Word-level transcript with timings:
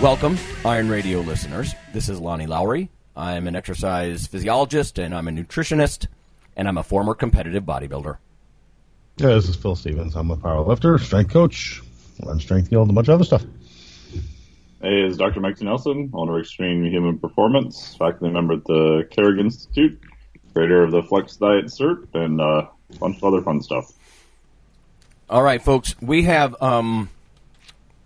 Welcome, 0.00 0.38
Iron 0.64 0.88
Radio 0.88 1.20
listeners. 1.20 1.74
This 1.92 2.08
is 2.08 2.18
Lonnie 2.18 2.46
Lowery. 2.46 2.88
I'm 3.14 3.46
an 3.46 3.54
exercise 3.54 4.26
physiologist 4.26 4.98
and 4.98 5.14
I'm 5.14 5.28
a 5.28 5.30
nutritionist, 5.30 6.06
and 6.56 6.66
I'm 6.66 6.78
a 6.78 6.82
former 6.82 7.14
competitive 7.14 7.64
bodybuilder. 7.64 8.16
Yeah, 9.18 9.26
this 9.26 9.50
is 9.50 9.56
Phil 9.56 9.76
Stevens. 9.76 10.16
I'm 10.16 10.30
a 10.30 10.38
power 10.38 10.62
lifter, 10.62 10.96
strength 10.96 11.30
coach, 11.30 11.82
run 12.24 12.40
strength 12.40 12.70
guild, 12.70 12.88
and 12.88 12.92
a 12.92 12.94
bunch 12.94 13.08
of 13.08 13.14
other 13.16 13.24
stuff. 13.24 13.44
Hey, 14.80 15.02
it's 15.02 15.18
Dr. 15.18 15.40
Mike 15.40 15.60
Nelson, 15.60 16.10
owner 16.14 16.36
of 16.38 16.40
Extreme 16.40 16.86
Human 16.86 17.18
Performance, 17.18 17.94
faculty 17.96 18.32
member 18.32 18.54
at 18.54 18.64
the 18.64 19.06
Carrick 19.10 19.38
Institute, 19.38 20.00
creator 20.54 20.82
of 20.82 20.92
the 20.92 21.02
Flex 21.02 21.36
Diet 21.36 21.66
Cert, 21.66 22.06
and 22.14 22.40
uh, 22.40 22.68
a 22.94 22.98
bunch 22.98 23.18
of 23.18 23.24
other 23.24 23.42
fun 23.42 23.60
stuff. 23.60 23.92
All 25.28 25.42
right, 25.42 25.60
folks, 25.62 25.94
we 26.00 26.22
have, 26.22 26.60
um, 26.62 27.10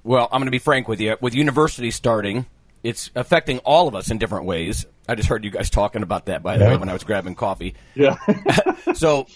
well, 0.04 0.28
I'm 0.30 0.38
going 0.40 0.46
to 0.46 0.50
be 0.52 0.58
frank 0.58 0.86
with 0.86 1.00
you. 1.00 1.16
With 1.20 1.34
university 1.34 1.90
starting, 1.90 2.46
it's 2.82 3.10
affecting 3.16 3.58
all 3.60 3.88
of 3.88 3.94
us 3.94 4.10
in 4.10 4.18
different 4.18 4.44
ways. 4.44 4.86
I 5.08 5.14
just 5.16 5.28
heard 5.28 5.44
you 5.44 5.50
guys 5.50 5.70
talking 5.70 6.02
about 6.02 6.26
that, 6.26 6.42
by 6.42 6.56
the 6.56 6.64
Yeah. 6.64 6.70
way, 6.70 6.76
when 6.76 6.88
I 6.88 6.92
was 6.92 7.02
grabbing 7.04 7.34
coffee. 7.34 7.74
Yeah. 7.94 8.16
So, 8.94 9.26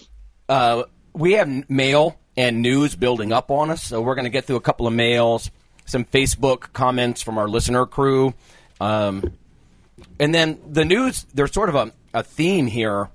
uh, 0.48 0.84
we 1.14 1.32
have 1.32 1.68
mail 1.68 2.16
and 2.36 2.62
news 2.62 2.94
building 2.94 3.32
up 3.32 3.50
on 3.50 3.70
us, 3.70 3.82
so 3.82 4.00
we're 4.00 4.14
going 4.14 4.24
to 4.26 4.30
get 4.30 4.44
through 4.44 4.54
a 4.56 4.60
couple 4.60 4.86
of 4.86 4.92
mails, 4.92 5.50
some 5.84 6.04
Facebook 6.04 6.72
comments 6.72 7.20
from 7.22 7.38
our 7.38 7.48
listener 7.48 7.86
crew, 7.86 8.34
um, 8.80 9.32
and 10.20 10.32
then 10.32 10.60
the 10.70 10.84
news. 10.84 11.26
There's 11.34 11.52
sort 11.52 11.70
of 11.70 11.74
a, 11.74 11.92
a 12.14 12.22
theme 12.22 12.68
here, 12.68 13.08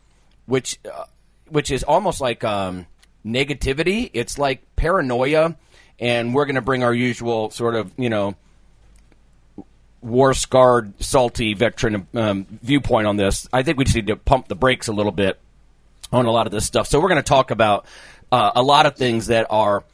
which 0.48 0.78
uh, 0.92 1.06
which 1.48 1.72
is 1.72 1.84
almost 1.84 2.20
like 2.20 2.44
um, 2.44 2.88
negativity. 3.26 4.09
It's 4.14 4.38
like 4.38 4.76
paranoia, 4.76 5.56
and 6.04 6.36
we're 6.36 6.46
going 6.46 6.56
to 6.56 6.62
bring 6.62 6.84
our 6.84 6.94
usual 6.94 7.50
sort 7.50 7.76
of 7.76 7.92
you 7.98 8.09
know 8.09 8.36
war 10.02 10.34
scarred, 10.34 11.02
salty 11.02 11.54
veteran 11.54 12.06
um, 12.14 12.46
viewpoint 12.62 13.08
on 13.08 13.16
this. 13.16 13.48
I 13.54 13.64
think 13.64 13.78
we 13.78 13.86
just 13.86 13.96
need 13.96 14.08
to 14.08 14.18
pump 14.18 14.50
the 14.50 14.56
brakes 14.56 14.90
a 14.90 14.92
little 14.92 15.14
bit 15.14 15.40
on 16.12 16.26
a 16.26 16.31
lot 16.31 16.46
of 16.46 16.52
this 16.52 16.66
stuff. 16.66 16.88
So 16.88 17.00
we're 17.00 17.08
going 17.08 17.22
to 17.22 17.28
talk 17.28 17.52
about 17.52 17.86
uh, 18.34 18.52
a 18.54 18.62
lot 18.62 18.86
of 18.86 18.98
things 18.98 19.28
that 19.28 19.48
are 19.50 19.86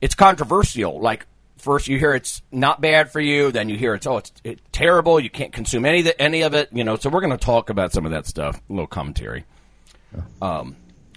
it's 0.00 0.14
controversial. 0.14 1.00
Like 1.00 1.26
first 1.56 1.88
you 1.88 1.98
hear 1.98 2.14
it's 2.14 2.40
not 2.52 2.80
bad 2.80 3.10
for 3.10 3.20
you, 3.20 3.50
then 3.50 3.68
you 3.68 3.76
hear 3.76 3.94
it's 3.94 4.06
oh 4.06 4.18
it's, 4.18 4.32
it's 4.44 4.62
terrible. 4.70 5.18
You 5.18 5.28
can't 5.28 5.52
consume 5.52 5.84
any 5.84 5.98
of 5.98 6.04
the, 6.04 6.22
any 6.22 6.42
of 6.42 6.54
it. 6.54 6.68
You 6.72 6.84
know. 6.84 6.94
So 6.94 7.10
we're 7.10 7.20
going 7.20 7.36
to 7.36 7.44
talk 7.44 7.68
about 7.68 7.92
some 7.92 8.06
of 8.06 8.12
that 8.12 8.26
stuff. 8.26 8.62
A 8.70 8.72
little 8.72 8.86
commentary. 8.86 9.44
Um, 10.40 10.76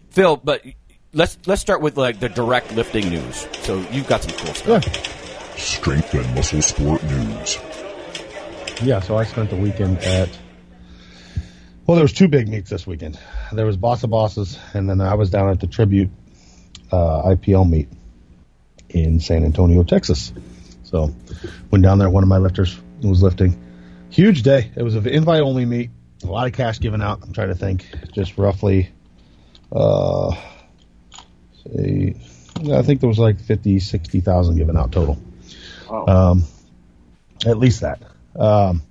Phil, 0.10 0.36
but 0.36 0.66
let's 1.14 1.38
let's 1.46 1.62
start 1.62 1.82
with 1.82 1.98
like 1.98 2.20
the 2.20 2.30
direct 2.30 2.74
lifting 2.74 3.10
news. 3.10 3.48
So 3.64 3.80
you've 3.92 4.08
got 4.08 4.24
some 4.24 4.38
cool 4.38 4.54
stuff. 4.54 5.58
Strength 5.58 6.14
and 6.14 6.36
Muscle 6.36 6.62
Sport 6.62 7.04
News. 7.04 7.58
Yeah, 8.82 9.00
so 9.00 9.18
I 9.18 9.26
spent 9.26 9.50
the 9.50 9.56
weekend 9.56 10.00
at. 10.00 10.30
Well, 11.86 11.96
there 11.96 12.04
was 12.04 12.14
two 12.14 12.28
big 12.28 12.48
meets 12.48 12.70
this 12.70 12.88
weekend. 12.88 13.20
There 13.52 13.66
was 13.66 13.78
Boss 13.78 14.04
of 14.04 14.10
Bosses, 14.10 14.58
and 14.74 14.90
then 14.90 15.02
I 15.02 15.16
was 15.16 15.30
down 15.30 15.50
at 15.50 15.60
the 15.60 15.68
Tribute 15.68 16.10
uh, 16.92 17.24
IPL 17.24 17.70
meet 17.70 17.90
in 18.90 19.20
San 19.20 19.44
Antonio, 19.44 19.84
Texas. 19.84 20.34
So 20.84 21.14
went 21.70 21.84
down 21.84 22.00
there. 22.00 22.10
One 22.10 22.24
of 22.24 22.30
my 22.30 22.38
lifters 22.38 22.80
was 23.02 23.22
lifting. 23.22 23.60
Huge 24.10 24.44
day. 24.44 24.72
It 24.76 24.84
was 24.84 24.96
an 24.96 25.08
invite 25.08 25.42
only 25.42 25.66
meet. 25.66 25.90
A 26.24 26.28
lot 26.28 26.48
of 26.48 26.54
cash 26.54 26.80
given 26.80 27.02
out. 27.02 27.20
I'm 27.24 27.34
trying 27.34 27.50
to 27.50 27.56
think. 27.56 27.86
Just 28.14 28.38
roughly, 28.38 28.92
uh, 29.72 30.36
say, 31.64 32.16
I 32.72 32.82
think 32.82 33.00
there 33.00 33.10
was 33.10 33.20
like 33.20 33.40
50, 33.40 33.80
60,000 33.80 34.56
given 34.56 34.78
out 34.78 34.92
total. 34.92 35.18
Um, 35.90 36.44
at 37.46 37.58
least 37.58 37.82
that. 37.82 38.02
Um, 38.36 38.84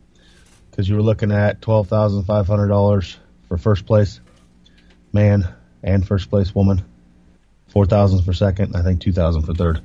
because 0.71 0.89
you 0.89 0.97
were 0.97 1.03
looking 1.03 1.33
at 1.33 1.61
twelve 1.61 1.89
thousand 1.89 2.25
five 2.25 2.47
hundred 2.47 2.69
dollars 2.69 3.19
for 3.49 3.59
first 3.59 3.87
place 3.87 4.21
man 5.13 5.47
and 5.83 6.07
first 6.07 6.31
place 6.31 6.55
woman, 6.55 6.83
four 7.69 7.87
thousand 7.87 8.23
for 8.23 8.33
second, 8.33 8.77
I 8.77 8.83
think 8.83 9.01
two 9.01 9.13
thousand 9.13 9.43
for 9.43 9.55
third. 9.55 9.81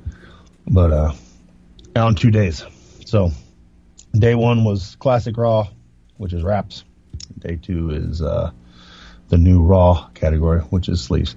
But 0.66 0.92
uh, 0.92 1.12
on 1.96 2.14
two 2.14 2.30
days. 2.30 2.64
So 3.04 3.30
day 4.12 4.34
one 4.34 4.64
was 4.64 4.96
classic 4.96 5.36
raw, 5.36 5.68
which 6.16 6.32
is 6.32 6.42
wraps. 6.42 6.84
Day 7.38 7.56
two 7.60 7.90
is 7.90 8.22
uh, 8.22 8.50
the 9.28 9.38
new 9.38 9.62
raw 9.62 10.08
category, 10.14 10.60
which 10.60 10.88
is 10.88 11.02
sleeves. 11.02 11.36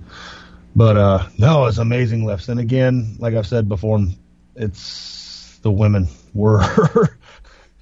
But 0.75 0.97
uh, 0.97 1.27
no, 1.37 1.65
it's 1.65 1.77
amazing 1.77 2.25
lifts. 2.25 2.49
And 2.49 2.59
again, 2.59 3.17
like 3.19 3.33
I've 3.33 3.47
said 3.47 3.67
before, 3.67 3.99
it's 4.55 5.57
the 5.61 5.71
women 5.71 6.07
were 6.33 6.59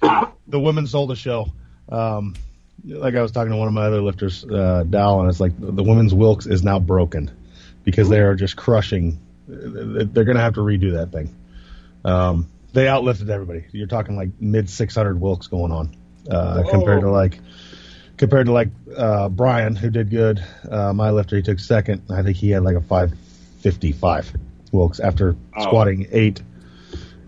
the 0.00 0.60
women 0.60 0.86
sold 0.86 1.10
the 1.10 1.16
show. 1.16 1.52
Um, 1.88 2.34
like 2.84 3.14
I 3.14 3.22
was 3.22 3.32
talking 3.32 3.50
to 3.50 3.56
one 3.56 3.68
of 3.68 3.74
my 3.74 3.86
other 3.86 4.00
lifters, 4.00 4.44
uh, 4.44 4.84
Dal, 4.88 5.20
and 5.20 5.28
it's 5.28 5.40
like 5.40 5.52
the 5.58 5.82
women's 5.82 6.14
Wilks 6.14 6.46
is 6.46 6.62
now 6.62 6.78
broken 6.78 7.30
because 7.84 8.08
they 8.08 8.20
are 8.20 8.34
just 8.34 8.56
crushing. 8.56 9.18
They're 9.46 10.24
going 10.24 10.36
to 10.36 10.42
have 10.42 10.54
to 10.54 10.60
redo 10.60 10.92
that 10.92 11.10
thing. 11.10 11.34
Um, 12.04 12.48
they 12.72 12.84
outlifted 12.84 13.30
everybody. 13.30 13.64
You're 13.72 13.86
talking 13.86 14.16
like 14.16 14.30
mid 14.40 14.68
600 14.70 15.20
Wilks 15.20 15.46
going 15.46 15.72
on 15.72 15.96
uh, 16.30 16.62
compared 16.70 17.00
to 17.00 17.10
like 17.10 17.38
compared 18.18 18.46
to 18.46 18.52
like 18.52 18.68
uh, 18.96 19.28
Brian 19.30 19.74
who 19.76 19.90
did 19.90 20.10
good. 20.10 20.44
Uh, 20.70 20.92
my 20.92 21.10
lifter 21.10 21.36
he 21.36 21.42
took 21.42 21.58
second. 21.60 22.02
I 22.10 22.22
think 22.22 22.36
he 22.36 22.50
had 22.50 22.62
like 22.64 22.76
a 22.76 22.80
555 22.82 24.32
Wilks 24.72 25.00
after 25.00 25.34
Oh. 25.56 25.62
squatting 25.62 26.06
eight. 26.12 26.42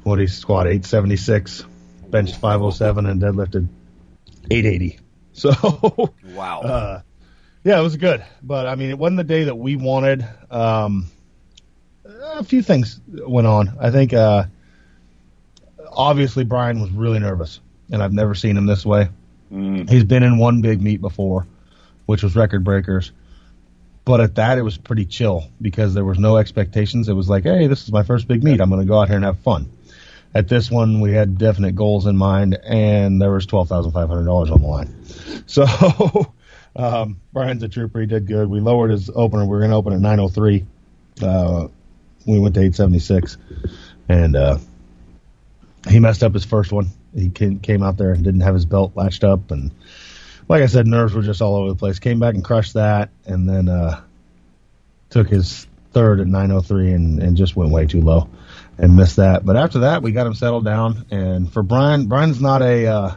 What 0.02 0.16
did 0.16 0.22
he 0.22 0.34
squat? 0.34 0.66
876, 0.66 1.64
benched 2.10 2.36
507, 2.36 3.06
and 3.06 3.20
deadlifted 3.22 3.68
880. 4.50 4.98
So 5.32 5.50
Wow. 6.34 6.60
uh, 6.60 7.02
yeah, 7.64 7.78
it 7.78 7.82
was 7.82 7.96
good, 7.96 8.24
but 8.42 8.66
I 8.66 8.74
mean, 8.74 8.90
it 8.90 8.98
wasn't 8.98 9.18
the 9.18 9.24
day 9.24 9.44
that 9.44 9.54
we 9.56 9.76
wanted. 9.76 10.26
Um, 10.50 11.06
a 12.04 12.42
few 12.44 12.62
things 12.62 12.98
went 13.06 13.46
on. 13.46 13.76
I 13.80 13.90
think 13.90 14.12
uh, 14.14 14.44
obviously 15.90 16.44
Brian 16.44 16.80
was 16.80 16.90
really 16.90 17.18
nervous, 17.18 17.60
and 17.90 18.02
I've 18.02 18.12
never 18.12 18.34
seen 18.34 18.56
him 18.56 18.66
this 18.66 18.84
way. 18.84 19.08
He's 19.50 20.04
been 20.04 20.22
in 20.22 20.38
one 20.38 20.60
big 20.60 20.80
meet 20.80 21.00
before, 21.00 21.46
which 22.06 22.22
was 22.22 22.36
Record 22.36 22.62
Breakers, 22.62 23.10
but 24.04 24.20
at 24.20 24.36
that 24.36 24.58
it 24.58 24.62
was 24.62 24.78
pretty 24.78 25.06
chill 25.06 25.48
because 25.60 25.92
there 25.94 26.04
was 26.04 26.18
no 26.18 26.36
expectations. 26.36 27.08
It 27.08 27.14
was 27.14 27.28
like, 27.28 27.44
hey, 27.44 27.66
this 27.66 27.82
is 27.82 27.92
my 27.92 28.04
first 28.04 28.28
big 28.28 28.44
meet. 28.44 28.60
I'm 28.60 28.70
going 28.70 28.80
to 28.80 28.86
go 28.86 29.00
out 29.00 29.08
here 29.08 29.16
and 29.16 29.24
have 29.24 29.40
fun. 29.40 29.70
At 30.32 30.46
this 30.46 30.70
one, 30.70 31.00
we 31.00 31.12
had 31.12 31.38
definite 31.38 31.74
goals 31.74 32.06
in 32.06 32.16
mind, 32.16 32.56
and 32.62 33.20
there 33.20 33.32
was 33.32 33.46
twelve 33.46 33.68
thousand 33.68 33.90
five 33.90 34.08
hundred 34.08 34.26
dollars 34.26 34.50
on 34.50 34.60
the 34.60 34.66
line. 34.66 34.94
So 35.46 35.66
um, 36.76 37.20
Brian's 37.32 37.64
a 37.64 37.68
trooper. 37.68 38.00
He 38.00 38.06
did 38.06 38.28
good. 38.28 38.48
We 38.48 38.60
lowered 38.60 38.92
his 38.92 39.10
opener. 39.12 39.42
We 39.42 39.48
were 39.48 39.58
going 39.58 39.72
to 39.72 39.76
open 39.76 39.92
at 39.92 40.00
nine 40.00 40.20
oh 40.20 40.28
three. 40.28 40.64
Uh, 41.20 41.66
we 42.24 42.38
went 42.38 42.54
to 42.54 42.60
eight 42.60 42.76
seventy 42.76 43.00
six, 43.00 43.36
and 44.08 44.36
uh, 44.36 44.58
he 45.88 45.98
messed 45.98 46.22
up 46.22 46.34
his 46.34 46.44
first 46.44 46.70
one. 46.70 46.91
He 47.15 47.28
came, 47.28 47.83
out 47.83 47.97
there 47.97 48.12
and 48.12 48.22
didn't 48.22 48.41
have 48.41 48.54
his 48.54 48.66
belt 48.66 48.92
latched 48.95 49.24
up, 49.24 49.51
and 49.51 49.71
like 50.48 50.62
I 50.62 50.66
said, 50.66 50.86
nerves 50.86 51.15
were 51.15 51.22
just 51.22 51.42
all 51.42 51.57
over 51.57 51.68
the 51.68 51.77
place. 51.77 51.98
Came 51.98 52.18
back 52.18 52.34
and 52.34 52.45
crushed 52.45 52.74
that, 52.74 53.10
and 53.27 53.48
then 53.48 53.68
uh, 53.68 54.01
took 55.10 55.28
his 55.28 55.66
third 55.92 56.21
at 56.21 56.27
903 56.27 56.92
and, 56.92 57.22
and 57.22 57.36
just 57.36 57.57
went 57.57 57.72
way 57.72 57.86
too 57.86 58.01
low 58.01 58.28
and 58.78 58.97
missed 58.97 59.16
that. 59.16 59.45
But 59.45 59.57
after 59.57 59.80
that, 59.80 60.03
we 60.03 60.12
got 60.12 60.27
him 60.27 60.34
settled 60.34 60.65
down. 60.65 61.07
And 61.10 61.53
for 61.53 61.65
Brian, 61.65 62.07
Brian's 62.07 62.41
not 62.41 62.62
a 62.62 62.86
uh, 62.86 63.16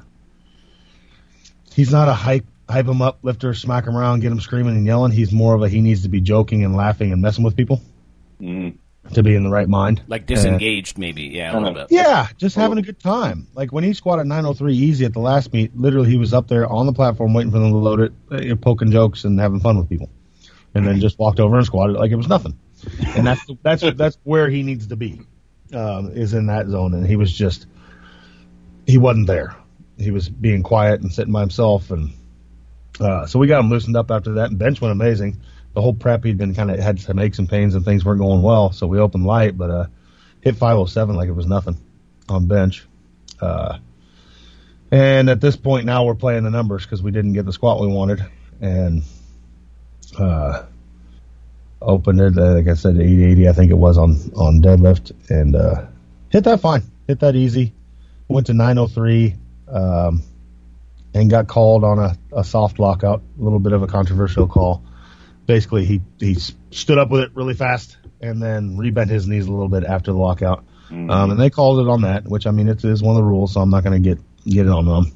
he's 1.74 1.92
not 1.92 2.08
a 2.08 2.14
hype 2.14 2.46
hype 2.68 2.88
him 2.88 3.02
up, 3.02 3.20
lifter, 3.22 3.54
smack 3.54 3.86
him 3.86 3.96
around, 3.96 4.22
get 4.22 4.32
him 4.32 4.40
screaming 4.40 4.76
and 4.76 4.86
yelling. 4.86 5.12
He's 5.12 5.32
more 5.32 5.54
of 5.54 5.62
a 5.62 5.70
he 5.70 5.82
needs 5.82 6.04
to 6.04 6.10
be 6.10 6.22
joking 6.22 6.64
and 6.64 6.76
laughing 6.76 7.12
and 7.12 7.22
messing 7.22 7.44
with 7.44 7.56
people 7.56 7.82
Mm. 8.44 8.78
To 9.12 9.22
be 9.24 9.36
in 9.36 9.44
the 9.44 9.50
right 9.50 9.68
mind. 9.68 10.02
like 10.08 10.26
disengaged, 10.26 10.98
maybe. 10.98 11.24
Yeah, 11.24 11.54
a 11.54 11.60
little 11.60 11.74
bit. 11.74 11.88
Yeah, 11.90 12.28
just 12.38 12.56
having 12.56 12.78
a 12.78 12.82
good 12.82 13.00
time. 13.00 13.48
Like 13.54 13.72
when 13.72 13.84
he 13.84 13.94
squatted 13.94 14.26
903 14.28 14.76
easy 14.76 15.06
at 15.06 15.14
the 15.14 15.20
last 15.20 15.52
meet, 15.54 15.76
literally 15.78 16.10
he 16.10 16.18
was 16.18 16.34
up 16.34 16.48
there 16.48 16.66
on 16.68 16.86
the 16.86 16.94
platform 16.94 17.34
waiting 17.34 17.52
for 17.52 17.60
them 17.60 17.72
to 17.72 17.78
load 17.78 18.00
it, 18.00 18.14
uh, 18.32 18.56
poking 18.56 18.92
jokes 18.92 19.26
and 19.26 19.40
having 19.40 19.60
fun 19.60 19.78
with 19.78 19.90
people, 19.90 20.10
and 20.74 20.88
then 20.88 21.00
just 21.02 21.20
walked 21.20 21.40
over 21.40 21.58
and 21.58 21.66
squatted 21.66 21.96
like 21.98 22.12
it 22.12 22.16
was 22.16 22.28
nothing. 22.30 22.58
And 23.16 23.28
that's 23.28 23.42
that's 23.62 23.84
that's 23.96 24.18
where 24.24 24.50
he 24.50 24.64
needs 24.64 24.88
to 24.88 24.96
be, 24.96 25.22
um, 25.74 26.12
is 26.12 26.34
in 26.34 26.48
that 26.48 26.68
zone. 26.68 26.94
And 26.94 27.06
he 27.06 27.16
was 27.16 27.32
just 27.32 27.68
he 28.88 28.98
wasn't 28.98 29.28
there. 29.28 29.56
He 29.98 30.12
was 30.12 30.28
being 30.30 30.64
quiet 30.64 31.02
and 31.02 31.12
sitting 31.12 31.32
by 31.32 31.42
himself, 31.42 31.92
and 31.92 32.12
uh, 33.00 33.26
so 33.26 33.38
we 33.40 33.48
got 33.48 33.60
him 33.60 33.70
loosened 33.70 33.96
up 33.96 34.12
after 34.12 34.34
that. 34.36 34.50
And 34.50 34.58
bench 34.58 34.82
went 34.82 34.92
amazing. 34.92 35.42
The 35.74 35.82
whole 35.82 35.94
prep 35.94 36.24
he'd 36.24 36.38
been 36.38 36.54
kind 36.54 36.70
of 36.70 36.80
had 36.80 37.00
some 37.00 37.20
aches 37.20 37.40
and 37.40 37.50
pains 37.50 37.76
and 37.76 37.84
things 37.84 38.06
weren't 38.06 38.20
going 38.20 38.42
well, 38.42 38.72
so 38.72 38.86
we 38.88 39.00
opened 39.00 39.26
light, 39.26 39.58
but 39.58 39.70
uh, 39.70 39.86
hit 40.42 40.56
507 40.56 41.16
like 41.16 41.30
it 41.30 41.34
was 41.34 41.48
nothing 41.48 41.78
on 42.30 42.48
bench. 42.48 42.86
Uh, 43.42 43.80
and 44.92 45.30
at 45.30 45.42
this 45.42 45.56
point 45.56 45.86
now 45.86 46.06
we're 46.06 46.16
playing 46.16 46.44
the 46.44 46.52
numbers 46.52 46.84
because 46.84 47.02
we 47.02 47.12
didn't 47.12 47.34
get 47.34 47.46
the 47.46 47.54
squat 47.54 47.82
we 47.82 47.88
wanted, 47.88 48.24
and 48.62 49.04
uh, 50.20 50.64
opened 51.82 52.22
it 52.22 52.38
uh, 52.38 52.54
like 52.54 52.68
I 52.68 52.76
said 52.76 52.96
880 52.98 53.50
I 53.50 53.54
think 53.54 53.72
it 53.72 53.78
was 53.78 53.98
on 53.98 54.12
on 54.36 54.62
deadlift 54.62 55.12
and 55.30 55.56
uh, 55.56 55.86
hit 56.30 56.44
that 56.44 56.60
fine, 56.60 56.84
hit 57.08 57.20
that 57.22 57.36
easy. 57.36 57.74
Went 58.28 58.48
to 58.48 58.54
903 58.54 59.36
um, 59.70 60.24
and 61.14 61.30
got 61.30 61.48
called 61.48 61.84
on 61.84 62.00
a, 62.00 62.18
a 62.36 62.44
soft 62.44 62.80
lockout, 62.80 63.22
a 63.40 63.44
little 63.44 63.60
bit 63.60 63.74
of 63.74 63.84
a 63.84 63.88
controversial 63.88 64.48
call. 64.48 64.84
Basically, 65.46 65.86
he 65.86 66.02
he 66.20 66.36
stood 66.72 66.98
up 66.98 67.10
with 67.10 67.22
it 67.22 67.32
really 67.36 67.54
fast 67.54 67.98
and 68.22 68.42
then 68.42 68.78
rebent 68.78 69.10
his 69.10 69.28
knees 69.28 69.48
a 69.48 69.52
little 69.52 69.68
bit 69.68 69.84
after 69.84 70.12
the 70.12 70.18
lockout. 70.18 70.66
Um, 71.10 71.32
and 71.32 71.40
they 71.40 71.50
called 71.50 71.80
it 71.80 71.90
on 71.90 72.02
that, 72.02 72.26
which 72.26 72.46
I 72.46 72.52
mean 72.52 72.70
it 72.70 72.84
is 72.84 73.02
one 73.02 73.16
of 73.16 73.22
the 73.22 73.28
rules, 73.28 73.54
so 73.54 73.62
I'm 73.62 73.72
not 73.72 73.84
going 73.84 74.02
to 74.02 74.10
get 74.10 74.20
get 74.46 74.68
it 74.68 74.72
on 74.72 74.86
them. 74.86 75.12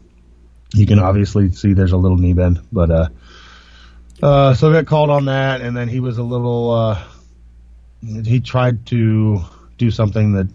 You 0.74 0.88
can 0.88 1.00
obviously 1.00 1.52
see 1.52 1.74
there's 1.74 1.92
a 1.92 1.98
little 1.98 2.18
knee 2.18 2.34
bend, 2.34 2.62
but 2.72 2.90
uh, 2.90 3.10
uh, 4.22 4.54
so 4.56 4.70
they 4.70 4.80
got 4.80 4.88
called 4.88 5.12
on 5.12 5.26
that, 5.26 5.62
and 5.62 5.78
then 5.78 5.88
he 5.88 6.00
was 6.00 6.18
a 6.18 6.24
little. 6.24 6.72
Uh, 6.72 7.04
he 8.02 8.40
tried 8.40 8.88
to 8.88 9.42
do 9.78 9.92
something 9.92 10.34
that 10.34 10.48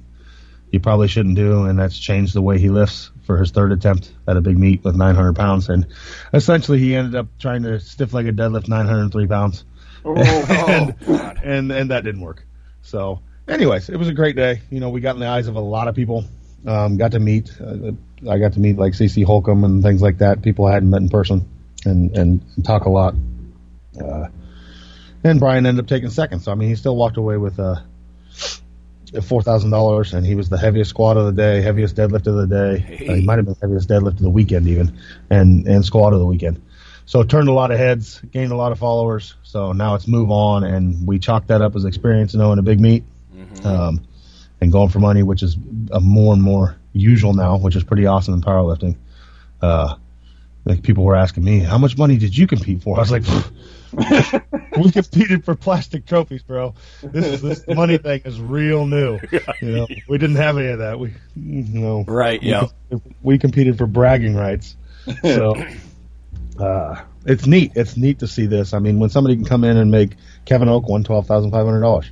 he 0.73 0.81
probably 0.81 1.07
shouldn't 1.07 1.37
do, 1.37 1.65
and 1.65 1.79
that's 1.79 1.97
change 1.97 2.33
the 2.33 2.43
way 2.43 2.59
he 2.59 2.69
lifts 2.69 3.12
for 3.25 3.39
his 3.39 3.51
third 3.51 3.73
attempt 3.73 4.13
at 4.27 4.37
a 4.37 4.41
big 4.41 4.59
meet 4.59 4.85
with 4.85 4.97
900 4.97 5.35
pounds, 5.35 5.69
and 5.69 5.87
essentially 6.33 6.79
he 6.79 6.95
ended 6.95 7.15
up 7.15 7.27
trying 7.39 7.63
to 7.63 7.81
stiff 7.81 8.13
leg 8.13 8.27
a 8.27 8.33
deadlift 8.33 8.69
903 8.69 9.27
pounds, 9.27 9.65
and, 10.05 10.97
and 11.43 11.73
and 11.73 11.91
that 11.91 12.05
didn't 12.05 12.21
work. 12.21 12.45
So, 12.83 13.21
anyways, 13.49 13.89
it 13.89 13.97
was 13.97 14.09
a 14.09 14.15
great 14.15 14.37
day. 14.37 14.61
You 14.71 14.81
know, 14.81 14.91
we 14.91 15.01
got 15.01 15.15
in 15.15 15.21
the 15.21 15.29
eyes 15.29 15.47
of 15.47 15.57
a 15.57 15.61
lot 15.61 15.89
of 15.89 15.95
people. 15.95 16.25
Um, 16.67 16.97
got 16.97 17.13
to 17.13 17.21
meet. 17.21 17.53
Uh, 17.61 17.93
I 18.29 18.39
got 18.39 18.53
to 18.55 18.61
meet 18.61 18.77
like 18.77 18.93
CC 18.93 19.25
Holcomb 19.25 19.65
and 19.65 19.83
things 19.83 20.03
like 20.03 20.19
that. 20.19 20.43
People 20.43 20.67
I 20.67 20.73
hadn't 20.73 20.91
met 20.91 21.01
in 21.01 21.09
person, 21.09 21.49
and 21.85 22.17
and, 22.17 22.45
and 22.57 22.65
talk 22.65 22.85
a 22.85 22.91
lot. 22.91 23.15
Uh, 24.01 24.29
and 25.25 25.39
Brian 25.39 25.67
ended 25.67 25.85
up 25.85 25.89
taking 25.89 26.11
second. 26.11 26.41
So 26.41 26.53
I 26.53 26.55
mean, 26.55 26.69
he 26.69 26.75
still 26.75 26.97
walked 26.97 27.17
away 27.17 27.37
with 27.37 27.59
uh, 27.59 27.77
four 29.21 29.43
thousand 29.43 29.71
dollars, 29.71 30.15
and 30.15 30.25
he 30.25 30.35
was 30.35 30.49
the 30.49 30.59
heaviest 30.59 30.91
squat 30.91 31.17
of 31.17 31.27
the 31.27 31.33
day, 31.33 31.61
heaviest 31.61 31.97
deadlift 31.97 32.27
of 32.27 32.37
the 32.37 32.47
day. 32.47 33.07
Uh, 33.09 33.15
he 33.15 33.23
might 33.23 33.37
have 33.37 33.45
been 33.45 33.55
the 33.55 33.61
heaviest 33.61 33.89
deadlift 33.89 34.13
of 34.13 34.21
the 34.21 34.31
weekend 34.31 34.67
even, 34.69 34.99
and 35.29 35.67
and 35.67 35.85
squat 35.85 36.13
of 36.13 36.19
the 36.19 36.27
weekend. 36.27 36.63
So 37.05 37.21
it 37.21 37.29
turned 37.29 37.49
a 37.49 37.53
lot 37.53 37.71
of 37.71 37.79
heads, 37.79 38.21
gained 38.31 38.53
a 38.53 38.57
lot 38.57 38.73
of 38.73 38.79
followers. 38.79 39.35
So 39.43 39.73
now 39.73 39.95
it's 39.95 40.07
move 40.09 40.31
on, 40.31 40.65
and 40.65 41.07
we 41.07 41.19
chalk 41.19 41.49
that 41.49 41.61
up 41.61 41.77
as 41.77 41.85
experience, 41.85 42.33
you 42.33 42.39
know, 42.39 42.53
a 42.53 42.63
big 42.63 42.81
meet, 42.81 43.05
um, 43.65 44.01
and 44.61 44.73
going 44.73 44.89
for 44.89 45.01
money, 45.01 45.23
which 45.23 45.43
is 45.43 45.57
a 45.91 46.01
more 46.01 46.33
and 46.33 46.43
more 46.43 46.77
usual 46.93 47.35
now, 47.35 47.59
which 47.59 47.77
is 47.77 47.85
pretty 47.85 48.07
awesome 48.07 48.35
in 48.35 48.41
powerlifting. 48.41 48.97
Uh, 49.61 49.97
like 50.65 50.83
people 50.83 51.05
were 51.05 51.17
asking 51.17 51.45
me, 51.45 51.59
how 51.59 51.79
much 51.79 51.99
money 51.99 52.17
did 52.17 52.37
you 52.37 52.47
compete 52.47 52.83
for? 52.83 52.97
I 52.97 53.01
was 53.01 53.11
like, 53.11 53.25
we 54.79 54.91
competed 54.91 55.45
for 55.45 55.55
plastic 55.55 56.07
trophies, 56.07 56.43
bro. 56.43 56.75
This 57.03 57.27
is 57.27 57.43
this 57.43 57.69
money 57.69 57.99
thing 57.99 58.23
is 58.25 58.41
real 58.41 58.87
new. 58.87 59.19
You 59.61 59.73
know, 59.77 59.87
we 60.09 60.19
didn't 60.19 60.37
have 60.37 60.57
any 60.59 60.69
of 60.69 60.79
that. 60.81 60.99
We, 60.99 61.13
you 61.37 61.81
know, 61.81 62.05
Right, 62.07 62.41
we 62.41 62.49
yeah. 62.51 62.69
com- 62.91 63.03
We 63.23 63.39
competed 63.39 63.79
for 63.79 63.87
bragging 63.87 64.35
rights. 64.35 64.77
So, 65.23 65.55
uh, 66.59 67.03
it's 67.25 67.47
neat. 67.47 67.73
It's 67.75 67.97
neat 67.97 68.21
to 68.21 68.27
see 68.27 68.47
this. 68.47 68.73
I 68.75 68.79
mean, 68.79 68.99
when 68.99 69.11
somebody 69.11 69.37
can 69.37 69.45
come 69.45 69.65
in 69.65 69.77
and 69.77 69.91
make 69.91 70.17
Kevin 70.45 70.69
Oak 70.69 70.89
won 70.89 71.05
twelve 71.05 71.27
thousand 71.27 71.51
five 71.51 71.65
hundred 71.67 71.81
dollars. 71.81 72.11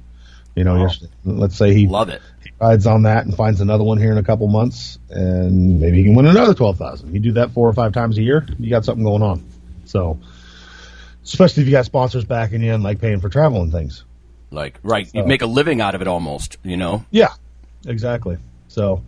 You 0.57 0.65
know, 0.65 0.77
yesterday. 0.83 1.13
let's 1.25 1.57
say 1.57 1.73
he 1.73 1.87
Love 1.87 2.09
it. 2.09 2.21
He 2.43 2.51
rides 2.61 2.87
on 2.87 3.05
that 3.05 3.25
and 3.25 3.35
finds 3.35 3.61
another 3.61 3.85
one 3.85 3.99
here 3.99 4.11
in 4.13 4.19
a 4.19 4.23
couple 4.25 4.49
months, 4.49 4.99
and 5.09 5.81
maybe 5.81 5.99
he 5.99 6.05
can 6.05 6.15
win 6.15 6.27
another 6.27 6.55
twelve 6.55 6.77
thousand. 6.77 7.15
You 7.15 7.21
do 7.21 7.33
that 7.33 7.53
four 7.53 7.69
or 7.69 7.73
five 7.73 7.93
times 7.93 8.19
a 8.19 8.23
year, 8.23 8.45
you 8.59 8.69
got 8.71 8.85
something 8.85 9.05
going 9.05 9.23
on. 9.23 9.45
So, 9.85 10.19
especially 11.25 11.63
if 11.63 11.69
you 11.69 11.73
got 11.73 11.85
sponsors 11.85 12.25
backing 12.25 12.63
you 12.63 12.73
and 12.75 12.83
like 12.83 13.01
paying 13.01 13.21
for 13.21 13.29
travel 13.29 13.63
and 13.63 13.73
things. 13.73 14.05
Like, 14.51 14.79
right, 14.83 15.09
you 15.15 15.25
make 15.25 15.43
a 15.43 15.47
living 15.47 15.81
out 15.81 15.95
of 15.95 16.03
it 16.03 16.09
almost, 16.09 16.57
you 16.65 16.77
know? 16.77 17.05
Yeah, 17.11 17.33
exactly. 17.87 18.37
So 18.69 19.05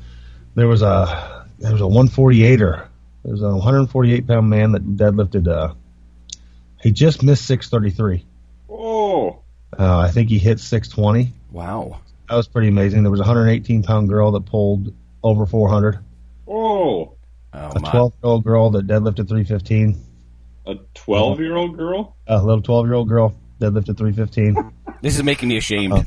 there 0.55 0.69
was 0.69 0.83
a 0.83 1.47
there 1.59 1.73
was 1.73 1.81
a 1.81 1.85
148er. 1.85 2.87
There 3.25 3.33
was 3.33 3.43
a 3.43 3.49
148 3.51 4.27
pound 4.27 4.49
man 4.51 4.73
that 4.73 4.85
deadlifted. 4.97 5.49
Uh, 5.49 5.75
he 6.81 6.91
just 6.93 7.23
missed 7.23 7.45
633. 7.47 8.25
Oh, 8.71 9.39
Uh, 9.79 9.99
I 9.99 10.11
think 10.11 10.29
he 10.29 10.39
hit 10.39 10.59
620. 10.61 11.33
Wow. 11.51 12.01
That 12.29 12.37
was 12.37 12.49
pretty 12.49 12.69
amazing. 12.69 13.03
There 13.03 13.11
was 13.11 13.21
a 13.21 13.25
118 13.25 13.83
pound 13.83 14.09
girl 14.09 14.33
that 14.33 14.47
pulled 14.47 14.93
over 15.23 15.47
400. 15.47 15.99
oh, 16.49 17.15
Oh, 17.55 17.71
A 17.77 17.81
12 17.81 17.93
year 18.23 18.31
old 18.31 18.45
girl 18.45 18.71
that 18.71 18.87
deadlifted 18.87 19.29
315. 19.29 19.97
A 20.67 20.75
twelve-year-old 20.95 21.77
girl. 21.77 22.17
A 22.27 22.43
little 22.43 22.63
12 22.63 22.87
year 22.87 22.95
old 22.95 23.09
girl 23.09 23.35
deadlifted 23.61 23.97
315. 23.97 24.73
This 25.03 25.17
is 25.17 25.23
making 25.25 25.49
me 25.49 25.57
ashamed. 25.57 26.07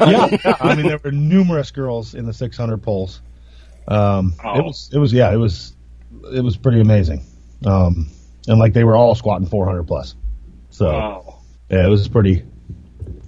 yeah, 0.00 0.36
yeah, 0.44 0.56
I 0.60 0.74
mean 0.74 0.86
there 0.86 1.00
were 1.02 1.12
numerous 1.12 1.70
girls 1.70 2.14
in 2.14 2.26
the 2.26 2.32
600 2.32 2.78
polls. 2.82 3.20
Um, 3.88 4.34
Oh. 4.44 4.58
It 4.58 4.64
was, 4.64 4.90
it 4.92 4.98
was, 4.98 5.12
yeah, 5.12 5.32
it 5.32 5.36
was, 5.36 5.74
it 6.32 6.42
was 6.42 6.56
pretty 6.56 6.80
amazing. 6.80 7.24
Um, 7.64 8.08
and 8.48 8.58
like 8.58 8.72
they 8.72 8.84
were 8.84 8.96
all 8.96 9.14
squatting 9.14 9.46
400 9.46 9.84
plus. 9.84 10.14
So 10.70 10.92
Wow. 10.92 11.38
yeah, 11.70 11.86
it 11.86 11.88
was 11.88 12.08
pretty, 12.08 12.42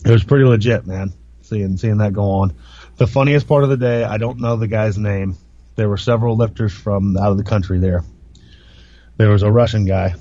it 0.05 0.11
was 0.11 0.25
pretty 0.25 0.45
legit, 0.45 0.87
man. 0.87 1.13
Seeing 1.43 1.77
seeing 1.79 1.99
that 1.99 2.13
go 2.13 2.25
on. 2.31 2.55
The 2.97 3.07
funniest 3.07 3.47
part 3.49 3.65
of 3.65 3.71
the 3.71 3.77
day, 3.79 4.05
I 4.05 4.19
don't 4.19 4.39
know 4.41 4.57
the 4.57 4.67
guy's 4.69 4.99
name. 4.99 5.37
There 5.77 5.89
were 5.89 5.97
several 5.97 6.37
lifters 6.37 6.73
from 6.75 7.17
out 7.17 7.31
of 7.31 7.39
the 7.39 7.45
country 7.45 7.79
there. 7.79 8.03
There 9.17 9.31
was 9.31 9.43
a 9.43 9.51
Russian 9.51 9.85
guy 9.87 10.15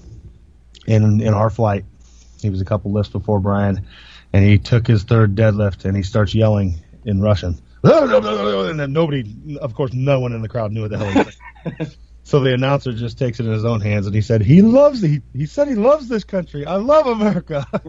in 0.87 1.21
in 1.21 1.33
our 1.33 1.49
flight. 1.49 1.85
He 2.41 2.49
was 2.49 2.61
a 2.61 2.65
couple 2.65 2.91
lifts 2.91 3.11
before 3.11 3.39
Brian, 3.39 3.85
and 4.33 4.43
he 4.43 4.57
took 4.57 4.87
his 4.87 5.03
third 5.03 5.35
deadlift 5.35 5.85
and 5.85 5.95
he 5.95 6.03
starts 6.03 6.33
yelling 6.33 6.75
in 7.05 7.21
Russian. 7.21 7.59
And 7.83 8.79
then 8.79 8.91
nobody, 8.91 9.57
of 9.61 9.73
course, 9.73 9.93
no 9.93 10.19
one 10.19 10.33
in 10.33 10.41
the 10.41 10.49
crowd 10.49 10.71
knew 10.71 10.81
what 10.81 10.91
the 10.91 10.97
hell 10.97 11.11
he 11.11 11.19
was 11.19 11.37
saying. 11.63 11.91
So 12.27 12.41
the 12.41 12.53
announcer 12.53 12.91
just 12.91 13.17
takes 13.17 13.39
it 13.39 13.45
in 13.45 13.53
his 13.53 13.63
own 13.63 13.79
hands 13.79 14.05
and 14.05 14.13
he 14.13 14.19
said, 14.19 14.41
"He 14.41 14.61
loves 14.61 15.01
he, 15.01 15.21
he 15.31 15.45
said 15.45 15.69
he 15.69 15.75
loves 15.75 16.09
this 16.09 16.25
country. 16.25 16.65
I 16.65 16.75
love 16.75 17.07
America." 17.07 17.65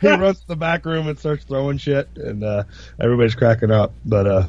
he 0.00 0.08
runs 0.08 0.40
to 0.40 0.46
the 0.48 0.56
back 0.56 0.86
room 0.86 1.06
and 1.06 1.18
starts 1.18 1.44
throwing 1.44 1.76
shit, 1.76 2.08
and 2.16 2.42
uh, 2.42 2.64
everybody's 2.98 3.34
cracking 3.34 3.70
up. 3.70 3.92
But 4.06 4.26
uh, 4.26 4.48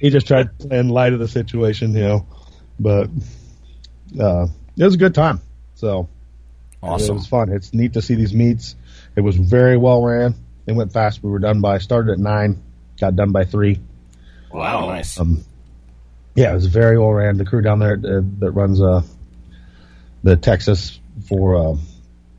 he 0.00 0.10
just 0.10 0.26
tried 0.26 0.58
to 0.58 0.66
play 0.66 0.78
in 0.80 0.88
light 0.88 1.12
of 1.12 1.20
the 1.20 1.28
situation, 1.28 1.94
you 1.94 2.02
know. 2.02 2.26
But 2.80 3.08
uh, 4.20 4.48
it 4.76 4.84
was 4.84 4.94
a 4.94 4.98
good 4.98 5.14
time. 5.14 5.40
So 5.78 6.08
awesome. 6.82 7.10
it 7.10 7.18
was 7.18 7.26
fun. 7.28 7.52
It's 7.52 7.72
neat 7.72 7.92
to 7.92 8.02
see 8.02 8.16
these 8.16 8.34
meets. 8.34 8.74
It 9.14 9.20
was 9.20 9.36
very 9.36 9.76
well 9.76 10.02
ran. 10.02 10.34
It 10.66 10.72
went 10.72 10.92
fast. 10.92 11.22
We 11.22 11.30
were 11.30 11.38
done 11.38 11.60
by 11.60 11.78
started 11.78 12.10
at 12.12 12.18
nine, 12.18 12.60
got 13.00 13.14
done 13.14 13.30
by 13.30 13.44
three. 13.44 13.78
Wow, 14.52 14.86
nice. 14.86 15.20
Um, 15.20 15.44
yeah, 16.34 16.50
it 16.50 16.54
was 16.54 16.66
very 16.66 16.98
well 16.98 17.12
ran. 17.12 17.36
The 17.36 17.44
crew 17.44 17.62
down 17.62 17.78
there 17.78 17.94
uh, 17.94 18.22
that 18.40 18.50
runs 18.50 18.82
uh, 18.82 19.02
the 20.24 20.36
Texas 20.36 20.98
for 21.28 21.54
uh, 21.56 21.76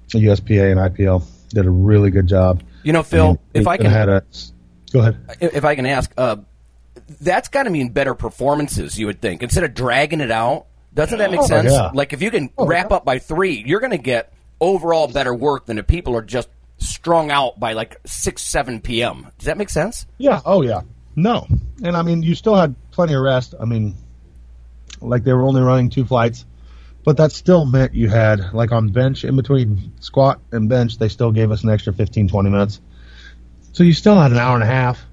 USPA 0.09 0.71
and 0.71 0.95
IPL 0.95 1.23
did 1.49 1.65
a 1.65 1.69
really 1.69 2.11
good 2.11 2.27
job. 2.27 2.61
You 2.83 2.91
know, 2.91 3.03
Phil, 3.03 3.27
mean, 3.27 3.39
if 3.53 3.67
I 3.67 3.77
can 3.77 3.85
had 3.85 4.09
a 4.09 4.23
go 4.91 4.99
ahead. 4.99 5.17
if 5.39 5.63
I 5.63 5.75
can 5.75 5.85
ask, 5.85 6.11
uh, 6.17 6.37
that's 7.21 7.47
got 7.47 7.63
to 7.63 7.69
mean 7.69 7.89
better 7.89 8.15
performances. 8.15 8.99
You 8.99 9.05
would 9.05 9.21
think 9.21 9.43
instead 9.43 9.63
of 9.63 9.73
dragging 9.73 10.19
it 10.19 10.31
out. 10.31 10.65
Doesn't 10.93 11.17
that 11.19 11.31
make 11.31 11.41
Oh, 11.41 11.45
sense? 11.45 11.71
yeah. 11.71 11.91
Like 11.93 12.13
if 12.13 12.21
you 12.21 12.31
can 12.31 12.49
Oh, 12.57 12.65
wrap 12.65 12.89
yeah. 12.89 12.97
up 12.97 13.05
by 13.05 13.19
three, 13.19 13.63
you're 13.65 13.79
going 13.79 13.91
to 13.91 13.97
get 13.97 14.33
overall 14.59 15.07
better 15.07 15.33
work 15.33 15.65
than 15.65 15.77
if 15.77 15.87
people 15.87 16.15
are 16.15 16.21
just 16.21 16.49
strung 16.77 17.29
out 17.31 17.59
by 17.59 17.73
like 17.73 17.97
six, 18.05 18.41
seven 18.41 18.81
p.m. 18.81 19.27
Does 19.37 19.45
that 19.45 19.57
make 19.57 19.69
sense? 19.69 20.05
Yeah. 20.17 20.41
Oh, 20.45 20.61
yeah. 20.61 20.81
No. 21.15 21.47
And 21.83 21.95
I 21.95 22.01
mean, 22.01 22.23
you 22.23 22.35
still 22.35 22.55
had 22.55 22.75
plenty 22.91 23.13
of 23.13 23.21
rest. 23.21 23.53
I 23.59 23.65
mean, 23.65 23.95
like 25.01 25.23
they 25.23 25.33
were 25.33 25.43
only 25.43 25.61
running 25.61 25.89
two 25.89 26.05
flights, 26.05 26.45
but 27.03 27.17
that 27.17 27.31
still 27.31 27.65
meant 27.65 27.93
you 27.93 28.09
had, 28.09 28.53
like 28.53 28.71
on 28.71 28.89
bench, 28.89 29.23
in 29.23 29.35
between 29.35 29.93
squat 29.99 30.39
and 30.51 30.67
bench, 30.69 30.97
they 30.97 31.07
still 31.09 31.31
gave 31.31 31.51
us 31.51 31.63
an 31.63 31.69
extra 31.69 31.93
15, 31.93 32.27
20 32.27 32.49
minutes. 32.49 32.81
So 33.73 33.83
you 33.83 33.93
still 33.93 34.19
had 34.19 34.31
an 34.31 34.37
hour 34.37 34.55
and 34.55 34.63
a 34.63 34.67
half, 34.67 35.05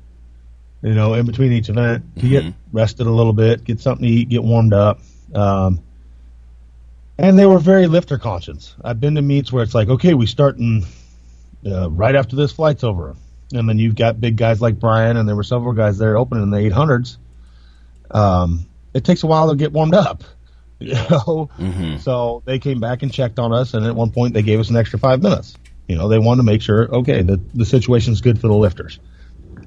you 0.83 0.95
know, 0.95 1.15
in 1.15 1.27
between 1.27 1.53
each 1.53 1.69
event 1.69 2.17
to 2.17 2.29
get 2.29 2.45
mm-hmm. 2.45 2.77
rested 2.77 3.07
a 3.07 3.11
little 3.11 3.33
bit, 3.33 3.65
get 3.65 3.81
something 3.81 4.07
to 4.07 4.13
eat, 4.13 4.29
get 4.29 4.43
warmed 4.43 4.73
up. 4.73 5.01
Um, 5.35 5.81
and 7.19 7.39
they 7.39 7.47
were 7.47 7.59
very 7.59 7.87
lifter 7.87 8.19
conscious. 8.19 8.75
I've 8.83 9.01
been 9.01 9.15
to 9.15 9.23
meets 9.23 9.53
where 9.53 9.63
it's 9.63 9.75
like, 9.75 9.89
okay, 9.89 10.15
we 10.15 10.27
start 10.27 10.59
in 10.59 10.85
uh, 11.65 11.91
right 11.91 12.15
after 12.15 12.37
this 12.37 12.53
flight's 12.53 12.85
over. 12.85 13.17
And 13.53 13.69
then 13.69 13.79
you've 13.79 13.95
got 13.95 14.21
big 14.21 14.37
guys 14.37 14.61
like 14.61 14.79
Brian, 14.79 15.17
and 15.17 15.29
there 15.29 15.37
were 15.37 15.45
several 15.45 15.73
guys 15.73 15.99
there 15.99 16.17
opening 16.17 16.43
in 16.43 16.51
the 16.51 16.59
800s. 16.59 17.17
Um, 18.11 18.67
it 18.93 19.05
takes 19.05 19.23
a 19.23 19.27
while 19.27 19.51
to 19.51 19.57
get 19.57 19.73
warmed 19.73 19.95
up. 19.95 20.25
You 20.79 20.93
know, 20.93 21.49
so 22.01 22.43
they 22.45 22.59
came 22.59 22.81
back 22.81 23.03
and 23.03 23.11
checked 23.11 23.39
on 23.39 23.51
us, 23.51 23.73
and 23.73 23.87
at 23.87 23.97
one 23.97 24.11
point 24.11 24.35
they 24.35 24.43
gave 24.43 24.61
us 24.61 24.69
an 24.69 24.77
extra 24.77 24.99
five 24.99 25.23
minutes. 25.23 25.55
You 25.89 25.97
know, 25.97 26.09
they 26.09 26.19
wanted 26.19 26.41
to 26.41 26.43
make 26.43 26.61
sure, 26.61 26.97
okay, 26.97 27.23
the 27.23 27.41
the 27.55 27.65
situation's 27.65 28.21
good 28.21 28.39
for 28.39 28.49
the 28.49 28.55
lifters, 28.55 28.99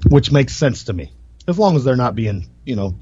which 0.08 0.30
makes 0.30 0.54
sense 0.54 0.84
to 0.84 0.92
me, 0.92 1.12
as 1.48 1.58
long 1.58 1.74
as 1.74 1.82
they're 1.82 1.96
not 1.96 2.14
being, 2.14 2.48
you 2.64 2.76
know, 2.76 2.94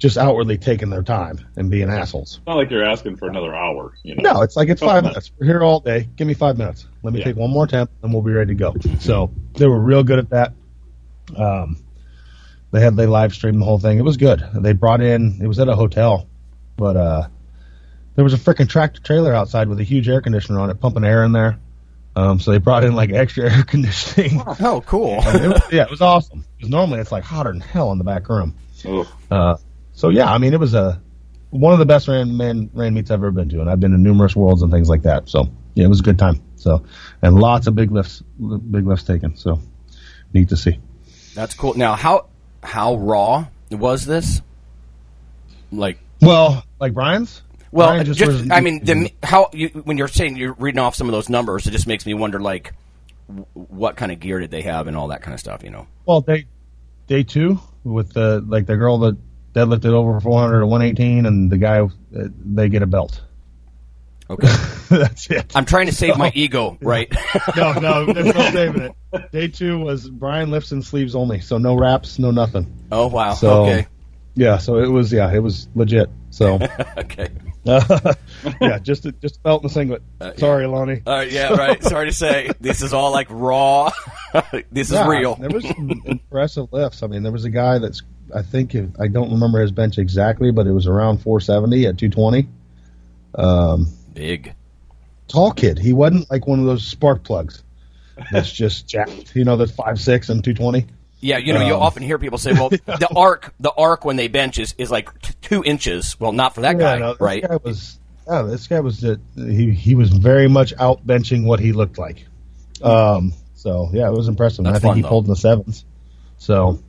just 0.00 0.16
outwardly 0.18 0.56
taking 0.58 0.88
their 0.90 1.02
time 1.02 1.38
and 1.56 1.70
being 1.70 1.88
assholes. 1.90 2.38
It's 2.38 2.46
not 2.46 2.56
like 2.56 2.70
you're 2.70 2.84
asking 2.84 3.16
for 3.18 3.28
another 3.28 3.54
hour. 3.54 3.92
You 4.02 4.16
know? 4.16 4.32
No, 4.32 4.42
it's 4.42 4.56
like 4.56 4.68
it's 4.70 4.80
five 4.80 5.04
no. 5.04 5.10
minutes. 5.10 5.30
We're 5.38 5.46
here 5.46 5.62
all 5.62 5.78
day. 5.80 6.08
Give 6.16 6.26
me 6.26 6.34
five 6.34 6.56
minutes. 6.58 6.88
Let 7.02 7.12
me 7.12 7.18
Yeah. 7.20 7.26
take 7.26 7.36
one 7.36 7.50
more 7.50 7.66
temp, 7.66 7.90
and 8.02 8.12
we'll 8.12 8.22
be 8.22 8.32
ready 8.32 8.54
to 8.54 8.58
go. 8.58 8.74
So 8.98 9.30
they 9.54 9.66
were 9.66 9.78
real 9.78 10.02
good 10.02 10.18
at 10.18 10.30
that. 10.30 10.54
Um, 11.36 11.76
they 12.72 12.80
had 12.80 12.96
they 12.96 13.06
live 13.06 13.34
streamed 13.34 13.60
the 13.60 13.64
whole 13.64 13.78
thing. 13.78 13.98
It 13.98 14.04
was 14.04 14.16
good. 14.16 14.42
They 14.54 14.72
brought 14.72 15.02
in. 15.02 15.38
It 15.42 15.46
was 15.46 15.58
at 15.60 15.68
a 15.68 15.76
hotel, 15.76 16.26
but 16.76 16.96
uh, 16.96 17.28
there 18.14 18.24
was 18.24 18.32
a 18.32 18.38
freaking 18.38 18.68
tractor 18.68 19.00
trailer 19.02 19.34
outside 19.34 19.68
with 19.68 19.80
a 19.80 19.84
huge 19.84 20.08
air 20.08 20.22
conditioner 20.22 20.60
on 20.60 20.70
it, 20.70 20.80
pumping 20.80 21.04
air 21.04 21.24
in 21.24 21.32
there. 21.32 21.58
Um, 22.16 22.40
so 22.40 22.50
they 22.52 22.58
brought 22.58 22.84
in 22.84 22.94
like 22.96 23.12
extra 23.12 23.50
air 23.54 23.62
conditioning. 23.64 24.40
Oh, 24.60 24.82
cool. 24.86 25.18
It 25.20 25.48
was- 25.48 25.62
yeah, 25.72 25.82
it 25.82 25.90
was 25.90 26.00
awesome. 26.00 26.44
Because 26.56 26.70
normally 26.70 27.00
it's 27.00 27.12
like 27.12 27.22
hotter 27.24 27.52
than 27.52 27.60
hell 27.60 27.92
in 27.92 27.98
the 27.98 28.04
back 28.04 28.28
room. 28.30 28.54
Uh, 29.30 29.56
so 29.92 30.08
yeah, 30.08 30.32
I 30.32 30.38
mean, 30.38 30.52
it 30.54 30.60
was 30.60 30.74
a 30.74 31.00
one 31.50 31.72
of 31.72 31.78
the 31.80 31.86
best 31.86 32.06
ran 32.08 32.36
man 32.36 32.70
ran 32.72 32.94
meets 32.94 33.10
I've 33.10 33.20
ever 33.20 33.30
been 33.30 33.48
to, 33.50 33.60
and 33.60 33.68
I've 33.70 33.80
been 33.80 33.90
to 33.92 33.98
numerous 33.98 34.36
worlds 34.36 34.62
and 34.62 34.70
things 34.72 34.88
like 34.88 35.02
that. 35.02 35.28
So 35.28 35.48
yeah, 35.74 35.84
it 35.84 35.88
was 35.88 36.00
a 36.00 36.04
good 36.04 36.18
time. 36.18 36.42
So 36.56 36.84
and 37.22 37.34
lots 37.34 37.66
of 37.66 37.74
big 37.74 37.90
lifts, 37.90 38.22
big 38.38 38.86
lifts 38.86 39.04
taken. 39.04 39.36
So 39.36 39.60
neat 40.32 40.48
to 40.50 40.56
see. 40.56 40.78
That's 41.34 41.54
cool. 41.54 41.74
Now, 41.74 41.94
how 41.94 42.26
how 42.62 42.96
raw 42.96 43.46
was 43.70 44.04
this? 44.06 44.42
Like, 45.72 45.98
Well, 46.20 46.64
like 46.80 46.92
Brian's. 46.94 47.42
well, 47.70 47.88
Brian 47.88 48.04
just, 48.04 48.20
was- 48.26 48.50
I 48.50 48.60
mean, 48.60 48.84
the, 48.84 49.12
how 49.22 49.50
you, 49.52 49.68
when 49.68 49.98
you're 49.98 50.08
saying 50.08 50.36
you're 50.36 50.54
reading 50.54 50.80
off 50.80 50.94
some 50.96 51.06
of 51.08 51.12
those 51.12 51.28
numbers, 51.28 51.66
it 51.66 51.70
just 51.70 51.86
makes 51.86 52.04
me 52.04 52.12
wonder, 52.14 52.40
like, 52.40 52.74
w- 53.28 53.46
what 53.54 53.94
kind 53.96 54.10
of 54.10 54.18
gear 54.18 54.40
did 54.40 54.50
they 54.50 54.62
have 54.62 54.88
and 54.88 54.96
all 54.96 55.08
that 55.08 55.22
kind 55.22 55.32
of 55.32 55.38
stuff, 55.40 55.62
you 55.62 55.70
know? 55.70 55.86
well 56.06 56.20
day 56.20 56.46
day 57.06 57.22
two 57.22 57.60
with 57.84 58.12
the 58.14 58.44
like 58.48 58.66
the 58.66 58.76
girl 58.76 58.98
that 58.98 59.16
deadlifted 59.54 59.92
over 59.92 60.20
400 60.20 60.60
to 60.60 60.66
118, 60.66 61.26
and 61.26 61.50
the 61.50 61.58
guy 61.58 61.80
uh, 61.80 61.88
they 62.12 62.68
get 62.68 62.82
a 62.82 62.86
belt. 62.86 63.20
Okay, 64.30 64.46
That's 64.88 65.28
it. 65.28 65.56
I'm 65.56 65.64
trying 65.64 65.86
to 65.86 65.92
save 65.92 66.16
my 66.16 66.30
ego, 66.34 66.78
right? 66.82 67.12
no, 67.56 67.72
no, 67.72 68.06
there's 68.12 68.32
no 68.34 68.50
saving 68.50 68.82
it. 68.82 69.32
Day 69.32 69.48
two 69.48 69.78
was 69.78 70.08
Brian 70.08 70.52
lifts 70.52 70.70
and 70.70 70.84
sleeves 70.84 71.16
only, 71.16 71.40
so 71.40 71.58
no 71.58 71.74
wraps, 71.74 72.18
no 72.18 72.30
nothing. 72.30 72.72
oh 72.92 73.08
wow. 73.08 73.34
So 73.34 73.64
okay, 73.64 73.86
yeah, 74.36 74.58
so 74.58 74.78
it 74.78 74.86
was 74.86 75.12
yeah, 75.12 75.32
it 75.32 75.40
was 75.40 75.68
legit. 75.74 76.10
So 76.30 76.60
okay. 76.96 77.28
yeah, 77.66 78.78
just 78.78 79.04
a, 79.04 79.12
just 79.12 79.36
a 79.38 79.40
belt 79.40 79.62
and 79.62 79.70
a 79.70 79.74
singlet. 79.74 80.02
Sorry, 80.36 80.66
Lonnie. 80.66 81.02
Uh, 81.04 81.26
yeah, 81.28 81.52
right. 81.52 81.82
Sorry 81.82 82.06
to 82.06 82.12
say, 82.12 82.50
this 82.60 82.82
is 82.82 82.94
all 82.94 83.10
like 83.10 83.26
raw. 83.30 83.90
this 84.70 84.92
is 84.92 85.06
real. 85.06 85.34
There 85.34 85.50
was 85.50 85.66
some 85.68 86.02
impressive 86.04 86.72
lifts. 86.72 87.02
I 87.02 87.08
mean, 87.08 87.24
there 87.24 87.32
was 87.32 87.44
a 87.44 87.50
guy 87.50 87.78
that's 87.78 88.02
I 88.34 88.42
think 88.42 88.74
I 88.98 89.08
don't 89.08 89.32
remember 89.32 89.60
his 89.60 89.72
bench 89.72 89.98
exactly, 89.98 90.50
but 90.52 90.66
it 90.66 90.72
was 90.72 90.86
around 90.86 91.18
470 91.18 91.86
at 91.86 91.98
220. 91.98 92.48
Um, 93.34 93.86
Big. 94.14 94.54
tall 95.28 95.52
kid. 95.52 95.78
He 95.78 95.92
wasn't 95.92 96.30
like 96.30 96.46
one 96.46 96.58
of 96.60 96.66
those 96.66 96.86
spark 96.86 97.22
plugs. 97.24 97.62
That's 98.32 98.50
just 98.62 98.86
jacked. 98.88 99.34
You 99.34 99.44
know, 99.44 99.56
that's 99.56 99.72
five 99.72 100.00
six 100.00 100.28
and 100.28 100.42
220. 100.42 100.86
Yeah, 101.22 101.36
you 101.36 101.52
know, 101.52 101.60
you 101.66 101.74
Um, 101.74 101.82
often 101.82 102.02
hear 102.02 102.18
people 102.18 102.38
say, 102.38 102.52
"Well, 102.52 102.68
the 102.86 103.08
arc, 103.14 103.54
the 103.60 103.70
arc 103.72 104.04
when 104.06 104.16
they 104.16 104.28
bench 104.28 104.58
is, 104.58 104.74
is 104.78 104.90
like 104.90 105.20
t- 105.20 105.34
two 105.42 105.62
inches." 105.62 106.18
Well, 106.18 106.32
not 106.32 106.54
for 106.54 106.62
that 106.62 106.78
guy, 106.78 106.98
no, 106.98 107.12
this 107.12 107.20
right? 107.20 107.42
guy 107.46 107.56
was. 107.62 107.98
Yeah, 108.26 108.42
this 108.42 108.66
guy 108.68 108.80
was. 108.80 109.00
He 109.36 109.70
he 109.72 109.94
was 109.94 110.08
very 110.10 110.48
much 110.48 110.72
out 110.78 111.06
benching 111.06 111.44
what 111.44 111.60
he 111.60 111.72
looked 111.72 111.98
like. 111.98 112.26
Um. 112.82 113.34
So 113.54 113.90
yeah, 113.92 114.08
it 114.08 114.12
was 114.12 114.28
impressive. 114.28 114.64
And 114.64 114.68
I 114.68 114.78
think 114.78 114.82
fun, 114.92 114.96
he 114.96 115.02
though. 115.02 115.08
pulled 115.08 115.24
in 115.26 115.30
the 115.30 115.36
sevens. 115.36 115.84
So, 116.38 116.82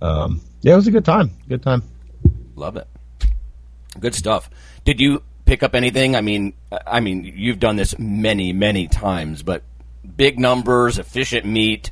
um, 0.00 0.40
yeah, 0.62 0.72
it 0.72 0.76
was 0.76 0.86
a 0.86 0.90
good 0.90 1.04
time. 1.04 1.30
Good 1.48 1.62
time. 1.62 1.82
Love 2.56 2.76
it. 2.76 2.86
Good 3.98 4.14
stuff. 4.14 4.50
Did 4.84 5.00
you 5.00 5.22
pick 5.44 5.62
up 5.62 5.74
anything? 5.74 6.14
I 6.16 6.20
mean, 6.20 6.52
I 6.86 7.00
mean, 7.00 7.24
you've 7.36 7.58
done 7.58 7.76
this 7.76 7.98
many, 7.98 8.52
many 8.52 8.86
times, 8.88 9.42
but 9.42 9.62
big 10.16 10.38
numbers, 10.38 10.98
efficient 10.98 11.44
meet, 11.46 11.90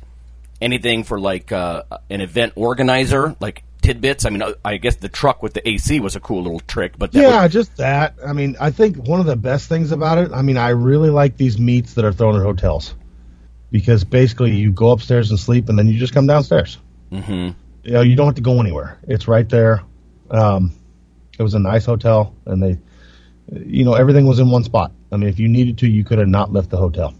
anything 0.61 1.03
for 1.03 1.19
like 1.19 1.51
uh, 1.51 1.83
an 2.09 2.21
event 2.21 2.53
organizer, 2.55 3.35
like 3.39 3.63
tidbits. 3.81 4.25
I 4.25 4.29
mean, 4.29 4.43
I 4.63 4.77
guess 4.77 4.95
the 4.97 5.09
truck 5.09 5.43
with 5.43 5.53
the 5.53 5.67
AC 5.67 5.99
was 5.99 6.15
a 6.15 6.19
cool 6.19 6.43
little 6.43 6.61
trick, 6.61 6.97
but 6.97 7.11
that 7.11 7.21
yeah, 7.21 7.43
was- 7.43 7.53
just 7.53 7.77
that. 7.77 8.15
I 8.25 8.33
mean, 8.33 8.55
I 8.59 8.71
think 8.71 8.97
one 8.97 9.19
of 9.19 9.25
the 9.25 9.35
best 9.35 9.67
things 9.69 9.91
about 9.91 10.17
it. 10.19 10.31
I 10.33 10.41
mean, 10.41 10.57
I 10.57 10.69
really 10.69 11.09
like 11.09 11.37
these 11.37 11.59
meets 11.59 11.95
that 11.95 12.05
are 12.05 12.13
thrown 12.13 12.35
at 12.35 12.41
hotels 12.43 12.95
because 13.71 14.03
basically 14.03 14.51
you 14.55 14.71
go 14.71 14.91
upstairs 14.91 15.29
and 15.31 15.39
sleep, 15.39 15.69
and 15.69 15.77
then 15.77 15.87
you 15.87 15.99
just 15.99 16.13
come 16.13 16.27
downstairs. 16.27 16.77
Mhm. 17.11 17.55
You 17.89 17.95
know, 17.95 18.01
you 18.01 18.15
don't 18.15 18.27
have 18.27 18.35
to 18.35 18.41
go 18.41 18.59
anywhere. 18.59 18.99
It's 19.07 19.27
right 19.27 19.49
there. 19.49 19.81
Um, 20.29 20.73
it 21.39 21.41
was 21.41 21.55
a 21.55 21.59
nice 21.59 21.85
hotel, 21.85 22.35
and 22.45 22.61
they, 22.61 22.77
you 23.51 23.83
know, 23.83 23.93
everything 23.95 24.27
was 24.27 24.37
in 24.37 24.51
one 24.51 24.63
spot. 24.63 24.91
I 25.11 25.17
mean, 25.17 25.27
if 25.27 25.39
you 25.39 25.47
needed 25.47 25.79
to, 25.79 25.87
you 25.89 26.03
could 26.03 26.19
have 26.19 26.27
not 26.27 26.53
left 26.53 26.69
the 26.69 26.77
hotel. 26.77 27.15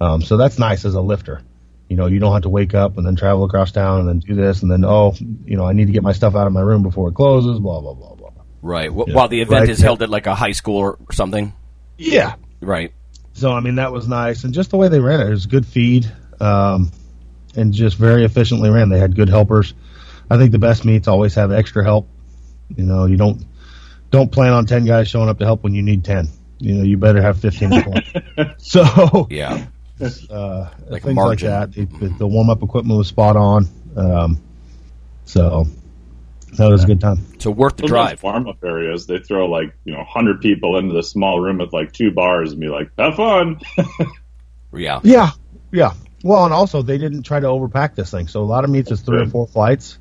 Um, 0.00 0.22
so 0.22 0.36
that's 0.36 0.56
nice 0.56 0.84
as 0.84 0.94
a 0.94 1.00
lifter. 1.00 1.42
You 1.88 1.96
know, 1.96 2.06
you 2.06 2.20
don't 2.20 2.32
have 2.32 2.42
to 2.42 2.48
wake 2.48 2.74
up 2.74 2.96
and 2.96 3.04
then 3.04 3.16
travel 3.16 3.42
across 3.42 3.72
town 3.72 3.98
and 3.98 4.08
then 4.08 4.18
do 4.20 4.36
this 4.36 4.62
and 4.62 4.70
then 4.70 4.84
oh, 4.84 5.16
you 5.44 5.56
know, 5.56 5.64
I 5.66 5.72
need 5.72 5.86
to 5.86 5.92
get 5.92 6.04
my 6.04 6.12
stuff 6.12 6.36
out 6.36 6.46
of 6.46 6.52
my 6.52 6.60
room 6.60 6.84
before 6.84 7.08
it 7.08 7.14
closes. 7.16 7.58
Blah 7.58 7.80
blah 7.80 7.94
blah 7.94 8.14
blah. 8.14 8.30
right. 8.62 8.92
Yeah. 8.92 9.14
While 9.14 9.26
the 9.26 9.40
event 9.40 9.62
Right. 9.62 9.68
is 9.70 9.80
held 9.80 10.00
at 10.02 10.10
like 10.10 10.28
a 10.28 10.34
high 10.36 10.52
school 10.52 10.76
or 10.76 10.98
something, 11.10 11.52
Yeah. 11.96 12.36
right? 12.60 12.92
So 13.32 13.50
I 13.50 13.58
mean, 13.58 13.76
that 13.76 13.90
was 13.90 14.06
nice, 14.06 14.44
and 14.44 14.54
just 14.54 14.70
the 14.70 14.76
way 14.76 14.86
they 14.88 15.00
ran 15.00 15.20
it, 15.22 15.26
it 15.26 15.30
was 15.30 15.46
good 15.46 15.66
feed, 15.66 16.06
um, 16.40 16.92
and 17.56 17.72
just 17.72 17.96
very 17.96 18.24
efficiently 18.24 18.70
ran. 18.70 18.90
They 18.90 18.98
had 19.00 19.16
good 19.16 19.28
helpers. 19.28 19.74
I 20.30 20.36
think 20.36 20.52
the 20.52 20.58
best 20.58 20.84
meets 20.84 21.08
always 21.08 21.34
have 21.36 21.52
extra 21.52 21.82
help. 21.84 22.08
You 22.76 22.84
know, 22.84 23.06
you 23.06 23.16
don't 23.16 23.44
don't 24.10 24.30
plan 24.30 24.52
on 24.52 24.66
ten 24.66 24.84
guys 24.84 25.08
showing 25.08 25.28
up 25.28 25.38
to 25.38 25.44
help 25.44 25.62
when 25.62 25.74
you 25.74 25.82
need 25.82 26.04
ten. 26.04 26.28
You 26.58 26.74
know, 26.74 26.82
you 26.84 26.96
better 26.96 27.22
have 27.22 27.38
fifteen 27.40 27.70
so 28.58 29.26
Yeah. 29.30 29.66
uh, 30.30 30.70
Like 30.88 31.02
things 31.02 31.14
margin. 31.14 31.50
like 31.50 31.70
that. 31.72 31.88
The, 32.00 32.08
the 32.18 32.26
warm 32.26 32.50
up 32.50 32.62
equipment 32.62 32.98
was 32.98 33.08
spot 33.08 33.36
on. 33.36 33.66
Um, 33.96 34.40
so 35.24 35.66
that 36.56 36.68
was 36.68 36.84
a 36.84 36.86
good 36.86 37.00
time. 37.00 37.18
So 37.38 37.50
worth 37.50 37.76
the 37.76 37.82
Some 37.82 37.84
of 37.86 37.90
drive. 37.90 38.16
those 38.18 38.22
warm 38.22 38.48
up 38.48 38.62
areas, 38.64 39.06
they 39.06 39.18
throw 39.18 39.46
like 39.46 39.74
you 39.84 39.92
know 39.94 40.04
hundred 40.04 40.40
people 40.40 40.76
into 40.78 40.94
this 40.94 41.10
small 41.10 41.40
room 41.40 41.58
with 41.58 41.72
like 41.72 41.92
two 41.92 42.10
bars 42.10 42.52
and 42.52 42.60
be 42.60 42.68
like, 42.68 42.90
"Have 42.98 43.14
fun." 43.16 43.60
Yeah. 44.74 45.00
Yeah, 45.02 45.30
yeah. 45.72 45.94
Well, 46.22 46.44
and 46.44 46.52
also 46.52 46.82
they 46.82 46.98
didn't 46.98 47.22
try 47.22 47.40
to 47.40 47.46
overpack 47.46 47.94
this 47.94 48.10
thing. 48.10 48.28
So 48.28 48.42
a 48.42 48.44
lot 48.44 48.64
of 48.64 48.70
meets 48.70 48.90
is 48.90 49.00
three 49.00 49.22
or 49.22 49.26
four 49.26 49.46
flights. 49.46 49.98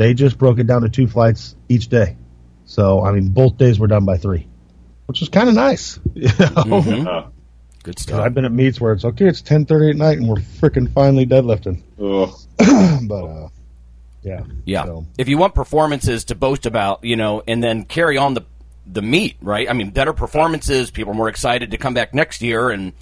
They 0.00 0.14
just 0.14 0.38
broke 0.38 0.58
it 0.58 0.66
down 0.66 0.80
to 0.80 0.88
two 0.88 1.06
flights 1.06 1.54
each 1.68 1.88
day. 1.88 2.16
So 2.64 3.04
I 3.04 3.12
mean, 3.12 3.28
both 3.28 3.58
days 3.58 3.78
were 3.78 3.86
done 3.86 4.06
by 4.06 4.16
three, 4.16 4.46
which 5.04 5.20
was 5.20 5.28
kind 5.28 5.46
of 5.50 5.54
nice. 5.54 6.00
You 6.14 6.22
know? 6.22 6.30
Mhm. 6.30 7.06
Uh, 7.06 7.26
Good 7.82 7.96
'Cause 7.96 8.02
stuff. 8.04 8.20
I've 8.20 8.32
been 8.32 8.46
at 8.46 8.52
meets 8.52 8.80
where 8.80 8.94
it's 8.94 9.04
okay. 9.04 9.26
It's 9.26 9.42
ten 9.42 9.66
thirty 9.66 9.90
at 9.90 9.96
night, 9.96 10.16
and 10.16 10.26
we're 10.26 10.36
freaking 10.36 10.90
finally 10.90 11.26
deadlifting. 11.26 11.82
but 13.08 13.24
uh, 13.24 13.48
yeah, 14.22 14.40
Yeah. 14.64 14.84
So, 14.86 15.06
If 15.18 15.28
you 15.28 15.36
want 15.36 15.54
performances 15.54 16.24
to 16.24 16.34
boast 16.34 16.64
about, 16.64 17.04
you 17.04 17.16
know, 17.16 17.42
and 17.46 17.62
then 17.62 17.84
carry 17.84 18.16
on 18.16 18.32
the 18.32 18.44
the 18.90 19.02
meet, 19.02 19.36
right? 19.42 19.68
I 19.68 19.74
mean, 19.74 19.90
better 19.90 20.14
performances, 20.14 20.90
people 20.90 21.12
are 21.12 21.16
more 21.16 21.28
excited 21.28 21.72
to 21.72 21.76
come 21.76 21.92
back 21.92 22.14
next 22.14 22.40
year 22.40 22.70
and 22.70 22.94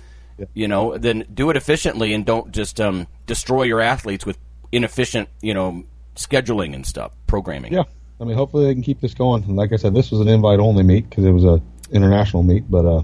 you 0.52 0.66
know, 0.66 0.98
then 0.98 1.24
do 1.32 1.48
it 1.50 1.56
efficiently 1.56 2.12
and 2.12 2.26
don't 2.26 2.50
just 2.50 2.80
um, 2.80 3.06
destroy 3.26 3.62
your 3.62 3.80
athletes 3.80 4.26
with 4.26 4.36
inefficient, 4.72 5.28
you 5.40 5.54
know, 5.54 5.84
scheduling 6.18 6.74
and 6.74 6.84
stuff, 6.86 7.12
programming. 7.26 7.72
yeah. 7.72 7.84
I 8.20 8.24
mean, 8.24 8.36
hopefully 8.36 8.66
they 8.66 8.74
can 8.74 8.82
keep 8.82 9.00
this 9.00 9.14
going. 9.14 9.44
And 9.44 9.54
like 9.54 9.72
I 9.72 9.76
said, 9.76 9.94
this 9.94 10.10
was 10.10 10.20
an 10.20 10.26
invite 10.28 10.58
only 10.58 10.82
meet 10.82 11.08
because 11.08 11.24
it 11.24 11.30
was 11.30 11.44
a 11.44 11.62
international 11.92 12.42
meet, 12.42 12.68
but 12.68 12.84
uh, 12.84 13.02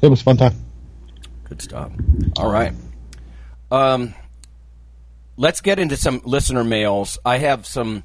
it 0.00 0.08
was 0.08 0.22
a 0.22 0.24
fun 0.24 0.38
time. 0.38 0.54
Good 1.44 1.60
stuff. 1.60 1.92
All 2.38 2.50
right. 2.50 2.72
Um, 3.70 4.14
let's 5.36 5.60
get 5.60 5.78
into 5.78 5.96
some 5.98 6.22
listener 6.24 6.64
mails. 6.64 7.18
I 7.24 7.36
have 7.38 7.66
some. 7.66 8.02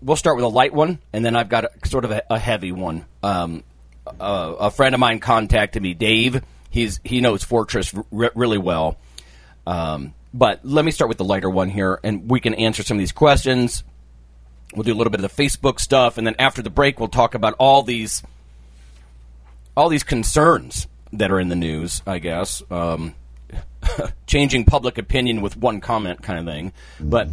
We'll 0.00 0.16
start 0.16 0.36
with 0.36 0.44
a 0.44 0.48
light 0.48 0.72
one, 0.72 1.00
and 1.12 1.24
then 1.24 1.34
I've 1.34 1.48
got 1.48 1.64
a, 1.64 1.88
sort 1.88 2.04
of 2.04 2.12
a, 2.12 2.22
a 2.30 2.38
heavy 2.38 2.70
one. 2.70 3.04
Um, 3.24 3.64
uh, 4.20 4.54
a 4.60 4.70
friend 4.70 4.94
of 4.94 5.00
mine 5.00 5.18
contacted 5.18 5.82
me, 5.82 5.94
Dave. 5.94 6.42
He's 6.70 7.00
he 7.02 7.20
knows 7.20 7.42
Fortress 7.42 7.92
r- 7.92 8.30
really 8.36 8.58
well. 8.58 8.96
Um, 9.66 10.14
but 10.32 10.60
let 10.64 10.84
me 10.84 10.90
start 10.90 11.08
with 11.08 11.18
the 11.18 11.24
lighter 11.24 11.50
one 11.50 11.70
here, 11.70 12.00
and 12.02 12.30
we 12.30 12.40
can 12.40 12.54
answer 12.54 12.82
some 12.82 12.96
of 12.96 13.00
these 13.00 13.12
questions. 13.12 13.84
We'll 14.74 14.84
do 14.84 14.92
a 14.92 14.96
little 14.96 15.10
bit 15.10 15.22
of 15.22 15.34
the 15.34 15.42
Facebook 15.42 15.80
stuff, 15.80 16.18
and 16.18 16.26
then 16.26 16.36
after 16.38 16.62
the 16.62 16.70
break, 16.70 17.00
we'll 17.00 17.08
talk 17.08 17.34
about 17.34 17.54
all 17.58 17.82
these 17.82 18.22
all 19.76 19.88
these 19.88 20.02
concerns 20.02 20.88
that 21.12 21.30
are 21.30 21.38
in 21.38 21.48
the 21.48 21.56
news, 21.56 22.02
I 22.06 22.18
guess. 22.18 22.62
Um, 22.70 23.14
changing 24.26 24.64
public 24.64 24.98
opinion 24.98 25.40
with 25.40 25.56
one 25.56 25.80
comment 25.80 26.22
kind 26.22 26.38
of 26.38 26.44
thing. 26.52 26.72
But 27.00 27.28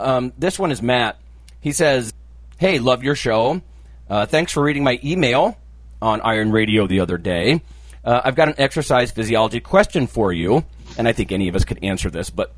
um, 0.00 0.32
this 0.38 0.58
one 0.58 0.72
is 0.72 0.82
Matt. 0.82 1.18
He 1.60 1.72
says, 1.72 2.12
Hey, 2.58 2.78
love 2.78 3.02
your 3.02 3.14
show. 3.14 3.60
Uh, 4.08 4.26
thanks 4.26 4.52
for 4.52 4.62
reading 4.62 4.84
my 4.84 4.98
email 5.04 5.58
on 6.00 6.20
Iron 6.22 6.52
Radio 6.52 6.86
the 6.86 7.00
other 7.00 7.18
day. 7.18 7.62
Uh, 8.04 8.20
I've 8.24 8.34
got 8.34 8.48
an 8.48 8.54
exercise 8.58 9.10
physiology 9.10 9.60
question 9.60 10.06
for 10.06 10.32
you, 10.32 10.64
and 10.98 11.08
I 11.08 11.12
think 11.12 11.32
any 11.32 11.48
of 11.48 11.56
us 11.56 11.64
could 11.64 11.82
answer 11.82 12.10
this. 12.10 12.30
But 12.30 12.52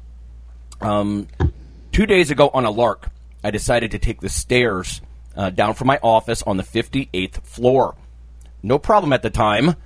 um, 0.81 1.29
two 1.93 2.07
days 2.07 2.31
ago 2.31 2.51
on 2.53 2.65
a 2.65 2.71
lark, 2.71 3.09
I 3.43 3.51
decided 3.51 3.93
to 3.93 3.99
take 3.99 4.21
the 4.21 4.29
stairs 4.29 5.01
uh, 5.37 5.51
down 5.51 5.75
from 5.75 5.87
my 5.87 5.99
office 6.03 6.43
on 6.43 6.57
the 6.57 6.63
58th 6.63 7.43
floor. 7.43 7.95
No 8.63 8.79
problem 8.79 9.13
at 9.13 9.23
the 9.23 9.31
time. 9.31 9.77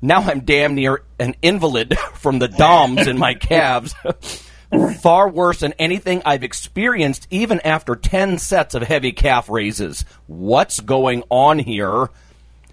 Now 0.00 0.20
I'm 0.20 0.40
damn 0.40 0.74
near 0.74 1.02
an 1.18 1.34
invalid 1.42 1.98
from 2.14 2.38
the 2.38 2.48
DOMs 2.48 3.06
in 3.06 3.18
my 3.18 3.34
calves. 3.34 3.94
Far 5.00 5.28
worse 5.28 5.60
than 5.60 5.74
anything 5.74 6.22
I've 6.24 6.42
experienced 6.42 7.28
even 7.30 7.60
after 7.60 7.94
10 7.94 8.38
sets 8.38 8.74
of 8.74 8.82
heavy 8.82 9.12
calf 9.12 9.48
raises. 9.48 10.04
What's 10.26 10.80
going 10.80 11.22
on 11.30 11.58
here? 11.60 12.10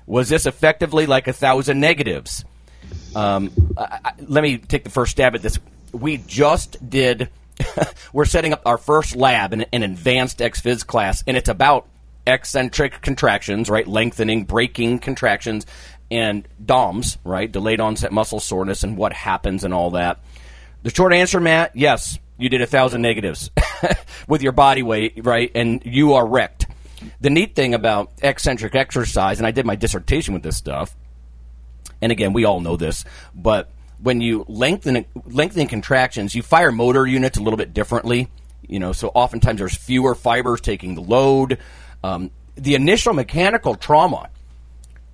Was 0.06 0.30
this 0.30 0.46
effectively 0.46 1.06
like 1.06 1.28
a 1.28 1.34
thousand 1.34 1.80
negatives? 1.80 2.44
Um, 3.16 3.52
I, 3.78 4.00
I, 4.06 4.12
let 4.28 4.44
me 4.44 4.58
take 4.58 4.84
the 4.84 4.90
first 4.90 5.12
stab 5.12 5.36
at 5.36 5.42
this. 5.42 5.60
We 5.92 6.18
just 6.18 6.90
did, 6.90 7.30
we're 8.14 8.26
setting 8.26 8.54
up 8.54 8.64
our 8.66 8.78
first 8.78 9.16
lab 9.16 9.54
in 9.54 9.66
an 9.72 9.84
advanced 9.84 10.40
XPhys 10.40 10.86
class, 10.86 11.24
and 11.28 11.38
it's 11.38 11.50
about 11.50 11.88
eccentric 12.26 13.02
contractions, 13.02 13.70
right? 13.70 13.88
Lengthening, 13.88 14.46
braking 14.46 15.00
contractions, 15.00 15.66
and 16.10 16.48
DOMS, 16.64 17.18
right? 17.24 17.52
Delayed 17.52 17.80
onset 17.80 18.12
muscle 18.12 18.40
soreness, 18.40 18.84
and 18.84 18.98
what 18.98 19.14
happens 19.14 19.64
and 19.64 19.74
all 19.74 19.92
that. 19.92 20.20
The 20.84 20.90
short 20.90 21.14
answer, 21.14 21.40
Matt, 21.40 21.76
yes, 21.76 22.20
you 22.38 22.50
did 22.50 22.62
a 22.62 22.68
thousand 22.68 23.02
negatives 23.02 23.52
with 24.28 24.42
your 24.42 24.52
body 24.52 24.84
weight, 24.84 25.20
right? 25.24 25.52
And 25.56 25.82
you 25.86 26.14
are 26.14 26.26
wrecked. 26.28 26.68
The 27.22 27.30
neat 27.30 27.56
thing 27.56 27.74
about 27.74 28.12
eccentric 28.22 28.76
exercise, 28.76 29.40
and 29.40 29.48
I 29.48 29.52
did 29.52 29.66
my 29.66 29.76
dissertation 29.76 30.34
with 30.34 30.44
this 30.44 30.58
stuff, 30.58 30.96
and 32.04 32.12
again, 32.12 32.34
we 32.34 32.46
all 32.46 32.60
know 32.60 32.76
this, 32.76 33.06
but 33.34 33.72
when 34.02 34.20
you 34.20 34.46
lengthen 34.50 35.06
lengthening 35.26 35.68
contractions, 35.68 36.36
you 36.36 36.44
fire 36.44 36.72
motor 36.72 37.08
units 37.08 37.38
a 37.38 37.42
little 37.42 37.58
bit 37.58 37.74
differently. 37.74 38.30
You 38.68 38.80
know, 38.80 38.92
so 38.92 39.10
oftentimes 39.10 39.60
there's 39.60 39.76
fewer 39.76 40.14
fibers 40.14 40.62
taking 40.62 40.96
the 40.96 41.02
load. 41.02 41.58
Um, 42.04 42.32
the 42.56 42.76
initial 42.76 43.14
mechanical 43.14 43.76
trauma 43.76 44.30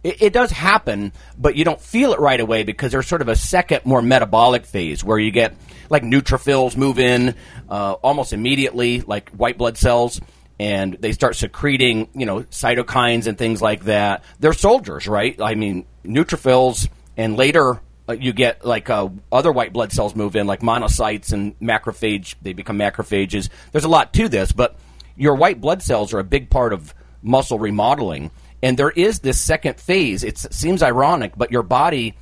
it, 0.04 0.22
it, 0.22 0.34
does 0.34 0.50
happen, 0.52 1.12
but 1.38 1.56
you 1.56 1.66
don't 1.66 1.80
feel 1.80 2.14
it 2.14 2.20
right 2.20 2.40
away 2.40 2.64
because 2.64 2.92
there's 2.92 3.08
sort 3.08 3.22
of 3.22 3.28
a 3.28 3.36
second, 3.36 3.86
more 3.86 4.02
metabolic 4.02 4.66
phase 4.66 5.04
where 5.04 5.20
you 5.20 5.30
get 5.30 5.56
like 5.90 6.04
neutrophils 6.04 6.78
move 6.78 7.00
in 7.00 7.36
uh, 7.70 7.94
almost 7.94 8.32
immediately, 8.32 9.02
like 9.02 9.30
white 9.32 9.58
blood 9.58 9.78
cells, 9.78 10.22
and 10.60 10.94
they 11.00 11.14
start 11.14 11.36
secreting, 11.36 12.10
you 12.14 12.26
know, 12.26 12.42
cytokines 12.42 13.28
and 13.28 13.38
things 13.38 13.62
like 13.62 13.86
that. 13.86 14.24
They're 14.40 14.54
soldiers, 14.54 15.08
right? 15.08 15.40
I 15.42 15.56
mean, 15.56 15.86
neutrophils, 16.04 16.90
and 17.16 17.38
later 17.38 17.80
uh, 18.08 18.14
you 18.14 18.34
get 18.34 18.66
like 18.66 18.90
uh, 18.90 19.10
other 19.32 19.52
white 19.52 19.74
blood 19.74 19.92
cells 19.92 20.16
move 20.16 20.36
in, 20.36 20.48
like 20.48 20.62
monocytes 20.62 21.32
and 21.32 21.58
macrophage. 21.60 22.36
They 22.42 22.54
become 22.54 22.78
macrophages. 22.78 23.50
There's 23.72 23.86
a 23.86 23.90
lot 23.90 24.14
to 24.14 24.28
this, 24.28 24.52
but 24.52 24.78
your 25.16 25.36
white 25.36 25.62
blood 25.62 25.82
cells 25.82 26.14
are 26.14 26.20
a 26.20 26.24
big 26.24 26.50
part 26.50 26.74
of 26.74 26.94
muscle 27.22 27.60
remodeling 27.60 28.32
and 28.62 28.78
there 28.78 28.90
is 28.90 29.20
this 29.20 29.40
second 29.40 29.80
phase. 29.80 30.24
It 30.24 30.38
seems 30.38 30.84
ironic, 30.84 31.34
but 31.38 31.52
your 31.52 31.64
body 31.64 32.16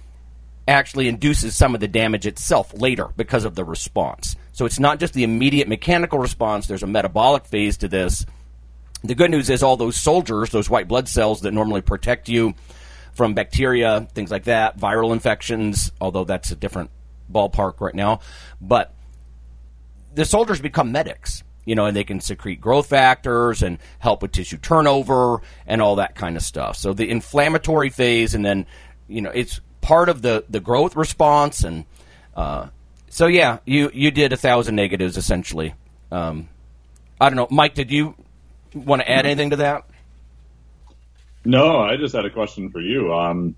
actually 0.68 1.08
induces 1.08 1.56
some 1.56 1.74
of 1.74 1.82
the 1.82 1.88
damage 1.88 2.26
itself 2.26 2.74
later 2.74 3.10
because 3.16 3.46
of 3.46 3.56
the 3.56 3.64
response. 3.64 4.36
So 4.58 4.66
it's 4.66 4.80
not 4.80 5.00
just 5.00 5.14
the 5.14 5.24
immediate 5.24 5.68
mechanical 5.68 6.18
response, 6.18 6.66
there's 6.66 6.82
a 6.82 6.88
metabolic 6.88 7.46
phase 7.46 7.78
to 7.78 7.88
this. 7.88 8.26
The 9.04 9.14
good 9.14 9.30
news 9.30 9.52
is 9.52 9.62
all 9.62 9.78
those 9.78 9.96
soldiers, 9.96 10.50
those 10.50 10.68
white 10.68 10.88
blood 10.88 11.08
cells 11.08 11.42
that 11.42 11.52
normally 11.52 11.82
protect 11.82 12.28
you 12.28 12.56
from 13.14 13.36
bacteria, 13.36 14.08
things 14.16 14.32
like 14.32 14.46
that, 14.46 14.76
viral 14.80 15.14
infections, 15.14 15.92
although 16.02 16.24
that's 16.24 16.50
a 16.50 16.56
different 16.56 16.90
ballpark 17.32 17.80
right 17.82 17.94
now, 17.94 18.22
but 18.60 18.96
the 20.16 20.26
soldiers 20.26 20.60
become 20.60 20.92
medics 20.92 21.44
you 21.64 21.76
know, 21.76 21.86
and 21.86 21.96
they 21.96 22.06
can 22.06 22.22
secrete 22.22 22.62
growth 22.62 22.88
factors 22.88 23.62
and 23.62 23.78
help 24.00 24.22
with 24.22 24.32
tissue 24.32 24.58
turnover 24.58 25.42
and 25.68 25.82
all 25.82 25.98
that 25.98 26.16
kind 26.16 26.38
of 26.38 26.42
stuff. 26.42 26.78
So 26.78 26.94
the 26.94 27.10
inflammatory 27.10 27.90
phase, 27.90 28.34
and 28.34 28.44
then, 28.46 28.66
you 29.10 29.20
know, 29.20 29.32
it's 29.32 29.60
part 29.82 30.08
of 30.08 30.22
the, 30.22 30.46
the 30.48 30.62
growth 30.62 30.96
response. 30.96 31.66
And 31.66 31.84
uh, 32.38 32.70
so, 33.10 33.28
yeah, 33.28 33.60
you, 33.66 33.90
you 33.94 34.12
did 34.12 34.34
a 34.34 34.38
thousand 34.38 34.76
negatives 34.76 35.18
essentially. 35.18 35.74
Um, 36.12 36.50
I 37.20 37.30
don't 37.30 37.38
know. 37.38 37.48
Mike, 37.50 37.74
did 37.74 37.92
you 37.92 38.16
want 38.74 39.02
to 39.02 39.10
add 39.10 39.26
anything 39.26 39.52
to 39.52 39.56
that? 39.58 39.86
No, 41.46 41.80
I 41.80 41.98
just 41.98 42.14
had 42.16 42.26
a 42.26 42.30
question 42.30 42.70
for 42.70 42.82
you. 42.82 43.14
Um, 43.14 43.56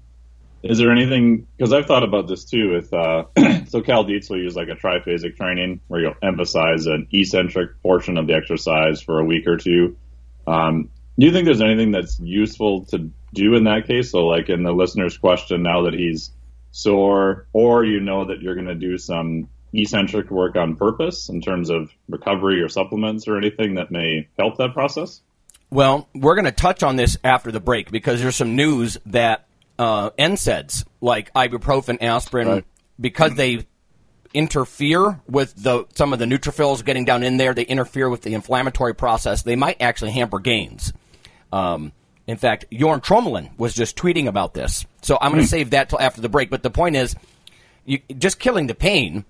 is 0.62 0.78
there 0.78 0.92
anything? 0.92 1.48
Because 1.58 1.74
I've 1.74 1.86
thought 1.86 2.04
about 2.04 2.28
this 2.28 2.46
too. 2.46 2.74
With 2.74 2.94
uh, 2.94 3.26
so 3.68 3.82
Cal 3.82 4.04
Dietz 4.04 4.30
will 4.30 4.40
use 4.40 4.56
like 4.56 4.68
a 4.68 4.76
triphasic 4.76 5.38
training 5.38 5.80
where 5.88 6.02
you'll 6.02 6.16
emphasize 6.22 6.86
an 6.86 7.08
eccentric 7.12 7.82
portion 7.82 8.18
of 8.18 8.28
the 8.28 8.34
exercise 8.34 9.02
for 9.02 9.20
a 9.20 9.26
week 9.26 9.48
or 9.48 9.58
two. 9.58 9.98
Um, 10.46 10.90
do 11.18 11.26
you 11.26 11.32
think 11.32 11.46
there's 11.46 11.62
anything 11.62 11.92
that's 11.92 12.20
useful 12.20 12.86
to 12.88 13.10
do 13.34 13.56
in 13.56 13.64
that 13.66 13.88
case? 13.88 14.12
So, 14.12 14.28
like 14.28 14.50
in 14.50 14.64
the 14.64 14.72
listener's 14.72 15.18
question, 15.18 15.64
now 15.64 15.84
that 15.84 15.94
he's 15.94 16.32
sore, 16.72 17.48
or 17.54 17.84
you 17.84 18.00
know 18.00 18.26
that 18.26 18.42
you're 18.42 18.56
going 18.56 18.68
to 18.68 18.76
do 18.76 18.98
some 18.98 19.50
eccentric 19.74 20.32
work 20.32 20.56
on 20.56 20.76
purpose 20.76 21.30
in 21.30 21.42
terms 21.42 21.70
of 21.70 21.92
recovery 22.08 22.62
or 22.62 22.70
supplements 22.70 23.28
or 23.28 23.38
anything 23.38 23.76
that 23.76 23.92
may 23.92 24.28
help 24.38 24.58
that 24.58 24.74
process? 24.74 25.22
Well, 25.70 26.10
we're 26.16 26.36
going 26.36 26.46
to 26.46 26.52
touch 26.52 26.82
on 26.82 26.96
this 26.96 27.18
after 27.24 27.52
the 27.52 27.60
break 27.60 27.92
because 27.92 28.22
there's 28.22 28.36
some 28.36 28.56
news 28.56 28.98
that 29.08 29.48
uh, 29.78 30.10
NSAIDs 30.12 30.86
like 31.00 31.32
ibuprofen, 31.34 32.02
aspirin, 32.02 32.48
right. 32.48 32.66
because 33.00 33.36
they 33.36 33.66
interfere 34.34 35.20
with 35.28 35.56
the 35.56 35.86
some 35.96 36.14
of 36.14 36.20
the 36.20 36.26
neutrophils 36.26 36.84
getting 36.84 37.06
down 37.06 37.24
in 37.24 37.38
there. 37.38 37.54
They 37.54 37.64
interfere 37.64 38.10
with 38.10 38.24
the 38.24 38.34
inflammatory 38.34 38.96
process. 38.96 39.44
They 39.44 39.56
might 39.56 39.82
actually 39.82 40.12
hamper 40.12 40.40
gains. 40.40 40.92
Um, 41.52 41.92
in 42.30 42.38
fact, 42.38 42.66
Jorn 42.72 43.04
Trommelen 43.04 43.50
was 43.58 43.74
just 43.74 43.98
tweeting 43.98 44.28
about 44.28 44.54
this. 44.54 44.86
So 45.02 45.18
I'm 45.20 45.32
going 45.32 45.42
to 45.42 45.48
mm. 45.48 45.50
save 45.50 45.72
that 45.72 45.90
till 45.90 46.00
after 46.00 46.22
the 46.22 46.30
break. 46.30 46.52
But 46.52 46.62
the 46.62 46.70
point 46.70 46.96
is, 46.96 47.16
you, 47.86 48.02
just 48.20 48.38
killing 48.38 48.68
the 48.68 48.76
pain, 48.76 49.26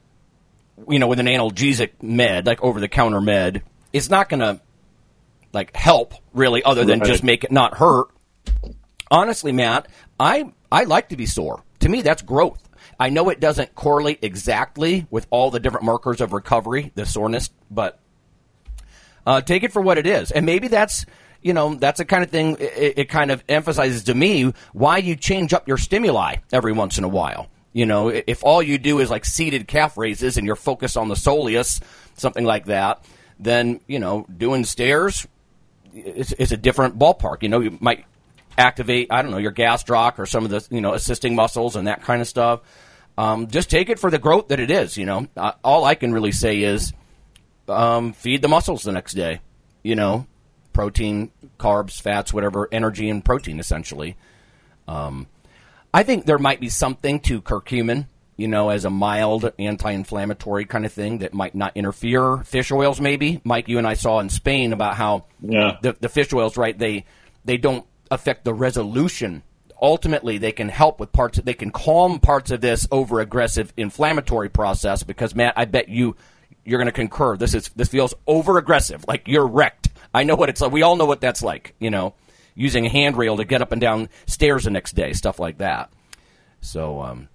you 0.86 1.00
know, 1.00 1.08
with 1.08 1.22
an 1.22 1.26
analgesic 1.26 1.92
med, 2.02 2.46
like 2.46 2.62
over 2.62 2.82
the 2.82 2.90
counter 2.90 3.22
med, 3.22 3.64
is 3.94 4.10
not 4.10 4.28
going 4.28 4.42
to 4.42 4.60
like 5.54 5.74
help 5.74 6.14
really, 6.34 6.62
other 6.62 6.84
than 6.84 7.00
right. 7.00 7.08
just 7.08 7.24
make 7.24 7.46
it 7.46 7.54
not 7.54 7.78
hurt. 7.78 8.08
Honestly, 9.10 9.54
Matt, 9.54 9.88
I 10.20 10.52
I 10.70 10.84
like 10.84 11.08
to 11.10 11.16
be 11.16 11.26
sore. 11.26 11.64
To 11.80 11.88
me, 11.88 12.02
that's 12.02 12.22
growth. 12.22 12.68
I 13.00 13.12
know 13.12 13.30
it 13.30 13.40
doesn't 13.40 13.76
correlate 13.76 14.20
exactly 14.24 15.08
with 15.10 15.26
all 15.30 15.52
the 15.52 15.62
different 15.62 15.86
markers 15.86 16.20
of 16.20 16.34
recovery, 16.34 16.92
the 16.96 17.06
soreness, 17.06 17.50
but 17.72 17.98
uh, 19.26 19.40
take 19.40 19.64
it 19.64 19.72
for 19.72 19.82
what 19.82 19.98
it 19.98 20.06
is. 20.06 20.32
And 20.32 20.46
maybe 20.46 20.68
that's 20.68 21.06
you 21.42 21.54
know 21.54 21.76
that's 21.76 21.98
the 22.00 22.06
kind 22.06 22.24
of 22.24 22.30
thing 22.30 22.58
it, 22.60 22.94
it 22.98 23.10
kind 23.10 23.32
of 23.32 23.44
emphasizes 23.48 24.04
to 24.06 24.14
me 24.14 24.54
why 24.74 24.98
you 24.98 25.16
change 25.16 25.54
up 25.54 25.68
your 25.68 25.78
stimuli 25.78 26.36
every 26.52 26.72
once 26.74 26.98
in 26.98 27.04
a 27.04 27.10
while. 27.10 27.48
You 27.72 27.86
know, 27.86 28.10
if 28.10 28.44
all 28.44 28.64
you 28.64 28.78
do 28.80 29.00
is 29.00 29.10
like 29.10 29.26
seated 29.26 29.68
calf 29.68 29.96
raises 29.96 30.38
and 30.38 30.46
you're 30.48 30.56
focused 30.56 30.98
on 30.98 31.08
the 31.08 31.16
soleus, 31.16 31.82
something 32.16 32.44
like 32.44 32.66
that, 32.66 33.06
then 33.40 33.80
you 33.88 34.00
know 34.00 34.26
doing 34.36 34.66
stairs 34.66 35.28
is, 35.94 36.52
a 36.52 36.58
different 36.58 36.98
ballpark. 36.98 37.44
You 37.44 37.50
know, 37.50 37.60
you 37.60 37.78
might 37.80 38.06
activate, 38.58 39.08
I 39.12 39.22
don't 39.22 39.32
know, 39.32 39.38
your 39.38 39.52
gastroc 39.52 40.20
or 40.20 40.26
some 40.26 40.46
of 40.46 40.52
the, 40.52 40.66
you 40.70 40.82
know, 40.82 40.94
assisting 40.94 41.36
muscles 41.36 41.76
and 41.76 41.88
that 41.88 42.04
kind 42.04 42.22
of 42.22 42.28
stuff. 42.28 42.62
Um, 43.18 43.48
just 43.48 43.70
take 43.70 43.90
it 43.90 44.00
for 44.00 44.10
the 44.10 44.20
growth 44.20 44.50
that 44.50 44.60
it 44.60 44.72
is, 44.72 44.98
you 44.98 45.06
know. 45.06 45.28
Uh, 45.36 45.54
all 45.64 45.86
I 45.86 45.96
can 45.96 46.14
really 46.14 46.32
say 46.32 46.62
is 46.62 46.94
um, 47.68 48.14
feed 48.14 48.42
the 48.42 48.48
muscles 48.48 48.84
the 48.84 48.92
next 48.92 49.14
day, 49.14 49.42
you 49.84 49.96
know, 49.96 50.26
protein, 50.80 51.30
carbs, 51.60 52.02
fats, 52.02 52.34
whatever, 52.34 52.70
energy 52.72 53.10
and 53.10 53.26
protein 53.26 53.60
essentially. 53.60 54.16
Um, 54.88 55.28
I 55.94 56.04
think 56.04 56.26
there 56.26 56.38
might 56.38 56.62
be 56.62 56.70
something 56.70 57.20
to 57.22 57.42
curcumin, 57.42 58.08
you 58.38 58.48
know, 58.48 58.70
as 58.70 58.86
a 58.86 58.90
mild 58.90 59.52
anti-inflammatory 59.60 60.64
kind 60.64 60.86
of 60.86 60.94
thing 60.94 61.18
that 61.18 61.34
might 61.34 61.54
not 61.54 61.76
interfere. 61.76 62.38
Fish 62.46 62.72
oils, 62.72 63.02
maybe. 63.02 63.42
Mike, 63.44 63.68
you 63.68 63.78
and 63.78 63.86
I 63.86 63.96
saw 63.96 64.22
in 64.22 64.30
Spain 64.30 64.72
about 64.72 64.96
how 64.96 65.26
yeah. 65.42 65.80
the, 65.82 65.98
the 66.00 66.08
fish 66.08 66.32
oils, 66.32 66.56
right? 66.56 66.80
They 66.80 67.04
they 67.44 67.58
don't 67.58 67.86
affect 68.10 68.46
the 68.46 68.54
resolution. 68.54 69.44
Ultimately, 69.82 70.38
they 70.38 70.54
can 70.54 70.70
help 70.70 70.98
with 70.98 71.12
parts. 71.12 71.40
They 71.40 71.56
can 71.56 71.72
calm 71.72 72.20
parts 72.20 72.52
of 72.52 72.62
this 72.62 72.88
over 72.90 73.20
aggressive 73.20 73.74
inflammatory 73.76 74.48
process. 74.48 75.04
Because 75.04 75.36
Matt, 75.36 75.56
I 75.58 75.66
bet 75.66 75.90
you 75.90 76.16
you're 76.64 76.80
going 76.80 76.86
to 76.86 76.94
concur. 76.94 77.36
This 77.36 77.54
is 77.54 77.68
this 77.76 77.90
feels 77.90 78.14
over 78.28 78.58
aggressive, 78.58 79.04
like 79.10 79.28
you're 79.28 79.46
wrecked. 79.46 79.89
I 80.14 80.24
know 80.24 80.36
what 80.36 80.50
it's 80.50 80.62
like. 80.62 80.72
We 80.72 80.82
all 80.82 80.96
know 80.96 81.06
what 81.06 81.22
that's 81.22 81.42
like. 81.42 81.76
You 81.80 81.90
know, 81.90 82.14
using 82.56 82.86
a 82.86 82.90
handrail 82.90 83.38
to 83.38 83.46
get 83.46 83.62
up 83.62 83.72
and 83.72 83.82
down 83.82 84.10
stairs 84.26 84.66
the 84.66 84.72
next 84.72 84.94
day, 84.94 85.14
stuff 85.14 85.40
like 85.40 85.60
that. 85.60 85.92
So, 86.62 87.02
um, 87.02 87.30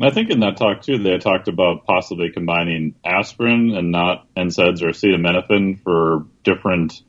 I 0.00 0.10
think 0.10 0.30
in 0.30 0.40
that 0.40 0.56
talk 0.56 0.82
too, 0.82 0.98
they 0.98 1.18
talked 1.18 1.48
about 1.48 1.84
possibly 1.84 2.30
combining 2.30 2.94
aspirin 3.04 3.76
and 3.76 3.92
not 3.92 4.26
NSAIDs 4.34 4.82
or 4.82 4.88
acetaminophen 4.88 5.82
for 5.82 6.26
different 6.44 7.02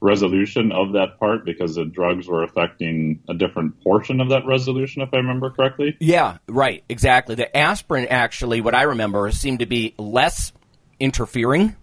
resolution 0.00 0.70
of 0.70 0.92
that 0.92 1.18
part 1.18 1.44
because 1.44 1.74
the 1.74 1.84
drugs 1.84 2.28
were 2.28 2.44
affecting 2.44 3.20
a 3.28 3.34
different 3.34 3.82
portion 3.82 4.20
of 4.20 4.28
that 4.28 4.46
resolution, 4.46 5.02
if 5.02 5.12
I 5.12 5.16
remember 5.16 5.50
correctly. 5.50 5.96
Yeah, 5.98 6.38
right, 6.46 6.84
exactly. 6.88 7.34
The 7.34 7.54
aspirin, 7.56 8.06
actually, 8.08 8.60
what 8.60 8.74
I 8.74 8.82
remember, 8.82 9.30
seemed 9.32 9.58
to 9.58 9.66
be 9.66 9.94
less 9.98 10.52
interfering 11.00 11.74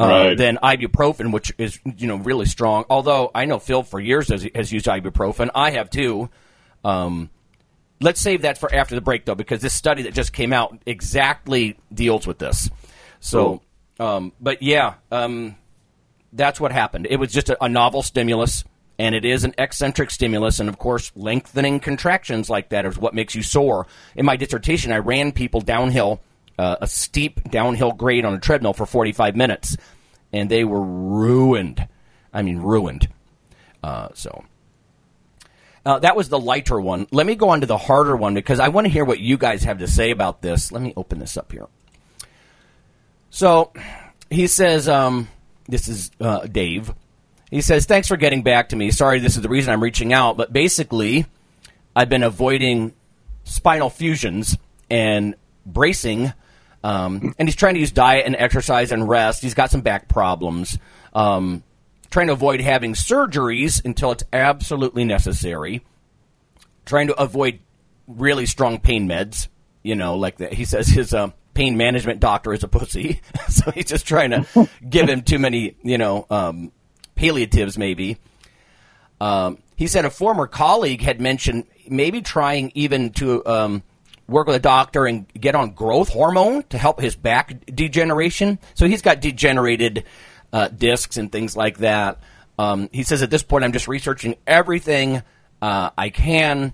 uh, 0.00 0.06
Right. 0.08 0.38
than 0.38 0.56
ibuprofen, 0.62 1.32
which 1.32 1.52
is 1.58 1.78
you 1.96 2.06
know 2.06 2.16
really 2.16 2.46
strong. 2.46 2.84
Although 2.88 3.30
I 3.34 3.44
know 3.44 3.58
Phil 3.58 3.82
for 3.82 4.00
years 4.00 4.28
has, 4.28 4.46
has 4.54 4.72
used 4.72 4.86
ibuprofen, 4.86 5.50
I 5.54 5.70
have 5.72 5.90
too. 5.90 6.30
Um, 6.84 7.30
let's 8.00 8.20
save 8.20 8.42
that 8.42 8.58
for 8.58 8.74
after 8.74 8.94
the 8.94 9.00
break, 9.00 9.24
though, 9.26 9.34
because 9.34 9.60
this 9.60 9.74
study 9.74 10.02
that 10.04 10.14
just 10.14 10.32
came 10.32 10.52
out 10.52 10.78
exactly 10.86 11.76
deals 11.92 12.26
with 12.26 12.38
this. 12.38 12.70
So, 13.20 13.60
um, 13.98 14.32
but 14.40 14.62
yeah, 14.62 14.94
um, 15.12 15.56
that's 16.32 16.58
what 16.60 16.72
happened. 16.72 17.06
It 17.10 17.16
was 17.16 17.32
just 17.32 17.50
a, 17.50 17.62
a 17.62 17.68
novel 17.68 18.02
stimulus, 18.02 18.64
and 18.98 19.14
it 19.14 19.24
is 19.26 19.44
an 19.44 19.54
eccentric 19.58 20.10
stimulus, 20.10 20.60
and 20.60 20.68
of 20.70 20.78
course, 20.78 21.12
lengthening 21.14 21.80
contractions 21.80 22.48
like 22.48 22.70
that 22.70 22.86
is 22.86 22.96
what 22.96 23.12
makes 23.12 23.34
you 23.34 23.42
sore. 23.42 23.86
In 24.16 24.24
my 24.24 24.36
dissertation, 24.36 24.92
I 24.92 24.98
ran 24.98 25.32
people 25.32 25.60
downhill, 25.60 26.20
uh, 26.60 26.76
a 26.82 26.86
steep 26.86 27.42
downhill 27.50 27.92
grade 27.92 28.26
on 28.26 28.34
a 28.34 28.38
treadmill 28.38 28.74
for 28.74 28.84
45 28.84 29.34
minutes, 29.34 29.78
and 30.30 30.50
they 30.50 30.62
were 30.62 30.82
ruined. 30.82 31.88
I 32.34 32.42
mean, 32.42 32.58
ruined. 32.58 33.08
Uh, 33.82 34.08
so. 34.12 34.44
Uh, 35.86 35.98
that 36.00 36.14
was 36.14 36.28
the 36.28 36.38
lighter 36.38 36.78
one. 36.78 37.06
Let 37.10 37.26
me 37.26 37.34
go 37.34 37.48
on 37.48 37.62
to 37.62 37.66
the 37.66 37.78
harder 37.78 38.14
one 38.14 38.34
because 38.34 38.60
I 38.60 38.68
want 38.68 38.84
to 38.84 38.92
hear 38.92 39.06
what 39.06 39.18
you 39.20 39.38
guys 39.38 39.64
have 39.64 39.78
to 39.78 39.88
say 39.88 40.10
about 40.10 40.42
this. 40.42 40.70
Let 40.70 40.82
me 40.82 40.92
open 40.98 41.18
this 41.18 41.38
up 41.38 41.50
here. 41.50 41.66
So 43.30 43.72
he 44.28 44.46
says, 44.46 44.86
um, 44.86 45.28
this 45.66 45.88
is 45.88 46.10
uh, 46.20 46.40
Dave. 46.40 46.92
He 47.50 47.62
says, 47.62 47.86
Thanks 47.86 48.06
for 48.06 48.18
getting 48.18 48.42
back 48.42 48.68
to 48.68 48.76
me. 48.76 48.90
Sorry, 48.90 49.18
this 49.18 49.36
is 49.36 49.42
the 49.42 49.48
reason 49.48 49.72
I'm 49.72 49.82
reaching 49.82 50.12
out, 50.12 50.36
but 50.36 50.52
basically, 50.52 51.24
I've 51.96 52.10
been 52.10 52.22
avoiding 52.22 52.92
spinal 53.44 53.88
fusions 53.88 54.58
and 54.90 55.34
bracing. 55.64 56.34
Um, 56.82 57.34
and 57.38 57.48
he's 57.48 57.56
trying 57.56 57.74
to 57.74 57.80
use 57.80 57.92
diet 57.92 58.26
and 58.26 58.34
exercise 58.36 58.92
and 58.92 59.08
rest. 59.08 59.42
He's 59.42 59.54
got 59.54 59.70
some 59.70 59.82
back 59.82 60.08
problems. 60.08 60.78
Um, 61.12 61.62
trying 62.10 62.28
to 62.28 62.32
avoid 62.32 62.60
having 62.60 62.94
surgeries 62.94 63.84
until 63.84 64.12
it's 64.12 64.24
absolutely 64.32 65.04
necessary. 65.04 65.82
Trying 66.86 67.08
to 67.08 67.20
avoid 67.20 67.60
really 68.06 68.46
strong 68.46 68.80
pain 68.80 69.08
meds. 69.08 69.48
You 69.82 69.94
know, 69.94 70.16
like 70.16 70.38
he 70.52 70.64
says 70.64 70.88
his 70.88 71.14
uh, 71.14 71.30
pain 71.54 71.76
management 71.76 72.20
doctor 72.20 72.52
is 72.52 72.62
a 72.62 72.68
pussy. 72.68 73.20
so 73.48 73.70
he's 73.70 73.86
just 73.86 74.06
trying 74.06 74.30
to 74.30 74.68
give 74.88 75.08
him 75.08 75.22
too 75.22 75.38
many, 75.38 75.76
you 75.82 75.98
know, 75.98 76.26
um, 76.30 76.72
palliatives 77.14 77.78
maybe. 77.78 78.18
Um, 79.20 79.58
he 79.76 79.86
said 79.86 80.04
a 80.04 80.10
former 80.10 80.46
colleague 80.46 81.02
had 81.02 81.20
mentioned 81.20 81.66
maybe 81.88 82.22
trying 82.22 82.72
even 82.74 83.10
to 83.14 83.44
um, 83.46 83.82
work 84.30 84.46
with 84.46 84.56
a 84.56 84.60
doctor 84.60 85.06
and 85.06 85.28
get 85.34 85.54
on 85.54 85.72
growth 85.72 86.08
hormone 86.08 86.62
to 86.64 86.78
help 86.78 87.00
his 87.00 87.16
back 87.16 87.66
degeneration. 87.66 88.58
So 88.74 88.86
he's 88.86 89.02
got 89.02 89.20
degenerated 89.20 90.04
uh, 90.52 90.68
discs 90.68 91.16
and 91.16 91.30
things 91.30 91.56
like 91.56 91.78
that. 91.78 92.20
Um, 92.58 92.88
he 92.92 93.02
says 93.02 93.22
at 93.22 93.30
this 93.30 93.42
point, 93.42 93.64
I'm 93.64 93.72
just 93.72 93.88
researching 93.88 94.36
everything 94.46 95.22
uh, 95.60 95.90
I 95.96 96.10
can. 96.10 96.72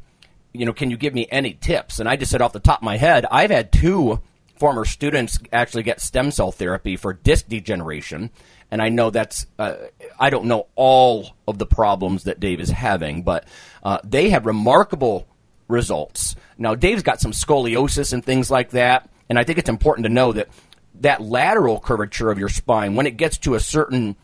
You 0.53 0.67
know, 0.67 0.73
can 0.73 0.91
you 0.91 0.97
give 0.97 1.15
me 1.15 1.27
any 1.31 1.55
tips? 1.55 2.01
And 2.01 2.09
I 2.09 2.17
just 2.17 2.31
said 2.31 2.41
off 2.41 2.53
the 2.53 2.61
top 2.61 2.81
of 2.81 2.85
my 2.85 2.97
head, 2.97 3.27
I've 3.31 3.51
had 3.51 3.73
two 3.73 4.21
former 4.59 4.85
students 4.85 5.39
actually 5.53 5.83
get 5.83 6.01
stem 6.01 6.31
cell 6.31 6.51
therapy 6.51 6.97
for 6.97 7.13
disc 7.13 7.47
degeneration. 7.49 8.31
And 8.71 8.83
I 8.83 8.89
know 8.89 9.11
that's, 9.11 9.47
uh, 9.59 9.77
I 10.19 10.31
don't 10.31 10.47
know 10.47 10.67
all 10.75 11.37
of 11.47 11.59
the 11.59 11.67
problems 11.67 12.25
that 12.25 12.41
Dave 12.41 12.59
is 12.59 12.71
having, 12.71 13.23
but 13.23 13.47
uh, 13.83 13.99
they 14.03 14.31
have 14.31 14.47
remarkable 14.47 15.29
results. 15.69 16.37
Now, 16.59 16.75
Dave's 16.75 17.03
got 17.03 17.21
some 17.21 17.33
scoliosis 17.33 18.13
and 18.13 18.25
things 18.25 18.51
like 18.51 18.71
that. 18.71 19.11
And 19.29 19.39
I 19.39 19.45
think 19.45 19.59
it's 19.59 19.69
important 19.69 20.07
to 20.07 20.13
know 20.13 20.33
that 20.33 20.49
that 21.01 21.21
lateral 21.21 21.81
curvature 21.81 22.31
of 22.31 22.39
your 22.39 22.49
spine, 22.49 22.95
when 22.95 23.07
it 23.07 23.17
gets 23.17 23.39
to 23.39 23.55
a 23.55 23.61
certain 23.61 24.17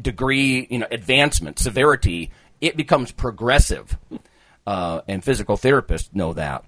degree, 0.00 0.66
you 0.68 0.78
know, 0.78 0.86
advancement, 0.90 1.58
severity, 1.58 2.30
it 2.60 2.76
becomes 2.76 3.12
progressive. 3.12 3.96
Uh, 4.66 5.00
and 5.08 5.24
physical 5.24 5.56
therapists 5.56 6.14
know 6.14 6.34
that. 6.34 6.62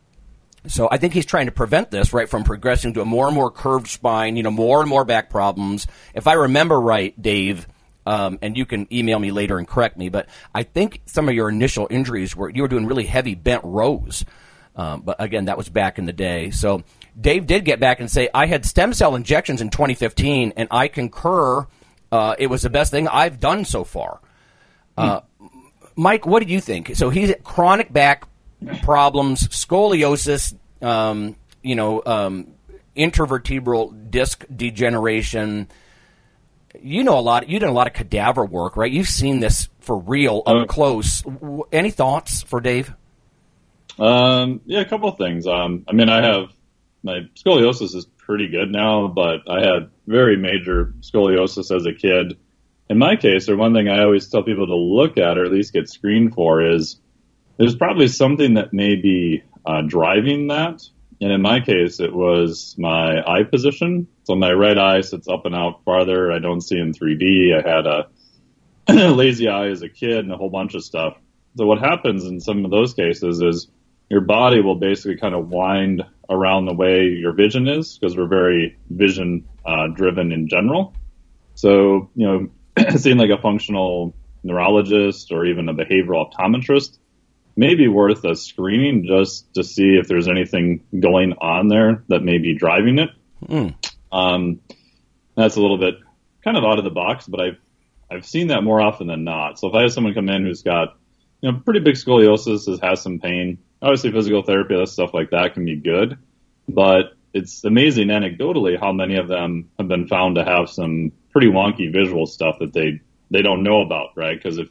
So 0.66 0.88
I 0.90 0.96
think 0.96 1.12
he's 1.12 1.26
trying 1.26 1.46
to 1.46 1.52
prevent 1.52 1.90
this, 1.90 2.12
right, 2.12 2.28
from 2.28 2.44
progressing 2.44 2.94
to 2.94 3.02
a 3.02 3.04
more 3.04 3.26
and 3.26 3.34
more 3.34 3.50
curved 3.50 3.88
spine, 3.88 4.36
you 4.36 4.42
know, 4.42 4.50
more 4.50 4.80
and 4.80 4.88
more 4.88 5.04
back 5.04 5.30
problems. 5.30 5.86
If 6.14 6.26
I 6.26 6.34
remember 6.34 6.80
right, 6.80 7.20
Dave, 7.20 7.66
um, 8.06 8.38
and 8.42 8.56
you 8.56 8.66
can 8.66 8.86
email 8.92 9.18
me 9.18 9.30
later 9.30 9.58
and 9.58 9.66
correct 9.66 9.96
me, 9.96 10.08
but 10.08 10.26
I 10.54 10.62
think 10.62 11.02
some 11.06 11.28
of 11.28 11.34
your 11.34 11.48
initial 11.48 11.86
injuries 11.90 12.34
were 12.34 12.50
you 12.50 12.62
were 12.62 12.68
doing 12.68 12.86
really 12.86 13.06
heavy 13.06 13.34
bent 13.34 13.62
rows. 13.64 14.24
Um, 14.76 15.02
but 15.02 15.16
again, 15.18 15.46
that 15.46 15.58
was 15.58 15.68
back 15.68 15.98
in 15.98 16.06
the 16.06 16.12
day. 16.12 16.50
So 16.50 16.84
Dave 17.20 17.46
did 17.46 17.64
get 17.64 17.80
back 17.80 18.00
and 18.00 18.10
say, 18.10 18.28
I 18.32 18.46
had 18.46 18.64
stem 18.64 18.94
cell 18.94 19.14
injections 19.14 19.60
in 19.60 19.70
2015, 19.70 20.54
and 20.56 20.68
I 20.70 20.88
concur. 20.88 21.66
Uh, 22.10 22.34
it 22.38 22.46
was 22.46 22.62
the 22.62 22.70
best 22.70 22.90
thing 22.90 23.08
I've 23.08 23.40
done 23.40 23.64
so 23.64 23.84
far. 23.84 24.20
Uh, 24.96 25.20
Mike, 25.96 26.26
what 26.26 26.44
do 26.44 26.52
you 26.52 26.60
think? 26.60 26.94
So 26.96 27.10
he's 27.10 27.34
chronic 27.42 27.92
back 27.92 28.26
problems, 28.82 29.48
scoliosis, 29.48 30.54
um, 30.82 31.36
you 31.62 31.74
know, 31.74 32.02
um, 32.04 32.48
intervertebral 32.96 34.10
disc 34.10 34.44
degeneration. 34.54 35.68
You 36.82 37.04
know 37.04 37.18
a 37.18 37.20
lot. 37.20 37.48
You 37.48 37.58
did 37.58 37.68
a 37.68 37.72
lot 37.72 37.86
of 37.86 37.92
cadaver 37.92 38.44
work, 38.44 38.76
right? 38.76 38.90
You've 38.90 39.08
seen 39.08 39.40
this 39.40 39.68
for 39.80 39.98
real 39.98 40.42
up 40.46 40.68
close. 40.68 41.22
Any 41.72 41.90
thoughts 41.90 42.42
for 42.42 42.60
Dave? 42.60 42.92
Um, 43.98 44.60
yeah, 44.64 44.80
a 44.80 44.84
couple 44.84 45.08
of 45.08 45.18
things. 45.18 45.46
Um, 45.46 45.84
I 45.88 45.92
mean, 45.92 46.08
I 46.08 46.24
have 46.24 46.50
my 47.02 47.20
scoliosis 47.34 47.94
is 47.94 48.06
pretty 48.18 48.48
good 48.48 48.70
now, 48.70 49.08
but 49.08 49.40
I 49.48 49.60
had 49.60 49.90
very 50.06 50.36
major 50.36 50.94
scoliosis 51.00 51.74
as 51.74 51.86
a 51.86 51.92
kid. 51.92 52.38
In 52.88 52.98
my 52.98 53.16
case, 53.16 53.48
or 53.48 53.56
one 53.56 53.74
thing 53.74 53.88
I 53.88 54.02
always 54.02 54.28
tell 54.28 54.42
people 54.42 54.66
to 54.66 54.76
look 54.76 55.18
at 55.18 55.38
or 55.38 55.44
at 55.44 55.52
least 55.52 55.72
get 55.72 55.88
screened 55.88 56.34
for 56.34 56.64
is 56.64 56.98
there's 57.56 57.76
probably 57.76 58.08
something 58.08 58.54
that 58.54 58.72
may 58.72 58.96
be 58.96 59.42
uh, 59.64 59.82
driving 59.82 60.48
that. 60.48 60.82
And 61.20 61.30
in 61.30 61.42
my 61.42 61.60
case, 61.60 62.00
it 62.00 62.12
was 62.12 62.74
my 62.78 63.22
eye 63.22 63.44
position. 63.44 64.08
So 64.30 64.36
my 64.36 64.52
right 64.52 64.78
eye 64.78 65.00
sits 65.00 65.26
up 65.26 65.44
and 65.44 65.56
out 65.56 65.82
farther. 65.84 66.30
I 66.30 66.38
don't 66.38 66.60
see 66.60 66.78
in 66.78 66.92
3D. 66.92 67.52
I 67.52 67.68
had 67.68 67.84
a 67.84 69.10
lazy 69.12 69.48
eye 69.48 69.70
as 69.70 69.82
a 69.82 69.88
kid 69.88 70.18
and 70.18 70.30
a 70.30 70.36
whole 70.36 70.50
bunch 70.50 70.76
of 70.76 70.84
stuff. 70.84 71.16
So 71.56 71.66
what 71.66 71.80
happens 71.80 72.24
in 72.24 72.38
some 72.38 72.64
of 72.64 72.70
those 72.70 72.94
cases 72.94 73.42
is 73.42 73.66
your 74.08 74.20
body 74.20 74.60
will 74.60 74.76
basically 74.76 75.16
kind 75.16 75.34
of 75.34 75.48
wind 75.48 76.04
around 76.28 76.66
the 76.66 76.74
way 76.74 77.06
your 77.06 77.32
vision 77.32 77.66
is 77.66 77.98
because 77.98 78.16
we're 78.16 78.28
very 78.28 78.78
vision 78.88 79.48
uh, 79.66 79.88
driven 79.88 80.30
in 80.30 80.46
general. 80.46 80.94
So, 81.56 82.08
you 82.14 82.24
know, 82.28 82.88
seeing 82.98 83.18
like 83.18 83.30
a 83.36 83.42
functional 83.42 84.14
neurologist 84.44 85.32
or 85.32 85.44
even 85.44 85.68
a 85.68 85.74
behavioral 85.74 86.32
optometrist 86.32 86.98
may 87.56 87.74
be 87.74 87.88
worth 87.88 88.24
a 88.24 88.36
screening 88.36 89.08
just 89.08 89.52
to 89.54 89.64
see 89.64 89.98
if 90.00 90.06
there's 90.06 90.28
anything 90.28 90.84
going 91.00 91.32
on 91.40 91.66
there 91.66 92.04
that 92.06 92.22
may 92.22 92.38
be 92.38 92.54
driving 92.54 93.00
it. 93.00 93.10
Um, 94.12 94.60
that's 95.36 95.56
a 95.56 95.60
little 95.60 95.78
bit 95.78 95.94
kind 96.42 96.56
of 96.56 96.64
out 96.64 96.78
of 96.78 96.84
the 96.84 96.90
box, 96.90 97.26
but 97.26 97.40
I've 97.40 97.58
I've 98.10 98.26
seen 98.26 98.48
that 98.48 98.62
more 98.62 98.80
often 98.80 99.06
than 99.06 99.24
not. 99.24 99.58
So 99.58 99.68
if 99.68 99.74
I 99.74 99.82
have 99.82 99.92
someone 99.92 100.14
come 100.14 100.28
in 100.28 100.44
who's 100.44 100.62
got 100.62 100.96
you 101.40 101.50
know 101.50 101.58
pretty 101.64 101.80
big 101.80 101.94
scoliosis, 101.94 102.66
has, 102.66 102.80
has 102.80 103.02
some 103.02 103.20
pain, 103.20 103.58
obviously 103.80 104.12
physical 104.12 104.42
therapy, 104.42 104.76
that 104.76 104.88
stuff 104.88 105.14
like 105.14 105.30
that 105.30 105.54
can 105.54 105.64
be 105.64 105.76
good, 105.76 106.18
but 106.68 107.14
it's 107.32 107.64
amazing 107.64 108.08
anecdotally 108.08 108.78
how 108.78 108.92
many 108.92 109.16
of 109.16 109.28
them 109.28 109.70
have 109.78 109.88
been 109.88 110.08
found 110.08 110.34
to 110.34 110.44
have 110.44 110.68
some 110.68 111.12
pretty 111.30 111.46
wonky 111.46 111.92
visual 111.92 112.26
stuff 112.26 112.56
that 112.60 112.72
they 112.72 113.00
they 113.30 113.42
don't 113.42 113.62
know 113.62 113.82
about, 113.82 114.16
right? 114.16 114.36
Because 114.36 114.58
if 114.58 114.68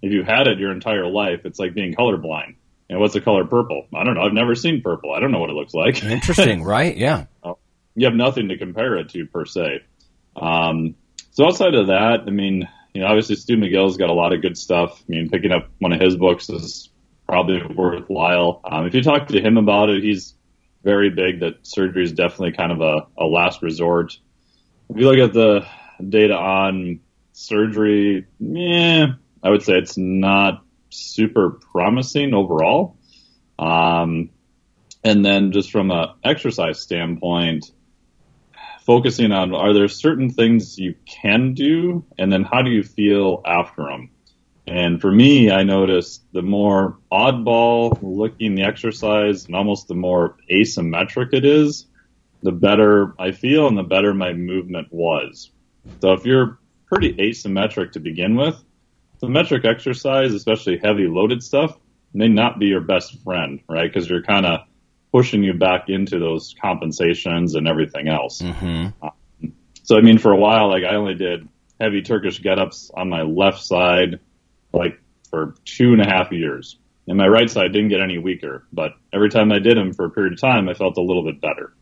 if 0.00 0.12
you've 0.12 0.26
had 0.26 0.46
it 0.46 0.58
your 0.58 0.72
entire 0.72 1.06
life, 1.06 1.40
it's 1.44 1.58
like 1.58 1.74
being 1.74 1.94
colorblind. 1.94 2.56
And 2.90 3.00
what's 3.00 3.12
the 3.12 3.20
color 3.20 3.44
purple? 3.44 3.86
I 3.94 4.04
don't 4.04 4.14
know. 4.14 4.22
I've 4.22 4.32
never 4.32 4.54
seen 4.54 4.80
purple. 4.80 5.12
I 5.12 5.20
don't 5.20 5.30
know 5.30 5.40
what 5.40 5.50
it 5.50 5.54
looks 5.54 5.74
like. 5.74 6.02
Interesting, 6.02 6.62
right? 6.64 6.96
Yeah. 6.96 7.26
You 7.98 8.06
have 8.06 8.14
nothing 8.14 8.48
to 8.48 8.56
compare 8.56 8.96
it 8.96 9.08
to 9.10 9.26
per 9.26 9.44
se. 9.44 9.80
Um, 10.36 10.94
so 11.32 11.46
outside 11.46 11.74
of 11.74 11.88
that, 11.88 12.20
I 12.26 12.30
mean, 12.30 12.68
you 12.94 13.00
know, 13.00 13.08
obviously 13.08 13.34
Stu 13.34 13.56
McGill's 13.56 13.96
got 13.96 14.08
a 14.08 14.14
lot 14.14 14.32
of 14.32 14.40
good 14.40 14.56
stuff. 14.56 15.02
I 15.02 15.04
mean, 15.08 15.28
picking 15.28 15.50
up 15.50 15.68
one 15.80 15.92
of 15.92 16.00
his 16.00 16.16
books 16.16 16.48
is 16.48 16.90
probably 17.26 17.60
worthwhile. 17.74 18.60
Um, 18.64 18.86
if 18.86 18.94
you 18.94 19.02
talk 19.02 19.26
to 19.28 19.40
him 19.40 19.56
about 19.56 19.90
it, 19.90 20.02
he's 20.02 20.34
very 20.84 21.10
big 21.10 21.40
that 21.40 21.66
surgery 21.66 22.04
is 22.04 22.12
definitely 22.12 22.52
kind 22.52 22.70
of 22.70 22.80
a, 22.80 23.22
a 23.22 23.26
last 23.26 23.62
resort. 23.62 24.16
If 24.88 24.96
you 24.96 25.10
look 25.10 25.18
at 25.18 25.34
the 25.34 25.66
data 26.08 26.34
on 26.34 27.00
surgery, 27.32 28.26
yeah, 28.38 29.06
I 29.42 29.50
would 29.50 29.62
say 29.62 29.74
it's 29.74 29.98
not 29.98 30.64
super 30.90 31.50
promising 31.72 32.32
overall. 32.32 32.96
Um, 33.58 34.30
and 35.04 35.24
then 35.24 35.52
just 35.52 35.72
from 35.72 35.90
a 35.90 36.14
exercise 36.24 36.80
standpoint, 36.80 37.72
focusing 38.88 39.32
on 39.32 39.54
are 39.54 39.74
there 39.74 39.86
certain 39.86 40.30
things 40.30 40.78
you 40.78 40.94
can 41.04 41.52
do, 41.52 42.06
and 42.16 42.32
then 42.32 42.42
how 42.42 42.62
do 42.62 42.70
you 42.70 42.82
feel 42.82 43.42
after 43.44 43.82
them? 43.82 44.08
And 44.66 44.98
for 44.98 45.12
me, 45.12 45.50
I 45.50 45.62
noticed 45.62 46.24
the 46.32 46.40
more 46.40 46.96
oddball 47.12 47.98
looking 48.00 48.54
the 48.54 48.62
exercise 48.62 49.44
and 49.44 49.54
almost 49.54 49.88
the 49.88 49.94
more 49.94 50.38
asymmetric 50.50 51.34
it 51.34 51.44
is, 51.44 51.84
the 52.42 52.50
better 52.50 53.14
I 53.18 53.32
feel 53.32 53.68
and 53.68 53.76
the 53.76 53.82
better 53.82 54.14
my 54.14 54.32
movement 54.32 54.88
was. 54.90 55.50
So 56.00 56.14
if 56.14 56.24
you're 56.24 56.58
pretty 56.86 57.12
asymmetric 57.12 57.92
to 57.92 58.00
begin 58.00 58.36
with, 58.36 58.56
symmetric 59.20 59.66
exercise, 59.66 60.32
especially 60.32 60.78
heavy 60.78 61.08
loaded 61.08 61.42
stuff, 61.42 61.76
may 62.14 62.28
not 62.28 62.58
be 62.58 62.68
your 62.68 62.80
best 62.80 63.22
friend, 63.22 63.60
right? 63.68 63.92
Because 63.92 64.08
you're 64.08 64.22
kind 64.22 64.46
of 64.46 64.60
pushing 65.12 65.42
you 65.42 65.54
back 65.54 65.88
into 65.88 66.18
those 66.18 66.54
compensations 66.60 67.54
and 67.54 67.66
everything 67.66 68.08
else. 68.08 68.42
Mm-hmm. 68.42 68.88
Um, 69.02 69.52
so 69.82 69.96
I 69.96 70.00
mean, 70.02 70.18
for 70.18 70.32
a 70.32 70.36
while, 70.36 70.68
like 70.68 70.84
I 70.84 70.96
only 70.96 71.14
did 71.14 71.48
heavy 71.80 72.02
Turkish 72.02 72.42
get-ups 72.42 72.90
on 72.94 73.08
my 73.08 73.22
left 73.22 73.62
side, 73.62 74.20
like 74.72 75.00
for 75.30 75.54
two 75.64 75.92
and 75.92 76.00
a 76.00 76.06
half 76.06 76.32
years. 76.32 76.78
And 77.06 77.16
my 77.16 77.26
right 77.26 77.48
side 77.48 77.72
didn't 77.72 77.88
get 77.88 78.02
any 78.02 78.18
weaker, 78.18 78.66
but 78.70 78.92
every 79.14 79.30
time 79.30 79.50
I 79.50 79.60
did 79.60 79.78
them 79.78 79.94
for 79.94 80.04
a 80.04 80.10
period 80.10 80.34
of 80.34 80.40
time, 80.40 80.68
I 80.68 80.74
felt 80.74 80.98
a 80.98 81.02
little 81.02 81.24
bit 81.24 81.40
better. 81.40 81.72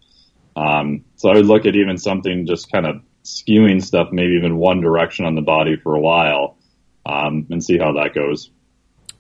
Um, 0.55 1.05
so 1.17 1.31
I 1.31 1.35
would 1.35 1.47
look 1.47 1.67
at 1.67 1.75
even 1.75 1.99
something 1.99 2.47
just 2.47 2.71
kind 2.71 2.87
of 2.87 3.03
skewing 3.25 3.83
stuff, 3.83 4.09
maybe 4.13 4.35
even 4.35 4.57
one 4.57 4.81
direction 4.81 5.27
on 5.27 5.35
the 5.35 5.43
body 5.43 5.77
for 5.77 5.97
a 5.97 6.01
while, 6.01 6.57
um, 7.05 7.47
and 7.51 7.63
see 7.63 7.77
how 7.77 7.95
that 7.95 8.15
goes. 8.15 8.51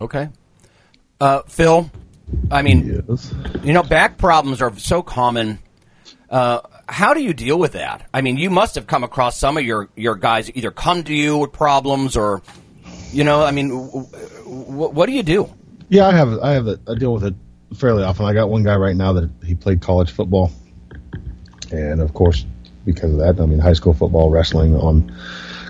Okay. 0.01 0.29
Uh, 1.21 1.43
Phil, 1.49 1.91
I 2.51 2.63
mean, 2.63 3.05
Yes. 3.09 3.33
you 3.63 3.73
know, 3.73 3.83
back 3.83 4.19
problems 4.19 4.61
are 4.63 4.77
so 4.79 5.03
common. 5.03 5.59
Uh, 6.29 6.61
how 6.89 7.15
do 7.15 7.23
you 7.23 7.33
deal 7.33 7.59
with 7.59 7.73
that? 7.73 8.07
I 8.13 8.21
mean, 8.21 8.37
you 8.37 8.51
must 8.51 8.75
have 8.75 8.87
come 8.87 9.05
across 9.05 9.39
some 9.39 9.57
of 9.57 9.65
your, 9.65 9.89
your 9.97 10.17
guys 10.17 10.51
either 10.55 10.71
come 10.71 11.05
to 11.05 11.15
you 11.15 11.39
with 11.39 11.53
problems 11.53 12.17
or, 12.17 12.43
you 13.13 13.23
know, 13.25 13.45
I 13.45 13.51
mean, 13.53 13.69
w- 13.69 14.07
w- 14.45 14.91
what 14.91 15.07
do 15.07 15.13
you 15.13 15.23
do? 15.23 15.49
Yeah, 15.89 16.09
I 16.09 16.13
have. 16.13 16.39
I 16.41 16.51
have. 16.53 16.67
A, 16.67 16.81
I 16.89 16.95
deal 16.97 17.13
with 17.13 17.25
it 17.25 17.35
fairly 17.77 18.03
often. 18.03 18.27
I 18.27 18.33
got 18.33 18.49
one 18.51 18.65
guy 18.65 18.75
right 18.75 18.97
now 18.97 19.13
that 19.15 19.31
he 19.45 19.55
played 19.55 19.81
college 19.81 20.11
football, 20.11 20.51
and 21.71 22.01
of 22.01 22.13
course, 22.13 22.45
because 22.85 23.13
of 23.13 23.19
that, 23.19 23.41
I 23.41 23.47
mean, 23.47 23.61
high 23.61 23.73
school 23.73 23.95
football, 23.95 24.31
wrestling, 24.31 24.75
on 24.75 25.17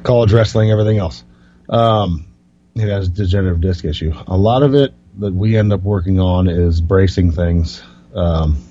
college 0.04 0.32
wrestling, 0.32 0.70
everything 0.70 0.96
else. 0.96 1.22
Um, 1.68 2.26
he 2.74 2.80
has 2.82 3.08
a 3.08 3.10
degenerative 3.10 3.60
disc 3.60 3.84
issue. 3.84 4.14
A 4.26 4.36
lot 4.36 4.62
of 4.62 4.74
it 4.74 4.94
that 5.18 5.32
we 5.32 5.56
end 5.56 5.72
up 5.72 5.82
working 5.82 6.20
on 6.20 6.48
is 6.48 6.80
bracing 6.80 7.32
things, 7.32 7.82
um, 8.14 8.62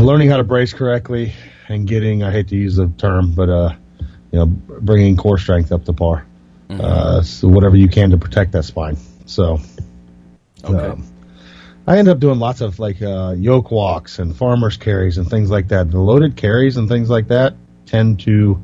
learning 0.00 0.30
how 0.30 0.38
to 0.38 0.44
brace 0.44 0.72
correctly, 0.72 1.34
and 1.68 1.86
getting. 1.86 2.22
I 2.22 2.30
hate 2.30 2.48
to 2.48 2.56
use 2.56 2.76
the 2.76 2.88
term, 2.88 3.32
but 3.34 3.48
uh, 3.48 3.74
you 4.32 4.38
know, 4.38 4.46
bringing 4.46 5.16
core 5.16 5.38
strength 5.38 5.72
up 5.72 5.84
to 5.84 5.92
par. 5.92 6.26
Uh, 6.70 7.22
so 7.22 7.46
whatever 7.46 7.76
you 7.76 7.88
can 7.88 8.10
to 8.10 8.16
protect 8.16 8.52
that 8.52 8.64
spine. 8.64 8.96
So. 9.26 9.60
Okay. 10.64 10.86
Um, 10.86 11.06
I 11.86 11.98
end 11.98 12.08
up 12.08 12.18
doing 12.18 12.38
lots 12.38 12.62
of 12.62 12.78
like 12.78 13.02
uh, 13.02 13.34
yoke 13.36 13.70
walks 13.70 14.18
and 14.18 14.34
farmers 14.34 14.78
carries 14.78 15.18
and 15.18 15.28
things 15.28 15.50
like 15.50 15.68
that. 15.68 15.90
The 15.90 16.00
loaded 16.00 16.36
carries 16.36 16.78
and 16.78 16.88
things 16.88 17.10
like 17.10 17.28
that 17.28 17.54
tend 17.84 18.20
to 18.20 18.62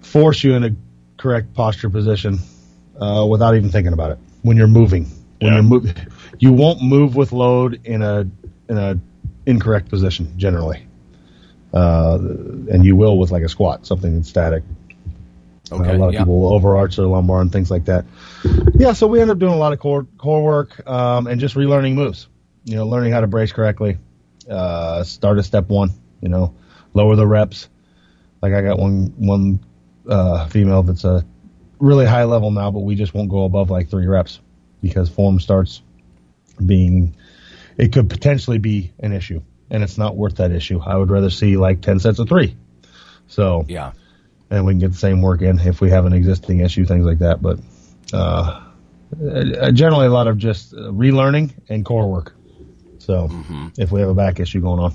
force 0.00 0.42
you 0.42 0.54
in 0.54 0.64
a 0.64 0.74
correct 1.16 1.54
posture 1.54 1.88
position 1.88 2.40
uh, 3.00 3.24
without 3.30 3.54
even 3.54 3.70
thinking 3.70 3.92
about 3.92 4.10
it 4.10 4.18
when 4.42 4.56
you're 4.56 4.66
moving. 4.66 5.08
When 5.42 5.52
Yeah. 5.52 5.58
you're 5.58 5.68
moving, 5.68 5.94
you 6.38 6.52
won't 6.52 6.82
move 6.82 7.16
with 7.16 7.32
load 7.32 7.80
in 7.84 8.02
a 8.02 8.26
in 8.68 8.78
a 8.78 8.98
incorrect 9.44 9.88
position 9.88 10.32
generally, 10.36 10.86
uh, 11.74 12.18
and 12.70 12.84
you 12.84 12.94
will 12.94 13.18
with 13.18 13.30
like 13.32 13.42
a 13.42 13.48
squat, 13.48 13.86
something 13.86 14.14
that's 14.16 14.28
static. 14.28 14.62
Uh, 15.70 15.76
Okay, 15.76 15.94
a 15.94 15.98
lot 15.98 16.08
of 16.08 16.14
yeah. 16.14 16.20
people 16.20 16.40
will 16.40 16.54
overarch 16.54 16.96
their 16.96 17.06
lumbar 17.06 17.40
and 17.40 17.50
things 17.50 17.70
like 17.70 17.86
that. 17.86 18.04
Yeah, 18.74 18.92
so 18.92 19.06
we 19.06 19.20
end 19.20 19.30
up 19.30 19.38
doing 19.38 19.52
a 19.54 19.56
lot 19.56 19.72
of 19.72 19.80
core 19.80 20.06
core 20.18 20.42
work 20.44 20.86
um, 20.88 21.26
and 21.26 21.40
just 21.40 21.54
relearning 21.54 21.94
moves. 21.94 22.28
You 22.64 22.76
know, 22.76 22.86
learning 22.86 23.12
how 23.12 23.20
to 23.20 23.26
brace 23.26 23.52
correctly. 23.52 23.98
Uh, 24.48 25.02
start 25.02 25.38
at 25.38 25.44
step 25.44 25.68
one. 25.68 25.90
You 26.20 26.28
know, 26.28 26.54
lower 26.94 27.16
the 27.16 27.26
reps. 27.26 27.68
Like 28.42 28.52
I 28.52 28.62
got 28.62 28.78
one 28.78 29.14
one 29.16 29.60
uh, 30.08 30.46
female 30.48 30.82
that's 30.84 31.04
a 31.04 31.24
really 31.80 32.06
high 32.06 32.24
level 32.24 32.50
now, 32.52 32.70
but 32.70 32.80
we 32.80 32.94
just 32.94 33.12
won't 33.14 33.28
go 33.30 33.44
above 33.44 33.70
like 33.70 33.88
three 33.88 34.06
reps 34.06 34.38
because 34.82 35.08
form 35.08 35.40
starts 35.40 35.80
being. 36.64 37.16
It 37.78 37.92
could 37.92 38.10
potentially 38.10 38.58
be 38.58 38.92
an 38.98 39.12
issue, 39.12 39.40
and 39.70 39.82
it's 39.82 39.96
not 39.96 40.16
worth 40.16 40.36
that 40.36 40.50
issue. 40.52 40.80
I 40.80 40.96
would 40.96 41.10
rather 41.10 41.30
see 41.30 41.56
like 41.56 41.80
ten 41.80 41.98
sets 42.00 42.18
of 42.18 42.28
three. 42.28 42.56
So 43.28 43.64
Yeah. 43.68 43.92
and 44.50 44.66
we 44.66 44.72
can 44.72 44.80
get 44.80 44.92
the 44.92 44.98
same 44.98 45.22
work 45.22 45.40
in 45.40 45.58
if 45.58 45.80
we 45.80 45.88
have 45.90 46.04
an 46.04 46.12
existing 46.12 46.60
issue, 46.60 46.84
things 46.84 47.06
like 47.06 47.20
that. 47.20 47.40
But 47.40 47.60
uh, 48.12 48.60
uh, 49.24 49.70
generally, 49.72 50.06
a 50.06 50.10
lot 50.10 50.26
of 50.26 50.36
just 50.36 50.74
uh, 50.74 50.76
relearning 50.90 51.52
and 51.70 51.84
core 51.84 52.10
work. 52.10 52.34
So 52.98 53.30
if 53.78 53.90
we 53.90 54.00
have 54.00 54.10
a 54.10 54.14
back 54.14 54.38
issue 54.38 54.60
going 54.60 54.80
on, 54.80 54.94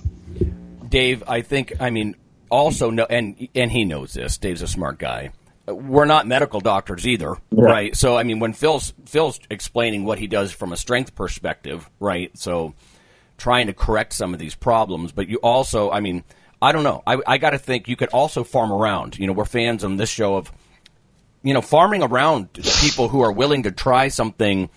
Dave, 0.88 1.24
I 1.28 1.42
think, 1.42 1.74
I 1.80 1.90
mean, 1.90 2.16
also 2.50 2.90
know, 2.90 3.06
and 3.10 3.50
and 3.56 3.72
he 3.72 3.84
knows 3.86 4.14
this. 4.14 4.38
Dave's 4.38 4.62
a 4.62 4.68
smart 4.68 5.00
guy. 5.00 5.32
We're 5.68 6.06
not 6.06 6.28
medical 6.28 6.62
doctors 6.62 7.06
either, 7.06 7.36
right? 7.52 7.96
So, 7.96 8.18
I 8.18 8.24
mean, 8.24 8.40
when 8.40 8.54
Phil's 8.54 8.94
Phil's 9.06 9.40
explaining 9.50 10.06
what 10.06 10.18
he 10.18 10.28
does 10.28 10.52
from 10.52 10.72
a 10.72 10.78
strength 10.78 11.14
perspective, 11.14 11.90
right? 12.00 12.36
So, 12.38 12.74
trying 13.38 13.68
to 13.68 13.74
correct 13.74 14.14
some 14.14 14.34
of 14.34 14.40
these 14.40 14.56
problems, 14.56 15.12
but 15.12 15.28
you 15.28 15.38
also, 15.38 15.92
I 15.92 16.00
mean, 16.00 16.24
I 16.62 16.72
don't 16.72 16.84
know. 16.84 17.04
I, 17.06 17.18
I 17.28 17.38
got 17.38 17.52
to 17.52 17.60
think 17.60 17.88
you 17.88 17.96
could 17.96 18.10
also 18.10 18.44
farm 18.44 18.72
around. 18.72 19.20
You 19.20 19.28
know, 19.28 19.34
we're 19.34 19.46
fans 19.46 19.84
on 19.84 19.98
this 19.98 20.10
show 20.10 20.38
of, 20.38 20.52
you 21.44 21.54
know, 21.54 21.62
farming 21.62 22.02
around 22.02 22.54
people 22.54 23.10
who 23.10 23.22
are 23.22 23.32
willing 23.32 23.64
to 23.64 23.72
try 23.72 24.08
something, 24.08 24.70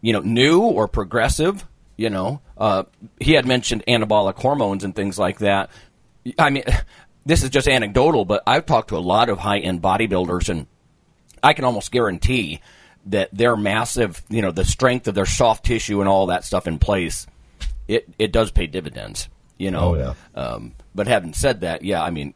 you 0.00 0.12
know, 0.12 0.20
new 0.20 0.60
or 0.60 0.86
progressive. 0.88 1.64
You 1.96 2.10
know, 2.10 2.40
uh, 2.56 2.84
he 3.18 3.32
had 3.32 3.46
mentioned 3.46 3.84
anabolic 3.88 4.36
hormones 4.36 4.84
and 4.84 4.94
things 4.94 5.18
like 5.18 5.38
that. 5.38 5.70
I 6.38 6.50
mean, 6.50 6.64
this 7.28 7.42
is 7.42 7.50
just 7.50 7.68
anecdotal, 7.68 8.24
but 8.24 8.42
I've 8.46 8.64
talked 8.64 8.88
to 8.88 8.96
a 8.96 9.00
lot 9.00 9.28
of 9.28 9.38
high 9.38 9.58
end 9.58 9.82
bodybuilders, 9.82 10.48
and 10.48 10.66
I 11.42 11.52
can 11.52 11.66
almost 11.66 11.92
guarantee 11.92 12.62
that 13.04 13.28
their 13.32 13.54
massive, 13.54 14.22
you 14.30 14.40
know, 14.40 14.50
the 14.50 14.64
strength 14.64 15.06
of 15.08 15.14
their 15.14 15.26
soft 15.26 15.66
tissue 15.66 16.00
and 16.00 16.08
all 16.08 16.26
that 16.28 16.44
stuff 16.44 16.66
in 16.66 16.78
place, 16.78 17.26
it 17.86 18.08
it 18.18 18.32
does 18.32 18.50
pay 18.50 18.66
dividends. 18.66 19.28
You 19.58 19.70
know. 19.70 19.94
Oh, 19.94 19.94
yeah. 19.94 20.14
Um, 20.34 20.72
but 20.94 21.06
having 21.06 21.34
said 21.34 21.60
that, 21.60 21.82
yeah, 21.82 22.02
I 22.02 22.08
mean, 22.08 22.32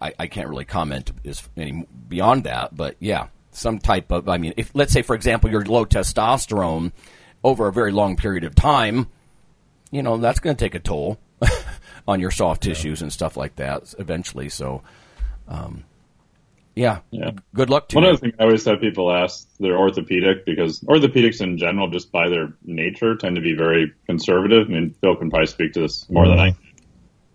I, 0.00 0.14
I 0.18 0.26
can't 0.26 0.48
really 0.48 0.64
comment 0.64 1.12
is 1.22 1.46
any 1.54 1.86
beyond 2.08 2.44
that, 2.44 2.74
but 2.74 2.96
yeah, 3.00 3.26
some 3.52 3.78
type 3.78 4.10
of. 4.10 4.26
I 4.26 4.38
mean, 4.38 4.54
if 4.56 4.70
let's 4.72 4.94
say, 4.94 5.02
for 5.02 5.14
example, 5.14 5.50
you're 5.50 5.66
low 5.66 5.84
testosterone 5.84 6.92
over 7.42 7.68
a 7.68 7.72
very 7.74 7.92
long 7.92 8.16
period 8.16 8.44
of 8.44 8.54
time, 8.54 9.06
you 9.90 10.02
know, 10.02 10.16
that's 10.16 10.40
going 10.40 10.56
to 10.56 10.64
take 10.64 10.74
a 10.74 10.80
toll 10.80 11.18
on 12.06 12.20
your 12.20 12.30
soft 12.30 12.62
tissues 12.62 13.02
and 13.02 13.12
stuff 13.12 13.36
like 13.36 13.56
that 13.56 13.94
eventually. 13.98 14.48
So, 14.48 14.82
um, 15.48 15.84
yeah, 16.74 17.00
Yeah. 17.10 17.30
good 17.54 17.70
luck 17.70 17.88
to 17.88 17.96
One 17.96 18.04
you. 18.04 18.10
other 18.10 18.18
thing 18.18 18.32
I 18.38 18.44
always 18.44 18.64
have 18.64 18.80
people 18.80 19.12
ask 19.12 19.48
their 19.58 19.78
orthopedic 19.78 20.44
because 20.44 20.80
orthopedics 20.80 21.40
in 21.40 21.56
general, 21.56 21.88
just 21.88 22.10
by 22.10 22.28
their 22.28 22.54
nature, 22.64 23.16
tend 23.16 23.36
to 23.36 23.42
be 23.42 23.54
very 23.54 23.92
conservative. 24.06 24.66
I 24.68 24.72
mean, 24.72 24.94
Phil 25.00 25.16
can 25.16 25.30
probably 25.30 25.46
speak 25.46 25.72
to 25.74 25.80
this 25.80 26.08
more 26.10 26.26
than 26.28 26.38
I 26.38 26.50
can. 26.50 26.58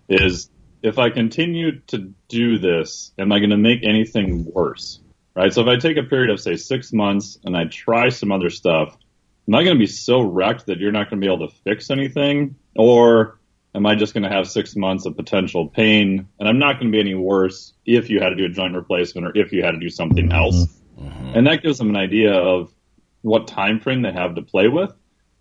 Is 0.09 0.49
if 0.81 0.97
I 0.97 1.09
continue 1.09 1.79
to 1.87 2.13
do 2.27 2.57
this, 2.57 3.11
am 3.17 3.31
I 3.31 3.39
going 3.39 3.51
to 3.51 3.57
make 3.57 3.83
anything 3.83 4.45
worse? 4.45 4.99
Right. 5.35 5.53
So 5.53 5.61
if 5.61 5.67
I 5.67 5.77
take 5.77 5.97
a 5.97 6.03
period 6.03 6.31
of 6.31 6.41
say 6.41 6.55
six 6.57 6.91
months 6.91 7.37
and 7.45 7.55
I 7.55 7.65
try 7.65 8.09
some 8.09 8.31
other 8.31 8.49
stuff, 8.49 8.97
am 9.47 9.55
I 9.55 9.63
going 9.63 9.75
to 9.75 9.79
be 9.79 9.87
so 9.87 10.21
wrecked 10.21 10.65
that 10.65 10.79
you're 10.79 10.91
not 10.91 11.09
going 11.09 11.21
to 11.21 11.25
be 11.25 11.31
able 11.33 11.47
to 11.47 11.55
fix 11.63 11.91
anything, 11.91 12.55
or 12.75 13.38
am 13.75 13.85
I 13.85 13.95
just 13.95 14.13
going 14.13 14.23
to 14.23 14.29
have 14.29 14.47
six 14.47 14.75
months 14.75 15.05
of 15.05 15.15
potential 15.15 15.67
pain 15.67 16.27
and 16.39 16.49
I'm 16.49 16.59
not 16.59 16.79
going 16.79 16.87
to 16.87 16.91
be 16.91 16.99
any 16.99 17.15
worse 17.15 17.73
if 17.85 18.09
you 18.09 18.19
had 18.19 18.29
to 18.29 18.35
do 18.35 18.45
a 18.45 18.49
joint 18.49 18.75
replacement 18.75 19.27
or 19.27 19.31
if 19.37 19.51
you 19.51 19.63
had 19.63 19.71
to 19.71 19.79
do 19.79 19.89
something 19.89 20.31
else? 20.31 20.67
And 21.35 21.47
that 21.47 21.61
gives 21.63 21.77
them 21.77 21.89
an 21.89 21.95
idea 21.95 22.33
of 22.33 22.73
what 23.21 23.47
time 23.47 23.79
frame 23.79 24.01
they 24.01 24.11
have 24.11 24.35
to 24.35 24.41
play 24.41 24.67
with. 24.67 24.91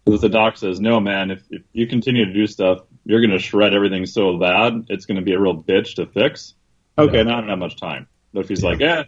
Because 0.04 0.16
if 0.16 0.20
the 0.20 0.28
doc 0.28 0.56
says, 0.56 0.80
no, 0.80 1.00
man, 1.00 1.30
if, 1.30 1.42
if 1.50 1.62
you 1.72 1.86
continue 1.86 2.24
to 2.24 2.32
do 2.32 2.46
stuff, 2.46 2.80
you're 3.04 3.20
going 3.20 3.30
to 3.30 3.38
shred 3.38 3.74
everything 3.74 4.06
so 4.06 4.38
bad, 4.38 4.86
it's 4.88 5.06
going 5.06 5.16
to 5.16 5.22
be 5.22 5.32
a 5.32 5.40
real 5.40 5.60
bitch 5.60 5.96
to 5.96 6.06
fix. 6.06 6.54
Okay, 6.96 7.22
now 7.24 7.38
I 7.38 7.40
don't 7.40 7.50
have 7.50 7.58
much 7.58 7.76
time. 7.76 8.08
But 8.32 8.40
if 8.40 8.48
he's 8.48 8.62
like, 8.62 8.80
eh, 8.80 9.04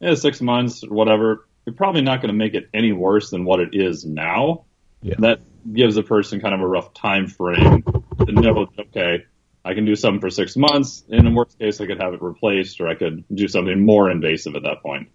yeah, 0.00 0.14
six 0.14 0.40
months 0.40 0.84
or 0.84 0.90
whatever, 0.90 1.46
you're 1.64 1.74
probably 1.74 2.02
not 2.02 2.20
going 2.20 2.28
to 2.28 2.36
make 2.36 2.54
it 2.54 2.68
any 2.74 2.92
worse 2.92 3.30
than 3.30 3.44
what 3.44 3.60
it 3.60 3.70
is 3.72 4.04
now. 4.04 4.64
Yeah. 5.02 5.14
That 5.18 5.40
gives 5.72 5.96
a 5.96 6.02
person 6.02 6.40
kind 6.40 6.54
of 6.54 6.60
a 6.60 6.66
rough 6.66 6.92
time 6.94 7.26
frame 7.26 7.84
to 8.26 8.32
know, 8.32 8.66
okay, 8.78 9.24
I 9.64 9.74
can 9.74 9.84
do 9.84 9.94
something 9.96 10.20
for 10.20 10.30
six 10.30 10.56
months. 10.56 11.04
And 11.10 11.26
in 11.26 11.34
worst 11.34 11.58
case, 11.58 11.80
I 11.80 11.86
could 11.86 12.00
have 12.00 12.14
it 12.14 12.22
replaced 12.22 12.80
or 12.80 12.88
I 12.88 12.94
could 12.94 13.24
do 13.32 13.48
something 13.48 13.84
more 13.84 14.10
invasive 14.10 14.54
at 14.56 14.62
that 14.62 14.82
point. 14.82 15.08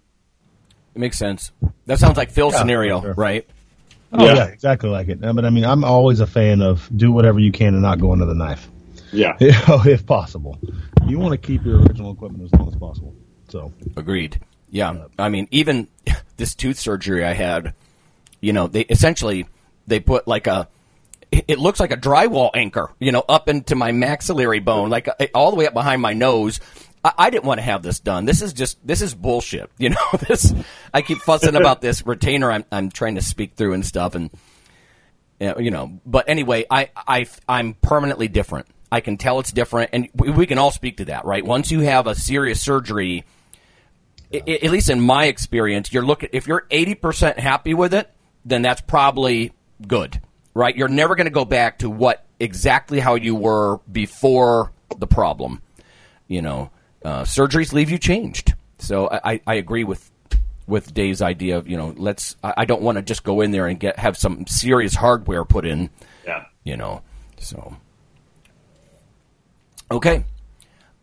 It 0.96 1.00
makes 1.00 1.18
sense. 1.18 1.52
That 1.86 2.00
sounds 2.00 2.18
like 2.18 2.32
Phil's 2.32 2.54
Yeah, 2.54 2.60
scenario, 2.60 3.02
sure. 3.02 3.14
right? 3.14 3.48
oh 4.14 4.26
Yeah. 4.26 4.36
yeah. 4.36 4.46
exactly 4.46 4.90
like 4.90 5.10
it. 5.10 5.20
But 5.22 5.46
I 5.46 5.50
mean, 5.50 5.66
I'm 5.66 5.84
always 5.84 6.20
a 6.22 6.28
fan 6.28 6.62
of 6.62 6.90
do 6.96 7.12
whatever 7.12 7.40
you 7.40 7.52
can 7.52 7.74
and 7.74 7.82
not 7.82 8.00
go 8.00 8.14
into 8.14 8.26
the 8.26 8.34
knife. 8.36 8.68
Yeah. 9.12 9.36
if 9.40 10.06
possible. 10.06 10.58
You 11.06 11.20
want 11.20 11.32
to 11.34 11.38
keep 11.38 11.64
your 11.66 11.80
original 11.82 12.12
equipment 12.14 12.46
as 12.52 12.60
long 12.60 12.68
as 12.70 12.76
possible. 12.76 13.16
So 13.50 13.72
Agreed. 13.96 14.40
Yeah. 14.70 15.06
I 15.20 15.30
mean, 15.30 15.48
even 15.52 15.88
this 16.38 16.56
tooth 16.56 16.80
surgery 16.80 17.24
I 17.24 17.34
had, 17.34 17.74
you 18.42 18.54
know, 18.54 18.68
they 18.68 18.82
essentially 18.82 19.46
they 19.88 20.00
put 20.00 20.28
like 20.28 20.48
a 20.48 20.68
it 21.32 21.60
looks 21.60 21.80
like 21.80 21.92
a 21.92 21.98
drywall 21.98 22.52
anchor, 22.54 22.92
you 23.00 23.12
know, 23.12 23.24
up 23.28 23.50
into 23.50 23.76
my 23.76 23.92
maxillary 23.92 24.60
bone, 24.60 24.90
like 24.90 25.08
uh, 25.08 25.14
all 25.34 25.50
the 25.52 25.58
way 25.58 25.68
up 25.68 25.74
behind 25.74 26.02
my 26.02 26.14
nose. 26.14 26.60
I, 27.04 27.14
I 27.18 27.30
didn't 27.30 27.44
want 27.46 27.58
to 27.60 27.64
have 27.64 27.84
this 27.84 28.00
done. 28.00 28.26
This 28.26 28.42
is 28.42 28.54
just 28.54 28.86
this 28.86 29.02
is 29.02 29.14
bullshit. 29.14 29.70
You 29.78 29.90
know, 29.90 29.98
this 30.28 30.54
I 30.94 31.02
keep 31.02 31.18
fussing 31.20 31.56
about 31.58 31.82
this 31.82 32.06
retainer 32.06 32.52
I'm 32.52 32.66
I'm 32.72 32.90
trying 32.90 33.16
to 33.16 33.22
speak 33.22 33.56
through 33.56 33.74
and 33.74 33.86
stuff 33.86 34.16
and 34.16 34.30
you 35.40 35.70
know, 35.70 36.00
but 36.06 36.28
anyway, 36.30 36.66
I 36.70 36.90
I 36.96 37.28
I'm 37.48 37.74
permanently 37.76 38.28
different. 38.28 38.66
I 38.92 39.02
can 39.02 39.18
tell 39.18 39.40
it's 39.40 39.52
different 39.52 39.90
and 39.94 40.08
we, 40.16 40.30
we 40.32 40.46
can 40.48 40.58
all 40.58 40.72
speak 40.72 40.98
to 40.98 41.06
that, 41.06 41.26
right? 41.26 41.46
Once 41.46 41.70
you 41.72 41.82
have 41.82 42.08
a 42.08 42.16
serious 42.16 42.62
surgery, 42.62 43.26
i- 44.34 44.42
i- 44.48 44.60
at 44.64 44.72
least 44.72 44.90
in 44.90 45.02
my 45.02 45.26
experience, 45.26 45.92
you're 45.94 46.06
looking 46.06 46.30
if 46.32 46.48
you're 46.48 46.66
80% 46.72 47.38
happy 47.38 47.74
with 47.74 47.94
it, 47.94 48.10
then 48.46 48.62
that's 48.62 48.82
probably 48.82 49.52
good, 49.86 50.20
right? 50.58 50.76
You're 50.76 50.88
never 50.88 51.16
going 51.16 51.26
to 51.26 51.32
go 51.32 51.46
back 51.46 51.80
to 51.80 51.90
what 51.90 52.26
exactly 52.40 53.00
how 53.00 53.16
you 53.16 53.36
were 53.36 53.78
before 53.92 54.72
the 54.98 55.08
problem. 55.08 55.62
You 56.28 56.42
know, 56.42 56.72
uh, 57.06 57.22
surgeries 57.24 57.72
leave 57.74 57.90
you 57.92 57.98
changed. 58.00 58.56
So 58.80 59.08
I, 59.10 59.40
I- 59.46 59.54
agree 59.56 59.84
with 59.84 60.12
with 60.68 60.94
Dave's 60.94 61.22
idea 61.22 61.58
of 61.58 61.70
you 61.70 61.78
know 61.78 61.94
let's 61.96 62.36
I, 62.44 62.54
I 62.58 62.66
don't 62.66 62.82
want 62.82 62.98
to 62.98 63.02
just 63.02 63.24
go 63.24 63.40
in 63.40 63.52
there 63.52 63.68
and 63.68 63.80
get 63.80 63.98
have 64.00 64.18
some 64.18 64.46
serious 64.48 64.96
hardware 64.96 65.46
put 65.46 65.66
in. 65.66 65.90
Yeah. 66.26 66.46
You 66.64 66.76
know, 66.76 67.02
so 67.38 67.78
okay. 69.92 70.26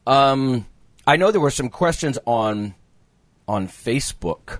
Um, 0.06 0.66
I 1.06 1.16
know 1.16 1.30
there 1.30 1.40
were 1.40 1.50
some 1.50 1.70
questions 1.70 2.18
on 2.26 2.74
on 3.48 3.68
Facebook. 3.68 4.58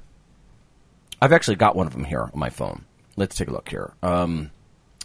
I've 1.21 1.33
actually 1.33 1.57
got 1.57 1.77
one 1.77 1.87
of 1.87 1.93
them 1.93 2.05
here 2.05 2.23
on 2.23 2.39
my 2.39 2.51
phone. 2.51 2.85
Let's 3.17 3.37
take 3.37 3.49
a 3.49 3.53
look 3.53 3.69
here. 3.69 3.93
Um, 4.03 4.51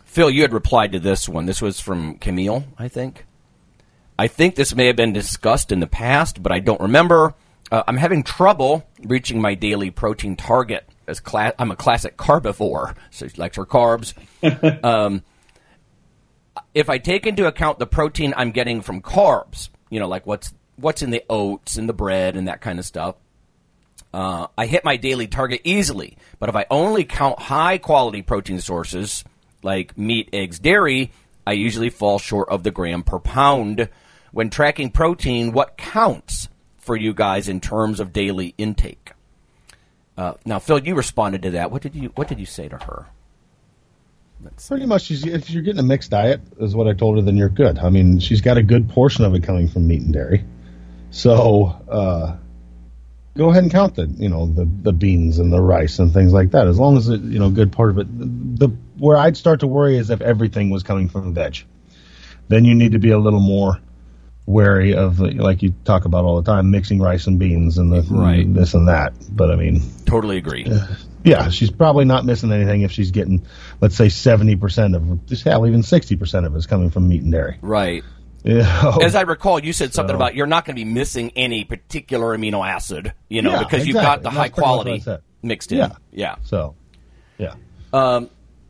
Phil, 0.09 0.31
you 0.31 0.41
had 0.41 0.53
replied 0.53 0.93
to 0.93 0.99
this 0.99 1.29
one. 1.29 1.45
This 1.45 1.61
was 1.61 1.79
from 1.79 2.17
Camille, 2.17 2.63
I 2.79 2.87
think. 2.87 3.25
I 4.17 4.25
think 4.25 4.55
this 4.55 4.73
may 4.73 4.87
have 4.87 4.95
been 4.95 5.13
discussed 5.13 5.71
in 5.71 5.81
the 5.81 5.87
past, 5.87 6.41
but 6.41 6.51
I 6.51 6.59
don't 6.59 6.81
remember. 6.81 7.35
Uh, 7.71 7.83
I'm 7.87 7.95
having 7.95 8.23
trouble 8.23 8.87
reaching 9.03 9.39
my 9.39 9.53
daily 9.53 9.91
protein 9.91 10.35
target. 10.35 10.89
As 11.05 11.19
cla- 11.19 11.53
I'm 11.59 11.69
a 11.69 11.75
classic 11.75 12.17
carbivore, 12.17 12.95
so 13.11 13.27
she 13.27 13.37
likes 13.37 13.55
her 13.57 13.67
carbs. 13.67 14.15
um, 14.83 15.21
if 16.73 16.89
I 16.89 16.97
take 16.97 17.27
into 17.27 17.45
account 17.45 17.77
the 17.77 17.85
protein 17.85 18.33
I'm 18.35 18.49
getting 18.49 18.81
from 18.81 19.03
carbs, 19.03 19.69
you 19.91 19.99
know, 19.99 20.07
like 20.07 20.25
what's 20.25 20.51
what's 20.77 21.03
in 21.03 21.11
the 21.11 21.23
oats 21.29 21.77
and 21.77 21.87
the 21.87 21.93
bread 21.93 22.35
and 22.35 22.47
that 22.47 22.61
kind 22.61 22.79
of 22.79 22.85
stuff, 22.85 23.15
uh, 24.11 24.47
I 24.57 24.65
hit 24.65 24.83
my 24.83 24.97
daily 24.97 25.27
target 25.27 25.61
easily. 25.63 26.17
But 26.39 26.49
if 26.49 26.55
I 26.55 26.65
only 26.71 27.03
count 27.03 27.37
high 27.37 27.77
quality 27.77 28.23
protein 28.23 28.59
sources 28.59 29.23
like 29.61 29.97
meat, 29.97 30.29
eggs, 30.33 30.59
dairy, 30.59 31.11
I 31.45 31.53
usually 31.53 31.89
fall 31.89 32.19
short 32.19 32.49
of 32.49 32.63
the 32.63 32.71
gram 32.71 33.03
per 33.03 33.19
pound. 33.19 33.89
When 34.31 34.49
tracking 34.49 34.91
protein, 34.91 35.51
what 35.51 35.77
counts 35.77 36.49
for 36.77 36.95
you 36.95 37.13
guys 37.13 37.49
in 37.49 37.59
terms 37.59 37.99
of 37.99 38.13
daily 38.13 38.53
intake? 38.57 39.13
Uh, 40.17 40.33
now, 40.45 40.59
Phil, 40.59 40.79
you 40.79 40.95
responded 40.95 41.41
to 41.43 41.51
that. 41.51 41.71
What 41.71 41.81
did 41.81 41.95
you 41.95 42.11
What 42.15 42.27
did 42.27 42.39
you 42.39 42.45
say 42.45 42.67
to 42.67 42.77
her? 42.77 43.07
pretty 44.67 44.85
much, 44.85 45.03
she's, 45.03 45.25
if 45.25 45.49
you're 45.49 45.63
getting 45.63 45.79
a 45.79 45.83
mixed 45.83 46.11
diet, 46.11 46.41
is 46.59 46.73
what 46.73 46.87
I 46.87 46.93
told 46.93 47.17
her, 47.17 47.21
then 47.21 47.35
you're 47.35 47.49
good. 47.49 47.77
I 47.77 47.89
mean, 47.89 48.19
she's 48.19 48.41
got 48.41 48.57
a 48.57 48.63
good 48.63 48.89
portion 48.89 49.25
of 49.25 49.35
it 49.35 49.43
coming 49.43 49.67
from 49.67 49.87
meat 49.87 50.01
and 50.01 50.13
dairy. 50.13 50.45
So 51.11 51.75
uh, 51.89 52.37
go 53.35 53.49
ahead 53.49 53.63
and 53.63 53.71
count 53.71 53.95
the 53.95 54.05
you 54.05 54.29
know 54.29 54.45
the 54.45 54.65
the 54.65 54.93
beans 54.93 55.39
and 55.39 55.51
the 55.51 55.61
rice 55.61 55.99
and 55.99 56.13
things 56.13 56.33
like 56.33 56.51
that. 56.51 56.67
As 56.67 56.77
long 56.77 56.97
as 56.97 57.09
it 57.09 57.21
you 57.21 57.39
know 57.39 57.47
a 57.47 57.51
good 57.51 57.71
part 57.71 57.89
of 57.89 57.97
it. 57.99 58.07
The 58.59 58.69
where 58.99 59.17
I'd 59.17 59.37
start 59.37 59.61
to 59.61 59.67
worry 59.67 59.97
is 59.97 60.09
if 60.09 60.21
everything 60.21 60.69
was 60.69 60.83
coming 60.83 61.09
from 61.09 61.33
veg. 61.33 61.63
Then 62.47 62.65
you 62.65 62.75
need 62.75 62.93
to 62.93 62.99
be 62.99 63.11
a 63.11 63.19
little 63.19 63.39
more 63.39 63.79
wary 64.45 64.95
of 64.95 65.19
like 65.19 65.61
you 65.61 65.73
talk 65.85 66.05
about 66.05 66.25
all 66.25 66.41
the 66.41 66.51
time 66.51 66.71
mixing 66.71 66.99
rice 66.99 67.27
and 67.27 67.37
beans 67.37 67.77
and 67.77 67.91
the 67.93 68.01
Right. 68.11 68.51
this 68.51 68.73
and 68.73 68.87
that. 68.87 69.13
But 69.29 69.51
I 69.51 69.55
mean, 69.55 69.81
Totally 70.05 70.37
agree. 70.37 70.65
yeah, 71.23 71.49
she's 71.49 71.69
probably 71.69 72.05
not 72.05 72.25
missing 72.25 72.51
anything 72.51 72.81
if 72.81 72.91
she's 72.91 73.11
getting, 73.11 73.43
let's 73.81 73.95
say, 73.95 74.09
seventy 74.09 74.55
percent 74.55 74.95
of, 74.95 75.25
just 75.27 75.43
hell, 75.43 75.67
even 75.67 75.83
sixty 75.83 76.15
percent 76.15 76.45
of 76.47 76.55
it 76.55 76.57
is 76.57 76.65
coming 76.65 76.89
from 76.89 77.07
meat 77.07 77.21
and 77.21 77.31
dairy. 77.31 77.57
Right. 77.61 78.03
Yeah. 78.43 78.95
As 79.01 79.15
I 79.15 79.21
recall, 79.21 79.59
you 79.63 79.73
said 79.73 79.93
something 79.93 80.13
So- 80.13 80.17
about 80.17 80.33
you're 80.33 80.47
not 80.47 80.65
going 80.65 80.75
to 80.75 80.79
be 80.83 80.89
missing 80.89 81.31
any 81.35 81.65
particular 81.65 82.35
amino 82.35 82.65
acid, 82.67 83.13
you 83.27 83.41
know, 83.43 83.51
Yeah, 83.51 83.59
because 83.63 83.85
you've 83.85 83.95
got 83.95 84.23
the 84.23 84.29
And 84.29 84.37
high 84.37 84.43
that's 84.47 84.55
pretty 84.55 84.67
much 84.69 84.77
what 84.77 84.87
I 84.87 84.99
quality 85.01 85.23
mixed 85.43 85.71
in. 85.73 85.77
Yeah. 85.77 85.89
yeah. 86.11 86.35
So, 86.45 86.73
yeah. 87.37 87.53
Um, 87.93 88.29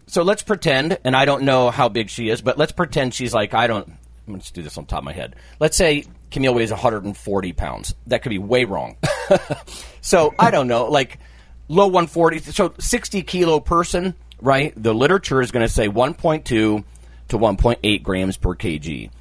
so 0.09 0.23
let's 0.23 0.41
pretend, 0.41 0.97
and 1.03 1.15
I 1.15 1.25
don't 1.25 1.43
know 1.43 1.69
how 1.69 1.87
big 1.87 2.09
she 2.09 2.29
is, 2.29 2.41
but 2.41 2.57
let's 2.57 2.71
pretend 2.71 3.13
she's 3.13 3.33
like 3.33 3.53
I 3.53 3.67
don't. 3.67 3.93
Let's 4.27 4.51
do 4.51 4.61
this 4.61 4.77
on 4.77 4.85
top 4.85 4.99
of 4.99 5.03
my 5.05 5.13
head. 5.13 5.35
Let's 5.59 5.77
say 5.77 6.05
Camille 6.31 6.53
weighs 6.53 6.71
140 6.71 7.53
pounds. 7.53 7.95
That 8.07 8.21
could 8.21 8.29
be 8.29 8.37
way 8.37 8.65
wrong. 8.65 8.97
so 10.01 10.33
I 10.37 10.51
don't 10.51 10.67
know, 10.67 10.85
like 10.85 11.19
low 11.67 11.85
140. 11.85 12.39
So 12.39 12.73
60 12.79 13.21
kilo 13.23 13.59
person, 13.59 14.15
right? 14.41 14.73
The 14.75 14.93
literature 14.93 15.41
is 15.41 15.51
going 15.51 15.65
to 15.65 15.73
say 15.73 15.87
1.2 15.87 16.43
to 16.43 16.83
1.8 17.29 18.03
grams 18.03 18.37
per 18.37 18.55
kg. 18.55 19.11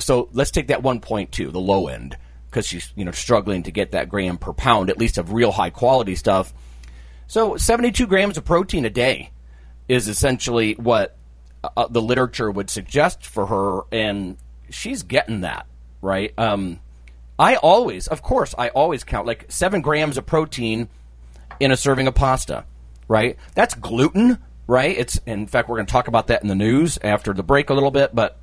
So 0.00 0.28
let's 0.32 0.50
take 0.50 0.68
that 0.68 0.82
1.2, 0.82 1.52
the 1.52 1.60
low 1.60 1.88
end, 1.88 2.16
because 2.50 2.66
she's 2.66 2.92
you 2.96 3.04
know 3.04 3.12
struggling 3.12 3.62
to 3.64 3.70
get 3.70 3.92
that 3.92 4.08
gram 4.08 4.36
per 4.36 4.52
pound, 4.52 4.90
at 4.90 4.98
least 4.98 5.16
of 5.18 5.32
real 5.32 5.52
high 5.52 5.70
quality 5.70 6.14
stuff. 6.14 6.52
So 7.26 7.56
72 7.56 8.06
grams 8.06 8.36
of 8.36 8.44
protein 8.44 8.84
a 8.84 8.90
day 8.90 9.30
is 9.88 10.08
essentially 10.08 10.74
what 10.74 11.16
uh, 11.76 11.86
the 11.88 12.02
literature 12.02 12.50
would 12.50 12.70
suggest 12.70 13.24
for 13.24 13.46
her, 13.46 13.80
and 13.92 14.36
she's 14.70 15.02
getting 15.02 15.42
that 15.42 15.66
right. 16.02 16.32
Um, 16.38 16.80
I 17.38 17.56
always, 17.56 18.08
of 18.08 18.22
course, 18.22 18.54
I 18.56 18.68
always 18.68 19.04
count 19.04 19.26
like 19.26 19.46
seven 19.48 19.80
grams 19.82 20.16
of 20.16 20.26
protein 20.26 20.88
in 21.60 21.70
a 21.70 21.76
serving 21.76 22.06
of 22.06 22.14
pasta, 22.14 22.64
right? 23.08 23.36
That's 23.54 23.74
gluten, 23.74 24.38
right? 24.66 24.96
It's 24.96 25.20
in 25.26 25.46
fact 25.46 25.68
we're 25.68 25.76
going 25.76 25.86
to 25.86 25.92
talk 25.92 26.08
about 26.08 26.28
that 26.28 26.42
in 26.42 26.48
the 26.48 26.54
news 26.54 26.98
after 27.02 27.32
the 27.32 27.42
break 27.42 27.70
a 27.70 27.74
little 27.74 27.90
bit, 27.90 28.14
but 28.14 28.38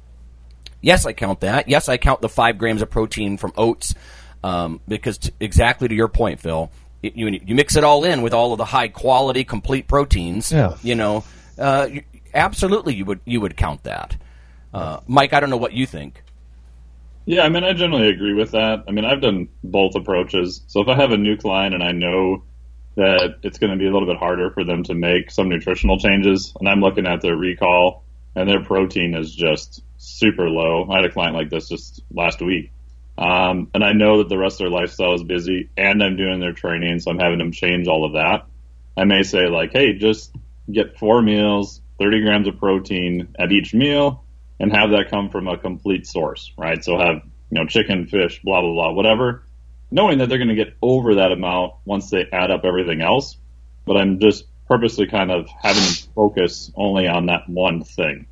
yes, 0.82 1.06
I 1.06 1.14
count 1.14 1.40
that. 1.42 1.68
Yes, 1.68 1.90
I 1.90 1.98
count 1.98 2.22
the 2.22 2.30
five 2.30 2.58
grams 2.58 2.82
of 2.82 2.90
protein 2.90 3.38
from 3.38 3.54
oats 3.58 3.96
um, 4.44 4.82
because 4.88 5.18
t- 5.18 5.32
exactly 5.40 5.88
to 5.88 5.96
your 5.96 6.10
point, 6.10 6.40
Phil. 6.40 6.70
It- 7.04 7.16
You, 7.16 7.28
you 7.46 7.54
mix 7.56 7.76
it 7.76 7.84
all 7.84 8.04
in 8.04 8.22
with 8.24 8.34
all 8.34 8.52
of 8.54 8.58
the 8.58 8.66
high 8.66 8.88
quality, 8.88 9.44
complete 9.44 9.88
proteins. 9.88 10.52
Yeah. 10.52 10.76
You 10.82 10.96
know, 10.96 11.24
uh, 11.60 11.88
you, 11.92 12.04
absolutely, 12.34 12.96
you 12.96 13.06
would 13.06 13.20
you 13.26 13.40
would 13.42 13.56
count 13.56 13.84
that. 13.84 14.18
Uh, 14.74 15.02
Mike, 15.08 15.34
I 15.34 15.40
don't 15.40 15.52
know 15.52 15.58
what 15.58 15.74
you 15.74 15.86
think. 15.86 16.24
Yeah, 17.26 17.44
I 17.44 17.50
mean, 17.50 17.64
I 17.64 17.72
generally 17.74 18.10
agree 18.10 18.34
with 18.34 18.52
that. 18.52 18.84
I 18.88 18.92
mean, 18.92 19.06
I've 19.06 19.22
done 19.22 19.48
both 19.64 19.96
approaches. 19.96 20.62
So 20.68 20.82
if 20.82 20.88
I 20.90 20.96
have 20.96 21.12
a 21.12 21.18
new 21.18 21.38
client 21.38 21.74
and 21.74 21.82
I 21.84 21.92
know 21.94 22.44
that 22.96 23.36
it's 23.44 23.60
going 23.60 23.72
to 23.72 23.78
be 23.78 23.88
a 23.88 23.92
little 23.94 24.08
bit 24.08 24.18
harder 24.18 24.52
for 24.52 24.66
them 24.66 24.84
to 24.84 24.94
make 24.94 25.32
some 25.32 25.48
nutritional 25.48 25.98
changes, 26.00 26.52
and 26.60 26.68
I'm 26.68 26.82
looking 26.82 27.08
at 27.08 27.22
their 27.22 27.36
recall 27.38 28.04
and 28.36 28.50
their 28.50 28.62
protein 28.64 29.16
is 29.16 29.34
just 29.34 29.82
super 29.98 30.50
low. 30.50 30.86
I 30.92 30.98
had 30.98 31.06
a 31.06 31.12
client 31.12 31.34
like 31.36 31.50
this 31.50 31.70
just 31.70 32.02
last 32.12 32.42
week. 32.42 32.72
Um, 33.18 33.70
and 33.74 33.84
I 33.84 33.94
know 33.94 34.20
that 34.20 34.30
the 34.30 34.38
rest 34.38 34.56
of 34.56 34.66
their 34.66 34.80
lifestyle 34.80 35.14
is 35.14 35.24
busy 35.24 35.70
and 35.78 36.04
I'm 36.04 36.18
doing 36.18 36.40
their 36.40 36.54
training, 36.54 37.00
so 37.00 37.12
I'm 37.12 37.20
having 37.20 37.38
them 37.38 37.52
change 37.52 37.88
all 37.88 38.06
of 38.06 38.14
that. 38.14 38.48
I 38.98 39.06
may 39.06 39.24
say 39.24 39.48
like, 39.48 39.72
hey, 39.72 39.94
just 39.94 40.36
get 40.72 40.98
four 40.98 41.22
meals, 41.22 41.82
30 42.00 42.22
grams 42.22 42.48
of 42.48 42.58
protein 42.58 43.36
at 43.40 43.52
each 43.52 43.74
meal, 43.74 44.24
and 44.60 44.76
have 44.76 44.92
that 44.92 45.10
come 45.10 45.30
from 45.30 45.48
a 45.48 45.58
complete 45.58 46.08
source, 46.08 46.52
right? 46.58 46.84
So 46.84 46.98
have, 46.98 47.22
you 47.50 47.60
know, 47.60 47.66
chicken, 47.66 48.08
fish, 48.08 48.42
blah, 48.44 48.62
blah, 48.62 48.74
blah, 48.74 48.92
whatever, 48.94 49.44
knowing 49.92 50.20
that 50.20 50.30
they're 50.30 50.38
going 50.38 50.50
to 50.50 50.56
get 50.56 50.76
over 50.82 51.16
that 51.16 51.32
amount 51.32 51.74
once 51.86 52.10
they 52.10 52.26
add 52.32 52.50
up 52.50 52.66
everything 52.66 53.02
else. 53.02 53.38
But 53.86 53.98
I'm 53.98 54.20
just 54.20 54.46
purposely 54.68 55.08
kind 55.08 55.32
of 55.32 55.48
having 55.62 55.84
them 55.84 55.94
focus 56.16 56.72
only 56.76 57.08
on 57.08 57.28
that 57.28 57.48
one 57.48 57.84
thing. 57.84 58.28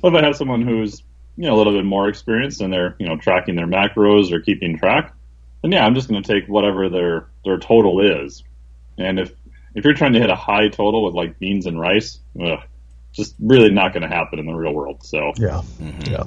But 0.00 0.14
if 0.14 0.22
I 0.22 0.26
have 0.26 0.36
someone 0.36 0.62
who's, 0.62 1.02
you 1.36 1.46
know, 1.46 1.54
a 1.54 1.58
little 1.58 1.72
bit 1.72 1.84
more 1.84 2.08
experienced 2.08 2.60
and 2.60 2.72
they're, 2.72 2.96
you 2.98 3.06
know, 3.06 3.16
tracking 3.16 3.56
their 3.56 3.66
macros 3.66 4.32
or 4.32 4.40
keeping 4.40 4.78
track, 4.78 5.14
then 5.62 5.72
yeah, 5.72 5.84
I'm 5.84 5.94
just 5.94 6.08
going 6.08 6.22
to 6.22 6.32
take 6.32 6.48
whatever 6.48 6.88
their, 6.88 7.28
their 7.44 7.58
total 7.58 8.00
is. 8.24 8.42
And 8.98 9.18
if, 9.18 9.32
if 9.74 9.84
you're 9.84 9.94
trying 9.94 10.12
to 10.12 10.20
hit 10.20 10.30
a 10.30 10.36
high 10.36 10.68
total 10.68 11.04
with 11.04 11.14
like 11.14 11.38
beans 11.38 11.66
and 11.66 11.80
rice, 11.80 12.18
ugh, 12.40 12.60
just 13.12 13.34
really 13.40 13.70
not 13.70 13.92
going 13.92 14.02
to 14.02 14.08
happen 14.08 14.38
in 14.38 14.46
the 14.46 14.54
real 14.54 14.72
world. 14.72 15.04
So 15.04 15.32
Yeah. 15.36 15.62
Yeah. 16.04 16.24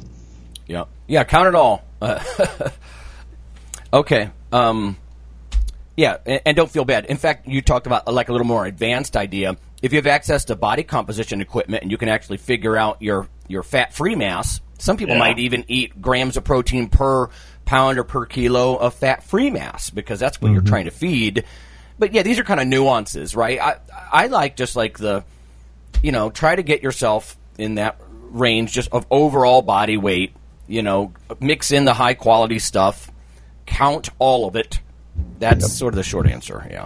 Yeah, 0.67 0.85
yeah, 1.07 1.23
count 1.23 1.47
it 1.47 1.55
all. 1.55 1.83
Uh, 2.01 2.23
okay. 3.93 4.31
Um, 4.51 4.97
yeah, 5.95 6.17
and, 6.25 6.41
and 6.45 6.57
don't 6.57 6.69
feel 6.69 6.85
bad. 6.85 7.05
In 7.05 7.17
fact, 7.17 7.47
you 7.47 7.61
talked 7.61 7.87
about 7.87 8.07
uh, 8.07 8.11
like 8.11 8.29
a 8.29 8.31
little 8.31 8.47
more 8.47 8.65
advanced 8.65 9.15
idea. 9.15 9.57
If 9.81 9.93
you 9.93 9.97
have 9.97 10.07
access 10.07 10.45
to 10.45 10.55
body 10.55 10.83
composition 10.83 11.41
equipment 11.41 11.83
and 11.83 11.91
you 11.91 11.97
can 11.97 12.09
actually 12.09 12.37
figure 12.37 12.75
out 12.75 13.01
your 13.01 13.27
your 13.47 13.61
fat 13.61 13.93
free 13.93 14.15
mass, 14.15 14.59
Some 14.77 14.97
people 14.97 15.15
Yeah. 15.15 15.19
might 15.19 15.39
even 15.39 15.63
eat 15.67 16.01
grams 16.01 16.37
of 16.37 16.43
protein 16.43 16.89
per 16.89 17.29
pound 17.65 17.97
or 17.97 18.03
per 18.03 18.25
kilo 18.25 18.75
of 18.75 18.93
fat-free 18.93 19.49
mass 19.49 19.89
because 19.89 20.19
that's 20.19 20.41
what 20.41 20.51
you're 20.51 20.61
mm-hmm. 20.61 20.69
trying 20.69 20.85
to 20.85 20.91
feed. 20.91 21.43
But 21.97 22.13
yeah, 22.13 22.23
these 22.23 22.37
are 22.39 22.43
kind 22.43 22.59
of 22.59 22.67
nuances, 22.67 23.35
right? 23.35 23.59
I 23.59 23.77
I 24.11 24.27
like 24.27 24.55
just 24.55 24.75
like 24.75 24.97
the 24.97 25.23
you 26.03 26.11
know, 26.11 26.29
try 26.29 26.55
to 26.55 26.61
get 26.61 26.83
yourself 26.83 27.37
in 27.57 27.75
that 27.75 27.99
range 28.29 28.73
just 28.73 28.89
of 28.91 29.07
overall 29.09 29.61
body 29.61 29.97
weight, 29.97 30.33
you 30.67 30.81
know, 30.81 31.13
mix 31.39 31.71
in 31.71 31.85
the 31.85 31.93
high 31.93 32.13
quality 32.13 32.59
stuff, 32.59 33.09
count 33.65 34.09
all 34.19 34.47
of 34.47 34.55
it. 34.55 34.79
That's 35.39 35.71
sort 35.71 35.93
of 35.93 35.95
the 35.95 36.03
short 36.03 36.27
answer, 36.27 36.67
yeah. 36.69 36.85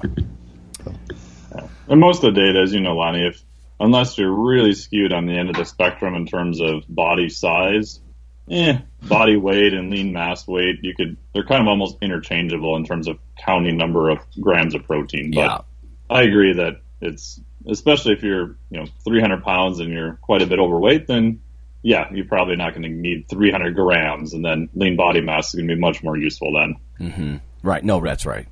And 1.87 1.99
most 1.99 2.23
of 2.23 2.33
the 2.33 2.39
data, 2.41 2.59
as 2.61 2.71
you 2.71 2.79
know, 2.79 2.95
Lonnie, 2.95 3.25
if 3.25 3.43
unless 3.79 4.17
you're 4.17 4.31
really 4.31 4.73
skewed 4.73 5.13
on 5.13 5.25
the 5.25 5.37
end 5.37 5.49
of 5.49 5.55
the 5.55 5.65
spectrum 5.65 6.15
in 6.15 6.25
terms 6.25 6.59
of 6.59 6.83
body 6.87 7.29
size, 7.29 7.99
eh, 8.49 8.79
body 9.07 9.37
weight 9.37 9.73
and 9.73 9.89
lean 9.89 10.13
mass 10.13 10.47
weight, 10.47 10.77
you 10.81 10.93
could 10.95 11.17
they're 11.33 11.45
kind 11.45 11.61
of 11.61 11.67
almost 11.67 11.97
interchangeable 12.01 12.75
in 12.75 12.85
terms 12.85 13.07
of 13.07 13.17
counting 13.37 13.77
number 13.77 14.09
of 14.09 14.19
grams 14.39 14.75
of 14.75 14.83
protein. 14.85 15.31
But 15.31 15.41
Yeah. 15.41 15.57
I 16.09 16.23
agree 16.23 16.53
that 16.53 16.81
it's 17.01 17.39
especially 17.67 18.13
if 18.13 18.23
you're 18.23 18.55
you 18.69 18.79
know 18.79 18.85
300 19.03 19.43
pounds 19.43 19.79
and 19.79 19.91
you're 19.91 20.13
quite 20.21 20.41
a 20.41 20.47
bit 20.47 20.59
overweight, 20.59 21.07
then 21.07 21.41
yeah, 21.81 22.09
you're 22.11 22.25
probably 22.25 22.57
not 22.57 22.73
going 22.73 22.83
to 22.83 22.89
need 22.89 23.29
300 23.29 23.73
grams, 23.73 24.33
and 24.33 24.43
then 24.43 24.67
lean 24.75 24.97
body 24.97 25.21
mass 25.21 25.49
is 25.49 25.55
going 25.55 25.67
to 25.67 25.75
be 25.75 25.79
much 25.79 26.03
more 26.03 26.17
useful 26.17 26.51
then. 26.53 26.75
Right. 27.63 27.83
No, 27.83 28.01
that's 28.01 28.25
right. 28.25 28.47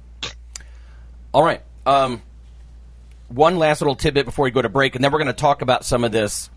All 1.34 1.44
right. 1.44 1.62
Um, 1.86 2.22
one 3.30 3.58
last 3.58 3.82
little 3.82 3.96
tidbit 3.96 4.26
before 4.26 4.44
we 4.44 4.52
go 4.52 4.62
to 4.62 4.70
break, 4.70 4.96
and 4.96 5.04
then 5.04 5.12
we're 5.12 5.20
going 5.20 5.28
to 5.28 5.34
talk 5.34 5.62
about 5.62 5.84
some 5.86 6.04
of 6.04 6.12
this, 6.12 6.50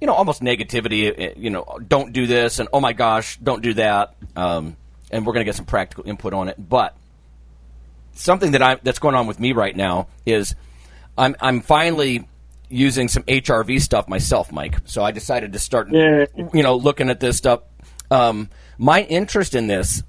you 0.00 0.06
know, 0.06 0.12
almost 0.14 0.42
negativity. 0.42 1.12
eh, 1.16 1.32
You 1.36 1.50
know, 1.50 1.78
don't 1.86 2.12
do 2.12 2.26
this, 2.26 2.58
and 2.58 2.68
oh 2.72 2.80
my 2.80 2.92
gosh, 2.92 3.36
don't 3.38 3.62
do 3.62 3.74
that. 3.74 4.14
Um, 4.36 4.76
and 5.10 5.24
we're 5.26 5.32
going 5.32 5.40
to 5.40 5.48
get 5.48 5.56
some 5.56 5.64
practical 5.64 6.06
input 6.06 6.34
on 6.34 6.48
it. 6.48 6.56
But 6.58 6.94
something 8.14 8.52
that 8.52 8.62
I 8.62 8.74
that's 8.76 8.98
going 8.98 9.14
on 9.14 9.26
with 9.26 9.40
me 9.40 9.52
right 9.52 9.74
now 9.74 10.08
is 10.26 10.54
I'm 11.16 11.34
I'm 11.40 11.60
finally 11.60 12.28
using 12.68 13.08
some 13.08 13.22
HRV 13.22 13.80
stuff 13.80 14.08
myself, 14.08 14.52
Mike. 14.52 14.76
So 14.84 15.02
I 15.02 15.10
decided 15.10 15.54
to 15.54 15.58
start, 15.58 15.88
Yeah. 15.90 16.26
you 16.52 16.62
know, 16.62 16.76
looking 16.76 17.08
at 17.08 17.20
this 17.20 17.38
stuff. 17.38 17.60
Um, 18.10 18.50
my 18.76 19.02
interest 19.02 19.54
in 19.54 19.66
this 19.66 20.02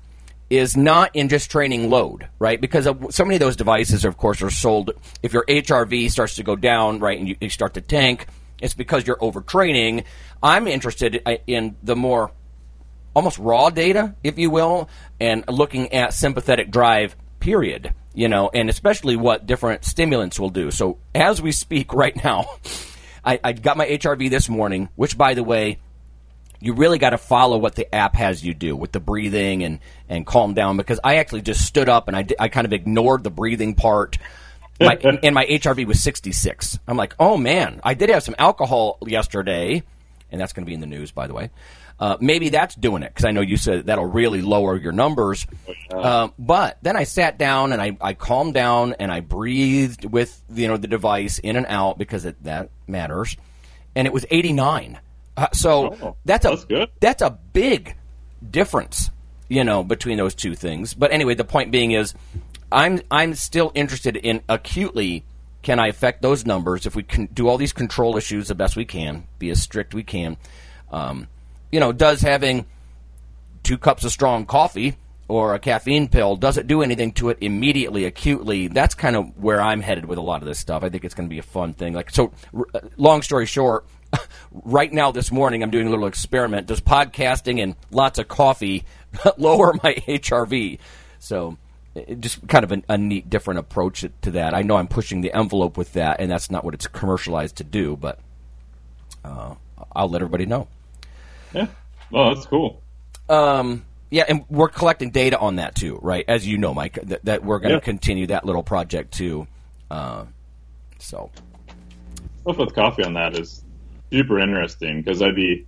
is 0.50 0.76
not 0.76 1.16
in 1.16 1.30
just 1.30 1.52
training 1.52 1.90
load, 1.90 2.28
right? 2.40 2.60
Because 2.60 2.86
so 2.86 3.24
many 3.24 3.36
of 3.36 3.40
those 3.40 3.56
devices, 3.56 4.04
of 4.04 4.18
course, 4.18 4.42
are 4.42 4.50
sold. 4.50 4.92
If 5.22 5.34
your 5.34 5.46
HRV 5.46 6.10
starts 6.10 6.36
to 6.36 6.44
go 6.44 6.56
down, 6.56 7.00
right, 7.00 7.20
and 7.20 7.28
you, 7.28 7.36
you 7.40 7.50
start 7.50 7.76
to 7.76 7.82
tank, 7.82 8.26
it's 8.62 8.74
because 8.74 9.06
you're 9.06 9.18
overtraining. 9.18 10.06
I'm 10.42 10.68
interested 10.68 11.22
uh, 11.26 11.36
in 11.46 11.76
the 11.84 11.96
more 11.96 12.32
almost 13.16 13.38
raw 13.38 13.70
data, 13.70 14.16
if 14.24 14.38
you 14.38 14.50
will, 14.50 14.90
and 15.20 15.44
looking 15.48 15.94
at 15.94 16.14
sympathetic 16.14 16.72
drive, 16.72 17.16
period. 17.40 17.94
You 18.14 18.28
know, 18.28 18.50
and 18.54 18.70
especially 18.70 19.16
what 19.16 19.46
different 19.46 19.86
stimulants 19.86 20.40
will 20.40 20.50
do. 20.50 20.72
So 20.72 20.98
as 21.14 21.42
we 21.42 21.52
speak 21.52 21.94
right 21.94 22.16
now, 22.24 22.50
I, 23.24 23.40
I 23.44 23.54
got 23.54 23.78
my 23.78 23.88
HRV 23.88 24.30
this 24.30 24.50
morning, 24.50 24.90
which, 24.96 25.18
by 25.18 25.36
the 25.36 25.44
way, 25.44 25.78
you 26.60 26.74
really 26.74 26.98
got 26.98 27.12
to 27.12 27.18
follow 27.18 27.58
what 27.58 27.76
the 27.76 27.94
app 27.94 28.16
has 28.16 28.44
you 28.44 28.54
do 28.54 28.76
with 28.76 28.92
the 28.92 29.00
breathing 29.00 29.64
and, 29.64 29.80
and 30.08 30.26
calm 30.26 30.54
down 30.54 30.78
because 30.78 31.00
I 31.04 31.16
actually 31.18 31.42
just 31.42 31.66
stood 31.66 31.90
up 31.90 32.08
and 32.08 32.18
I, 32.18 32.28
I 32.40 32.50
kind 32.50 32.66
of 32.66 32.74
ignored 32.74 33.24
the 33.24 33.30
breathing 33.30 33.76
part. 33.76 34.18
My, 34.80 34.96
and 35.24 35.34
my 35.34 35.46
HRV 35.46 35.86
was 35.86 36.02
66. 36.02 36.80
I'm 36.88 36.98
like, 36.98 37.16
oh 37.20 37.38
man, 37.38 37.80
I 37.84 37.94
did 37.94 38.10
have 38.10 38.24
some 38.24 38.36
alcohol 38.38 38.98
yesterday, 39.06 39.84
and 40.32 40.40
that's 40.40 40.54
going 40.54 40.66
to 40.66 40.70
be 40.70 40.74
in 40.74 40.80
the 40.80 40.88
news, 40.88 41.12
by 41.12 41.28
the 41.28 41.34
way. 41.34 41.50
Uh, 42.00 42.16
maybe 42.22 42.48
that's 42.48 42.76
doing 42.76 43.04
it 43.04 43.10
because 43.10 43.26
I 43.26 43.32
know 43.32 43.42
you 43.42 43.58
said 43.58 43.88
that'll 43.88 44.06
really 44.06 44.42
lower 44.42 44.78
your 44.78 44.94
numbers. 44.94 45.46
Um, 45.92 46.34
but 46.40 46.78
then 46.82 46.96
I 46.96 47.04
sat 47.04 47.38
down 47.38 47.74
and 47.74 47.82
I, 47.82 47.98
I 48.00 48.14
calmed 48.14 48.54
down 48.54 48.94
and 49.00 49.12
I 49.12 49.20
breathed 49.20 50.06
with 50.06 50.42
you 50.50 50.70
know 50.70 50.78
the 50.78 50.88
device 50.88 51.40
in 51.40 51.58
and 51.58 51.66
out 51.66 51.98
because 51.98 52.24
it, 52.24 52.42
that 52.46 52.70
matters, 52.88 53.36
and 53.96 54.08
it 54.08 54.14
was 54.14 54.26
89. 54.30 54.98
Uh, 55.40 55.48
so 55.54 55.96
Oh, 56.02 56.16
that's 56.26 56.46
a 56.46 56.58
that's 56.68 56.92
that's 57.00 57.22
a 57.22 57.30
big 57.54 57.96
difference, 58.52 59.10
you 59.48 59.64
know, 59.64 59.84
between 59.84 60.18
those 60.18 60.36
two 60.36 60.54
things. 60.56 60.94
But 60.94 61.12
anyway, 61.12 61.36
the 61.36 61.46
point 61.46 61.72
being 61.72 61.92
is, 61.92 62.14
I'm 62.72 63.02
I'm 63.10 63.36
still 63.36 63.72
interested 63.74 64.16
in 64.18 64.42
acutely 64.50 65.24
can 65.62 65.80
I 65.80 65.88
affect 65.88 66.22
those 66.22 66.46
numbers 66.46 66.86
if 66.86 66.96
we 66.96 67.04
can 67.04 67.26
do 67.28 67.48
all 67.48 67.58
these 67.58 67.74
control 67.74 68.18
issues 68.18 68.48
the 68.48 68.56
best 68.56 68.76
we 68.76 68.86
can, 68.86 69.28
be 69.40 69.50
as 69.50 69.62
strict 69.62 69.94
we 69.94 70.04
can. 70.04 70.38
Um, 70.92 71.28
you 71.72 71.80
know, 71.80 71.92
does 71.92 72.22
having 72.22 72.66
two 73.64 73.78
cups 73.78 74.04
of 74.04 74.12
strong 74.12 74.46
coffee 74.46 74.96
or 75.28 75.54
a 75.54 75.60
caffeine 75.60 76.08
pill 76.08 76.36
does 76.36 76.58
it 76.58 76.66
do 76.66 76.82
anything 76.82 77.12
to 77.12 77.30
it 77.30 77.38
immediately 77.42 78.06
acutely 78.06 78.68
that's 78.68 78.96
kind 78.96 79.16
of 79.16 79.38
where 79.38 79.62
i'm 79.62 79.82
headed 79.82 80.06
with 80.06 80.18
a 80.18 80.22
lot 80.22 80.42
of 80.42 80.48
this 80.48 80.58
stuff 80.58 80.82
i 80.82 80.90
think 80.90 81.04
it's 81.06 81.14
going 81.14 81.28
to 81.28 81.34
be 81.34 81.38
a 81.38 81.44
fun 81.44 81.74
thing 81.74 81.94
like 81.94 82.10
so 82.10 82.32
r- 82.54 82.66
uh, 82.74 82.80
long 82.98 83.22
story 83.22 83.46
short 83.46 83.86
right 84.52 84.92
now 84.92 85.12
this 85.12 85.32
morning 85.32 85.62
i'm 85.64 85.70
doing 85.72 85.88
a 85.88 85.90
little 85.90 86.08
experiment 86.08 86.68
does 86.68 86.82
podcasting 86.82 87.62
and 87.62 87.76
lots 87.92 88.20
of 88.20 88.28
coffee 88.28 88.84
lower 89.38 89.74
my 89.84 89.94
hrv 89.96 90.80
so 91.20 91.58
it, 91.96 92.20
just 92.20 92.48
kind 92.48 92.64
of 92.64 92.72
an, 92.72 92.84
a 92.90 92.98
neat 92.98 93.30
different 93.30 93.60
approach 93.60 94.06
to 94.22 94.32
that 94.32 94.54
i 94.54 94.62
know 94.62 94.76
i'm 94.78 94.88
pushing 94.88 95.22
the 95.22 95.34
envelope 95.36 95.78
with 95.78 95.94
that 95.94 96.20
and 96.20 96.32
that's 96.32 96.50
not 96.52 96.64
what 96.64 96.74
it's 96.74 96.88
commercialized 96.88 97.56
to 97.58 97.64
do 97.64 97.96
but 97.96 98.20
uh, 99.26 99.54
i'll 99.96 100.10
let 100.10 100.22
everybody 100.22 100.46
know 100.46 100.68
Yeah. 101.54 101.68
Oh, 102.12 102.34
that's 102.34 102.48
cool. 102.48 102.82
um, 103.30 103.86
yeah, 104.12 104.24
and 104.28 104.44
we're 104.50 104.70
collecting 104.70 105.12
data 105.12 105.38
on 105.38 105.58
that 105.58 105.76
too, 105.76 106.00
right? 106.02 106.26
As 106.28 106.48
you 106.48 106.58
know, 106.58 106.74
Mike, 106.74 106.98
that, 107.04 107.24
that 107.26 107.44
we're 107.44 107.60
going 107.60 107.70
to 107.70 107.76
Yeah. 107.76 107.80
continue 107.82 108.26
that 108.28 108.44
little 108.44 108.64
project 108.64 109.14
too. 109.14 109.46
Uh, 109.92 110.26
so, 110.98 111.30
stuff 112.42 112.58
with 112.58 112.74
coffee 112.74 113.04
on 113.04 113.14
that 113.14 113.36
is 113.38 113.64
super 114.12 114.40
interesting 114.40 115.02
because 115.02 115.22
I'd 115.22 115.36
be 115.36 115.68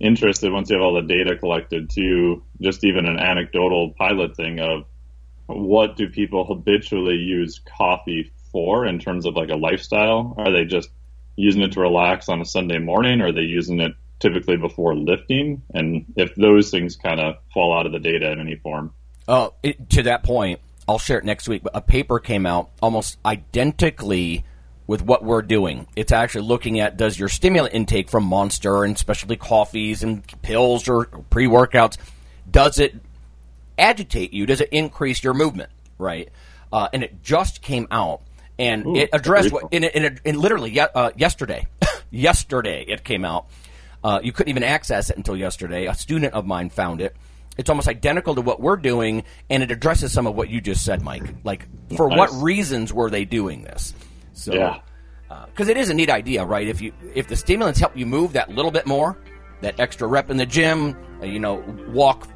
interested 0.00 0.52
once 0.52 0.70
you 0.70 0.76
have 0.76 0.82
all 0.82 0.94
the 0.94 1.02
data 1.02 1.36
collected 1.36 1.90
to 1.90 2.42
just 2.60 2.84
even 2.84 3.06
an 3.06 3.18
anecdotal 3.18 3.90
pilot 3.90 4.36
thing 4.36 4.58
of 4.60 4.84
what 5.46 5.96
do 5.96 6.08
people 6.08 6.44
habitually 6.44 7.16
use 7.16 7.60
coffee 7.76 8.32
for 8.50 8.86
in 8.86 8.98
terms 8.98 9.26
of 9.26 9.34
like 9.34 9.50
a 9.50 9.56
lifestyle? 9.56 10.34
Are 10.38 10.52
they 10.52 10.64
just 10.64 10.90
using 11.36 11.62
it 11.62 11.72
to 11.72 11.80
relax 11.80 12.28
on 12.28 12.40
a 12.40 12.44
Sunday 12.44 12.78
morning? 12.78 13.20
Or 13.20 13.28
are 13.28 13.32
they 13.32 13.42
using 13.42 13.80
it 13.80 13.92
typically 14.20 14.56
before 14.56 14.94
lifting? 14.94 15.62
And 15.74 16.06
if 16.16 16.34
those 16.34 16.70
things 16.70 16.96
kind 16.96 17.20
of 17.20 17.36
fall 17.52 17.76
out 17.76 17.86
of 17.86 17.92
the 17.92 17.98
data 17.98 18.30
in 18.30 18.40
any 18.40 18.56
form. 18.56 18.92
uh, 19.28 19.50
it, 19.62 19.90
to 19.90 20.02
that 20.04 20.22
point, 20.22 20.60
I'll 20.88 20.98
share 20.98 21.18
it 21.18 21.24
next 21.24 21.48
week. 21.48 21.62
But 21.62 21.76
a 21.76 21.80
paper 21.80 22.18
came 22.18 22.46
out 22.46 22.70
almost 22.80 23.18
identically 23.24 24.44
with 24.92 25.00
what 25.00 25.24
we're 25.24 25.40
doing. 25.40 25.86
It's 25.96 26.12
actually 26.12 26.42
looking 26.42 26.78
at 26.78 26.98
does 26.98 27.18
your 27.18 27.30
stimulant 27.30 27.72
intake 27.72 28.10
from 28.10 28.24
Monster 28.24 28.84
and 28.84 28.98
specialty 28.98 29.36
coffees 29.36 30.02
and 30.02 30.22
pills 30.42 30.86
or 30.86 31.06
pre 31.06 31.46
workouts 31.46 31.96
does 32.50 32.78
it 32.78 32.94
agitate 33.78 34.34
you? 34.34 34.44
Does 34.44 34.60
it 34.60 34.68
increase 34.70 35.24
your 35.24 35.32
movement? 35.32 35.70
Right. 35.96 36.28
Uh, 36.70 36.88
and 36.92 37.02
it 37.02 37.22
just 37.22 37.62
came 37.62 37.88
out, 37.90 38.20
and 38.58 38.86
Ooh, 38.86 38.96
it 38.96 39.08
addressed 39.14 39.50
what 39.50 39.64
in, 39.72 39.84
in, 39.84 40.20
in 40.26 40.38
literally 40.38 40.78
uh, 40.78 41.10
yesterday. 41.16 41.66
yesterday 42.10 42.84
it 42.86 43.02
came 43.02 43.24
out. 43.24 43.46
Uh, 44.04 44.20
you 44.22 44.32
couldn't 44.32 44.50
even 44.50 44.62
access 44.62 45.08
it 45.08 45.16
until 45.16 45.38
yesterday. 45.38 45.86
A 45.86 45.94
student 45.94 46.34
of 46.34 46.44
mine 46.44 46.68
found 46.68 47.00
it. 47.00 47.16
It's 47.56 47.70
almost 47.70 47.88
identical 47.88 48.34
to 48.34 48.42
what 48.42 48.60
we're 48.60 48.76
doing, 48.76 49.24
and 49.48 49.62
it 49.62 49.70
addresses 49.70 50.12
some 50.12 50.26
of 50.26 50.34
what 50.34 50.50
you 50.50 50.60
just 50.60 50.84
said, 50.84 51.02
Mike. 51.02 51.22
Like, 51.44 51.66
for 51.96 52.08
what 52.08 52.30
reasons 52.42 52.92
were 52.92 53.10
they 53.10 53.24
doing 53.24 53.62
this? 53.62 53.94
So, 54.32 54.52
Yeah. 54.54 54.78
because 55.46 55.68
it 55.68 55.76
is 55.76 55.88
a 55.90 55.94
neat 55.94 56.10
idea, 56.10 56.44
right? 56.44 56.66
If 56.68 56.80
you 56.80 56.92
if 57.14 57.26
the 57.28 57.36
stimulants 57.36 57.78
help 57.80 57.96
you 57.96 58.06
move 58.06 58.32
that 58.34 58.50
little 58.50 58.70
bit 58.70 58.86
more, 58.86 59.16
that 59.60 59.78
extra 59.80 60.06
rep 60.08 60.30
in 60.30 60.36
the 60.36 60.46
gym, 60.46 60.96
uh, 61.22 61.26
you 61.26 61.38
know, 61.38 61.62
walk 61.88 62.28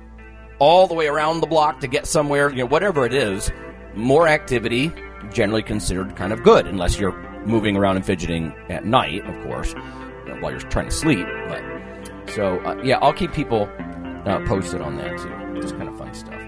all 0.59 0.87
the 0.87 0.95
way 0.95 1.07
around 1.07 1.41
the 1.41 1.47
block 1.47 1.81
to 1.81 1.87
get 1.87 2.07
somewhere, 2.07 2.49
you 2.51 2.57
know, 2.59 2.67
whatever 2.67 3.05
it 3.05 3.13
is, 3.13 3.51
more 3.95 4.27
activity 4.29 4.91
generally 5.33 5.63
considered 5.63 6.15
kind 6.17 6.33
of 6.33 6.43
good, 6.43 6.67
unless 6.67 6.99
you're 6.99 7.13
moving 7.47 7.77
around 7.77 7.97
and 7.97 8.07
fidgeting 8.07 8.53
at 8.71 8.85
night, 8.85 9.25
of 9.27 9.35
course, 9.45 9.75
uh, 9.75 10.37
while 10.41 10.51
you're 10.53 10.61
trying 10.61 10.87
to 10.87 10.91
sleep. 10.95 11.27
But 11.49 11.63
so 12.31 12.59
uh, 12.61 12.81
yeah, 12.83 12.99
I'll 12.99 13.13
keep 13.13 13.33
people 13.33 13.69
uh, 14.25 14.41
posted 14.47 14.81
on 14.81 14.97
that 14.99 15.19
too. 15.19 15.61
Just 15.61 15.77
kind 15.77 15.89
of 15.89 15.99
fun 15.99 16.15
stuff. 16.15 16.41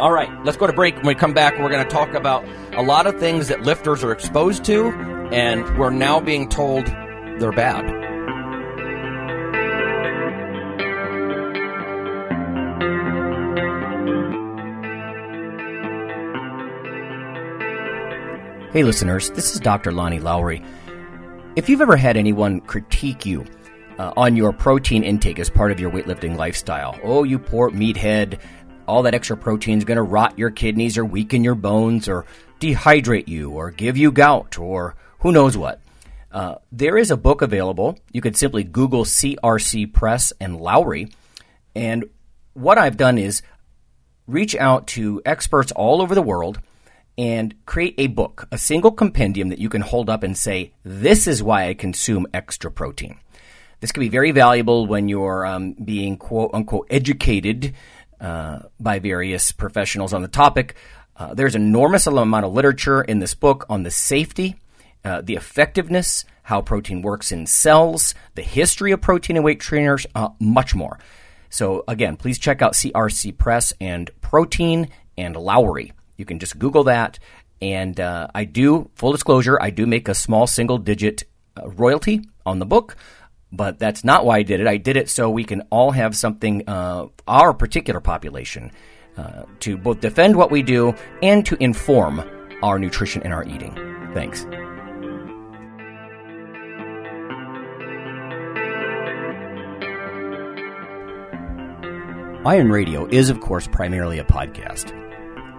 All 0.00 0.10
right, 0.10 0.28
let's 0.44 0.56
go 0.56 0.66
to 0.66 0.72
break. 0.72 0.96
When 0.96 1.06
we 1.06 1.14
come 1.14 1.34
back, 1.34 1.56
we're 1.56 1.70
going 1.70 1.84
to 1.84 1.90
talk 1.90 2.14
about 2.14 2.44
a 2.72 2.82
lot 2.82 3.06
of 3.06 3.20
things 3.20 3.46
that 3.46 3.62
lifters 3.62 4.02
are 4.02 4.10
exposed 4.10 4.64
to, 4.64 4.88
and 5.32 5.78
we're 5.78 5.90
now 5.90 6.18
being 6.18 6.48
told 6.48 6.86
they're 6.86 7.52
bad. 7.52 7.84
Hey, 18.72 18.82
listeners, 18.82 19.30
this 19.30 19.54
is 19.54 19.60
Dr. 19.60 19.92
Lonnie 19.92 20.18
Lowery. 20.18 20.60
If 21.54 21.68
you've 21.68 21.80
ever 21.80 21.96
had 21.96 22.16
anyone 22.16 22.60
critique 22.62 23.24
you 23.24 23.46
uh, 23.98 24.12
on 24.16 24.36
your 24.36 24.52
protein 24.52 25.04
intake 25.04 25.38
as 25.38 25.50
part 25.50 25.70
of 25.70 25.80
your 25.80 25.90
weightlifting 25.90 26.36
lifestyle. 26.36 26.98
Oh, 27.02 27.24
you 27.24 27.38
poor 27.38 27.70
meathead. 27.70 28.40
All 28.86 29.02
that 29.02 29.14
extra 29.14 29.36
protein 29.36 29.78
is 29.78 29.84
going 29.84 29.96
to 29.96 30.02
rot 30.02 30.38
your 30.38 30.50
kidneys 30.50 30.98
or 30.98 31.04
weaken 31.04 31.44
your 31.44 31.54
bones 31.54 32.08
or 32.08 32.26
dehydrate 32.60 33.28
you 33.28 33.50
or 33.50 33.70
give 33.70 33.96
you 33.96 34.12
gout 34.12 34.58
or 34.58 34.96
who 35.20 35.32
knows 35.32 35.56
what. 35.56 35.80
Uh, 36.30 36.56
there 36.72 36.98
is 36.98 37.10
a 37.10 37.16
book 37.16 37.42
available. 37.42 37.98
You 38.12 38.20
could 38.20 38.36
simply 38.36 38.64
Google 38.64 39.04
CRC 39.04 39.92
Press 39.92 40.32
and 40.40 40.60
Lowery. 40.60 41.08
And 41.74 42.04
what 42.54 42.76
I've 42.76 42.96
done 42.96 43.18
is 43.18 43.42
reach 44.26 44.56
out 44.56 44.86
to 44.88 45.22
experts 45.24 45.72
all 45.72 46.02
over 46.02 46.14
the 46.14 46.22
world 46.22 46.60
and 47.16 47.54
create 47.66 47.94
a 47.98 48.08
book, 48.08 48.48
a 48.50 48.58
single 48.58 48.90
compendium 48.90 49.50
that 49.50 49.60
you 49.60 49.68
can 49.68 49.82
hold 49.82 50.10
up 50.10 50.22
and 50.22 50.36
say, 50.36 50.72
This 50.82 51.26
is 51.26 51.42
why 51.42 51.68
I 51.68 51.74
consume 51.74 52.26
extra 52.34 52.70
protein. 52.70 53.18
This 53.80 53.92
can 53.92 54.00
be 54.00 54.08
very 54.08 54.30
valuable 54.30 54.86
when 54.86 55.08
you're 55.08 55.46
um, 55.46 55.72
being 55.74 56.16
quote 56.16 56.50
unquote 56.54 56.86
educated 56.90 57.74
uh, 58.24 58.60
by 58.80 58.98
various 58.98 59.52
professionals 59.52 60.14
on 60.14 60.22
the 60.22 60.28
topic. 60.28 60.76
Uh, 61.14 61.34
there's 61.34 61.54
enormous 61.54 62.06
amount 62.06 62.46
of 62.46 62.54
literature 62.54 63.02
in 63.02 63.18
this 63.18 63.34
book 63.34 63.66
on 63.68 63.82
the 63.82 63.90
safety, 63.90 64.56
uh, 65.04 65.20
the 65.20 65.34
effectiveness, 65.34 66.24
how 66.44 66.62
protein 66.62 67.02
works 67.02 67.30
in 67.30 67.46
cells, 67.46 68.14
the 68.34 68.42
history 68.42 68.92
of 68.92 69.02
protein 69.02 69.36
and 69.36 69.44
weight 69.44 69.60
trainers, 69.60 70.06
uh, 70.14 70.30
much 70.40 70.74
more. 70.74 70.98
So 71.50 71.84
again, 71.86 72.16
please 72.16 72.38
check 72.38 72.62
out 72.62 72.72
CRC 72.72 73.36
Press 73.36 73.74
and 73.78 74.10
Protein 74.22 74.88
and 75.18 75.36
Lowery. 75.36 75.92
You 76.16 76.24
can 76.24 76.38
just 76.38 76.58
Google 76.58 76.84
that. 76.84 77.18
And 77.60 78.00
uh, 78.00 78.28
I 78.34 78.44
do, 78.44 78.90
full 78.94 79.12
disclosure, 79.12 79.60
I 79.60 79.68
do 79.68 79.86
make 79.86 80.08
a 80.08 80.14
small 80.14 80.46
single 80.46 80.78
digit 80.78 81.24
royalty 81.62 82.22
on 82.46 82.58
the 82.58 82.66
book, 82.66 82.96
but 83.56 83.78
that's 83.78 84.04
not 84.04 84.24
why 84.24 84.38
I 84.38 84.42
did 84.42 84.60
it. 84.60 84.66
I 84.66 84.76
did 84.76 84.96
it 84.96 85.08
so 85.08 85.30
we 85.30 85.44
can 85.44 85.62
all 85.70 85.90
have 85.90 86.16
something, 86.16 86.68
uh, 86.68 87.06
our 87.26 87.52
particular 87.52 88.00
population, 88.00 88.70
uh, 89.16 89.44
to 89.60 89.76
both 89.76 90.00
defend 90.00 90.36
what 90.36 90.50
we 90.50 90.62
do 90.62 90.94
and 91.22 91.46
to 91.46 91.56
inform 91.62 92.22
our 92.62 92.78
nutrition 92.78 93.22
and 93.22 93.32
our 93.32 93.44
eating. 93.44 93.74
Thanks. 94.12 94.46
Iron 102.46 102.70
Radio 102.70 103.06
is, 103.06 103.30
of 103.30 103.40
course, 103.40 103.66
primarily 103.66 104.18
a 104.18 104.24
podcast. 104.24 104.92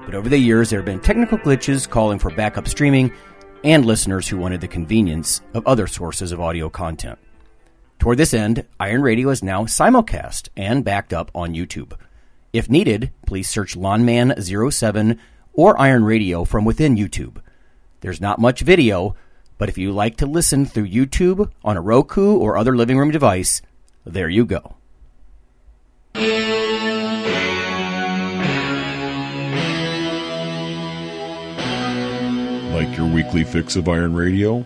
But 0.05 0.13
over 0.13 0.29
the 0.29 0.37
years, 0.37 0.69
there 0.69 0.79
have 0.79 0.85
been 0.85 0.99
technical 0.99 1.39
glitches 1.39 1.89
calling 1.89 2.19
for 2.19 2.29
backup 2.29 2.67
streaming 2.67 3.11
and 3.63 3.83
listeners 3.85 4.27
who 4.27 4.37
wanted 4.37 4.61
the 4.61 4.67
convenience 4.67 5.41
of 5.55 5.65
other 5.65 5.87
sources 5.87 6.31
of 6.31 6.39
audio 6.39 6.69
content. 6.69 7.17
Toward 7.99 8.17
this 8.17 8.33
end, 8.33 8.65
Iron 8.79 9.01
Radio 9.01 9.29
is 9.29 9.41
now 9.41 9.63
simulcast 9.63 10.49
and 10.55 10.83
backed 10.83 11.13
up 11.13 11.31
on 11.33 11.53
YouTube. 11.55 11.93
If 12.53 12.69
needed, 12.69 13.11
please 13.25 13.49
search 13.49 13.75
Lawnman07 13.75 15.17
or 15.53 15.79
Iron 15.79 16.03
Radio 16.03 16.43
from 16.43 16.65
within 16.65 16.95
YouTube. 16.95 17.41
There's 18.01 18.21
not 18.21 18.39
much 18.39 18.61
video, 18.61 19.15
but 19.57 19.69
if 19.69 19.77
you 19.77 19.91
like 19.91 20.17
to 20.17 20.25
listen 20.25 20.65
through 20.65 20.87
YouTube 20.89 21.49
on 21.63 21.77
a 21.77 21.81
Roku 21.81 22.37
or 22.37 22.57
other 22.57 22.75
living 22.75 22.97
room 22.97 23.11
device, 23.11 23.61
there 24.05 24.29
you 24.29 24.45
go. 24.45 24.75
Like 32.73 32.97
your 32.97 33.07
weekly 33.07 33.43
fix 33.45 33.75
of 33.77 33.87
Iron 33.87 34.13
Radio? 34.13 34.65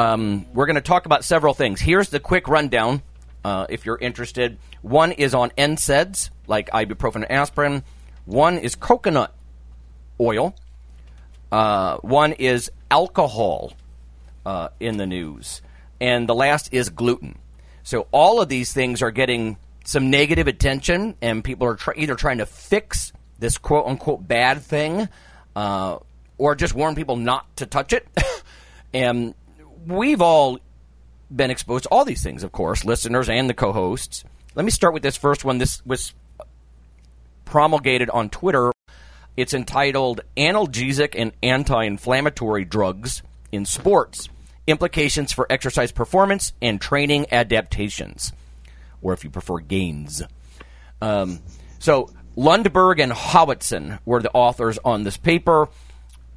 Um, 0.00 0.46
we're 0.54 0.64
going 0.64 0.76
to 0.76 0.80
talk 0.80 1.04
about 1.04 1.24
several 1.24 1.52
things. 1.52 1.78
Here's 1.78 2.08
the 2.08 2.20
quick 2.20 2.48
rundown, 2.48 3.02
uh, 3.44 3.66
if 3.68 3.84
you're 3.84 3.98
interested. 3.98 4.56
One 4.80 5.12
is 5.12 5.34
on 5.34 5.50
NSAIDs, 5.58 6.30
like 6.46 6.70
ibuprofen 6.70 7.16
and 7.16 7.30
aspirin. 7.30 7.82
One 8.24 8.56
is 8.56 8.74
coconut 8.76 9.34
oil. 10.18 10.54
Uh, 11.52 11.98
one 11.98 12.32
is 12.32 12.72
alcohol 12.90 13.74
uh, 14.46 14.70
in 14.80 14.96
the 14.96 15.06
news. 15.06 15.60
And 16.00 16.26
the 16.26 16.34
last 16.34 16.72
is 16.72 16.88
gluten. 16.88 17.38
So 17.82 18.06
all 18.10 18.40
of 18.40 18.48
these 18.48 18.72
things 18.72 19.02
are 19.02 19.10
getting 19.10 19.58
some 19.84 20.08
negative 20.08 20.48
attention, 20.48 21.14
and 21.20 21.44
people 21.44 21.66
are 21.66 21.78
either 21.94 22.14
trying 22.14 22.38
to 22.38 22.46
fix 22.46 23.12
this 23.38 23.58
quote 23.58 23.86
unquote 23.86 24.26
bad 24.26 24.62
thing 24.62 25.10
uh, 25.54 25.98
or 26.38 26.54
just 26.54 26.72
warn 26.72 26.94
people 26.94 27.16
not 27.16 27.54
to 27.56 27.66
touch 27.66 27.92
it. 27.92 28.08
and 28.94 29.34
we've 29.86 30.20
all 30.20 30.58
been 31.34 31.50
exposed 31.50 31.84
to 31.84 31.88
all 31.90 32.04
these 32.04 32.22
things, 32.22 32.42
of 32.42 32.52
course, 32.52 32.84
listeners 32.84 33.28
and 33.28 33.48
the 33.48 33.54
co 33.54 33.72
hosts. 33.72 34.24
Let 34.54 34.64
me 34.64 34.70
start 34.70 34.94
with 34.94 35.02
this 35.02 35.16
first 35.16 35.44
one. 35.44 35.58
This 35.58 35.84
was 35.86 36.12
promulgated 37.44 38.10
on 38.10 38.30
Twitter. 38.30 38.72
It's 39.36 39.54
entitled 39.54 40.20
Analgesic 40.36 41.14
and 41.16 41.32
Anti 41.42 41.84
Inflammatory 41.84 42.64
Drugs 42.64 43.22
in 43.52 43.64
Sports 43.64 44.28
Implications 44.66 45.32
for 45.32 45.46
Exercise 45.50 45.92
Performance 45.92 46.52
and 46.60 46.80
Training 46.80 47.26
Adaptations, 47.32 48.32
or 49.02 49.12
if 49.12 49.24
you 49.24 49.30
prefer, 49.30 49.58
gains. 49.58 50.22
Um, 51.00 51.40
so, 51.78 52.10
Lundberg 52.36 53.02
and 53.02 53.12
Howatson 53.12 53.98
were 54.04 54.20
the 54.20 54.30
authors 54.32 54.78
on 54.84 55.04
this 55.04 55.16
paper. 55.16 55.68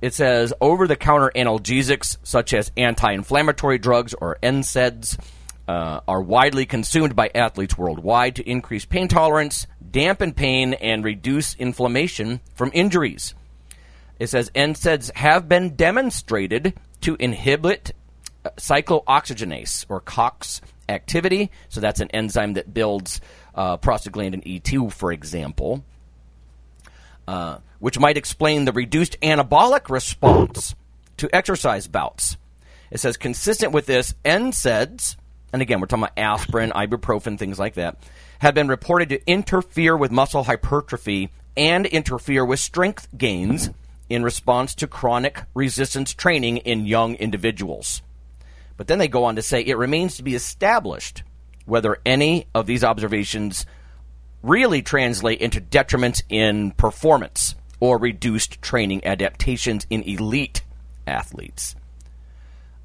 It 0.03 0.13
says 0.13 0.53
over 0.59 0.85
the 0.85 0.97
counter 0.97 1.31
analgesics, 1.33 2.17
such 2.23 2.53
as 2.53 2.73
anti 2.75 3.13
inflammatory 3.13 3.77
drugs 3.77 4.13
or 4.13 4.37
NSAIDs, 4.43 5.17
uh, 5.65 6.01
are 6.05 6.21
widely 6.21 6.65
consumed 6.65 7.15
by 7.15 7.31
athletes 7.33 7.77
worldwide 7.77 8.35
to 8.35 8.43
increase 8.43 8.83
pain 8.83 9.07
tolerance, 9.07 9.65
dampen 9.91 10.33
pain, 10.33 10.73
and 10.73 11.05
reduce 11.05 11.55
inflammation 11.55 12.41
from 12.53 12.69
injuries. 12.73 13.33
It 14.19 14.27
says 14.27 14.49
NSAIDs 14.49 15.15
have 15.15 15.47
been 15.47 15.77
demonstrated 15.77 16.73
to 16.99 17.15
inhibit 17.17 17.93
uh, 18.43 18.49
cyclooxygenase 18.57 19.85
or 19.87 20.01
COX 20.01 20.59
activity. 20.89 21.49
So 21.69 21.79
that's 21.79 22.01
an 22.01 22.11
enzyme 22.11 22.55
that 22.55 22.73
builds 22.73 23.21
uh, 23.55 23.77
prostaglandin 23.77 24.43
E2, 24.43 24.91
for 24.91 25.13
example. 25.13 25.81
Uh, 27.25 27.59
which 27.83 27.99
might 27.99 28.15
explain 28.15 28.63
the 28.63 28.71
reduced 28.71 29.19
anabolic 29.19 29.89
response 29.89 30.73
to 31.17 31.27
exercise 31.35 31.85
bouts. 31.85 32.37
It 32.89 33.01
says 33.01 33.17
consistent 33.17 33.73
with 33.73 33.87
this, 33.87 34.13
NSAIDs, 34.23 35.17
and 35.51 35.61
again 35.61 35.81
we're 35.81 35.87
talking 35.87 36.05
about 36.05 36.17
aspirin, 36.17 36.71
ibuprofen, 36.71 37.37
things 37.37 37.59
like 37.59 37.73
that, 37.73 37.97
have 38.39 38.53
been 38.53 38.69
reported 38.69 39.09
to 39.09 39.29
interfere 39.29 39.97
with 39.97 40.11
muscle 40.11 40.45
hypertrophy 40.45 41.29
and 41.57 41.85
interfere 41.85 42.45
with 42.45 42.61
strength 42.61 43.09
gains 43.17 43.69
in 44.07 44.23
response 44.23 44.75
to 44.75 44.87
chronic 44.87 45.43
resistance 45.53 46.13
training 46.13 46.59
in 46.59 46.85
young 46.85 47.15
individuals. 47.15 48.01
But 48.77 48.87
then 48.87 48.97
they 48.97 49.09
go 49.09 49.25
on 49.25 49.35
to 49.35 49.41
say 49.41 49.59
it 49.59 49.77
remains 49.77 50.15
to 50.15 50.23
be 50.23 50.35
established 50.35 51.23
whether 51.65 51.97
any 52.05 52.47
of 52.55 52.65
these 52.65 52.85
observations 52.85 53.65
really 54.41 54.81
translate 54.81 55.41
into 55.41 55.59
detriments 55.59 56.23
in 56.29 56.71
performance 56.71 57.55
or 57.83 57.97
reduced 57.97 58.61
training 58.61 59.03
adaptations 59.03 59.85
in 59.89 60.01
elite 60.03 60.63
athletes. 61.05 61.75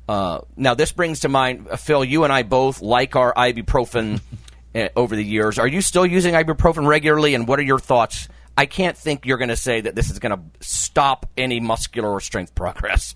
Uh, 0.09 0.41
now, 0.57 0.75
this 0.75 0.91
brings 0.91 1.21
to 1.21 1.29
mind, 1.29 1.69
uh, 1.71 1.77
Phil, 1.77 2.05
you 2.05 2.25
and 2.25 2.33
I 2.33 2.43
both 2.43 2.83
like 2.83 3.15
our 3.15 3.33
ibuprofen 3.33 4.21
uh, 4.75 4.89
over 4.97 5.15
the 5.15 5.23
years. 5.23 5.57
Are 5.57 5.69
you 5.69 5.83
still 5.83 6.05
using 6.05 6.35
ibuprofen 6.35 6.85
regularly, 6.85 7.37
and 7.37 7.47
what 7.47 7.61
are 7.61 7.63
your 7.63 7.79
thoughts? 7.79 8.29
I 8.57 8.67
can't 8.67 8.97
think 8.97 9.25
you're 9.25 9.39
going 9.39 9.51
to 9.51 9.57
say 9.57 9.83
that 9.83 9.95
this 9.95 10.11
is 10.11 10.19
going 10.19 10.37
to 10.37 10.43
stop 10.67 11.27
any 11.37 11.61
muscular 11.61 12.11
or 12.11 12.21
strength 12.21 12.57
progress. 12.57 13.15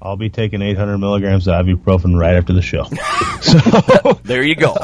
I'll 0.00 0.16
be 0.16 0.30
taking 0.30 0.62
800 0.62 0.98
milligrams 0.98 1.48
of 1.48 1.66
ibuprofen 1.66 2.16
right 2.16 2.36
after 2.36 2.52
the 2.52 2.62
show. 2.62 2.84
so 3.40 4.20
there 4.22 4.44
you 4.44 4.54
go. 4.54 4.76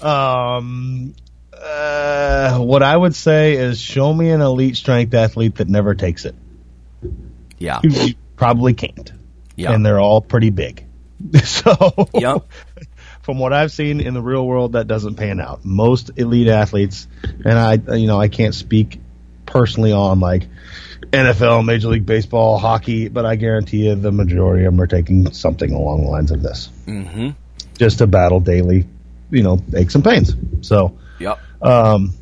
um, 0.00 1.14
uh, 1.60 2.58
what 2.58 2.82
I 2.82 2.96
would 2.96 3.14
say 3.14 3.54
is 3.54 3.80
show 3.80 4.12
me 4.12 4.30
an 4.30 4.40
elite 4.40 4.76
strength 4.76 5.14
athlete 5.14 5.56
that 5.56 5.68
never 5.68 5.94
takes 5.94 6.24
it. 6.24 6.34
Yeah. 7.58 7.80
You, 7.82 7.90
you 7.90 8.14
probably 8.36 8.74
can't. 8.74 9.12
Yeah. 9.56 9.72
And 9.72 9.84
they're 9.84 10.00
all 10.00 10.20
pretty 10.20 10.50
big. 10.50 10.84
So 11.44 12.08
Yep. 12.14 12.46
from 13.22 13.38
what 13.38 13.52
I've 13.52 13.72
seen 13.72 14.00
in 14.00 14.14
the 14.14 14.22
real 14.22 14.46
world, 14.46 14.72
that 14.72 14.86
doesn't 14.86 15.16
pan 15.16 15.40
out. 15.40 15.64
Most 15.64 16.12
elite 16.16 16.46
athletes, 16.46 17.08
and 17.44 17.58
I, 17.58 17.96
you 17.96 18.06
know, 18.06 18.20
I 18.20 18.28
can't 18.28 18.54
speak 18.54 19.00
personally 19.46 19.92
on 19.92 20.20
like 20.20 20.46
NFL, 21.10 21.64
Major 21.64 21.88
League 21.88 22.06
Baseball, 22.06 22.58
hockey, 22.58 23.08
but 23.08 23.26
I 23.26 23.36
guarantee 23.36 23.86
you 23.86 23.94
the 23.94 24.12
majority 24.12 24.64
of 24.64 24.74
them 24.74 24.80
are 24.80 24.86
taking 24.86 25.32
something 25.32 25.72
along 25.72 26.02
the 26.02 26.08
lines 26.08 26.30
of 26.30 26.42
this. 26.42 26.70
Mm-hmm. 26.86 27.30
Just 27.78 27.98
to 27.98 28.06
battle 28.06 28.40
daily, 28.40 28.86
you 29.30 29.42
know, 29.42 29.58
aches 29.74 29.94
and 29.94 30.04
pains. 30.04 30.34
So, 30.60 30.98
Yep. 31.18 31.40
Um, 31.66 32.14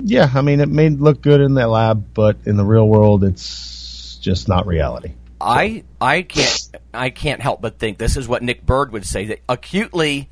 yeah, 0.00 0.30
I 0.32 0.42
mean, 0.42 0.60
it 0.60 0.68
may 0.68 0.88
look 0.88 1.20
good 1.22 1.40
in 1.40 1.54
that 1.54 1.68
lab, 1.68 2.14
but 2.14 2.38
in 2.46 2.56
the 2.56 2.64
real 2.64 2.88
world, 2.88 3.24
it's 3.24 4.16
just 4.22 4.48
not 4.48 4.66
reality. 4.66 5.12
I 5.40 5.84
I 6.00 6.22
can't 6.22 6.70
I 6.92 7.10
can't 7.10 7.40
help 7.40 7.62
but 7.62 7.78
think 7.78 7.98
this 7.98 8.16
is 8.16 8.28
what 8.28 8.42
Nick 8.42 8.64
Burd 8.66 8.92
would 8.92 9.06
say 9.06 9.26
that 9.26 9.40
acutely, 9.48 10.28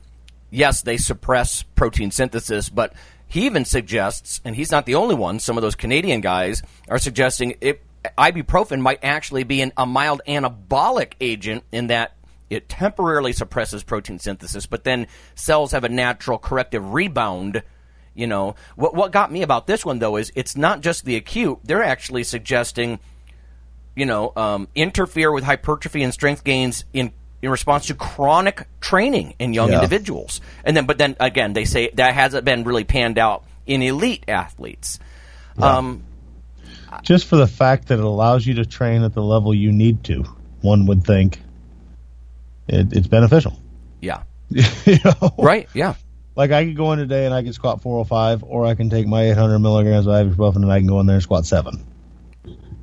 yes, 0.50 0.82
they 0.82 0.98
suppress 0.98 1.62
protein 1.62 2.10
synthesis, 2.10 2.68
but 2.68 2.92
he 3.26 3.46
even 3.46 3.64
suggests, 3.64 4.40
and 4.44 4.54
he's 4.54 4.70
not 4.70 4.86
the 4.86 4.94
only 4.94 5.14
one. 5.14 5.38
Some 5.38 5.58
of 5.58 5.62
those 5.62 5.74
Canadian 5.74 6.20
guys 6.20 6.62
are 6.88 6.98
suggesting 6.98 7.56
it, 7.60 7.82
ibuprofen 8.16 8.80
might 8.80 9.00
actually 9.02 9.44
be 9.44 9.60
an, 9.60 9.72
a 9.76 9.86
mild 9.86 10.22
anabolic 10.26 11.12
agent 11.20 11.64
in 11.72 11.88
that 11.88 12.14
it 12.48 12.68
temporarily 12.68 13.32
suppresses 13.32 13.82
protein 13.82 14.18
synthesis, 14.18 14.66
but 14.66 14.84
then 14.84 15.06
cells 15.34 15.72
have 15.72 15.84
a 15.84 15.88
natural 15.88 16.38
corrective 16.38 16.94
rebound. 16.94 17.62
You 18.18 18.26
know 18.26 18.56
what? 18.76 18.94
What 18.94 19.12
got 19.12 19.30
me 19.30 19.42
about 19.42 19.66
this 19.66 19.84
one 19.84 19.98
though 20.00 20.16
is 20.16 20.32
it's 20.34 20.56
not 20.56 20.80
just 20.80 21.04
the 21.04 21.16
acute; 21.16 21.60
they're 21.64 21.84
actually 21.84 22.24
suggesting 22.24 22.98
you 23.94 24.06
know, 24.06 24.32
um, 24.36 24.68
interfere 24.76 25.32
with 25.32 25.42
hypertrophy 25.42 26.04
and 26.04 26.14
strength 26.14 26.44
gains 26.44 26.84
in 26.92 27.12
in 27.42 27.50
response 27.50 27.86
to 27.86 27.94
chronic 27.94 28.66
training 28.80 29.34
in 29.40 29.52
young 29.54 29.68
Yeah. 29.70 29.76
individuals. 29.76 30.40
And 30.64 30.76
then, 30.76 30.86
but 30.86 30.98
then 30.98 31.16
again, 31.20 31.52
they 31.52 31.64
say 31.64 31.90
that 31.94 32.14
hasn't 32.14 32.44
been 32.44 32.62
really 32.64 32.84
panned 32.84 33.18
out 33.18 33.44
in 33.66 33.82
elite 33.82 34.24
athletes. 34.28 34.98
Um, 35.58 36.04
Just 37.02 37.26
for 37.26 37.36
the 37.36 37.46
fact 37.46 37.88
that 37.88 37.98
it 37.98 38.04
allows 38.04 38.46
you 38.46 38.54
to 38.54 38.64
train 38.64 39.02
at 39.02 39.14
the 39.14 39.22
level 39.22 39.52
you 39.54 39.70
need 39.72 40.02
to, 40.04 40.24
one 40.62 40.86
would 40.86 41.04
think 41.04 41.40
it, 42.68 42.92
it's 42.92 43.06
beneficial. 43.08 43.60
yeah, 44.00 44.22
you 44.48 44.98
know? 45.04 45.34
right, 45.38 45.68
yeah, 45.74 45.94
Like 46.38 46.52
I 46.52 46.64
could 46.64 46.76
go 46.76 46.92
in 46.92 47.00
today 47.00 47.26
and 47.26 47.34
I 47.34 47.42
can 47.42 47.52
squat 47.52 47.82
405, 47.82 48.44
or 48.44 48.64
I 48.64 48.74
can 48.76 48.88
take 48.90 49.06
my 49.08 49.24
800 49.30 49.58
milligrams 49.58 50.06
of 50.06 50.12
ibuprofen 50.14 50.56
and 50.62 50.70
I 50.72 50.78
can 50.78 50.86
go 50.86 51.00
in 51.00 51.06
there 51.06 51.16
and 51.16 51.22
squat 51.22 51.44
seven. 51.46 51.84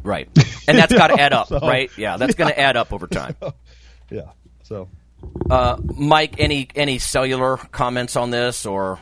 right. 0.04 0.28
And 0.68 0.78
that's 0.78 0.94
got 0.94 1.08
to 1.08 1.20
add 1.22 1.32
up, 1.32 1.48
So- 1.50 1.60
right? 1.62 1.90
Yeah, 1.98 2.18
that's 2.18 2.36
going 2.36 2.50
to 2.52 2.60
add 2.60 2.76
up 2.78 2.92
over 2.94 3.08
time. 3.08 3.36
Yeah. 4.12 4.32
So 4.64 4.88
Uh, 5.50 5.78
Mike, 5.98 6.36
any 6.38 6.68
any 6.76 7.00
cellular 7.00 7.58
comments 7.58 8.16
on 8.16 8.30
this 8.30 8.68
or? 8.68 9.00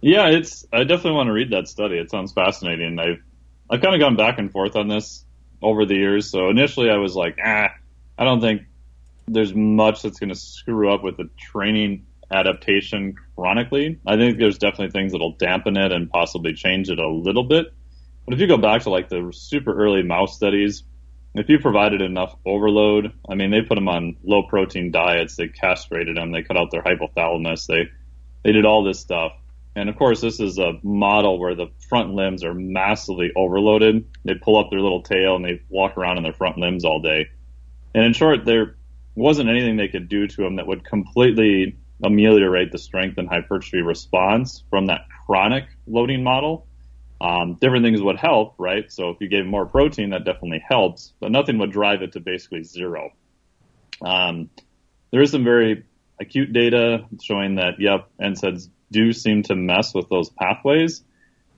Yeah, 0.00 0.26
it's. 0.30 0.66
I 0.72 0.82
definitely 0.82 1.12
want 1.12 1.28
to 1.28 1.32
read 1.32 1.50
that 1.50 1.68
study. 1.68 1.96
It 1.98 2.10
sounds 2.10 2.32
fascinating. 2.32 2.98
I've 2.98 3.22
I've 3.70 3.80
kind 3.80 3.94
of 3.94 4.00
gone 4.00 4.16
back 4.16 4.38
and 4.40 4.50
forth 4.50 4.74
on 4.74 4.88
this 4.88 5.24
over 5.62 5.86
the 5.86 5.94
years. 5.94 6.28
So 6.28 6.48
initially, 6.50 6.90
I 6.90 6.96
was 6.96 7.14
like, 7.14 7.38
ah, 7.44 7.68
I 8.18 8.24
don't 8.24 8.40
think 8.40 8.62
there's 9.28 9.54
much 9.54 10.02
that's 10.02 10.18
going 10.18 10.30
to 10.30 10.34
screw 10.34 10.92
up 10.92 11.04
with 11.04 11.16
the 11.18 11.30
training 11.38 12.04
adaptation 12.34 13.14
chronically. 13.36 13.98
I 14.06 14.16
think 14.16 14.38
there's 14.38 14.58
definitely 14.58 14.90
things 14.90 15.12
that'll 15.12 15.36
dampen 15.36 15.76
it 15.76 15.92
and 15.92 16.10
possibly 16.10 16.52
change 16.52 16.90
it 16.90 16.98
a 16.98 17.08
little 17.08 17.44
bit. 17.44 17.72
But 18.24 18.34
if 18.34 18.40
you 18.40 18.46
go 18.46 18.56
back 18.56 18.82
to 18.82 18.90
like 18.90 19.08
the 19.08 19.32
super 19.34 19.74
early 19.74 20.02
mouse 20.02 20.36
studies, 20.36 20.82
if 21.34 21.48
you 21.48 21.58
provided 21.58 22.00
enough 22.00 22.36
overload, 22.46 23.12
I 23.28 23.34
mean, 23.34 23.50
they 23.50 23.62
put 23.62 23.74
them 23.74 23.88
on 23.88 24.16
low 24.22 24.44
protein 24.44 24.90
diets, 24.90 25.36
they 25.36 25.48
castrated 25.48 26.16
them, 26.16 26.32
they 26.32 26.42
cut 26.42 26.56
out 26.56 26.70
their 26.70 26.82
hypothalamus, 26.82 27.66
they 27.66 27.88
they 28.44 28.52
did 28.52 28.66
all 28.66 28.84
this 28.84 29.00
stuff. 29.00 29.32
And 29.76 29.88
of 29.88 29.96
course, 29.96 30.20
this 30.20 30.38
is 30.38 30.58
a 30.58 30.78
model 30.82 31.38
where 31.38 31.54
the 31.54 31.68
front 31.88 32.14
limbs 32.14 32.44
are 32.44 32.54
massively 32.54 33.32
overloaded. 33.34 34.06
They 34.24 34.34
pull 34.34 34.58
up 34.58 34.70
their 34.70 34.80
little 34.80 35.02
tail 35.02 35.34
and 35.36 35.44
they 35.44 35.62
walk 35.68 35.96
around 35.96 36.18
in 36.18 36.22
their 36.22 36.32
front 36.32 36.58
limbs 36.58 36.84
all 36.84 37.00
day. 37.00 37.30
And 37.94 38.04
in 38.04 38.12
short, 38.12 38.44
there 38.44 38.76
wasn't 39.16 39.48
anything 39.48 39.76
they 39.76 39.88
could 39.88 40.08
do 40.08 40.26
to 40.26 40.42
them 40.42 40.56
that 40.56 40.66
would 40.66 40.84
completely 40.84 41.78
ameliorate 42.04 42.70
the 42.70 42.78
strength 42.78 43.18
and 43.18 43.28
hypertrophy 43.28 43.80
response 43.80 44.62
from 44.70 44.86
that 44.86 45.06
chronic 45.26 45.64
loading 45.86 46.22
model. 46.22 46.66
Um, 47.20 47.56
different 47.60 47.84
things 47.84 48.02
would 48.02 48.18
help, 48.18 48.54
right? 48.58 48.90
So 48.92 49.10
if 49.10 49.20
you 49.20 49.28
gave 49.28 49.46
more 49.46 49.64
protein, 49.64 50.10
that 50.10 50.24
definitely 50.24 50.62
helps, 50.68 51.14
but 51.20 51.30
nothing 51.30 51.58
would 51.58 51.72
drive 51.72 52.02
it 52.02 52.12
to 52.12 52.20
basically 52.20 52.64
zero. 52.64 53.12
Um, 54.02 54.50
there 55.10 55.22
is 55.22 55.30
some 55.30 55.44
very 55.44 55.84
acute 56.20 56.52
data 56.52 57.06
showing 57.22 57.56
that, 57.56 57.74
yep, 57.78 58.10
NSAIDs 58.20 58.68
do 58.90 59.12
seem 59.12 59.42
to 59.44 59.54
mess 59.54 59.94
with 59.94 60.08
those 60.08 60.28
pathways. 60.28 61.02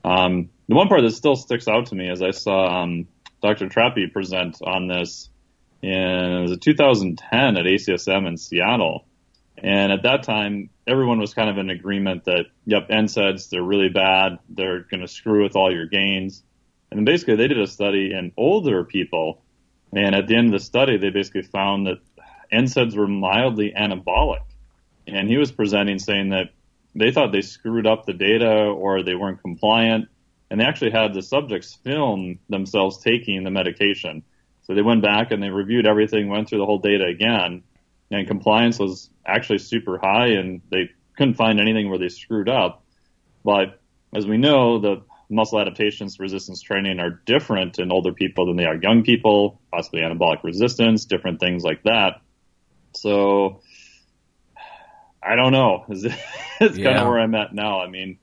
Um, 0.04 0.50
the 0.68 0.74
one 0.74 0.88
part 0.88 1.02
that 1.02 1.12
still 1.12 1.36
sticks 1.36 1.66
out 1.66 1.86
to 1.86 1.94
me 1.94 2.08
is 2.08 2.22
I 2.22 2.30
saw 2.30 2.82
um, 2.82 3.08
Dr. 3.42 3.68
Trappe 3.68 4.12
present 4.12 4.58
on 4.62 4.86
this 4.86 5.30
in 5.82 6.58
2010 6.60 7.56
at 7.56 7.64
ACSM 7.64 8.26
in 8.26 8.36
Seattle. 8.36 9.06
And 9.58 9.92
at 9.92 10.02
that 10.02 10.22
time, 10.22 10.70
everyone 10.86 11.18
was 11.18 11.34
kind 11.34 11.48
of 11.48 11.58
in 11.58 11.70
agreement 11.70 12.24
that, 12.24 12.46
yep, 12.66 12.88
NSAIDs, 12.88 13.48
they're 13.48 13.62
really 13.62 13.88
bad. 13.88 14.38
They're 14.48 14.80
going 14.80 15.00
to 15.00 15.08
screw 15.08 15.42
with 15.42 15.56
all 15.56 15.72
your 15.72 15.86
gains. 15.86 16.42
And 16.90 17.04
basically 17.04 17.36
they 17.36 17.48
did 17.48 17.60
a 17.60 17.66
study 17.66 18.12
in 18.12 18.32
older 18.36 18.84
people. 18.84 19.42
And 19.92 20.14
at 20.14 20.26
the 20.26 20.36
end 20.36 20.48
of 20.48 20.52
the 20.52 20.64
study, 20.64 20.98
they 20.98 21.10
basically 21.10 21.42
found 21.42 21.86
that 21.86 21.98
NSAIDs 22.52 22.96
were 22.96 23.08
mildly 23.08 23.72
anabolic. 23.76 24.42
And 25.06 25.28
he 25.28 25.36
was 25.36 25.52
presenting 25.52 25.98
saying 25.98 26.30
that 26.30 26.50
they 26.94 27.10
thought 27.10 27.32
they 27.32 27.42
screwed 27.42 27.86
up 27.86 28.06
the 28.06 28.12
data 28.12 28.50
or 28.50 29.02
they 29.02 29.14
weren't 29.14 29.40
compliant. 29.40 30.08
And 30.50 30.60
they 30.60 30.64
actually 30.64 30.90
had 30.90 31.14
the 31.14 31.22
subjects 31.22 31.74
film 31.74 32.38
themselves 32.48 32.98
taking 32.98 33.42
the 33.42 33.50
medication. 33.50 34.22
So 34.62 34.74
they 34.74 34.82
went 34.82 35.02
back 35.02 35.30
and 35.30 35.42
they 35.42 35.48
reviewed 35.48 35.86
everything, 35.86 36.28
went 36.28 36.48
through 36.48 36.58
the 36.58 36.66
whole 36.66 36.78
data 36.78 37.04
again, 37.04 37.62
and 38.10 38.26
compliance 38.26 38.78
was 38.78 39.10
actually 39.26 39.58
super 39.58 39.98
high 39.98 40.28
and 40.28 40.62
they 40.70 40.90
couldn't 41.16 41.34
find 41.34 41.60
anything 41.60 41.88
where 41.88 41.98
they 41.98 42.08
screwed 42.08 42.48
up. 42.48 42.84
But 43.44 43.80
as 44.14 44.26
we 44.26 44.38
know, 44.38 44.78
the 44.78 45.02
muscle 45.30 45.60
adaptations 45.60 46.18
resistance 46.20 46.62
training 46.62 47.00
are 47.00 47.22
different 47.26 47.78
in 47.78 47.90
older 47.90 48.12
people 48.12 48.46
than 48.46 48.56
they 48.56 48.64
are 48.66 48.76
young 48.80 49.02
people, 49.02 49.60
possibly 49.72 50.00
anabolic 50.00 50.42
resistance, 50.44 51.04
different 51.04 51.40
things 51.40 51.64
like 51.64 51.82
that. 51.84 52.20
So 52.94 53.60
I 55.22 55.36
don't 55.36 55.52
know. 55.52 55.84
It's 56.58 56.78
kind 56.78 56.96
Yeah. 56.96 57.00
of 57.00 57.06
where 57.06 57.18
I'm 57.18 57.34
at 57.34 57.54
now. 57.54 57.80
I 57.82 57.88
mean, 57.88 58.18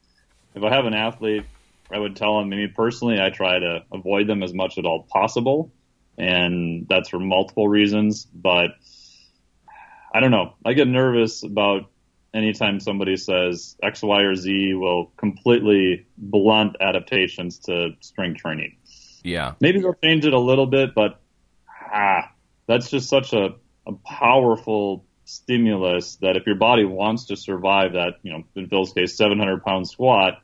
if 0.55 0.63
I 0.63 0.73
have 0.73 0.85
an 0.85 0.95
athlete, 0.95 1.45
I 1.91 1.99
would 1.99 2.15
tell 2.15 2.39
them, 2.39 2.51
I 2.51 2.55
mean, 2.55 2.73
personally, 2.75 3.21
I 3.21 3.29
try 3.29 3.59
to 3.59 3.81
avoid 3.93 4.27
them 4.27 4.41
as 4.41 4.53
much 4.53 4.77
as 4.79 4.85
all 4.85 5.07
possible. 5.11 5.71
And 6.17 6.87
that's 6.89 7.09
for 7.09 7.19
multiple 7.19 7.67
reasons. 7.67 8.25
But 8.25 8.71
I 10.13 10.19
don't 10.19 10.31
know. 10.31 10.53
I 10.63 10.73
get 10.73 10.87
nervous 10.87 11.43
about 11.43 11.89
anytime 12.33 12.79
somebody 12.79 13.17
says 13.17 13.75
X, 13.81 14.01
Y, 14.03 14.21
or 14.21 14.35
Z 14.35 14.73
will 14.75 15.11
completely 15.17 16.05
blunt 16.17 16.77
adaptations 16.79 17.59
to 17.59 17.91
strength 18.01 18.41
training. 18.41 18.77
Yeah, 19.23 19.53
Maybe 19.61 19.79
they'll 19.79 19.93
change 19.93 20.25
it 20.25 20.33
a 20.33 20.39
little 20.39 20.67
bit, 20.67 20.93
but 20.93 21.21
ah, 21.69 22.31
that's 22.67 22.89
just 22.89 23.09
such 23.09 23.31
a, 23.33 23.55
a 23.87 23.93
powerful 24.05 25.05
stimulus 25.25 26.17
that 26.17 26.35
if 26.35 26.45
your 26.45 26.55
body 26.55 26.83
wants 26.83 27.25
to 27.25 27.37
survive 27.37 27.93
that, 27.93 28.15
you 28.23 28.33
know, 28.33 28.43
in 28.55 28.67
Phil's 28.67 28.91
case, 28.91 29.15
700 29.15 29.63
pound 29.63 29.87
squat, 29.87 30.41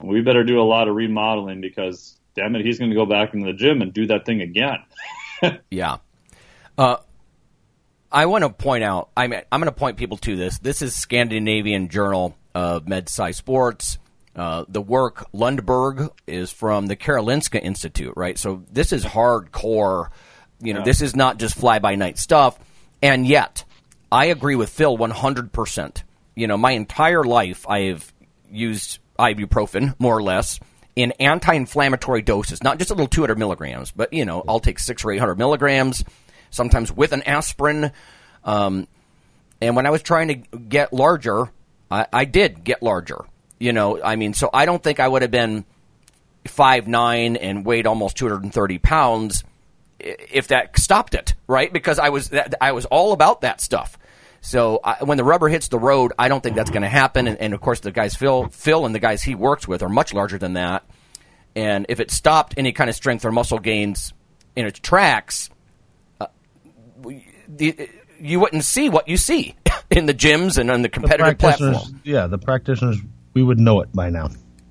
we 0.00 0.22
better 0.22 0.42
do 0.42 0.60
a 0.60 0.64
lot 0.64 0.88
of 0.88 0.94
remodeling 0.94 1.60
because 1.60 2.18
damn 2.34 2.56
it, 2.56 2.64
he's 2.64 2.78
going 2.78 2.90
to 2.90 2.96
go 2.96 3.06
back 3.06 3.34
into 3.34 3.46
the 3.46 3.52
gym 3.52 3.82
and 3.82 3.92
do 3.92 4.06
that 4.06 4.26
thing 4.26 4.40
again. 4.40 4.78
Yeah. 5.70 5.98
Uh, 6.78 6.96
I 8.14 8.26
want 8.26 8.44
to 8.44 8.50
point 8.50 8.84
out, 8.84 9.10
I 9.16 9.26
mean, 9.26 9.42
I'm 9.50 9.60
going 9.60 9.72
to 9.72 9.76
point 9.76 9.96
people 9.96 10.18
to 10.18 10.36
this. 10.36 10.58
This 10.60 10.82
is 10.82 10.94
Scandinavian 10.94 11.88
Journal 11.88 12.36
of 12.54 12.84
MedSci 12.84 13.34
Sports. 13.34 13.98
Uh, 14.36 14.64
the 14.68 14.80
work 14.80 15.26
Lundberg 15.32 16.10
is 16.24 16.52
from 16.52 16.86
the 16.86 16.94
Karolinska 16.94 17.60
Institute, 17.60 18.14
right? 18.16 18.38
So 18.38 18.62
this 18.70 18.92
is 18.92 19.04
hardcore. 19.04 20.10
You 20.60 20.74
know, 20.74 20.84
this 20.84 21.02
is 21.02 21.16
not 21.16 21.38
just 21.38 21.56
fly 21.56 21.80
by 21.80 21.96
night 21.96 22.16
stuff. 22.16 22.56
And 23.02 23.26
yet, 23.26 23.64
I 24.12 24.26
agree 24.26 24.54
with 24.54 24.70
Phil 24.70 24.96
100%. 24.96 26.02
You 26.36 26.46
know, 26.46 26.56
my 26.56 26.70
entire 26.70 27.24
life 27.24 27.68
I've 27.68 28.12
used 28.48 29.00
ibuprofen, 29.18 29.98
more 29.98 30.16
or 30.16 30.22
less, 30.22 30.60
in 30.94 31.12
anti-inflammatory 31.18 32.22
doses, 32.22 32.62
not 32.62 32.78
just 32.78 32.92
a 32.92 32.94
little 32.94 33.08
200 33.08 33.36
milligrams, 33.36 33.90
but 33.90 34.12
you 34.12 34.24
know, 34.24 34.44
I'll 34.48 34.60
take 34.60 34.78
six 34.78 35.04
or 35.04 35.10
800 35.10 35.36
milligrams, 35.36 36.04
sometimes 36.54 36.92
with 36.92 37.12
an 37.12 37.22
aspirin. 37.22 37.92
Um, 38.44 38.86
and 39.60 39.76
when 39.76 39.86
I 39.86 39.90
was 39.90 40.02
trying 40.02 40.28
to 40.28 40.34
get 40.34 40.92
larger, 40.92 41.50
I, 41.90 42.06
I 42.12 42.24
did 42.24 42.64
get 42.64 42.82
larger. 42.82 43.24
You 43.58 43.72
know, 43.72 44.02
I 44.02 44.16
mean, 44.16 44.34
so 44.34 44.50
I 44.52 44.66
don't 44.66 44.82
think 44.82 45.00
I 45.00 45.08
would 45.08 45.22
have 45.22 45.30
been 45.30 45.64
five 46.46 46.86
nine 46.86 47.36
and 47.36 47.64
weighed 47.64 47.86
almost 47.86 48.16
230 48.16 48.78
pounds 48.78 49.44
if 49.98 50.48
that 50.48 50.78
stopped 50.78 51.14
it, 51.14 51.34
right? 51.46 51.72
Because 51.72 51.98
I 51.98 52.10
was 52.10 52.30
that, 52.30 52.54
I 52.60 52.72
was 52.72 52.84
all 52.86 53.12
about 53.12 53.40
that 53.42 53.60
stuff. 53.60 53.98
So 54.40 54.80
I, 54.84 55.02
when 55.02 55.16
the 55.16 55.24
rubber 55.24 55.48
hits 55.48 55.68
the 55.68 55.78
road, 55.78 56.12
I 56.18 56.28
don't 56.28 56.42
think 56.42 56.56
that's 56.56 56.70
going 56.70 56.82
to 56.82 56.88
happen. 56.88 57.26
And, 57.26 57.38
and 57.38 57.54
of 57.54 57.60
course, 57.62 57.80
the 57.80 57.92
guys 57.92 58.14
Phil, 58.14 58.48
Phil, 58.48 58.84
and 58.84 58.94
the 58.94 58.98
guys 58.98 59.22
he 59.22 59.34
works 59.34 59.66
with 59.66 59.82
are 59.82 59.88
much 59.88 60.12
larger 60.12 60.36
than 60.36 60.54
that. 60.54 60.84
And 61.56 61.86
if 61.88 62.00
it 62.00 62.10
stopped 62.10 62.54
any 62.56 62.72
kind 62.72 62.90
of 62.90 62.96
strength 62.96 63.24
or 63.24 63.32
muscle 63.32 63.58
gains 63.58 64.12
in 64.54 64.66
its 64.66 64.78
tracks, 64.80 65.48
the, 67.48 67.88
you 68.20 68.40
wouldn't 68.40 68.64
see 68.64 68.88
what 68.88 69.08
you 69.08 69.16
see 69.16 69.54
in 69.90 70.06
the 70.06 70.14
gyms 70.14 70.58
and 70.58 70.70
on 70.70 70.82
the 70.82 70.88
competitive 70.88 71.26
the 71.26 71.34
platform. 71.36 72.00
Yeah, 72.04 72.26
the 72.26 72.38
practitioners, 72.38 72.98
we 73.34 73.42
would 73.42 73.58
know 73.58 73.80
it 73.80 73.92
by 73.92 74.10
now. 74.10 74.30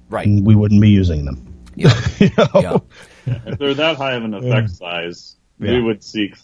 Right. 0.09 0.27
And 0.27 0.45
we 0.45 0.55
wouldn't 0.55 0.81
be 0.81 0.89
using 0.89 1.25
them. 1.25 1.63
Yeah. 1.75 1.93
You 2.19 2.29
know? 2.37 2.83
Yeah. 3.25 3.39
If 3.47 3.57
they're 3.59 3.73
that 3.73 3.97
high 3.97 4.13
of 4.13 4.23
an 4.23 4.33
effect 4.33 4.69
size, 4.71 5.35
Yeah. 5.59 5.71
we 5.71 5.81
would 5.81 6.03
seek 6.03 6.35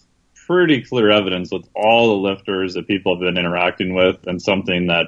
pretty 0.48 0.82
clear 0.82 1.12
evidence 1.12 1.52
with 1.52 1.68
all 1.76 2.08
the 2.10 2.30
lifters 2.30 2.74
that 2.74 2.88
people 2.88 3.16
have 3.16 3.22
been 3.22 3.38
interacting 3.38 3.94
with 3.94 4.26
and 4.28 4.42
something 4.42 4.88
that 4.88 5.08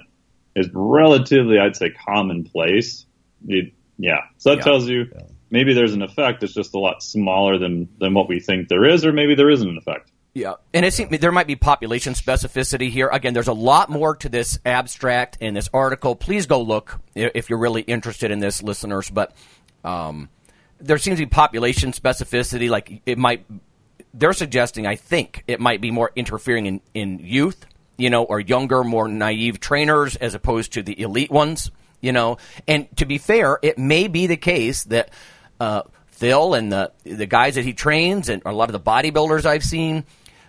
is 0.56 0.70
relatively, 0.74 1.58
I'd 1.60 1.76
say, 1.76 1.90
commonplace. 1.92 3.06
You- 3.46 3.72
yeah. 3.98 4.18
So 4.38 4.50
that 4.52 4.58
Yeah. 4.60 4.64
tells 4.64 4.88
you 4.88 5.06
maybe 5.50 5.74
there's 5.74 5.94
an 5.94 6.02
effect. 6.02 6.44
It's 6.44 6.54
just 6.54 6.74
a 6.76 6.80
lot 6.80 7.02
smaller 7.02 7.58
than, 7.58 7.90
than 8.00 8.14
what 8.14 8.28
we 8.30 8.40
think 8.40 8.68
there 8.68 8.86
is, 8.86 9.06
or 9.06 9.12
maybe 9.14 9.36
there 9.36 9.50
isn't 9.50 9.68
an 9.68 9.78
effect. 9.78 10.11
Yeah, 10.34 10.54
and 10.74 10.86
it 10.86 10.94
seems 10.94 11.20
there 11.20 11.32
might 11.32 11.48
be 11.48 11.58
population 11.58 12.14
specificity 12.14 12.90
here. 12.90 13.10
Again, 13.10 13.34
there's 13.34 13.50
a 13.50 13.54
lot 13.54 13.90
more 13.90 14.16
to 14.18 14.30
this 14.30 14.60
abstract 14.66 15.38
and 15.42 15.56
this 15.56 15.70
article. 15.74 16.16
Please 16.16 16.46
go 16.46 16.62
look 16.62 17.02
if 17.16 17.50
you're 17.50 17.60
really 17.60 17.82
interested 17.82 18.32
in 18.32 18.40
this, 18.40 18.64
listeners. 18.64 19.10
But 19.10 19.36
um, 19.84 20.30
there 20.80 20.98
seems 20.98 21.20
to 21.20 21.26
be 21.26 21.30
population 21.30 21.92
specificity. 21.92 22.70
Like 22.70 23.02
it 23.06 23.18
might, 23.18 23.46
they're 24.14 24.32
suggesting. 24.32 24.88
I 24.88 24.96
think 24.96 25.44
it 25.48 25.60
might 25.60 25.82
be 25.82 25.92
more 25.92 26.12
interfering 26.16 26.66
in 26.66 26.82
in 26.94 27.20
youth, 27.20 27.66
you 27.98 28.10
know, 28.10 28.24
or 28.24 28.40
younger, 28.40 28.86
more 28.86 29.10
naive 29.10 29.60
trainers 29.60 30.16
as 30.16 30.34
opposed 30.34 30.74
to 30.74 30.84
the 30.84 30.98
elite 31.02 31.32
ones. 31.32 31.72
You 32.00 32.14
know, 32.14 32.38
and 32.70 32.88
to 32.98 33.06
be 33.06 33.18
fair, 33.18 33.60
it 33.62 33.78
may 33.78 34.08
be 34.08 34.28
the 34.28 34.38
case 34.38 34.86
that. 34.86 35.12
Uh, 35.60 35.84
Phil 36.08 36.54
and 36.54 36.72
the 36.72 36.92
the 37.04 37.26
guys 37.26 37.56
that 37.56 37.66
he 37.66 37.74
trains 37.74 38.30
and 38.30 38.44
a 38.46 38.54
lot 38.54 38.70
of 38.70 38.74
the 38.74 38.80
bodybuilders 38.80 39.44
I've 39.44 39.64
seen, 39.64 40.06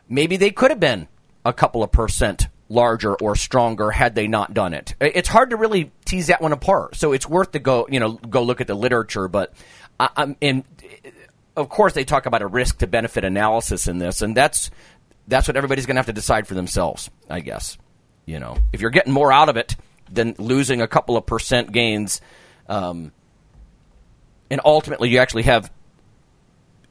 maybe 0.08 0.36
they 0.36 0.50
could 0.50 0.70
have 0.70 0.80
been 0.80 1.08
a 1.44 1.52
couple 1.52 1.82
of 1.82 1.92
percent 1.92 2.48
larger 2.68 3.14
or 3.14 3.36
stronger 3.36 3.90
had 3.90 4.14
they 4.14 4.26
not 4.26 4.54
done 4.54 4.74
it. 4.74 4.94
It's 5.00 5.28
hard 5.28 5.50
to 5.50 5.56
really 5.56 5.92
tease 6.04 6.28
that 6.28 6.40
one 6.40 6.52
apart. 6.52 6.96
So 6.96 7.12
it's 7.12 7.28
worth 7.28 7.52
to 7.52 7.58
go, 7.58 7.86
you 7.90 8.00
know, 8.00 8.12
go 8.12 8.42
look 8.42 8.60
at 8.60 8.66
the 8.66 8.74
literature. 8.74 9.28
But 9.28 9.52
I, 10.00 10.08
I'm 10.16 10.36
in. 10.40 10.64
Of 11.54 11.68
course, 11.68 11.92
they 11.92 12.04
talk 12.04 12.24
about 12.24 12.40
a 12.40 12.46
risk 12.46 12.78
to 12.78 12.86
benefit 12.86 13.24
analysis 13.24 13.86
in 13.86 13.98
this, 13.98 14.22
and 14.22 14.34
that's 14.34 14.70
that's 15.28 15.46
what 15.46 15.56
everybody's 15.56 15.86
going 15.86 15.96
to 15.96 15.98
have 15.98 16.06
to 16.06 16.12
decide 16.12 16.46
for 16.46 16.54
themselves. 16.54 17.10
I 17.28 17.40
guess, 17.40 17.76
you 18.24 18.40
know, 18.40 18.56
if 18.72 18.80
you're 18.80 18.90
getting 18.90 19.12
more 19.12 19.30
out 19.32 19.48
of 19.48 19.56
it 19.56 19.76
than 20.10 20.34
losing 20.38 20.80
a 20.80 20.88
couple 20.88 21.16
of 21.16 21.26
percent 21.26 21.72
gains. 21.72 22.20
Um, 22.68 23.12
and 24.50 24.60
ultimately 24.64 25.08
you 25.08 25.18
actually 25.18 25.44
have 25.44 25.72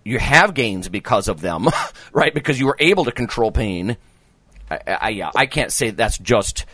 you 0.04 0.20
have 0.20 0.54
gains 0.54 0.89
because 0.89 1.28
of 1.28 1.41
them, 1.41 1.68
right? 2.14 2.34
Because 2.34 2.60
you 2.60 2.68
were 2.68 2.78
able 2.80 3.06
to 3.06 3.12
control 3.12 3.52
pain. 3.52 3.97
I, 4.70 4.80
I, 4.88 5.10
yeah, 5.10 5.32
I 5.36 5.45
can't 5.45 5.72
say 5.72 5.91
that's 5.91 6.18
just 6.18 6.66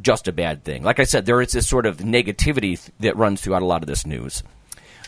just 0.00 0.28
a 0.28 0.32
bad 0.32 0.62
thing. 0.62 0.82
Like 0.82 1.00
I 1.00 1.04
said, 1.04 1.24
there 1.24 1.40
is 1.40 1.52
this 1.52 1.66
sort 1.66 1.86
of 1.86 1.98
negativity 1.98 2.78
th- 2.78 2.90
that 3.00 3.16
runs 3.16 3.40
throughout 3.40 3.62
a 3.62 3.66
lot 3.66 3.82
of 3.82 3.86
this 3.86 4.04
news. 4.04 4.42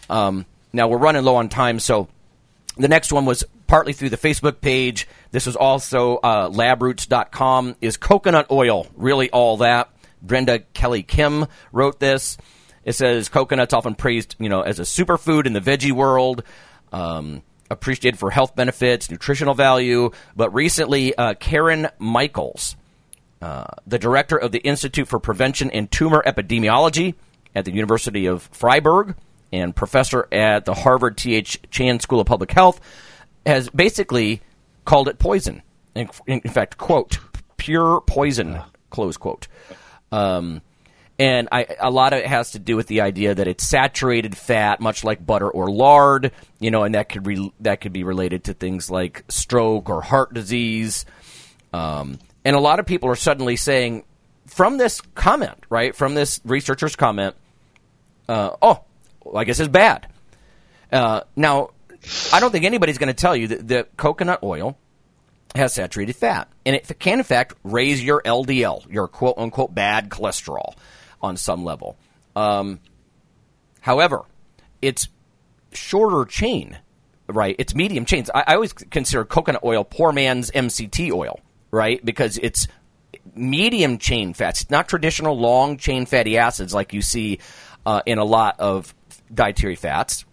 Um, 0.08 0.46
now 0.72 0.88
we're 0.88 0.96
running 0.96 1.24
low 1.24 1.36
on 1.36 1.50
time, 1.50 1.78
so 1.78 2.08
the 2.78 2.88
next 2.88 3.12
one 3.12 3.26
was 3.26 3.44
partly 3.66 3.92
through 3.92 4.08
the 4.10 4.16
Facebook 4.16 4.60
page. 4.60 5.06
This 5.30 5.46
was 5.46 5.56
also 5.56 6.16
uh, 6.16 6.48
labroots.com. 6.48 7.76
Is 7.80 7.96
coconut 7.96 8.50
oil 8.50 8.86
really 8.96 9.30
all 9.30 9.58
that? 9.58 9.90
Brenda 10.22 10.60
Kelley 10.60 11.02
Kim 11.02 11.46
wrote 11.70 12.00
this. 12.00 12.38
It 12.84 12.94
says 12.94 13.28
coconuts 13.28 13.74
often 13.74 13.94
praised, 13.94 14.36
you 14.38 14.48
know, 14.48 14.62
as 14.62 14.78
a 14.78 14.84
superfood 14.84 15.46
in 15.46 15.52
the 15.52 15.60
veggie 15.60 15.92
world, 15.92 16.42
um, 16.92 17.42
appreciated 17.70 18.18
for 18.18 18.30
health 18.30 18.56
benefits, 18.56 19.10
nutritional 19.10 19.54
value. 19.54 20.10
But 20.36 20.52
recently, 20.54 21.14
uh, 21.14 21.34
Karin 21.34 21.88
Michels, 21.98 22.76
uh, 23.40 23.64
the 23.86 23.98
director 23.98 24.36
of 24.36 24.52
the 24.52 24.58
Institute 24.60 25.08
for 25.08 25.18
Prevention 25.18 25.70
and 25.70 25.90
Tumor 25.90 26.22
Epidemiology 26.26 27.14
at 27.54 27.64
the 27.64 27.72
University 27.72 28.26
of 28.26 28.42
Freiburg 28.52 29.14
and 29.52 29.74
professor 29.74 30.28
at 30.32 30.64
the 30.64 30.74
Harvard 30.74 31.16
T.H. 31.16 31.60
Chan 31.70 32.00
School 32.00 32.20
of 32.20 32.26
Public 32.26 32.52
Health, 32.52 32.80
has 33.46 33.70
basically 33.70 34.42
called 34.84 35.08
it 35.08 35.18
poison. 35.18 35.62
In, 35.94 36.10
in 36.26 36.40
fact, 36.40 36.76
quote, 36.76 37.18
pure 37.56 38.00
poison, 38.02 38.60
close 38.90 39.16
quote. 39.16 39.48
Um, 40.12 40.62
and 41.18 41.48
I, 41.50 41.66
a 41.80 41.90
lot 41.90 42.12
of 42.12 42.20
it 42.20 42.26
has 42.26 42.52
to 42.52 42.58
do 42.58 42.76
with 42.76 42.86
the 42.86 43.00
idea 43.00 43.34
that 43.34 43.48
it's 43.48 43.68
saturated 43.68 44.36
fat, 44.36 44.80
much 44.80 45.02
like 45.02 45.24
butter 45.24 45.50
or 45.50 45.68
lard, 45.68 46.30
you 46.60 46.70
know, 46.70 46.84
and 46.84 46.94
that 46.94 47.08
could 47.08 47.26
re- 47.26 47.52
that 47.60 47.80
could 47.80 47.92
be 47.92 48.04
related 48.04 48.44
to 48.44 48.54
things 48.54 48.90
like 48.90 49.24
stroke 49.28 49.90
or 49.90 50.00
heart 50.00 50.32
disease. 50.32 51.04
Um, 51.72 52.18
and 52.44 52.54
a 52.54 52.60
lot 52.60 52.78
of 52.78 52.86
people 52.86 53.10
are 53.10 53.16
suddenly 53.16 53.56
saying, 53.56 54.04
from 54.46 54.78
this 54.78 55.00
comment, 55.14 55.58
right, 55.68 55.94
from 55.94 56.14
this 56.14 56.40
researcher's 56.44 56.94
comment, 56.94 57.34
uh, 58.28 58.50
oh, 58.62 58.84
well, 59.24 59.36
I 59.36 59.44
guess 59.44 59.58
it's 59.58 59.68
bad. 59.68 60.06
Uh, 60.92 61.22
now, 61.34 61.70
I 62.32 62.40
don't 62.40 62.52
think 62.52 62.64
anybody's 62.64 62.98
going 62.98 63.08
to 63.08 63.20
tell 63.20 63.34
you 63.34 63.48
that, 63.48 63.68
that 63.68 63.96
coconut 63.96 64.40
oil 64.42 64.78
has 65.54 65.74
saturated 65.74 66.14
fat, 66.14 66.48
and 66.64 66.76
it 66.76 66.98
can 66.98 67.18
in 67.18 67.24
fact 67.24 67.54
raise 67.64 68.02
your 68.02 68.22
LDL, 68.22 68.90
your 68.90 69.08
quote 69.08 69.36
unquote 69.36 69.74
bad 69.74 70.08
cholesterol, 70.10 70.74
on 71.20 71.36
some 71.36 71.64
level. 71.64 71.96
Um, 72.36 72.80
however, 73.80 74.22
it's 74.80 75.08
shorter 75.72 76.24
chain, 76.28 76.78
right? 77.26 77.56
It's 77.58 77.74
medium 77.74 78.04
chains. 78.04 78.30
I, 78.34 78.44
I 78.46 78.54
always 78.54 78.72
consider 78.72 79.24
coconut 79.24 79.62
oil 79.64 79.84
poor 79.84 80.12
man's 80.12 80.50
MCT 80.50 81.12
oil, 81.12 81.40
right? 81.70 82.04
Because 82.04 82.38
it's 82.38 82.68
medium 83.34 83.98
chain 83.98 84.34
fats, 84.34 84.70
not 84.70 84.88
traditional 84.88 85.38
long 85.38 85.76
chain 85.76 86.06
fatty 86.06 86.38
acids 86.38 86.74
like 86.74 86.92
you 86.92 87.02
see 87.02 87.38
uh, 87.86 88.02
in 88.06 88.18
a 88.18 88.24
lot 88.24 88.58
of 88.58 88.94
dietary 89.32 89.76
fats. 89.76 90.24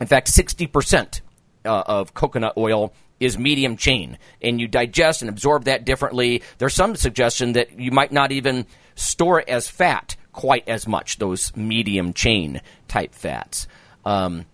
In 0.00 0.06
fact, 0.06 0.28
60% 0.28 1.20
uh, 1.64 1.82
of 1.86 2.14
coconut 2.14 2.54
oil 2.56 2.92
is 3.18 3.38
medium 3.38 3.76
chain, 3.76 4.18
and 4.42 4.60
you 4.60 4.68
digest 4.68 5.22
and 5.22 5.30
absorb 5.30 5.64
that 5.64 5.84
differently. 5.86 6.42
There's 6.58 6.74
some 6.74 6.96
suggestion 6.96 7.52
that 7.52 7.78
you 7.78 7.90
might 7.90 8.12
not 8.12 8.30
even 8.30 8.66
store 8.96 9.44
as 9.46 9.68
fat 9.68 10.16
quite 10.32 10.68
as 10.68 10.86
much, 10.86 11.18
those 11.18 11.54
medium 11.56 12.12
chain 12.12 12.60
type 12.88 13.14
fats. 13.14 13.68
Um, 14.04 14.44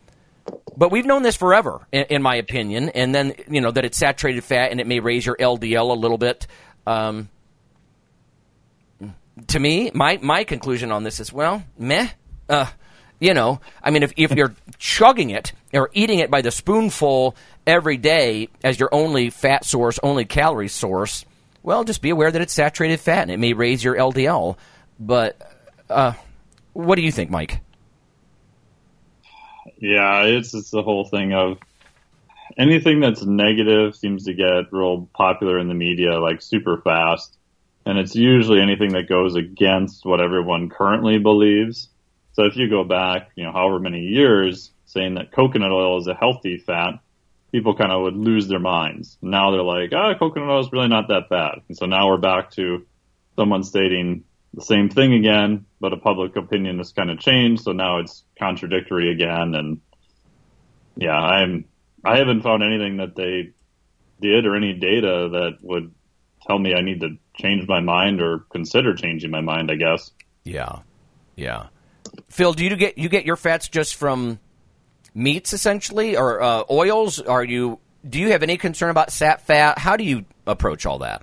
but 0.77 0.91
we've 0.91 1.07
known 1.07 1.23
this 1.23 1.37
forever, 1.37 1.87
in, 1.93 2.05
in, 2.05 2.23
my 2.23 2.37
opinion, 2.37 2.91
and 2.91 3.15
then, 3.15 3.35
you 3.49 3.61
know, 3.61 3.71
that 3.71 3.85
it's 3.85 3.99
saturated 3.99 4.43
fat 4.43 4.71
and 4.71 4.81
it 4.81 4.87
may 4.87 5.01
raise 5.01 5.25
your 5.27 5.37
LDL 5.37 5.91
a 5.91 5.95
little 5.95 6.19
bit. 6.19 6.47
Um, 6.87 7.29
to 9.49 9.59
me, 9.59 9.91
my, 9.95 10.19
my 10.23 10.45
conclusion 10.45 10.93
on 10.93 11.05
this 11.05 11.21
is, 11.21 11.33
well, 11.33 11.63
meh. 11.79 12.09
Uh, 12.49 12.67
you 13.21 13.35
know, 13.35 13.61
I 13.83 13.91
mean, 13.91 14.03
if, 14.03 14.13
if 14.17 14.33
you're 14.33 14.55
chugging 14.79 15.31
it 15.31 15.53
or 15.73 15.91
eating 15.93 16.19
it 16.19 16.31
by 16.31 16.43
the 16.43 16.51
spoonful 16.51 17.37
every 17.67 17.97
day 17.97 18.49
as 18.65 18.81
your 18.81 18.89
only 18.93 19.31
fat 19.31 19.65
source, 19.65 20.01
only 20.03 20.25
calorie 20.25 20.69
source, 20.69 21.25
well, 21.63 21.85
just 21.85 22.03
be 22.03 22.11
aware 22.11 22.31
that 22.31 22.43
it's 22.43 22.53
saturated 22.53 23.01
fat 23.01 23.23
and 23.23 23.31
it 23.31 23.39
may 23.39 23.53
raise 23.53 23.83
your 23.83 23.97
LDL. 23.97 24.57
But 24.99 25.41
uh, 25.89 26.13
what 26.73 26.97
do 26.97 27.03
you 27.03 27.13
think, 27.13 27.31
Mike? 27.31 27.61
Yeah, 29.79 30.23
it's 30.25 30.55
it's 30.55 30.71
the 30.71 30.83
whole 30.83 31.05
thing 31.05 31.33
of 31.33 31.59
anything 32.57 33.01
that's 33.01 33.23
negative 33.23 33.97
seems 33.97 34.25
to 34.25 34.35
get 34.35 34.73
real 34.73 35.09
popular 35.15 35.59
in 35.59 35.69
the 35.69 35.75
media 35.75 36.21
like 36.21 36.43
super 36.43 36.81
fast, 36.81 37.37
and 37.85 37.99
it's 37.99 38.15
usually 38.15 38.61
anything 38.61 38.93
that 38.93 39.09
goes 39.09 39.35
against 39.35 40.05
what 40.05 40.21
everyone 40.21 40.69
currently 40.69 41.19
believes. 41.19 41.89
So 42.35 42.45
if 42.45 42.57
you 42.57 42.71
go 42.71 42.85
back, 42.85 43.31
you 43.35 43.45
know, 43.45 43.53
however 43.53 43.79
many 43.79 44.01
years 44.01 44.71
saying 44.87 45.15
that 45.15 45.33
coconut 45.33 45.73
oil 45.73 45.99
is 45.99 46.07
a 46.07 46.15
healthy 46.15 46.59
fat, 46.59 47.01
people 47.53 47.77
kind 47.77 47.93
of 47.93 48.03
would 48.03 48.17
lose 48.17 48.49
their 48.49 48.59
minds. 48.59 49.19
Now 49.21 49.51
they're 49.51 49.63
like, 49.63 49.93
ah, 49.93 50.15
coconut 50.19 50.49
oil 50.49 50.61
is 50.61 50.73
really 50.73 50.89
not 50.89 51.09
that 51.09 51.29
bad. 51.29 51.61
And 51.69 51.77
so 51.77 51.87
now 51.87 52.09
we're 52.09 52.17
back 52.17 52.51
to 52.53 52.87
someone 53.37 53.63
stating 53.63 54.25
the 54.55 54.63
same 54.63 54.89
thing 54.89 55.13
again, 55.13 55.67
but 55.79 55.93
a 55.93 55.99
public 55.99 56.35
opinion 56.37 56.79
has 56.79 56.93
kind 56.93 57.11
of 57.11 57.21
changed. 57.21 57.63
So 57.63 57.73
now 57.73 57.99
it's 57.99 58.25
contradictory 58.39 59.13
again. 59.13 59.55
And 59.55 59.81
yeah, 60.97 61.17
I'm, 61.17 61.67
I 62.05 62.19
haven't 62.19 62.43
found 62.43 62.63
anything 62.63 62.97
that 62.97 63.15
they 63.15 63.53
did 64.21 64.47
or 64.47 64.57
any 64.57 64.73
data 64.73 65.29
that 65.33 65.59
would 65.63 65.95
tell 66.47 66.59
me 66.59 66.75
I 66.75 66.81
need 66.81 67.01
to 67.01 67.19
change 67.37 67.69
my 67.69 67.81
mind 67.81 68.21
or 68.23 68.41
consider 68.51 68.95
changing 68.95 69.31
my 69.31 69.41
mind, 69.43 69.71
I 69.71 69.77
guess. 69.77 70.11
Yeah. 70.45 70.81
Yeah. 71.37 71.67
Phil, 72.29 72.53
do 72.53 72.65
you 72.65 72.77
get 72.77 72.99
you 72.99 73.09
get 73.09 73.25
your 73.25 73.37
fats 73.37 73.69
just 73.69 73.95
from 73.95 74.39
meats 75.15 75.53
essentially, 75.53 76.17
or 76.17 76.41
uh, 76.41 76.65
oils? 76.71 77.21
Are 77.21 77.45
you 77.45 77.79
do 78.09 78.19
you 78.19 78.31
have 78.33 78.43
any 78.43 78.57
concern 78.57 78.91
about 78.91 79.13
sat 79.13 79.43
fat? 79.43 79.79
How 79.79 79.97
do 79.97 80.05
you 80.05 80.25
approach 80.47 80.87
all 80.87 80.99
that? 80.99 81.23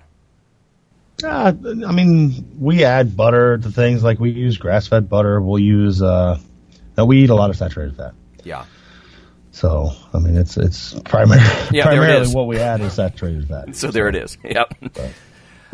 Uh, 1.24 1.52
I 1.86 1.92
mean, 1.92 2.56
we 2.58 2.86
add 2.86 3.18
butter 3.18 3.58
to 3.58 3.72
things 3.72 4.04
like 4.04 4.20
we 4.20 4.32
use 4.32 4.58
grass-fed 4.58 5.10
butter. 5.10 5.42
We'll 5.42 5.60
use. 5.60 6.02
Uh, 6.02 6.40
no, 6.98 7.06
we 7.06 7.24
eat 7.24 7.30
a 7.30 7.36
lot 7.36 7.50
of 7.50 7.58
saturated 7.58 7.98
fat. 7.98 8.14
Yeah. 8.44 8.66
So 9.52 9.92
I 10.14 10.20
mean, 10.20 10.38
it's 10.38 10.56
it's 10.56 10.94
primary, 11.02 11.42
Yeah, 11.72 11.86
there 11.86 11.94
it 11.94 11.98
primarily 11.98 12.34
what 12.34 12.48
we 12.48 12.60
add 12.60 12.82
is 12.82 12.94
saturated 12.94 13.48
fat. 13.48 13.70
So 13.76 13.92
there 13.92 14.08
it 14.08 14.16
is. 14.16 14.38
Yep. 14.44 14.74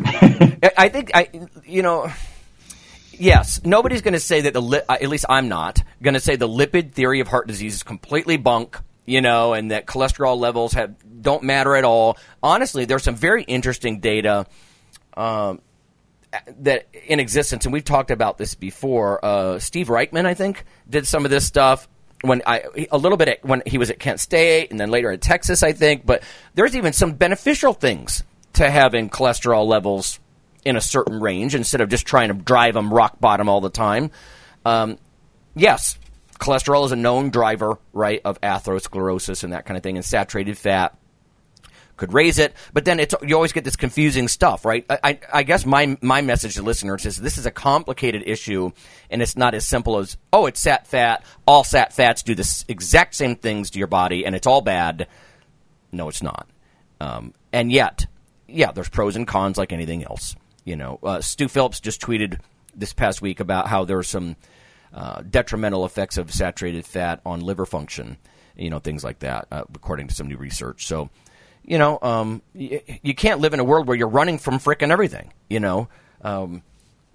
I 0.04 0.88
think 0.88 1.12
I, 1.14 1.28
you 1.64 1.82
know, 1.82 2.10
yes, 3.18 3.60
nobody's 3.64 4.02
going 4.02 4.14
to 4.14 4.20
say 4.20 4.42
that 4.42 4.52
the 4.52 4.62
li- 4.62 4.82
uh, 4.88 4.96
at 5.00 5.08
least 5.08 5.26
I'm 5.28 5.48
not 5.48 5.82
going 6.02 6.14
to 6.14 6.20
say 6.20 6.36
the 6.36 6.48
lipid 6.48 6.92
theory 6.92 7.20
of 7.20 7.28
heart 7.28 7.46
disease 7.46 7.74
is 7.74 7.82
completely 7.82 8.36
bunk. 8.36 8.78
You 9.08 9.20
know, 9.20 9.52
and 9.52 9.70
that 9.70 9.86
cholesterol 9.86 10.36
levels 10.36 10.72
have 10.72 10.96
don't 11.22 11.44
matter 11.44 11.76
at 11.76 11.84
all. 11.84 12.18
Honestly, 12.42 12.86
there's 12.86 13.04
some 13.04 13.14
very 13.14 13.44
interesting 13.44 14.00
data 14.00 14.46
um, 15.16 15.60
that 16.58 16.88
in 17.06 17.20
existence, 17.20 17.64
and 17.66 17.72
we've 17.72 17.84
talked 17.84 18.10
about 18.10 18.36
this 18.36 18.56
before. 18.56 19.24
Uh, 19.24 19.58
Steve 19.60 19.86
Riechman, 19.86 20.26
I 20.26 20.34
think, 20.34 20.64
did 20.90 21.06
some 21.06 21.24
of 21.24 21.30
this 21.30 21.46
stuff 21.46 21.88
when 22.22 22.42
I 22.46 22.64
a 22.90 22.98
little 22.98 23.16
bit 23.16 23.28
at, 23.28 23.44
when 23.44 23.62
he 23.66 23.78
was 23.78 23.90
at 23.90 23.98
Kent 23.98 24.20
State, 24.20 24.70
and 24.70 24.80
then 24.80 24.90
later 24.90 25.10
at 25.10 25.20
Texas, 25.20 25.62
I 25.62 25.72
think. 25.72 26.04
But 26.04 26.22
there's 26.54 26.76
even 26.76 26.92
some 26.92 27.12
beneficial 27.12 27.72
things 27.72 28.24
to 28.54 28.70
having 28.70 29.10
cholesterol 29.10 29.66
levels 29.66 30.18
in 30.66 30.76
a 30.76 30.80
certain 30.80 31.20
range 31.20 31.54
instead 31.54 31.80
of 31.80 31.88
just 31.88 32.06
trying 32.06 32.28
to 32.28 32.34
drive 32.34 32.74
them 32.74 32.92
rock 32.92 33.18
bottom 33.20 33.48
all 33.48 33.60
the 33.60 33.70
time. 33.70 34.10
Um, 34.64 34.98
yes, 35.54 35.98
cholesterol 36.40 36.84
is 36.84 36.92
a 36.92 36.96
known 36.96 37.30
driver, 37.30 37.78
right, 37.92 38.20
of 38.24 38.40
atherosclerosis 38.40 39.44
and 39.44 39.52
that 39.52 39.64
kind 39.64 39.76
of 39.76 39.82
thing, 39.82 39.96
and 39.96 40.04
saturated 40.04 40.58
fat 40.58 40.98
could 41.96 42.12
raise 42.12 42.38
it, 42.38 42.54
but 42.72 42.84
then 42.84 43.00
it's 43.00 43.14
you 43.22 43.34
always 43.34 43.52
get 43.52 43.64
this 43.64 43.76
confusing 43.76 44.28
stuff, 44.28 44.64
right? 44.64 44.84
I, 44.90 44.98
I, 45.02 45.20
I 45.32 45.42
guess 45.44 45.64
my 45.64 45.96
my 46.02 46.20
message 46.20 46.56
to 46.56 46.62
listeners 46.62 47.06
is 47.06 47.16
this 47.16 47.38
is 47.38 47.46
a 47.46 47.50
complicated 47.50 48.22
issue, 48.26 48.72
and 49.08 49.22
it's 49.22 49.36
not 49.36 49.54
as 49.54 49.66
simple 49.66 49.98
as 49.98 50.16
oh, 50.32 50.46
it's 50.46 50.60
sat 50.60 50.86
fat. 50.86 51.24
All 51.46 51.64
sat 51.64 51.92
fats 51.92 52.22
do 52.22 52.34
the 52.34 52.64
exact 52.68 53.14
same 53.14 53.36
things 53.36 53.70
to 53.70 53.78
your 53.78 53.88
body, 53.88 54.26
and 54.26 54.34
it's 54.34 54.46
all 54.46 54.60
bad. 54.60 55.08
No, 55.90 56.08
it's 56.08 56.22
not. 56.22 56.46
Um, 57.00 57.32
and 57.52 57.72
yet, 57.72 58.06
yeah, 58.46 58.72
there's 58.72 58.88
pros 58.88 59.16
and 59.16 59.26
cons 59.26 59.56
like 59.56 59.72
anything 59.72 60.04
else. 60.04 60.36
You 60.66 60.76
know, 60.76 60.98
uh, 61.02 61.20
Stu 61.22 61.48
Phillips 61.48 61.80
just 61.80 62.02
tweeted 62.02 62.40
this 62.74 62.92
past 62.92 63.22
week 63.22 63.40
about 63.40 63.68
how 63.68 63.84
there 63.84 63.98
are 63.98 64.02
some 64.02 64.36
uh, 64.92 65.22
detrimental 65.22 65.86
effects 65.86 66.18
of 66.18 66.32
saturated 66.32 66.84
fat 66.84 67.20
on 67.24 67.40
liver 67.40 67.64
function. 67.64 68.18
You 68.56 68.68
know, 68.70 68.80
things 68.80 69.04
like 69.04 69.20
that, 69.20 69.46
uh, 69.52 69.64
according 69.74 70.08
to 70.08 70.14
some 70.14 70.26
new 70.26 70.36
research. 70.36 70.86
So, 70.86 71.08
you 71.64 71.78
know, 71.78 71.98
um, 72.02 72.42
y- 72.52 72.82
you 73.02 73.14
can't 73.14 73.40
live 73.40 73.54
in 73.54 73.60
a 73.60 73.64
world 73.64 73.86
where 73.86 73.96
you're 73.96 74.08
running 74.08 74.38
from 74.38 74.58
frickin' 74.58 74.90
everything. 74.90 75.32
You 75.48 75.60
know, 75.60 75.88
um, 76.22 76.62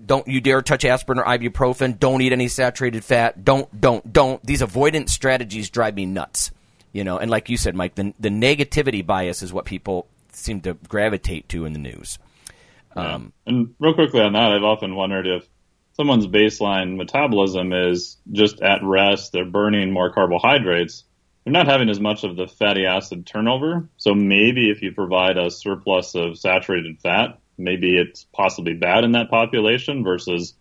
don't 0.04 0.28
you 0.28 0.40
dare 0.40 0.62
touch 0.62 0.86
aspirin 0.86 1.20
or 1.20 1.26
ibuprofen. 1.26 2.00
Don't 2.00 2.22
eat 2.22 2.32
any 2.32 2.48
saturated 2.48 3.04
fat. 3.04 3.44
Don't, 3.44 3.82
don't, 3.82 4.14
don't. 4.14 4.44
These 4.46 4.62
avoidance 4.62 5.12
strategies 5.12 5.70
drive 5.70 5.96
me 5.96 6.06
nuts. 6.06 6.52
You 6.94 7.04
know, 7.04 7.18
and 7.18 7.30
like 7.30 7.50
you 7.50 7.58
said, 7.58 7.76
Mike, 7.76 7.96
the, 7.96 8.14
the 8.20 8.30
negativity 8.30 9.06
bias 9.06 9.42
is 9.42 9.52
what 9.52 9.66
people 9.66 10.08
seem 10.32 10.62
to 10.62 10.76
gravitate 10.88 11.50
to 11.50 11.66
in 11.66 11.74
the 11.74 11.80
news. 11.80 12.18
Um, 12.96 13.34
And 13.46 13.74
real 13.80 13.94
quickly 13.94 14.22
on 14.22 14.34
that, 14.34 14.52
I've 14.52 14.64
often 14.64 14.96
wondered 14.96 15.28
if 15.28 15.48
someone's 15.94 16.28
baseline 16.28 16.98
metabolism 16.98 17.74
is 17.74 18.18
just 18.32 18.62
at 18.62 18.84
rest, 18.84 19.32
they're 19.32 19.46
burning 19.46 19.92
more 19.92 20.12
carbohydrates, 20.12 21.04
they're 21.44 21.54
not 21.54 21.68
having 21.68 21.90
as 21.90 22.00
much 22.00 22.24
of 22.24 22.36
the 22.36 22.48
fatty 22.48 22.86
acid 22.86 23.26
turnover. 23.26 23.90
So 23.98 24.14
maybe 24.14 24.70
if 24.70 24.82
you 24.82 24.92
provide 24.92 25.38
a 25.38 25.50
surplus 25.50 26.16
of 26.16 26.38
saturated 26.38 27.00
fat, 27.02 27.40
maybe 27.58 27.98
it's 27.98 28.26
possibly 28.34 28.74
bad 28.74 29.04
in 29.04 29.14
that 29.14 29.30
population 29.30 30.04
versus, 30.04 30.54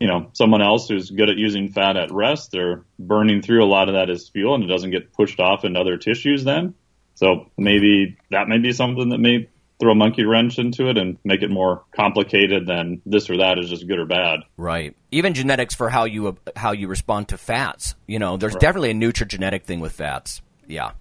you 0.00 0.08
know, 0.08 0.30
someone 0.32 0.62
else 0.62 0.88
who's 0.88 1.10
good 1.10 1.30
at 1.30 1.36
using 1.36 1.70
fat 1.70 1.96
at 1.96 2.12
rest. 2.12 2.50
They're 2.50 2.82
burning 2.98 3.42
through 3.42 3.64
a 3.64 3.66
lot 3.66 3.88
of 3.88 3.94
that 3.94 4.10
as 4.10 4.28
fuel 4.28 4.54
and 4.54 4.64
it 4.64 4.68
doesn't 4.68 4.90
get 4.90 5.12
pushed 5.12 5.40
off 5.40 5.64
into 5.64 5.80
other 5.80 5.96
tissues 5.96 6.44
then. 6.44 6.74
So 7.14 7.50
maybe 7.56 8.18
that 8.30 8.48
may 8.48 8.58
be 8.58 8.72
something 8.72 9.08
that 9.10 9.18
may 9.18 9.48
throw 9.78 9.92
a 9.92 9.94
monkey 9.94 10.24
wrench 10.24 10.58
into 10.58 10.88
it 10.88 10.96
and 10.96 11.18
make 11.24 11.42
it 11.42 11.50
more 11.50 11.84
complicated 11.94 12.66
than 12.66 13.02
this 13.04 13.28
or 13.28 13.38
that 13.38 13.58
is 13.58 13.68
just 13.68 13.86
good 13.86 13.98
or 13.98 14.06
bad. 14.06 14.40
Right. 14.56 14.96
Even 15.10 15.34
genetics 15.34 15.74
for 15.74 15.90
how 15.90 16.04
you 16.04 16.36
how 16.54 16.72
you 16.72 16.88
respond 16.88 17.28
to 17.28 17.38
fats. 17.38 17.94
You 18.06 18.18
know, 18.18 18.36
there's 18.36 18.56
definitely 18.56 18.90
a 18.90 18.94
nutrigenetic 18.94 19.64
thing 19.64 19.80
with 19.80 19.92
fats. 19.92 20.40
Yeah, 20.66 20.92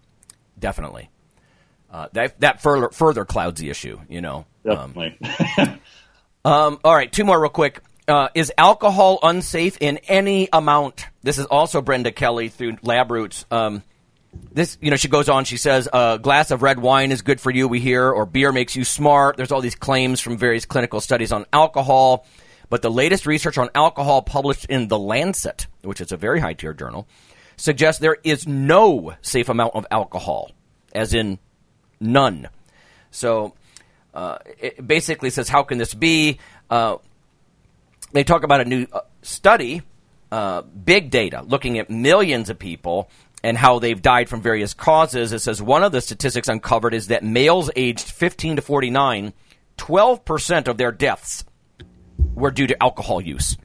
definitely. 0.59 1.09
Uh, 1.91 2.09
that 2.13 2.39
that 2.41 2.61
further 2.61 2.89
further 2.89 3.23
clouds 3.25 3.61
the 3.61 3.69
issue. 3.69 3.99
You 4.09 4.21
know. 4.21 4.45
Um, 4.67 4.93
Definitely. 4.93 5.17
um, 6.45 6.79
all 6.83 6.93
right, 6.95 7.11
two 7.11 7.23
more 7.23 7.39
real 7.39 7.49
quick. 7.49 7.81
Uh, 8.07 8.29
is 8.35 8.51
alcohol 8.57 9.19
unsafe 9.23 9.77
in 9.79 9.97
any 10.07 10.47
amount? 10.51 11.05
This 11.23 11.37
is 11.37 11.45
also 11.45 11.81
Brenda 11.81 12.11
Kelley 12.11 12.49
through 12.49 12.77
Lab 12.83 13.09
Roots. 13.11 13.45
Um, 13.49 13.81
this, 14.51 14.77
you 14.81 14.89
know, 14.89 14.97
she 14.97 15.07
goes 15.07 15.27
on. 15.29 15.45
She 15.45 15.57
says, 15.57 15.89
"A 15.91 16.19
glass 16.21 16.51
of 16.51 16.61
red 16.61 16.79
wine 16.79 17.11
is 17.11 17.21
good 17.21 17.41
for 17.41 17.51
you." 17.51 17.67
We 17.67 17.79
hear, 17.79 18.09
or 18.09 18.25
beer 18.25 18.51
makes 18.51 18.75
you 18.75 18.83
smart. 18.83 19.37
There's 19.37 19.51
all 19.51 19.61
these 19.61 19.75
claims 19.75 20.21
from 20.21 20.37
various 20.37 20.65
clinical 20.65 21.01
studies 21.01 21.31
on 21.31 21.45
alcohol, 21.51 22.25
but 22.69 22.81
the 22.81 22.91
latest 22.91 23.25
research 23.25 23.57
on 23.57 23.69
alcohol 23.75 24.21
published 24.21 24.65
in 24.65 24.87
the 24.87 24.97
Lancet, 24.97 25.67
which 25.81 26.01
is 26.01 26.11
a 26.11 26.17
very 26.17 26.39
high 26.39 26.53
tier 26.53 26.73
journal, 26.73 27.07
suggests 27.57 27.99
there 27.99 28.17
is 28.23 28.47
no 28.47 29.13
safe 29.21 29.49
amount 29.49 29.75
of 29.75 29.85
alcohol, 29.91 30.51
as 30.93 31.13
in 31.13 31.39
none. 31.99 32.47
So, 33.11 33.53
uh, 34.13 34.37
it 34.59 34.85
basically 34.85 35.29
says, 35.29 35.49
how 35.49 35.63
can 35.63 35.77
this 35.77 35.93
be? 35.93 36.39
Uh, 36.69 36.97
they 38.11 38.23
talk 38.23 38.43
about 38.43 38.61
a 38.61 38.65
new 38.65 38.87
uh, 38.91 39.01
study, 39.21 39.81
uh, 40.31 40.61
big 40.61 41.09
data, 41.09 41.43
looking 41.45 41.79
at 41.79 41.89
millions 41.89 42.49
of 42.49 42.59
people 42.59 43.09
and 43.45 43.59
how 43.59 43.77
they've 43.77 44.01
died 44.01 44.27
from 44.27 44.41
various 44.41 44.73
causes. 44.73 45.31
It 45.31 45.37
says 45.37 45.61
one 45.61 45.83
of 45.83 45.91
the 45.91 46.01
statistics 46.01 46.47
uncovered 46.47 46.95
is 46.95 47.09
that 47.09 47.23
males 47.23 47.69
aged 47.75 48.09
15 48.09 48.55
to 48.55 48.61
49, 48.63 49.33
12% 49.77 50.67
of 50.67 50.77
their 50.77 50.91
deaths 50.91 51.45
were 52.33 52.49
due 52.49 52.65
to 52.65 52.81
alcohol 52.81 53.21
use, 53.21 53.55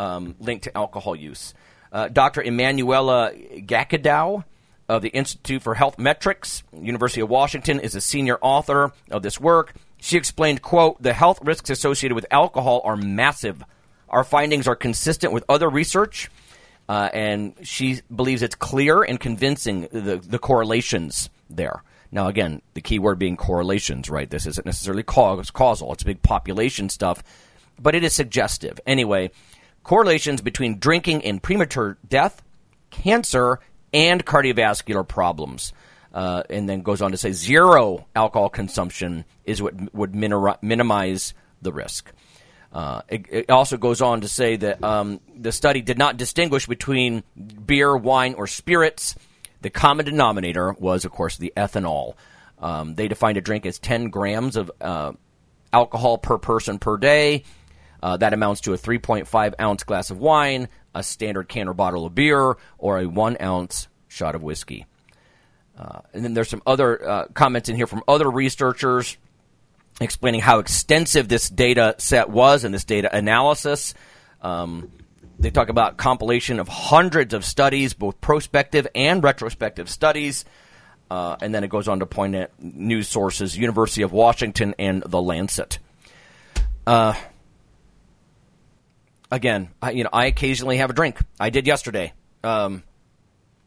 um, 0.00 0.34
linked 0.40 0.64
to 0.64 0.76
alcohol 0.76 1.14
use. 1.14 1.54
Uh, 1.92 2.08
Dr. 2.08 2.42
Emmanuela 2.42 3.30
Gakidou 3.32 4.42
of 4.88 5.02
the 5.02 5.10
Institute 5.10 5.62
for 5.62 5.76
Health 5.76 5.96
Metrics, 5.96 6.64
University 6.76 7.20
of 7.20 7.28
Washington, 7.28 7.78
is 7.78 7.94
a 7.94 8.00
senior 8.00 8.36
author 8.40 8.92
of 9.12 9.22
this 9.22 9.38
work. 9.38 9.74
She 9.98 10.16
explained, 10.16 10.60
quote, 10.60 11.00
the 11.00 11.12
health 11.12 11.38
risks 11.44 11.70
associated 11.70 12.16
with 12.16 12.26
alcohol 12.32 12.80
are 12.82 12.96
massive. 12.96 13.62
Our 14.08 14.24
findings 14.24 14.66
are 14.66 14.74
consistent 14.74 15.32
with 15.32 15.44
other 15.48 15.70
research, 15.70 16.32
uh, 16.88 17.10
and 17.12 17.54
she 17.62 18.00
believes 18.14 18.42
it's 18.42 18.54
clear 18.54 19.02
and 19.02 19.20
convincing 19.20 19.88
the, 19.92 20.16
the 20.16 20.38
correlations 20.38 21.28
there. 21.50 21.82
Now, 22.10 22.28
again, 22.28 22.62
the 22.74 22.80
key 22.80 22.98
word 22.98 23.18
being 23.18 23.36
correlations, 23.36 24.08
right? 24.08 24.28
This 24.28 24.46
isn't 24.46 24.64
necessarily 24.64 25.02
cause, 25.02 25.50
causal. 25.50 25.92
It's 25.92 26.02
big 26.02 26.22
population 26.22 26.88
stuff, 26.88 27.22
but 27.78 27.94
it 27.94 28.02
is 28.02 28.14
suggestive. 28.14 28.80
Anyway, 28.86 29.30
correlations 29.82 30.40
between 30.40 30.78
drinking 30.78 31.24
and 31.24 31.42
premature 31.42 31.98
death, 32.08 32.42
cancer, 32.90 33.60
and 33.92 34.24
cardiovascular 34.24 35.06
problems. 35.06 35.72
Uh, 36.14 36.42
and 36.48 36.66
then 36.66 36.80
goes 36.80 37.02
on 37.02 37.10
to 37.10 37.18
say 37.18 37.32
zero 37.32 38.06
alcohol 38.16 38.48
consumption 38.48 39.26
is 39.44 39.60
what 39.60 39.94
would 39.94 40.12
minimi- 40.12 40.56
minimize 40.62 41.34
the 41.60 41.70
risk. 41.70 42.10
Uh, 42.72 43.02
it, 43.08 43.26
it 43.30 43.50
also 43.50 43.76
goes 43.76 44.00
on 44.02 44.20
to 44.20 44.28
say 44.28 44.56
that 44.56 44.82
um, 44.84 45.20
the 45.36 45.52
study 45.52 45.80
did 45.80 45.98
not 45.98 46.16
distinguish 46.16 46.66
between 46.66 47.22
beer, 47.64 47.96
wine, 47.96 48.34
or 48.34 48.46
spirits. 48.46 49.14
The 49.62 49.70
common 49.70 50.04
denominator 50.04 50.72
was, 50.78 51.04
of 51.04 51.12
course, 51.12 51.36
the 51.36 51.52
ethanol. 51.56 52.14
Um, 52.58 52.94
they 52.94 53.08
defined 53.08 53.38
a 53.38 53.40
drink 53.40 53.64
as 53.66 53.78
10 53.78 54.10
grams 54.10 54.56
of 54.56 54.70
uh, 54.80 55.12
alcohol 55.72 56.18
per 56.18 56.38
person 56.38 56.78
per 56.78 56.96
day. 56.96 57.44
Uh, 58.02 58.16
that 58.16 58.32
amounts 58.32 58.60
to 58.62 58.74
a 58.74 58.78
3.5 58.78 59.54
ounce 59.60 59.82
glass 59.82 60.10
of 60.10 60.18
wine, 60.18 60.68
a 60.94 61.02
standard 61.02 61.48
can 61.48 61.68
or 61.68 61.74
bottle 61.74 62.06
of 62.06 62.14
beer, 62.14 62.56
or 62.78 62.98
a 62.98 63.06
one 63.06 63.36
ounce 63.40 63.88
shot 64.06 64.34
of 64.34 64.42
whiskey. 64.42 64.86
Uh, 65.76 66.00
and 66.12 66.24
then 66.24 66.34
there's 66.34 66.48
some 66.48 66.62
other 66.66 67.08
uh, 67.08 67.26
comments 67.34 67.68
in 67.68 67.76
here 67.76 67.86
from 67.86 68.02
other 68.06 68.30
researchers 68.30 69.16
explaining 70.00 70.40
how 70.40 70.58
extensive 70.58 71.28
this 71.28 71.48
data 71.48 71.94
set 71.98 72.30
was 72.30 72.64
and 72.64 72.72
this 72.72 72.84
data 72.84 73.14
analysis. 73.14 73.94
Um, 74.42 74.90
they 75.38 75.50
talk 75.50 75.68
about 75.68 75.96
compilation 75.96 76.58
of 76.60 76.68
hundreds 76.68 77.34
of 77.34 77.44
studies, 77.44 77.94
both 77.94 78.20
prospective 78.20 78.86
and 78.94 79.22
retrospective 79.22 79.88
studies. 79.88 80.44
Uh, 81.10 81.36
and 81.40 81.54
then 81.54 81.64
it 81.64 81.70
goes 81.70 81.88
on 81.88 82.00
to 82.00 82.06
point 82.06 82.34
at 82.34 82.50
news 82.62 83.08
sources, 83.08 83.56
University 83.56 84.02
of 84.02 84.12
Washington 84.12 84.74
and 84.78 85.02
The 85.06 85.22
Lancet. 85.22 85.78
Uh, 86.86 87.14
again, 89.30 89.70
I, 89.80 89.92
you 89.92 90.04
know, 90.04 90.10
I 90.12 90.26
occasionally 90.26 90.78
have 90.78 90.90
a 90.90 90.92
drink. 90.92 91.18
I 91.40 91.50
did 91.50 91.66
yesterday. 91.66 92.12
Um, 92.44 92.82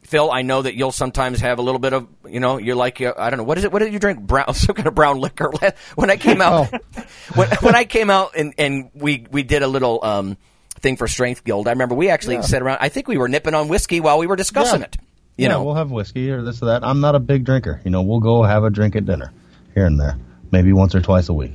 Phil, 0.04 0.30
I 0.32 0.42
know 0.42 0.62
that 0.62 0.76
you'll 0.76 0.92
sometimes 0.92 1.40
have 1.42 1.60
a 1.60 1.62
little 1.62 1.80
bit 1.80 1.94
of, 1.94 2.08
you 2.28 2.40
know, 2.40 2.58
you're 2.58 2.76
like, 2.76 3.00
uh, 3.00 3.14
I 3.18 3.30
don't 3.30 3.38
know, 3.38 3.44
what 3.44 3.58
is 3.58 3.64
it? 3.64 3.72
What 3.72 3.80
did 3.80 3.94
you 3.94 4.00
drink? 4.00 4.20
Brown, 4.20 4.54
some 4.54 4.76
kind 4.76 4.88
of 4.88 4.96
brown 4.96 5.20
liquor. 5.20 5.52
When 5.96 6.10
I 6.10 6.18
came 6.18 6.42
out, 6.42 6.70
when, 7.36 7.48
when 7.62 7.76
I 7.76 7.86
came 7.86 8.10
out 8.10 8.36
and, 8.36 8.54
and 8.58 8.90
we, 8.94 9.26
we 9.32 9.44
did 9.44 9.62
a 9.64 9.68
little, 9.68 10.04
um, 10.04 10.38
thing 10.80 10.98
for 10.98 11.08
Strength 11.08 11.44
Guild, 11.44 11.68
I 11.68 11.72
remember 11.72 11.94
we 11.96 12.10
actually 12.10 12.36
Yeah. 12.36 12.42
sat 12.42 12.62
around, 12.62 12.80
I 12.82 12.90
think 12.90 13.08
we 13.08 13.18
were 13.18 13.28
nipping 13.28 13.54
on 13.54 13.68
whiskey 13.68 14.00
while 14.00 14.18
we 14.18 14.26
were 14.28 14.36
discussing 14.36 14.80
Yeah. 14.80 14.86
it. 14.88 14.98
You 15.38 15.44
yeah, 15.44 15.48
know, 15.50 15.64
we'll 15.64 15.76
have 15.76 15.92
whiskey 15.92 16.30
or 16.32 16.42
this 16.42 16.62
or 16.62 16.66
that. 16.66 16.84
I'm 16.84 17.00
not 17.00 17.16
a 17.16 17.20
big 17.20 17.46
drinker. 17.46 17.80
You 17.86 17.92
know, 17.92 18.02
we'll 18.02 18.20
go 18.20 18.44
have 18.44 18.64
a 18.64 18.70
drink 18.70 18.96
at 18.96 19.06
dinner 19.06 19.32
here 19.76 19.86
and 19.86 20.00
there, 20.00 20.18
maybe 20.52 20.74
once 20.74 20.94
or 20.96 21.02
twice 21.02 21.30
a 21.30 21.34
week. 21.34 21.54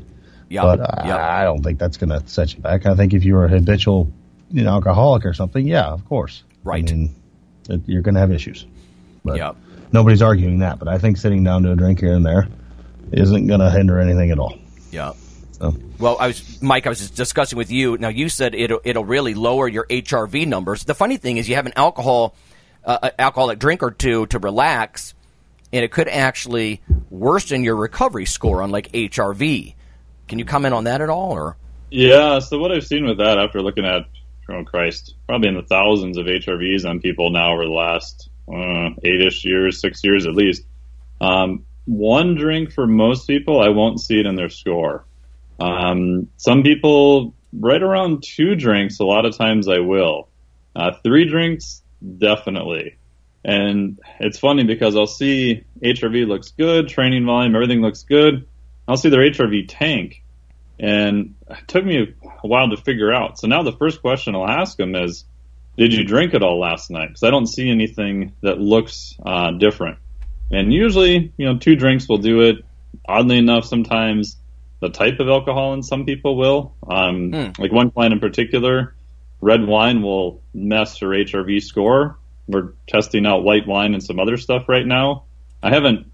yeah, 0.48 0.62
but 0.62 0.80
I, 0.80 1.06
yeah. 1.08 1.40
I 1.40 1.44
don't 1.44 1.62
think 1.62 1.78
that's 1.78 1.96
going 1.98 2.10
to 2.10 2.22
set 2.26 2.54
you 2.54 2.60
back. 2.60 2.86
I 2.86 2.94
think 2.94 3.12
if 3.12 3.24
you 3.24 3.34
were 3.34 3.44
a 3.44 3.48
habitual, 3.48 4.10
you 4.50 4.62
know, 4.64 4.70
alcoholic 4.70 5.26
or 5.26 5.34
something, 5.34 5.66
yeah, 5.66 5.86
of 5.86 6.04
course, 6.06 6.42
Right. 6.64 6.88
I 6.88 6.94
mean, 6.94 7.14
you're 7.86 8.02
going 8.02 8.14
to 8.14 8.20
have 8.20 8.32
issues. 8.32 8.66
But 9.24 9.36
Yeah. 9.36 9.52
nobody's 9.92 10.22
arguing 10.22 10.60
that. 10.60 10.78
But 10.78 10.88
I 10.88 10.98
think 10.98 11.16
sitting 11.16 11.42
down 11.44 11.62
to 11.64 11.72
a 11.72 11.76
drink 11.76 12.00
here 12.00 12.14
and 12.14 12.24
there 12.24 12.48
isn't 13.12 13.46
going 13.46 13.60
to 13.60 13.70
hinder 13.70 13.98
anything 14.00 14.30
at 14.30 14.38
all. 14.38 14.56
yeah. 14.90 15.12
So 15.52 15.74
Well, 15.98 16.18
I 16.20 16.26
was 16.26 16.60
Mike. 16.60 16.86
I 16.86 16.90
was 16.90 16.98
just 16.98 17.16
discussing 17.16 17.56
with 17.56 17.70
you. 17.70 17.96
Now 17.96 18.08
you 18.08 18.28
said 18.28 18.54
it'll 18.54 18.80
it'll 18.84 19.06
really 19.06 19.32
lower 19.32 19.66
your 19.66 19.86
HRV 19.88 20.46
numbers. 20.46 20.84
The 20.84 20.94
funny 20.94 21.16
thing 21.16 21.38
is, 21.38 21.48
you 21.48 21.54
have 21.54 21.64
an 21.64 21.72
alcohol 21.76 22.34
uh, 22.84 22.98
uh, 23.04 23.10
alcoholic 23.18 23.58
drink 23.58 23.82
or 23.82 23.90
two 23.90 24.26
to 24.26 24.38
relax, 24.38 25.14
and 25.72 25.82
it 25.82 25.90
could 25.90 26.08
actually 26.08 26.82
worsen 27.08 27.64
your 27.64 27.74
recovery 27.74 28.26
score 28.26 28.60
on 28.62 28.70
like 28.70 28.92
HRV. 28.92 29.74
Can 30.28 30.38
you 30.38 30.44
comment 30.44 30.74
on 30.74 30.84
that 30.84 31.00
at 31.00 31.08
all? 31.08 31.32
Or 31.32 31.56
Yeah, 31.90 32.38
so 32.40 32.58
what 32.58 32.70
I've 32.70 32.84
seen 32.86 33.06
with 33.06 33.16
that 33.18 33.38
after 33.38 33.62
looking 33.62 33.86
at, 33.86 34.02
oh 34.48 34.64
Christ, 34.64 35.14
probably 35.26 35.48
in 35.48 35.54
the 35.56 35.62
thousands 35.62 36.18
of 36.18 36.26
HRVs 36.26 36.88
on 36.88 37.00
people 37.00 37.30
now 37.30 37.52
over 37.52 37.64
the 37.64 37.70
last 37.70 38.28
uh, 38.48 38.90
eight-ish 39.02 39.44
years, 39.44 39.80
six 39.80 40.02
years 40.04 40.26
at 40.26 40.34
least. 40.34 40.62
Um, 41.20 41.64
one 41.84 42.34
drink 42.34 42.72
for 42.72 42.86
most 42.86 43.26
people, 43.26 43.60
I 43.60 43.68
won't 43.68 44.00
see 44.00 44.18
it 44.18 44.26
in 44.26 44.34
their 44.34 44.48
score. 44.48 45.04
Um, 45.58 46.28
some 46.36 46.62
people, 46.62 47.34
right 47.52 47.82
around 47.82 48.22
two 48.22 48.54
drinks, 48.56 49.00
a 49.00 49.04
lot 49.04 49.24
of 49.24 49.36
times 49.36 49.68
I 49.68 49.78
will. 49.78 50.28
Uh, 50.74 50.92
three 51.02 51.28
drinks, 51.28 51.82
definitely. 52.18 52.96
And 53.44 54.00
it's 54.18 54.38
funny 54.38 54.64
because 54.64 54.96
I'll 54.96 55.06
see 55.06 55.64
HRV 55.82 56.26
looks 56.26 56.50
good, 56.50 56.88
training 56.88 57.24
volume, 57.24 57.54
everything 57.54 57.80
looks 57.80 58.02
good. 58.02 58.46
I'll 58.88 58.96
see 58.96 59.08
their 59.08 59.20
HRV 59.20 59.66
tank, 59.68 60.22
and 60.78 61.34
it 61.48 61.66
took 61.66 61.84
me 61.84 62.14
a 62.42 62.46
while 62.46 62.70
to 62.70 62.76
figure 62.76 63.12
out. 63.12 63.38
So 63.38 63.46
now 63.46 63.62
the 63.62 63.72
first 63.72 64.00
question 64.00 64.34
I'll 64.34 64.48
ask 64.48 64.76
them 64.76 64.94
is, 64.94 65.24
"Did 65.76 65.92
you 65.92 66.04
drink 66.04 66.34
it 66.34 66.42
all 66.42 66.58
last 66.58 66.90
night?" 66.90 67.08
Because 67.08 67.22
I 67.22 67.30
don't 67.30 67.46
see 67.46 67.70
anything 67.70 68.32
that 68.42 68.58
looks 68.58 69.16
uh, 69.24 69.52
different. 69.52 69.98
And 70.50 70.72
usually, 70.72 71.32
you 71.36 71.46
know, 71.46 71.58
two 71.58 71.76
drinks 71.76 72.08
will 72.08 72.18
do 72.18 72.42
it. 72.42 72.64
Oddly 73.08 73.38
enough, 73.38 73.64
sometimes 73.64 74.36
the 74.80 74.88
type 74.90 75.20
of 75.20 75.28
alcohol 75.28 75.74
in 75.74 75.82
some 75.82 76.04
people 76.04 76.36
will. 76.36 76.74
Um, 76.88 77.30
Like 77.58 77.72
one 77.72 77.90
client 77.90 78.12
in 78.12 78.20
particular, 78.20 78.94
red 79.40 79.66
wine 79.66 80.02
will 80.02 80.42
mess 80.54 80.98
her 80.98 81.08
HRV 81.08 81.62
score. 81.62 82.18
We're 82.46 82.74
testing 82.86 83.26
out 83.26 83.42
white 83.42 83.66
wine 83.66 83.94
and 83.94 84.02
some 84.02 84.20
other 84.20 84.36
stuff 84.36 84.68
right 84.68 84.86
now. 84.86 85.24
I 85.62 85.70
haven't 85.70 86.06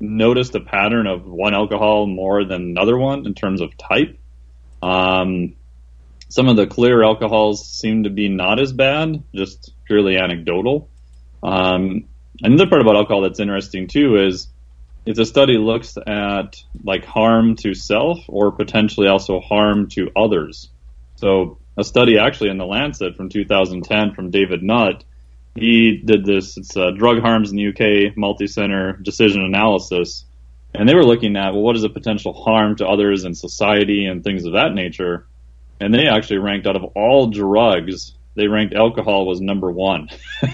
noticed 0.00 0.54
a 0.54 0.60
pattern 0.60 1.06
of 1.06 1.26
one 1.26 1.54
alcohol 1.54 2.06
more 2.06 2.44
than 2.44 2.62
another 2.62 2.98
one 2.98 3.24
in 3.26 3.34
terms 3.34 3.60
of 3.60 3.76
type. 3.78 4.18
Um, 4.82 5.54
some 6.28 6.48
of 6.48 6.56
the 6.56 6.66
clear 6.66 7.02
alcohols 7.02 7.68
seem 7.68 8.04
to 8.04 8.10
be 8.10 8.28
not 8.28 8.60
as 8.60 8.72
bad, 8.72 9.22
just 9.34 9.72
purely 9.86 10.16
anecdotal. 10.16 10.90
Um, 11.42 12.06
another 12.42 12.68
part 12.68 12.80
about 12.80 12.96
alcohol 12.96 13.22
that's 13.22 13.40
interesting 13.40 13.86
too 13.86 14.16
is 14.16 14.48
if 15.04 15.16
the 15.16 15.24
study 15.24 15.56
looks 15.56 15.96
at 16.06 16.62
like 16.82 17.04
harm 17.04 17.54
to 17.56 17.74
self 17.74 18.18
or 18.28 18.50
potentially 18.50 19.06
also 19.06 19.40
harm 19.40 19.88
to 19.90 20.10
others. 20.16 20.68
So 21.16 21.58
a 21.78 21.84
study 21.84 22.18
actually 22.18 22.50
in 22.50 22.58
the 22.58 22.66
Lancet 22.66 23.16
from 23.16 23.28
2010 23.28 24.14
from 24.14 24.30
David 24.30 24.62
Nutt, 24.62 25.04
he 25.54 26.02
did 26.04 26.24
this. 26.24 26.56
It's 26.56 26.76
uh, 26.76 26.90
drug 26.90 27.20
harms 27.20 27.50
in 27.50 27.56
the 27.56 27.68
UK 27.68 28.16
multi-center 28.16 28.94
decision 28.94 29.42
analysis, 29.42 30.24
and 30.74 30.88
they 30.88 30.94
were 30.94 31.04
looking 31.04 31.36
at 31.36 31.52
well, 31.52 31.62
what 31.62 31.76
is 31.76 31.82
the 31.82 31.88
potential 31.88 32.34
harm 32.34 32.76
to 32.76 32.86
others 32.86 33.24
and 33.24 33.36
society 33.36 34.06
and 34.06 34.22
things 34.22 34.44
of 34.44 34.52
that 34.52 34.74
nature. 34.74 35.26
And 35.80 35.92
they 35.92 36.06
actually 36.06 36.38
ranked 36.38 36.66
out 36.66 36.76
of 36.76 36.84
all 36.94 37.28
drugs, 37.28 38.14
they 38.34 38.48
ranked 38.48 38.74
alcohol 38.74 39.26
was 39.26 39.40
number 39.40 39.70
one, 39.70 40.08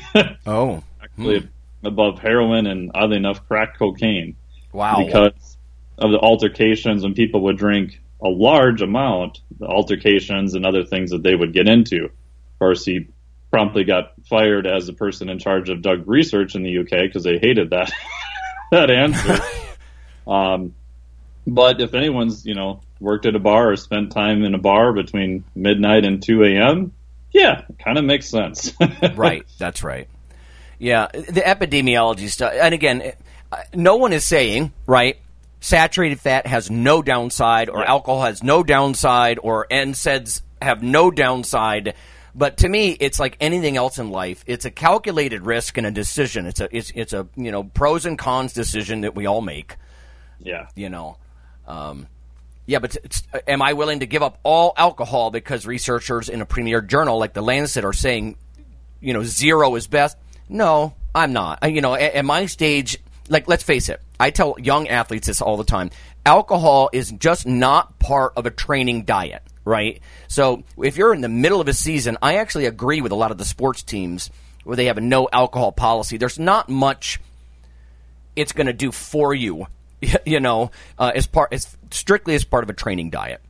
oh, 0.46 0.82
actually 1.02 1.48
above 1.84 2.18
heroin 2.18 2.66
and 2.66 2.90
oddly 2.94 3.16
enough, 3.16 3.46
crack 3.46 3.78
cocaine 3.78 4.36
wow, 4.72 5.04
because 5.04 5.56
of 5.98 6.10
the 6.10 6.18
altercations 6.18 7.02
when 7.02 7.14
people 7.14 7.42
would 7.42 7.58
drink 7.58 8.00
a 8.22 8.28
large 8.28 8.82
amount, 8.82 9.40
the 9.58 9.66
altercations 9.66 10.54
and 10.54 10.64
other 10.64 10.84
things 10.84 11.10
that 11.10 11.22
they 11.22 11.34
would 11.34 11.52
get 11.52 11.68
into. 11.68 12.04
Of 12.04 12.58
course, 12.58 12.84
he 12.84 13.08
promptly 13.50 13.84
got 13.84 14.12
fired 14.28 14.66
as 14.66 14.86
the 14.86 14.92
person 14.92 15.28
in 15.28 15.38
charge 15.38 15.68
of 15.68 15.82
drug 15.82 16.08
research 16.08 16.54
in 16.54 16.62
the 16.62 16.78
UK 16.78 17.02
because 17.02 17.24
they 17.24 17.38
hated 17.38 17.70
that 17.70 17.92
that 18.70 18.90
answer. 18.90 19.38
um, 20.26 20.74
but 21.46 21.80
if 21.80 21.94
anyone's 21.94 22.46
you 22.46 22.54
know 22.54 22.80
worked 23.02 23.26
at 23.26 23.34
a 23.34 23.38
bar 23.38 23.72
or 23.72 23.76
spent 23.76 24.12
time 24.12 24.44
in 24.44 24.54
a 24.54 24.58
bar 24.58 24.92
between 24.92 25.44
midnight 25.54 26.04
and 26.04 26.22
two 26.22 26.44
a.m., 26.44 26.92
yeah, 27.32 27.62
kind 27.78 27.98
of 27.98 28.04
makes 28.04 28.28
sense. 28.28 28.74
right. 29.14 29.44
That's 29.58 29.82
right. 29.82 30.08
Yeah, 30.78 31.08
the 31.12 31.40
epidemiology 31.40 32.28
stuff. 32.28 32.52
And 32.54 32.74
again, 32.74 33.12
uh, 33.50 33.56
no 33.74 33.96
one 33.96 34.12
is 34.12 34.24
saying 34.24 34.72
right. 34.86 35.18
Saturated 35.60 36.18
fat 36.20 36.46
has 36.46 36.70
no 36.70 37.02
downside, 37.02 37.70
or 37.70 37.84
alcohol 37.84 38.22
has 38.22 38.42
no 38.42 38.62
downside, 38.64 39.38
or 39.42 39.66
NSAIDs 39.70 40.42
have 40.60 40.82
no 40.82 41.10
downside. 41.10 41.94
But 42.34 42.58
to 42.58 42.68
me, 42.68 42.96
it's 42.98 43.20
like 43.20 43.36
anything 43.40 43.76
else 43.76 43.98
in 43.98 44.10
life. 44.10 44.42
It's 44.46 44.64
a 44.64 44.70
calculated 44.70 45.42
risk 45.46 45.78
and 45.78 45.86
a 45.86 45.90
decision. 45.90 46.46
It's 46.46 46.60
a 46.60 46.76
it's 46.76 46.90
it's 46.94 47.12
a 47.12 47.28
you 47.36 47.52
know 47.52 47.62
pros 47.62 48.06
and 48.06 48.18
cons 48.18 48.52
decision 48.52 49.02
that 49.02 49.14
we 49.14 49.26
all 49.26 49.40
make. 49.40 49.76
yeah. 50.40 50.66
You 50.74 50.90
know, 50.90 51.16
um, 51.66 52.08
yeah. 52.66 52.78
But 52.78 52.96
it's, 53.02 53.22
am 53.46 53.62
I 53.62 53.72
willing 53.72 54.00
to 54.00 54.06
give 54.06 54.22
up 54.22 54.38
all 54.42 54.72
alcohol 54.76 55.30
because 55.30 55.66
researchers 55.66 56.28
in 56.28 56.40
a 56.40 56.46
premier 56.46 56.80
journal 56.80 57.18
like 57.18 57.32
the 57.32 57.42
Lancet 57.42 57.84
are 57.84 57.92
saying 57.92 58.36
you 59.00 59.12
know 59.12 59.22
zero 59.24 59.74
is 59.74 59.86
best. 59.86 60.16
No, 60.48 60.94
I'm 61.14 61.32
not. 61.32 61.70
You 61.70 61.80
know, 61.80 61.94
at, 61.94 62.14
at 62.14 62.24
my 62.24 62.46
stage, 62.46 62.98
like 63.28 63.48
let's 63.48 63.62
face 63.62 63.88
it, 63.88 64.00
I 64.18 64.30
tell 64.30 64.56
young 64.58 64.88
athletes 64.88 65.26
this 65.26 65.42
all 65.42 65.56
the 65.56 65.64
time. 65.64 65.90
Alcohol 66.24 66.90
is 66.92 67.10
just 67.10 67.46
not 67.46 67.98
part 67.98 68.34
of 68.36 68.46
a 68.46 68.50
training 68.50 69.04
diet, 69.04 69.42
right? 69.64 70.00
So 70.28 70.62
if 70.78 70.96
you're 70.96 71.14
in 71.14 71.20
the 71.20 71.28
middle 71.28 71.60
of 71.60 71.68
a 71.68 71.72
season, 71.72 72.16
I 72.22 72.36
actually 72.36 72.66
agree 72.66 73.00
with 73.00 73.12
a 73.12 73.16
lot 73.16 73.32
of 73.32 73.38
the 73.38 73.44
sports 73.44 73.82
teams 73.82 74.30
where 74.64 74.76
they 74.76 74.86
have 74.86 74.98
a 74.98 75.00
no 75.00 75.28
alcohol 75.32 75.72
policy. 75.72 76.16
There's 76.16 76.38
not 76.38 76.68
much 76.68 77.20
it's 78.36 78.52
going 78.52 78.68
to 78.68 78.72
do 78.72 78.92
for 78.92 79.34
you, 79.34 79.66
you 80.24 80.40
know, 80.40 80.70
uh, 80.98 81.12
as 81.14 81.26
part 81.26 81.52
as 81.52 81.76
strictly 81.90 82.34
as 82.34 82.44
part 82.44 82.64
of 82.64 82.70
a 82.70 82.74
training 82.74 83.10
diet. 83.10 83.40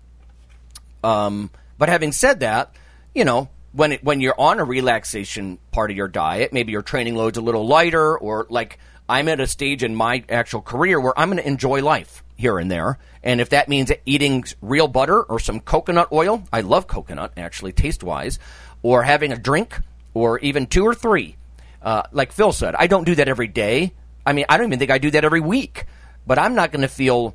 Um, 1.02 1.50
but 1.78 1.88
having 1.88 2.12
said 2.12 2.40
that, 2.40 2.74
you 3.14 3.24
know, 3.24 3.48
when 3.72 3.92
it, 3.92 4.04
when 4.04 4.20
you're 4.20 4.38
on 4.38 4.60
a 4.60 4.64
relaxation 4.64 5.58
part 5.72 5.90
of 5.90 5.96
your 5.96 6.08
diet, 6.08 6.52
maybe 6.52 6.72
your 6.72 6.82
training 6.82 7.16
load's 7.16 7.38
a 7.38 7.40
little 7.40 7.66
lighter, 7.66 8.16
or 8.16 8.46
like 8.50 8.78
I'm 9.08 9.28
at 9.28 9.40
a 9.40 9.46
stage 9.46 9.82
in 9.82 9.94
my 9.94 10.24
actual 10.28 10.62
career 10.62 11.00
where 11.00 11.18
I'm 11.18 11.30
going 11.30 11.42
to 11.42 11.46
enjoy 11.46 11.82
life 11.82 12.22
here 12.36 12.58
and 12.58 12.70
there, 12.70 12.98
and 13.22 13.40
if 13.40 13.50
that 13.50 13.68
means 13.68 13.90
eating 14.04 14.44
real 14.60 14.88
butter 14.88 15.22
or 15.22 15.38
some 15.38 15.60
coconut 15.60 16.08
oil, 16.12 16.44
I 16.52 16.60
love 16.60 16.86
coconut 16.86 17.32
actually 17.36 17.72
taste 17.72 18.02
wise, 18.02 18.38
or 18.82 19.02
having 19.02 19.32
a 19.32 19.38
drink, 19.38 19.78
or 20.14 20.38
even 20.40 20.66
two 20.66 20.84
or 20.84 20.94
three, 20.94 21.36
uh, 21.80 22.02
like 22.12 22.32
Phil 22.32 22.52
said, 22.52 22.74
I 22.74 22.86
don't 22.86 23.04
do 23.04 23.14
that 23.14 23.28
every 23.28 23.48
day. 23.48 23.92
I 24.24 24.32
mean, 24.32 24.44
I 24.48 24.56
don't 24.56 24.66
even 24.66 24.78
think 24.78 24.90
I 24.90 24.98
do 24.98 25.10
that 25.12 25.24
every 25.24 25.40
week, 25.40 25.86
but 26.26 26.38
I'm 26.38 26.54
not 26.54 26.72
going 26.72 26.82
to 26.82 26.88
feel 26.88 27.34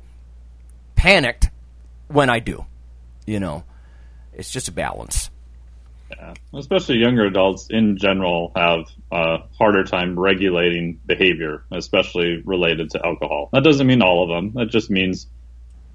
panicked 0.96 1.48
when 2.08 2.30
I 2.30 2.38
do. 2.40 2.64
You 3.26 3.40
know, 3.40 3.64
it's 4.32 4.50
just 4.50 4.68
a 4.68 4.72
balance. 4.72 5.30
Yeah. 6.10 6.32
Especially 6.54 6.96
younger 6.96 7.26
adults 7.26 7.66
in 7.68 7.98
general 7.98 8.52
have 8.56 8.86
a 9.12 9.38
harder 9.58 9.84
time 9.84 10.18
regulating 10.18 10.98
behavior, 11.04 11.64
especially 11.70 12.40
related 12.46 12.90
to 12.92 13.04
alcohol. 13.04 13.50
That 13.52 13.62
doesn't 13.62 13.86
mean 13.86 14.00
all 14.00 14.22
of 14.22 14.30
them. 14.30 14.52
That 14.54 14.70
just 14.70 14.88
means 14.90 15.26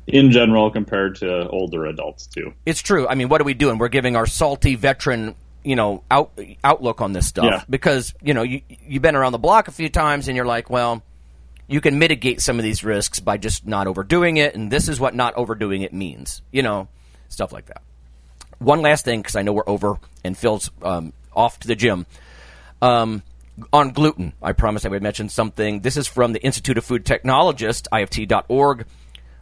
in 0.06 0.30
general 0.32 0.70
compared 0.70 1.16
to 1.18 1.48
older 1.50 1.86
adults 1.88 2.28
too. 2.28 2.54
It's 2.66 2.82
true. 2.82 3.08
I 3.08 3.16
mean, 3.16 3.28
what 3.30 3.42
are 3.42 3.46
we 3.46 3.56
doing? 3.56 3.80
We're 3.80 3.88
giving 3.88 4.16
our 4.16 4.28
salty 4.28 4.76
veteran, 4.76 5.34
you 5.64 5.76
know, 5.76 6.04
out, 6.12 6.38
outlook 6.64 7.02
on 7.02 7.14
this 7.14 7.28
stuff 7.28 7.46
Yeah. 7.46 7.64
because 7.68 8.14
you 8.22 8.36
know 8.36 8.44
you 8.44 8.62
you've 8.70 9.02
been 9.02 9.16
around 9.16 9.32
the 9.32 9.40
block 9.40 9.68
a 9.68 9.72
few 9.72 9.90
times 9.90 10.28
and 10.28 10.36
you're 10.38 10.46
like, 10.46 10.70
well, 10.70 11.02
you 11.68 11.82
can 11.82 12.00
mitigate 12.00 12.42
some 12.42 12.58
of 12.60 12.64
these 12.64 12.84
risks 12.84 13.20
by 13.20 13.38
just 13.38 13.66
not 13.66 13.88
overdoing 13.88 14.38
it, 14.38 14.56
and 14.56 14.72
this 14.72 14.90
is 14.90 15.00
what 15.00 15.16
not 15.16 15.34
overdoing 15.36 15.82
it 15.82 15.94
means. 15.94 16.42
You 16.52 16.64
know, 16.64 16.88
stuff 17.30 17.52
like 17.52 17.68
that. 17.68 17.82
One 18.60 18.82
last 18.82 19.06
thing, 19.06 19.22
because 19.22 19.36
I 19.36 19.42
know 19.42 19.54
we're 19.54 19.68
over 19.68 19.98
and 20.24 20.38
Phil's 20.38 20.72
um, 20.82 21.14
off 21.36 21.60
to 21.60 21.68
the 21.68 21.76
gym. 21.76 22.06
Um, 22.82 23.24
on 23.72 23.92
gluten, 23.92 24.34
I 24.42 24.54
promised 24.54 24.86
I 24.86 24.90
would 24.90 25.04
mention 25.04 25.30
something. 25.30 25.82
This 25.82 25.98
is 25.98 26.08
from 26.08 26.34
the 26.34 26.44
Institute 26.44 26.78
of 26.78 26.86
Food 26.86 27.06
Technologists, 27.06 27.88
IFT.org. 27.92 28.86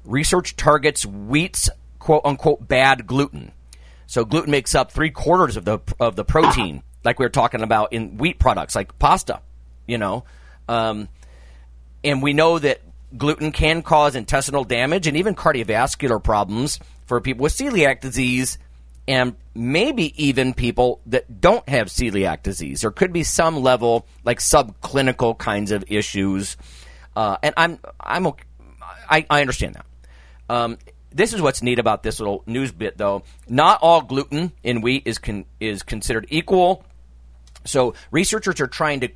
Research 0.03 0.55
targets 0.55 1.05
wheat's 1.05 1.69
quote 1.99 2.22
unquote 2.26 2.67
bad 2.67 3.05
gluten. 3.07 3.51
So 4.07 4.26
gluten 4.26 4.51
makes 4.51 4.76
up 4.76 4.91
three 4.91 5.11
quarters 5.11 5.55
of 5.55 5.65
the 5.65 5.80
of 5.99 6.15
the 6.15 6.26
protein, 6.26 6.84
like 7.03 7.19
we 7.19 7.26
were 7.26 7.30
talking 7.30 7.61
about 7.61 7.93
in 7.93 8.17
wheat 8.17 8.39
products, 8.39 8.76
like 8.76 8.97
pasta. 8.99 9.41
You 9.88 9.97
know, 9.97 10.26
um, 10.67 11.07
and 12.03 12.21
we 12.21 12.33
know 12.33 12.59
that 12.59 12.81
gluten 13.17 13.51
can 13.51 13.81
cause 13.81 14.15
intestinal 14.15 14.63
damage 14.63 15.07
and 15.07 15.17
even 15.17 15.35
cardiovascular 15.35 16.23
problems 16.23 16.79
for 17.05 17.19
people 17.21 17.43
with 17.43 17.53
celiac 17.53 17.99
disease 17.99 18.57
and 19.07 19.35
maybe 19.53 20.13
even 20.23 20.53
people 20.53 21.01
that 21.07 21.41
don't 21.41 21.67
have 21.67 21.87
celiac 21.87 22.43
disease. 22.43 22.81
There 22.81 22.91
could 22.91 23.11
be 23.11 23.23
some 23.23 23.57
level, 23.61 24.05
like 24.23 24.39
subclinical 24.39 25.37
kinds 25.37 25.71
of 25.71 25.83
issues. 25.87 26.55
Uh, 27.15 27.37
and 27.43 27.53
I'm, 27.57 27.79
I'm, 27.99 28.27
okay, 28.27 28.45
I, 29.09 29.25
I 29.29 29.41
understand 29.41 29.75
that. 29.75 29.85
Um, 30.49 30.77
this 31.13 31.33
is 31.33 31.41
what's 31.41 31.61
neat 31.61 31.79
about 31.79 32.03
this 32.03 32.19
little 32.19 32.43
news 32.45 32.71
bit, 32.71 32.97
though. 32.97 33.23
Not 33.49 33.79
all 33.81 34.01
gluten 34.01 34.53
in 34.63 34.81
wheat 34.81 35.03
is 35.05 35.17
con- 35.17 35.45
is 35.59 35.83
considered 35.83 36.27
equal. 36.29 36.85
So 37.65 37.95
researchers 38.11 38.61
are 38.61 38.67
trying 38.67 39.01
to 39.01 39.09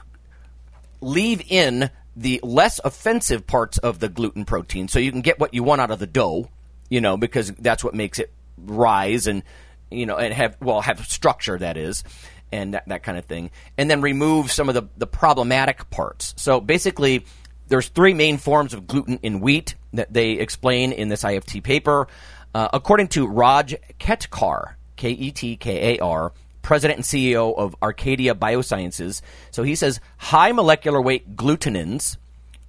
leave 0.99 1.41
in 1.49 1.89
the 2.15 2.39
less 2.43 2.79
offensive 2.83 3.45
parts 3.45 3.77
of 3.77 3.99
the 3.99 4.09
gluten 4.09 4.45
protein, 4.45 4.87
so 4.87 4.99
you 4.99 5.11
can 5.11 5.21
get 5.21 5.39
what 5.39 5.53
you 5.53 5.63
want 5.63 5.81
out 5.81 5.91
of 5.91 5.99
the 5.99 6.07
dough. 6.07 6.49
You 6.89 7.01
know, 7.01 7.17
because 7.17 7.51
that's 7.51 7.83
what 7.83 7.95
makes 7.95 8.19
it 8.19 8.31
rise 8.57 9.27
and 9.27 9.43
you 9.89 10.05
know 10.05 10.17
and 10.17 10.33
have 10.33 10.55
well 10.61 10.81
have 10.81 11.05
structure 11.07 11.57
that 11.57 11.77
is 11.77 12.03
and 12.51 12.73
that, 12.73 12.87
that 12.87 13.03
kind 13.03 13.17
of 13.17 13.25
thing. 13.25 13.51
And 13.77 13.89
then 13.89 14.01
remove 14.01 14.51
some 14.51 14.69
of 14.69 14.75
the, 14.75 14.83
the 14.97 15.07
problematic 15.07 15.89
parts. 15.89 16.33
So 16.37 16.61
basically 16.61 17.25
there's 17.67 17.89
three 17.89 18.13
main 18.13 18.37
forms 18.37 18.73
of 18.73 18.87
gluten 18.87 19.19
in 19.23 19.39
wheat 19.39 19.75
that 19.93 20.13
they 20.13 20.33
explain 20.33 20.91
in 20.91 21.09
this 21.09 21.23
ift 21.23 21.63
paper. 21.63 22.07
Uh, 22.53 22.69
according 22.71 23.09
to 23.09 23.27
raj 23.27 23.75
ketkar 23.99 24.75
k-e-t-k-a-r 24.95 26.31
president 26.65 26.97
and 26.97 27.05
ceo 27.05 27.55
of 27.57 27.75
arcadia 27.81 28.33
biosciences 28.33 29.21
so 29.51 29.63
he 29.63 29.75
says 29.75 29.99
high 30.17 30.51
molecular 30.51 31.01
weight 31.01 31.35
glutenins 31.35 32.17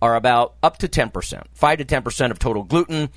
are 0.02 0.14
about 0.14 0.54
up 0.62 0.76
to 0.76 0.86
10% 0.86 1.42
5 1.54 1.78
to 1.78 1.84
10% 1.84 2.30
of 2.30 2.38
total 2.38 2.62
gluten 2.62 3.08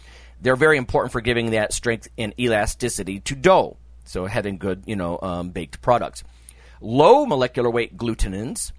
they're 0.41 0.55
very 0.55 0.77
important 0.77 1.11
for 1.11 1.19
giving 1.19 1.51
that 1.51 1.73
strength 1.73 2.07
and 2.17 2.34
elasticity 2.39 3.19
to 3.19 3.36
dough 3.36 3.75
so 4.09 4.25
having 4.25 4.57
good, 4.57 4.84
you 4.88 4.95
know, 4.95 5.19
um, 5.21 5.51
baked 5.51 5.84
products. 5.84 6.23
Low 6.82 7.27
molecular 7.27 7.69
weight 7.69 7.95
glutenins 7.95 8.71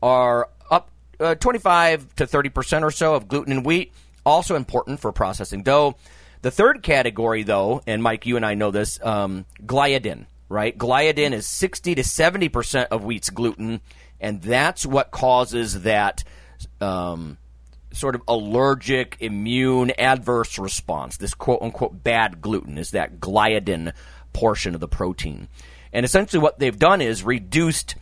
are 0.00 0.48
up 0.70 0.90
uh, 1.18 1.34
25 1.34 2.14
to 2.16 2.26
30 2.26 2.48
percent 2.50 2.84
or 2.84 2.92
so 2.92 3.14
of 3.14 3.26
gluten 3.26 3.52
in 3.52 3.62
wheat, 3.64 3.92
also 4.24 4.54
important 4.54 5.00
for 5.00 5.10
processing 5.10 5.64
dough. 5.64 5.96
The 6.42 6.52
third 6.52 6.84
category, 6.84 7.42
though, 7.42 7.82
and 7.86 8.00
Mike, 8.00 8.26
you 8.26 8.36
and 8.36 8.46
I 8.46 8.54
know 8.54 8.70
this, 8.70 9.00
um, 9.02 9.44
gliadin, 9.64 10.26
right? 10.48 10.76
Gliadin 10.76 11.32
is 11.32 11.46
60 11.46 11.94
to 11.96 12.04
70 12.04 12.48
percent 12.48 12.88
of 12.90 13.02
wheat's 13.02 13.30
gluten, 13.30 13.80
and 14.20 14.42
that's 14.42 14.86
what 14.86 15.10
causes 15.10 15.82
that. 15.82 16.24
Um, 16.80 17.38
sort 17.92 18.14
of 18.14 18.20
allergic, 18.28 19.16
immune, 19.20 19.90
adverse 19.98 20.58
response. 20.58 21.16
This 21.16 21.32
quote 21.32 21.62
unquote 21.62 22.04
bad 22.04 22.42
gluten 22.42 22.76
is 22.76 22.90
that 22.90 23.18
gliadin 23.20 23.92
portion 24.34 24.74
of 24.74 24.80
the 24.80 24.88
protein. 24.88 25.48
And 25.92 26.04
essentially, 26.04 26.42
what 26.42 26.58
they've 26.58 26.78
done 26.78 27.00
is 27.00 27.22
reduced 27.22 27.96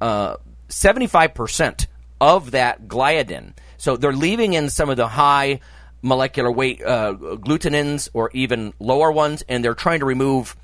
uh, 0.00 0.36
75% 0.68 1.86
of 2.20 2.52
that 2.52 2.88
gliadin. 2.88 3.52
So 3.76 3.96
they're 3.96 4.12
leaving 4.12 4.54
in 4.54 4.70
some 4.70 4.90
of 4.90 4.96
the 4.96 5.08
high 5.08 5.60
molecular 6.02 6.50
weight 6.50 6.82
uh, 6.82 7.14
glutenins 7.14 8.08
or 8.12 8.30
even 8.32 8.72
lower 8.78 9.12
ones, 9.12 9.44
and 9.48 9.64
they're 9.64 9.74
trying 9.74 10.00
to 10.00 10.06
remove 10.06 10.56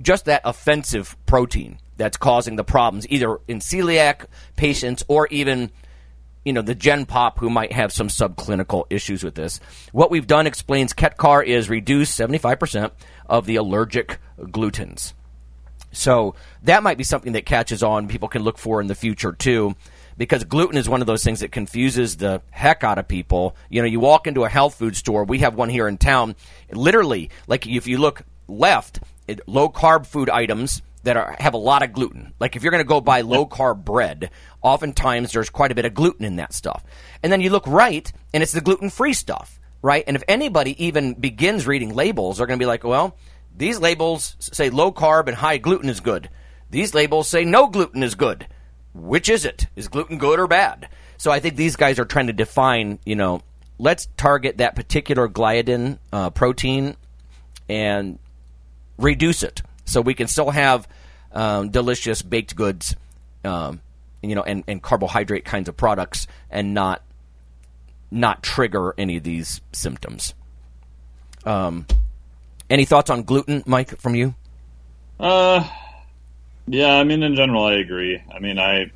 just 0.00 0.24
that 0.26 0.42
offensive 0.44 1.16
protein 1.26 1.78
that's 1.96 2.16
causing 2.16 2.56
the 2.56 2.64
problems, 2.64 3.06
either 3.08 3.38
in 3.46 3.60
celiac 3.60 4.26
patients 4.56 5.04
or 5.08 5.28
even 5.28 5.70
you 6.44 6.52
know, 6.52 6.62
the 6.62 6.74
gen 6.74 7.06
pop 7.06 7.38
who 7.38 7.48
might 7.48 7.72
have 7.72 7.92
some 7.92 8.08
subclinical 8.08 8.84
issues 8.90 9.24
with 9.24 9.34
this. 9.34 9.60
What 9.92 10.10
we've 10.10 10.26
done, 10.26 10.46
explains 10.46 10.92
Ketkar 10.92 11.44
is 11.44 11.70
reduce 11.70 12.14
75% 12.14 12.90
of 13.26 13.46
the 13.46 13.56
allergic 13.56 14.18
glutens. 14.38 15.14
So 15.92 16.34
that 16.64 16.82
might 16.82 16.98
be 16.98 17.04
something 17.04 17.32
that 17.32 17.46
catches 17.46 17.82
on, 17.82 18.08
people 18.08 18.28
can 18.28 18.42
look 18.42 18.58
for 18.58 18.80
in 18.80 18.88
the 18.88 18.94
future 18.94 19.32
too, 19.32 19.74
because 20.18 20.44
gluten 20.44 20.76
is 20.76 20.88
one 20.88 21.00
of 21.00 21.06
those 21.06 21.24
things 21.24 21.40
that 21.40 21.52
confuses 21.52 22.16
the 22.16 22.42
heck 22.50 22.84
out 22.84 22.98
of 22.98 23.08
people. 23.08 23.56
You 23.70 23.80
know, 23.80 23.88
you 23.88 24.00
walk 24.00 24.26
into 24.26 24.44
a 24.44 24.48
health 24.48 24.74
food 24.74 24.96
store, 24.96 25.24
we 25.24 25.38
have 25.38 25.54
one 25.54 25.70
here 25.70 25.88
in 25.88 25.96
town, 25.96 26.36
literally, 26.70 27.30
like 27.46 27.66
if 27.66 27.86
you 27.86 27.98
look 27.98 28.22
left, 28.48 29.00
low 29.46 29.68
carb 29.68 30.06
food 30.06 30.28
items 30.30 30.82
that 31.04 31.16
are, 31.16 31.36
have 31.38 31.54
a 31.54 31.58
lot 31.58 31.82
of 31.82 31.92
gluten. 31.92 32.32
Like 32.40 32.56
if 32.56 32.62
you're 32.62 32.70
going 32.70 32.82
to 32.82 32.88
go 32.88 33.00
buy 33.00 33.20
low 33.20 33.46
carb 33.46 33.84
bread, 33.84 34.30
oftentimes 34.62 35.32
there's 35.32 35.50
quite 35.50 35.70
a 35.70 35.74
bit 35.74 35.84
of 35.84 35.94
gluten 35.94 36.24
in 36.24 36.36
that 36.36 36.52
stuff. 36.52 36.82
And 37.22 37.30
then 37.30 37.40
you 37.40 37.50
look 37.50 37.66
right, 37.66 38.10
and 38.32 38.42
it's 38.42 38.52
the 38.52 38.60
gluten 38.60 38.90
free 38.90 39.12
stuff, 39.12 39.60
right? 39.82 40.04
And 40.06 40.16
if 40.16 40.24
anybody 40.26 40.82
even 40.84 41.14
begins 41.14 41.66
reading 41.66 41.94
labels, 41.94 42.38
they're 42.38 42.46
going 42.46 42.58
to 42.58 42.62
be 42.62 42.68
like, 42.68 42.84
well, 42.84 43.16
these 43.56 43.78
labels 43.78 44.36
say 44.40 44.70
low 44.70 44.92
carb 44.92 45.28
and 45.28 45.36
high 45.36 45.58
gluten 45.58 45.88
is 45.88 46.00
good. 46.00 46.30
These 46.70 46.94
labels 46.94 47.28
say 47.28 47.44
no 47.44 47.68
gluten 47.68 48.02
is 48.02 48.14
good. 48.14 48.48
Which 48.94 49.28
is 49.28 49.44
it? 49.44 49.66
Is 49.76 49.88
gluten 49.88 50.18
good 50.18 50.40
or 50.40 50.46
bad? 50.46 50.88
So 51.18 51.30
I 51.30 51.40
think 51.40 51.56
these 51.56 51.76
guys 51.76 51.98
are 51.98 52.04
trying 52.04 52.28
to 52.28 52.32
define, 52.32 52.98
you 53.04 53.16
know, 53.16 53.42
let's 53.78 54.08
target 54.16 54.58
that 54.58 54.74
particular 54.74 55.28
gliadin 55.28 55.98
uh, 56.12 56.30
protein 56.30 56.96
and 57.68 58.18
reduce 58.98 59.42
it 59.42 59.62
so 59.84 60.00
we 60.00 60.14
can 60.14 60.28
still 60.28 60.50
have 60.50 60.88
um, 61.32 61.70
delicious 61.70 62.22
baked 62.22 62.56
goods, 62.56 62.96
um, 63.44 63.80
you 64.22 64.34
know, 64.34 64.42
and, 64.42 64.64
and 64.66 64.82
carbohydrate 64.82 65.44
kinds 65.44 65.68
of 65.68 65.76
products, 65.76 66.26
and 66.50 66.74
not 66.74 67.02
not 68.10 68.42
trigger 68.42 68.94
any 68.96 69.16
of 69.16 69.24
these 69.24 69.60
symptoms. 69.72 70.34
Um, 71.44 71.86
any 72.70 72.84
thoughts 72.84 73.10
on 73.10 73.24
gluten, 73.24 73.62
Mike, 73.66 73.98
from 73.98 74.14
you? 74.14 74.34
Uh, 75.18 75.68
yeah, 76.66 76.94
I 76.94 77.04
mean, 77.04 77.22
in 77.22 77.34
general, 77.34 77.64
I 77.64 77.74
agree. 77.74 78.22
I 78.32 78.38
mean, 78.38 78.58
I 78.58 78.90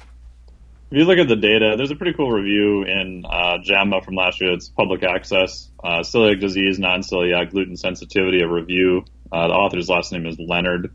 if 0.91 0.97
you 0.97 1.05
look 1.05 1.19
at 1.19 1.29
the 1.29 1.37
data, 1.37 1.75
there's 1.77 1.91
a 1.91 1.97
pretty 1.97 2.15
cool 2.15 2.31
review 2.31 2.83
in 2.85 3.27
uh, 3.29 3.59
JAMA 3.62 4.01
from 4.01 4.15
last 4.15 4.41
year. 4.41 4.53
It's 4.55 4.70
public 4.70 5.03
access, 5.03 5.69
uh, 5.85 6.01
celiac 6.01 6.41
disease, 6.41 6.79
non-celiac 6.79 7.51
gluten 7.51 7.77
sensitivity, 7.77 8.41
a 8.41 8.49
review. 8.49 9.05
Uh, 9.31 9.49
the 9.49 9.55
author's 9.55 9.89
last 9.89 10.13
name 10.13 10.27
is 10.27 10.39
Leonard. 10.39 10.95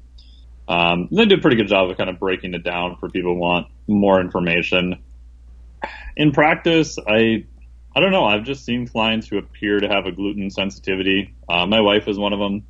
Um, 0.68 1.10
they 1.12 1.26
did 1.26 1.40
a 1.40 1.42
pretty 1.42 1.58
good 1.58 1.68
job 1.68 1.90
of 1.90 1.98
kind 1.98 2.10
of 2.10 2.20
breaking 2.20 2.54
it 2.54 2.64
down 2.64 2.98
for 2.98 3.10
people 3.10 3.34
who 3.34 3.40
want 3.40 3.68
more 3.88 4.22
information. 4.22 5.04
In 6.16 6.32
practice, 6.32 6.98
I 7.06 7.46
I 7.96 8.00
don't 8.00 8.12
know. 8.12 8.26
I've 8.26 8.44
just 8.44 8.66
seen 8.66 8.88
clients 8.88 9.28
who 9.28 9.38
appear 9.38 9.80
to 9.80 9.88
have 9.88 10.06
a 10.06 10.12
gluten 10.12 10.50
sensitivity. 10.50 11.36
Uh, 11.48 11.66
my 11.66 11.82
wife 11.82 12.08
is 12.08 12.18
one 12.18 12.34
of 12.34 12.40
them, 12.40 12.66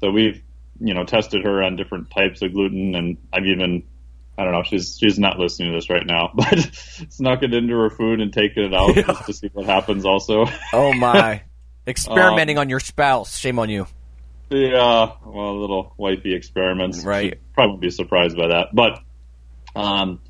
so 0.00 0.10
we've 0.10 0.42
you 0.80 0.94
know 0.94 1.04
tested 1.04 1.44
her 1.44 1.62
on 1.62 1.76
different 1.76 2.10
types 2.10 2.42
of 2.42 2.52
gluten, 2.52 2.94
and 2.94 3.18
I've 3.32 3.46
even 3.46 3.84
I 4.36 4.44
don't 4.44 4.52
know. 4.52 4.62
She's 4.62 4.98
she's 4.98 5.18
not 5.18 5.38
listening 5.38 5.72
to 5.72 5.78
this 5.78 5.90
right 5.90 6.04
now, 6.04 6.32
but 6.34 6.58
snuck 7.10 7.42
it 7.42 7.54
into 7.54 7.74
her 7.74 7.90
food 7.90 8.20
and 8.20 8.32
taken 8.32 8.64
it 8.64 8.74
out 8.74 8.96
yeah. 8.96 9.02
just 9.02 9.26
to 9.26 9.32
see 9.32 9.50
what 9.52 9.66
happens. 9.66 10.04
Also. 10.04 10.46
Oh 10.72 10.92
my! 10.92 11.42
Experimenting 11.86 12.56
um, 12.56 12.62
on 12.62 12.68
your 12.70 12.80
spouse. 12.80 13.36
Shame 13.36 13.58
on 13.58 13.68
you. 13.68 13.86
Yeah, 14.50 15.12
well, 15.24 15.60
little 15.60 15.94
wifey 15.96 16.34
experiments. 16.34 17.04
Right. 17.04 17.34
She 17.34 17.40
probably 17.54 17.70
won't 17.70 17.80
be 17.80 17.90
surprised 17.90 18.36
by 18.36 18.48
that. 18.48 18.68
But 18.72 19.00
um, 19.74 20.20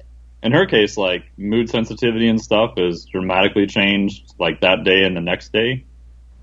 in 0.42 0.52
her 0.52 0.66
case, 0.66 0.96
like 0.96 1.24
mood 1.36 1.70
sensitivity 1.70 2.28
and 2.28 2.40
stuff 2.40 2.74
is 2.76 3.06
dramatically 3.06 3.66
changed 3.66 4.34
like 4.38 4.60
that 4.60 4.84
day 4.84 5.04
and 5.04 5.16
the 5.16 5.20
next 5.20 5.52
day. 5.52 5.84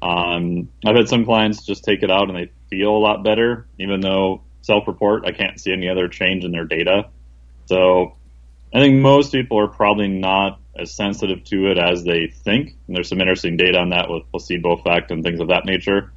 Um, 0.02 0.70
I've 0.86 0.96
had 0.96 1.08
some 1.08 1.26
clients 1.26 1.66
just 1.66 1.84
take 1.84 2.04
it 2.04 2.12
out 2.12 2.30
and 2.30 2.38
they 2.38 2.52
feel 2.70 2.90
a 2.90 2.98
lot 2.98 3.24
better, 3.24 3.68
even 3.80 4.02
though 4.02 4.42
self-report, 4.62 5.26
I 5.26 5.32
can't 5.32 5.60
see 5.60 5.72
any 5.72 5.90
other 5.90 6.08
change 6.08 6.44
in 6.44 6.52
their 6.52 6.66
data. 6.66 7.10
So 7.68 8.16
I 8.74 8.80
think 8.80 9.00
most 9.02 9.32
people 9.32 9.60
are 9.60 9.68
probably 9.68 10.08
not 10.08 10.60
as 10.76 10.96
sensitive 10.96 11.44
to 11.46 11.72
it 11.72 11.78
as 11.78 12.04
they 12.04 12.28
think. 12.28 12.76
And 12.88 12.96
there's 12.96 13.10
some 13.10 13.20
interesting 13.20 13.58
data 13.58 13.78
on 13.78 13.90
that 13.90 14.10
with 14.10 14.24
placebo 14.32 14.74
effect 14.74 15.12
and 15.12 15.24
things 15.24 15.40
of 15.40 15.50
that 15.50 15.66
nature. 15.66 16.12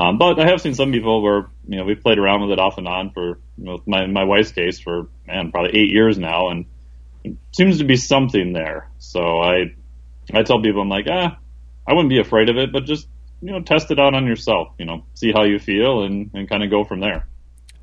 Um, 0.00 0.16
but 0.16 0.38
I 0.40 0.46
have 0.48 0.60
seen 0.62 0.74
some 0.74 0.92
people 0.92 1.22
where 1.22 1.48
you 1.68 1.76
know 1.76 1.84
we've 1.84 2.00
played 2.00 2.18
around 2.18 2.40
with 2.42 2.52
it 2.52 2.58
off 2.58 2.78
and 2.78 2.88
on 2.88 3.10
for 3.10 3.38
you 3.58 3.64
know, 3.64 3.82
my 3.86 4.06
my 4.06 4.24
wife's 4.24 4.50
case 4.52 4.80
for 4.80 5.08
man 5.26 5.50
probably 5.50 5.78
eight 5.78 5.90
years 5.90 6.16
now, 6.16 6.48
and 6.48 6.64
it 7.22 7.36
seems 7.54 7.78
to 7.78 7.84
be 7.84 7.96
something 7.96 8.52
there. 8.54 8.88
So 8.98 9.40
I 9.40 9.74
I 10.32 10.42
tell 10.42 10.62
people 10.62 10.80
I'm 10.80 10.88
like 10.88 11.06
ah 11.10 11.36
I 11.86 11.92
wouldn't 11.92 12.08
be 12.08 12.18
afraid 12.18 12.48
of 12.48 12.56
it, 12.56 12.72
but 12.72 12.84
just 12.84 13.08
you 13.42 13.52
know 13.52 13.60
test 13.60 13.90
it 13.90 13.98
out 13.98 14.14
on 14.14 14.26
yourself. 14.26 14.68
You 14.78 14.86
know 14.86 15.04
see 15.14 15.32
how 15.32 15.42
you 15.44 15.58
feel 15.58 16.02
and 16.04 16.30
and 16.32 16.48
kind 16.48 16.62
of 16.64 16.70
go 16.70 16.84
from 16.84 17.00
there. 17.00 17.26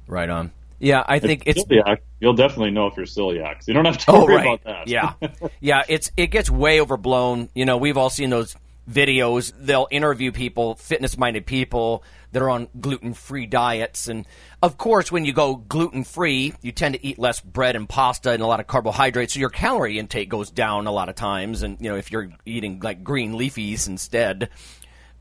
Right 0.08 0.30
on. 0.30 0.52
Yeah, 0.80 1.04
I 1.08 1.20
think 1.20 1.44
it's 1.46 1.64
celiac, 1.66 2.00
you'll 2.20 2.34
definitely 2.34 2.72
know 2.72 2.88
if 2.88 2.98
you're 2.98 3.06
celiac. 3.08 3.64
So 3.64 3.72
you 3.72 3.74
don't 3.74 3.86
have 3.86 3.98
to 4.00 4.12
Oh, 4.12 4.26
worry 4.26 4.36
right. 4.38 4.46
about 4.46 4.64
that. 4.64 4.88
Yeah, 4.88 5.14
yeah. 5.60 5.84
It's 5.88 6.12
it 6.18 6.28
gets 6.28 6.50
way 6.50 6.80
overblown. 6.82 7.50
You 7.56 7.66
know, 7.66 7.78
we've 7.78 7.98
all 7.98 8.10
seen 8.12 8.30
those 8.30 8.56
videos. 8.90 9.52
They'll 9.60 9.88
interview 9.92 10.32
people, 10.32 10.76
fitness-minded 10.76 11.46
people 11.46 12.04
that 12.32 12.42
are 12.42 12.50
on 12.50 12.68
gluten-free 12.80 13.48
diets, 13.48 14.08
and 14.08 14.26
of 14.62 14.78
course, 14.78 15.12
when 15.12 15.26
you 15.26 15.34
go 15.34 15.56
gluten-free, 15.56 16.54
you 16.62 16.72
tend 16.72 16.96
to 16.96 17.06
eat 17.06 17.20
less 17.20 17.40
bread 17.40 17.76
and 17.76 17.88
pasta 17.88 18.32
and 18.32 18.42
a 18.42 18.48
lot 18.48 18.60
of 18.60 18.68
carbohydrates, 18.68 19.34
so 19.34 19.40
your 19.40 19.50
calorie 19.50 20.00
intake 20.00 20.30
goes 20.30 20.50
down 20.52 20.88
a 20.88 20.92
lot 20.92 21.10
of 21.10 21.16
times. 21.16 21.64
And 21.64 21.78
you 21.80 21.90
know, 21.90 21.96
if 21.96 22.12
you're 22.12 22.30
eating 22.46 22.80
like 22.80 23.04
green 23.04 23.34
leafies 23.34 23.88
instead. 23.88 24.50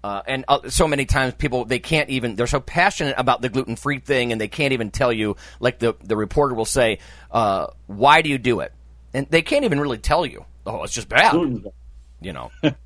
Uh, 0.05 0.23
and 0.29 0.45
uh, 0.47 0.69
so 0.69 0.87
many 0.87 1.05
times 1.05 1.35
people 1.35 1.65
they 1.65 1.81
can't 1.81 2.11
even 2.11 2.37
they're 2.37 2.47
so 2.47 2.61
passionate 2.61 3.17
about 3.19 3.43
the 3.43 3.49
gluten 3.49 3.75
free 3.75 3.99
thing 3.99 4.31
and 4.31 4.41
they 4.41 4.47
can't 4.47 4.73
even 4.73 4.93
tell 4.93 5.13
you 5.13 5.35
like 5.59 5.81
the 5.81 5.97
the 6.05 6.17
reporter 6.17 6.55
will 6.55 6.65
say 6.65 7.01
uh, 7.33 7.67
why 7.87 8.23
do 8.23 8.29
you 8.29 8.39
do 8.39 8.61
it 8.61 8.73
and 9.13 9.27
they 9.31 9.43
can't 9.43 9.65
even 9.65 9.81
really 9.81 9.99
tell 9.99 10.25
you 10.25 10.45
oh 10.65 10.85
it's 10.85 10.93
just 10.93 11.09
bad 11.09 11.35
you 12.21 12.33
know 12.33 12.53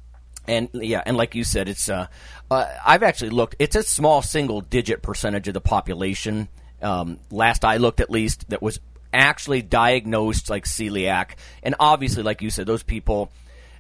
and 0.51 0.69
yeah 0.75 1.03
and 1.07 1.17
like 1.17 1.35
you 1.35 1.45
said 1.45 1.69
it's 1.69 1.89
uh, 1.89 2.07
uh, 2.51 2.67
I've 2.85 3.03
actually 3.03 3.31
looked 3.31 3.57
it's 3.59 3.77
a 3.77 3.83
small 3.83 4.23
single 4.23 4.61
digit 4.61 5.03
percentage 5.03 5.49
of 5.49 5.55
the 5.55 5.61
population 5.61 6.49
um, 6.83 7.19
last 7.31 7.65
I 7.65 7.79
looked 7.79 8.01
at 8.01 8.11
least 8.11 8.49
that 8.51 8.61
was 8.61 8.81
actually 9.13 9.63
diagnosed 9.63 10.51
like 10.51 10.65
celiac 10.65 11.33
and 11.63 11.75
obviously 11.81 12.23
like 12.23 12.43
you 12.43 12.51
said 12.51 12.67
those 12.67 12.83
people 12.83 13.31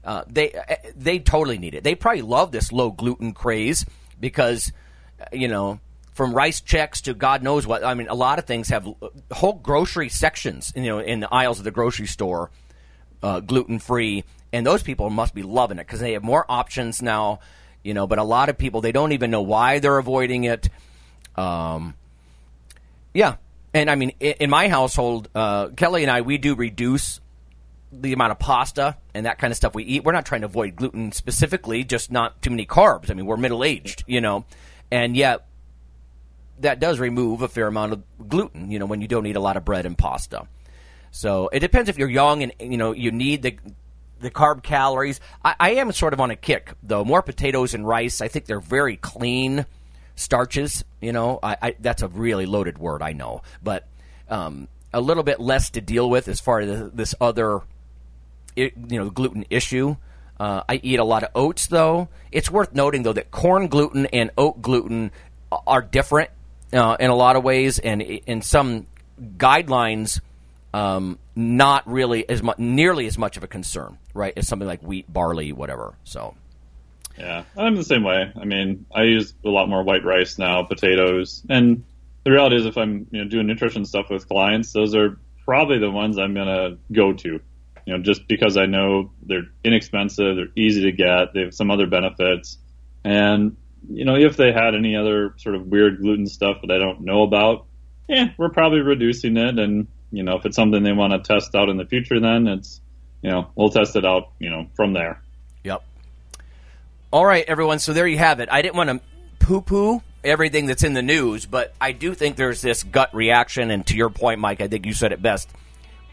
uh, 0.04 0.24
they 0.28 0.52
uh, 0.52 0.76
they 0.96 1.18
totally 1.18 1.58
need 1.58 1.74
it. 1.74 1.84
They 1.84 1.94
probably 1.94 2.22
love 2.22 2.52
this 2.52 2.72
low 2.72 2.90
gluten 2.90 3.32
craze 3.32 3.84
because 4.18 4.72
uh, 5.20 5.26
you 5.32 5.48
know 5.48 5.80
from 6.12 6.34
Rice 6.34 6.60
Chex 6.60 7.02
to 7.02 7.14
God 7.14 7.42
knows 7.42 7.66
what. 7.66 7.84
I 7.84 7.94
mean, 7.94 8.08
a 8.08 8.14
lot 8.14 8.38
of 8.38 8.46
things 8.46 8.68
have 8.68 8.86
uh, 8.88 9.08
whole 9.32 9.54
grocery 9.54 10.08
sections. 10.08 10.72
You 10.74 10.84
know, 10.84 10.98
in 11.00 11.20
the 11.20 11.32
aisles 11.32 11.58
of 11.58 11.64
the 11.64 11.70
grocery 11.70 12.06
store, 12.06 12.50
uh, 13.22 13.40
gluten 13.40 13.78
free, 13.78 14.24
and 14.52 14.66
those 14.66 14.82
people 14.82 15.10
must 15.10 15.34
be 15.34 15.42
loving 15.42 15.78
it 15.78 15.86
because 15.86 16.00
they 16.00 16.12
have 16.12 16.22
more 16.22 16.44
options 16.48 17.02
now. 17.02 17.40
You 17.82 17.94
know, 17.94 18.06
but 18.06 18.18
a 18.18 18.24
lot 18.24 18.48
of 18.50 18.58
people 18.58 18.80
they 18.82 18.92
don't 18.92 19.12
even 19.12 19.30
know 19.30 19.42
why 19.42 19.78
they're 19.78 19.98
avoiding 19.98 20.44
it. 20.44 20.68
Um, 21.36 21.94
yeah, 23.14 23.36
and 23.72 23.90
I 23.90 23.94
mean, 23.94 24.10
in, 24.20 24.50
my 24.50 24.68
household, 24.68 25.28
uh, 25.34 25.68
Kelly 25.68 26.02
and 26.02 26.10
I 26.10 26.20
we 26.20 26.38
do 26.38 26.54
reduce 26.54 27.20
the 27.92 28.12
amount 28.12 28.32
of 28.32 28.38
pasta 28.38 28.96
and 29.14 29.26
that 29.26 29.38
kind 29.38 29.50
of 29.50 29.56
stuff 29.56 29.74
we 29.74 29.84
eat. 29.84 30.04
We're 30.04 30.12
not 30.12 30.26
trying 30.26 30.42
to 30.42 30.46
avoid 30.46 30.76
gluten 30.76 31.12
specifically, 31.12 31.84
just 31.84 32.10
not 32.10 32.40
too 32.42 32.50
many 32.50 32.66
carbs. 32.66 33.10
I 33.10 33.14
mean, 33.14 33.26
we're 33.26 33.36
middle 33.36 33.64
aged, 33.64 34.04
you 34.06 34.20
know, 34.20 34.44
and 34.90 35.16
yet 35.16 35.46
that 36.60 36.78
does 36.78 36.98
remove 36.98 37.42
a 37.42 37.48
fair 37.48 37.66
amount 37.66 37.92
of 37.92 38.28
gluten, 38.28 38.70
you 38.70 38.78
know, 38.78 38.86
when 38.86 39.00
you 39.00 39.08
don't 39.08 39.26
eat 39.26 39.36
a 39.36 39.40
lot 39.40 39.56
of 39.56 39.64
bread 39.64 39.86
and 39.86 39.96
pasta. 39.96 40.46
So 41.10 41.48
it 41.52 41.60
depends 41.60 41.88
if 41.88 41.98
you're 41.98 42.10
young 42.10 42.42
and, 42.42 42.52
you 42.60 42.76
know, 42.76 42.92
you 42.92 43.10
need 43.10 43.42
the 43.42 43.56
the 44.20 44.30
carb 44.30 44.62
calories. 44.62 45.20
I, 45.44 45.54
I 45.58 45.70
am 45.74 45.92
sort 45.92 46.12
of 46.12 46.20
on 46.20 46.30
a 46.30 46.36
kick, 46.36 46.72
though. 46.82 47.04
More 47.04 47.22
potatoes 47.22 47.74
and 47.74 47.86
rice. 47.86 48.20
I 48.20 48.28
think 48.28 48.46
they're 48.46 48.60
very 48.60 48.96
clean 48.96 49.66
starches. 50.14 50.84
You 51.00 51.12
know, 51.12 51.38
I, 51.42 51.56
I 51.60 51.76
that's 51.80 52.02
a 52.02 52.08
really 52.08 52.46
loaded 52.46 52.78
word, 52.78 53.02
I 53.02 53.12
know, 53.12 53.42
but 53.62 53.86
um, 54.28 54.68
a 54.92 55.00
little 55.00 55.22
bit 55.22 55.40
less 55.40 55.70
to 55.70 55.80
deal 55.80 56.08
with 56.08 56.28
as 56.28 56.40
far 56.40 56.60
as 56.60 56.90
this 56.92 57.14
other 57.20 57.60
you 58.56 58.70
know 58.76 59.10
gluten 59.10 59.44
issue. 59.50 59.96
Uh, 60.38 60.62
I 60.66 60.80
eat 60.82 60.98
a 60.98 61.04
lot 61.04 61.22
of 61.22 61.30
oats, 61.34 61.66
though. 61.66 62.08
It's 62.32 62.50
worth 62.50 62.74
noting, 62.74 63.02
though, 63.02 63.12
that 63.12 63.30
corn 63.30 63.68
gluten 63.68 64.06
and 64.06 64.30
oat 64.38 64.62
gluten 64.62 65.10
are 65.66 65.82
different 65.82 66.30
uh, 66.72 66.96
in 66.98 67.10
a 67.10 67.14
lot 67.14 67.36
of 67.36 67.44
ways, 67.44 67.78
and 67.78 68.00
in 68.00 68.40
some 68.40 68.86
guidelines, 69.36 70.20
um, 70.72 71.18
not 71.40 71.88
really 71.88 72.28
as 72.28 72.42
much, 72.42 72.58
nearly 72.58 73.06
as 73.06 73.18
much 73.18 73.36
of 73.36 73.42
a 73.42 73.48
concern, 73.48 73.98
right, 74.14 74.32
as 74.36 74.46
something 74.46 74.68
like 74.68 74.82
wheat, 74.82 75.12
barley, 75.12 75.52
whatever. 75.52 75.94
So, 76.04 76.34
yeah, 77.18 77.44
I'm 77.56 77.76
the 77.76 77.84
same 77.84 78.04
way. 78.04 78.32
I 78.40 78.44
mean, 78.44 78.86
I 78.94 79.02
use 79.04 79.34
a 79.44 79.48
lot 79.48 79.68
more 79.68 79.82
white 79.82 80.04
rice 80.04 80.38
now, 80.38 80.62
potatoes, 80.62 81.42
and 81.48 81.84
the 82.24 82.30
reality 82.30 82.56
is, 82.56 82.66
if 82.66 82.76
I'm 82.76 83.06
you 83.10 83.22
know 83.22 83.28
doing 83.28 83.46
nutrition 83.46 83.84
stuff 83.84 84.10
with 84.10 84.28
clients, 84.28 84.72
those 84.72 84.94
are 84.94 85.18
probably 85.44 85.78
the 85.78 85.90
ones 85.90 86.18
I'm 86.18 86.34
gonna 86.34 86.76
go 86.92 87.12
to 87.12 87.40
you 87.90 87.96
know, 87.96 88.02
just 88.02 88.28
because 88.28 88.56
I 88.56 88.66
know 88.66 89.10
they're 89.22 89.48
inexpensive, 89.64 90.36
they're 90.36 90.52
easy 90.54 90.82
to 90.82 90.92
get, 90.92 91.34
they 91.34 91.40
have 91.40 91.54
some 91.54 91.70
other 91.70 91.86
benefits. 91.86 92.58
And, 93.04 93.56
you 93.88 94.04
know, 94.04 94.14
if 94.14 94.36
they 94.36 94.52
had 94.52 94.74
any 94.74 94.96
other 94.96 95.34
sort 95.38 95.54
of 95.54 95.66
weird 95.66 95.98
gluten 95.98 96.26
stuff 96.26 96.58
that 96.62 96.70
I 96.70 96.78
don't 96.78 97.00
know 97.00 97.22
about, 97.22 97.66
yeah, 98.08 98.28
we're 98.38 98.50
probably 98.50 98.80
reducing 98.80 99.36
it. 99.36 99.58
And, 99.58 99.88
you 100.10 100.22
know, 100.22 100.36
if 100.36 100.46
it's 100.46 100.56
something 100.56 100.82
they 100.82 100.92
want 100.92 101.12
to 101.12 101.18
test 101.20 101.54
out 101.54 101.68
in 101.68 101.76
the 101.76 101.84
future, 101.84 102.20
then 102.20 102.46
it's, 102.46 102.80
you 103.22 103.30
know, 103.30 103.50
we'll 103.54 103.70
test 103.70 103.96
it 103.96 104.04
out, 104.04 104.30
you 104.38 104.50
know, 104.50 104.66
from 104.74 104.92
there. 104.92 105.22
Yep. 105.64 105.82
All 107.10 107.24
right, 107.24 107.44
everyone. 107.46 107.78
So 107.78 107.92
there 107.92 108.06
you 108.06 108.18
have 108.18 108.40
it. 108.40 108.48
I 108.50 108.62
didn't 108.62 108.76
want 108.76 108.90
to 108.90 109.00
poo 109.38 109.60
poo 109.60 110.02
everything 110.22 110.66
that's 110.66 110.84
in 110.84 110.94
the 110.94 111.02
news, 111.02 111.46
but 111.46 111.74
I 111.80 111.92
do 111.92 112.14
think 112.14 112.36
there's 112.36 112.60
this 112.60 112.82
gut 112.82 113.14
reaction. 113.14 113.70
And 113.70 113.86
to 113.86 113.96
your 113.96 114.10
point, 114.10 114.40
Mike, 114.40 114.60
I 114.60 114.68
think 114.68 114.86
you 114.86 114.92
said 114.92 115.12
it 115.12 115.22
best 115.22 115.48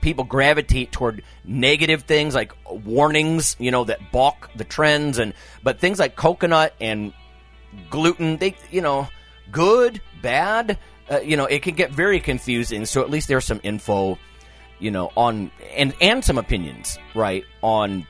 people 0.01 0.23
gravitate 0.23 0.91
toward 0.91 1.23
negative 1.43 2.03
things 2.03 2.35
like 2.35 2.53
warnings, 2.69 3.55
you 3.59 3.71
know, 3.71 3.83
that 3.83 4.11
balk 4.11 4.49
the 4.55 4.63
trends 4.63 5.17
and 5.17 5.33
but 5.63 5.79
things 5.79 5.99
like 5.99 6.15
coconut 6.15 6.73
and 6.79 7.13
gluten, 7.89 8.37
they 8.37 8.55
you 8.71 8.81
know, 8.81 9.07
good, 9.51 10.01
bad, 10.21 10.77
uh, 11.09 11.19
you 11.19 11.37
know, 11.37 11.45
it 11.45 11.61
can 11.61 11.75
get 11.75 11.91
very 11.91 12.19
confusing. 12.19 12.85
So 12.85 13.01
at 13.01 13.09
least 13.09 13.27
there's 13.27 13.45
some 13.45 13.59
info, 13.63 14.17
you 14.79 14.91
know, 14.91 15.11
on 15.15 15.51
and 15.75 15.93
and 16.01 16.23
some 16.23 16.37
opinions, 16.37 16.97
right, 17.15 17.43
on 17.61 18.05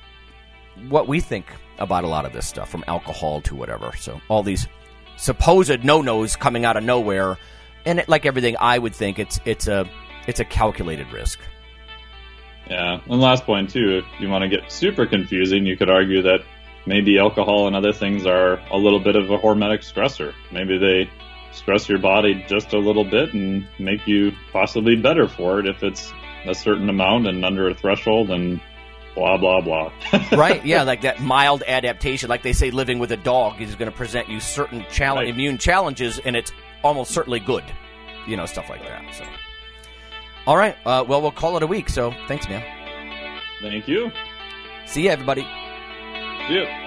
what 0.89 1.07
we 1.07 1.19
think 1.19 1.45
about 1.79 2.03
a 2.03 2.07
lot 2.07 2.25
of 2.25 2.33
this 2.33 2.47
stuff 2.47 2.69
from 2.69 2.83
alcohol 2.87 3.41
to 3.41 3.55
whatever. 3.55 3.93
So 3.97 4.19
all 4.29 4.43
these 4.43 4.67
supposed 5.17 5.83
no-nos 5.83 6.35
coming 6.35 6.65
out 6.65 6.77
of 6.77 6.83
nowhere 6.83 7.37
and 7.85 7.99
it, 7.99 8.09
like 8.09 8.25
everything 8.25 8.55
I 8.59 8.77
would 8.77 8.93
think 8.93 9.17
it's 9.17 9.39
it's 9.45 9.67
a 9.67 9.89
it's 10.27 10.39
a 10.39 10.45
calculated 10.45 11.11
risk. 11.11 11.39
Yeah, 12.69 12.99
and 13.05 13.21
last 13.21 13.45
point 13.45 13.69
too, 13.69 14.03
if 14.03 14.21
you 14.21 14.29
want 14.29 14.43
to 14.43 14.49
get 14.49 14.71
super 14.71 15.05
confusing, 15.05 15.65
you 15.65 15.77
could 15.77 15.89
argue 15.89 16.21
that 16.23 16.41
maybe 16.85 17.17
alcohol 17.17 17.67
and 17.67 17.75
other 17.75 17.93
things 17.93 18.25
are 18.25 18.59
a 18.71 18.77
little 18.77 18.99
bit 18.99 19.15
of 19.15 19.31
a 19.31 19.37
hormetic 19.37 19.79
stressor. 19.79 20.33
Maybe 20.51 20.77
they 20.77 21.09
stress 21.57 21.89
your 21.89 21.99
body 21.99 22.45
just 22.47 22.73
a 22.73 22.77
little 22.77 23.03
bit 23.03 23.33
and 23.33 23.67
make 23.79 24.07
you 24.07 24.31
possibly 24.51 24.95
better 24.95 25.27
for 25.27 25.59
it 25.59 25.67
if 25.67 25.83
it's 25.83 26.11
a 26.45 26.53
certain 26.53 26.89
amount 26.89 27.27
and 27.27 27.43
under 27.43 27.67
a 27.69 27.73
threshold 27.73 28.29
and 28.29 28.61
blah 29.15 29.37
blah 29.37 29.61
blah. 29.61 29.91
right? 30.31 30.63
Yeah, 30.65 30.83
like 30.83 31.01
that 31.01 31.19
mild 31.19 31.63
adaptation, 31.67 32.29
like 32.29 32.43
they 32.43 32.53
say, 32.53 32.71
living 32.71 32.99
with 32.99 33.11
a 33.11 33.17
dog 33.17 33.61
is 33.61 33.75
going 33.75 33.91
to 33.91 33.97
present 33.97 34.29
you 34.29 34.39
certain 34.39 34.85
challenge, 34.89 35.25
right. 35.25 35.33
immune 35.33 35.57
challenges, 35.57 36.19
and 36.19 36.35
it's 36.35 36.51
almost 36.83 37.11
certainly 37.11 37.39
good. 37.39 37.63
You 38.27 38.37
know, 38.37 38.45
stuff 38.45 38.69
like 38.69 38.83
that. 38.83 39.15
So. 39.15 39.25
All 40.45 40.57
right. 40.57 40.75
Uh, 40.85 41.03
well, 41.07 41.21
we'll 41.21 41.31
call 41.31 41.57
it 41.57 41.63
a 41.63 41.67
week. 41.67 41.89
So 41.89 42.13
thanks, 42.27 42.47
man. 42.47 42.63
Thank 43.61 43.87
you. 43.87 44.11
See 44.85 45.03
you, 45.03 45.09
everybody. 45.09 45.41
See 46.47 46.53
you. 46.53 46.86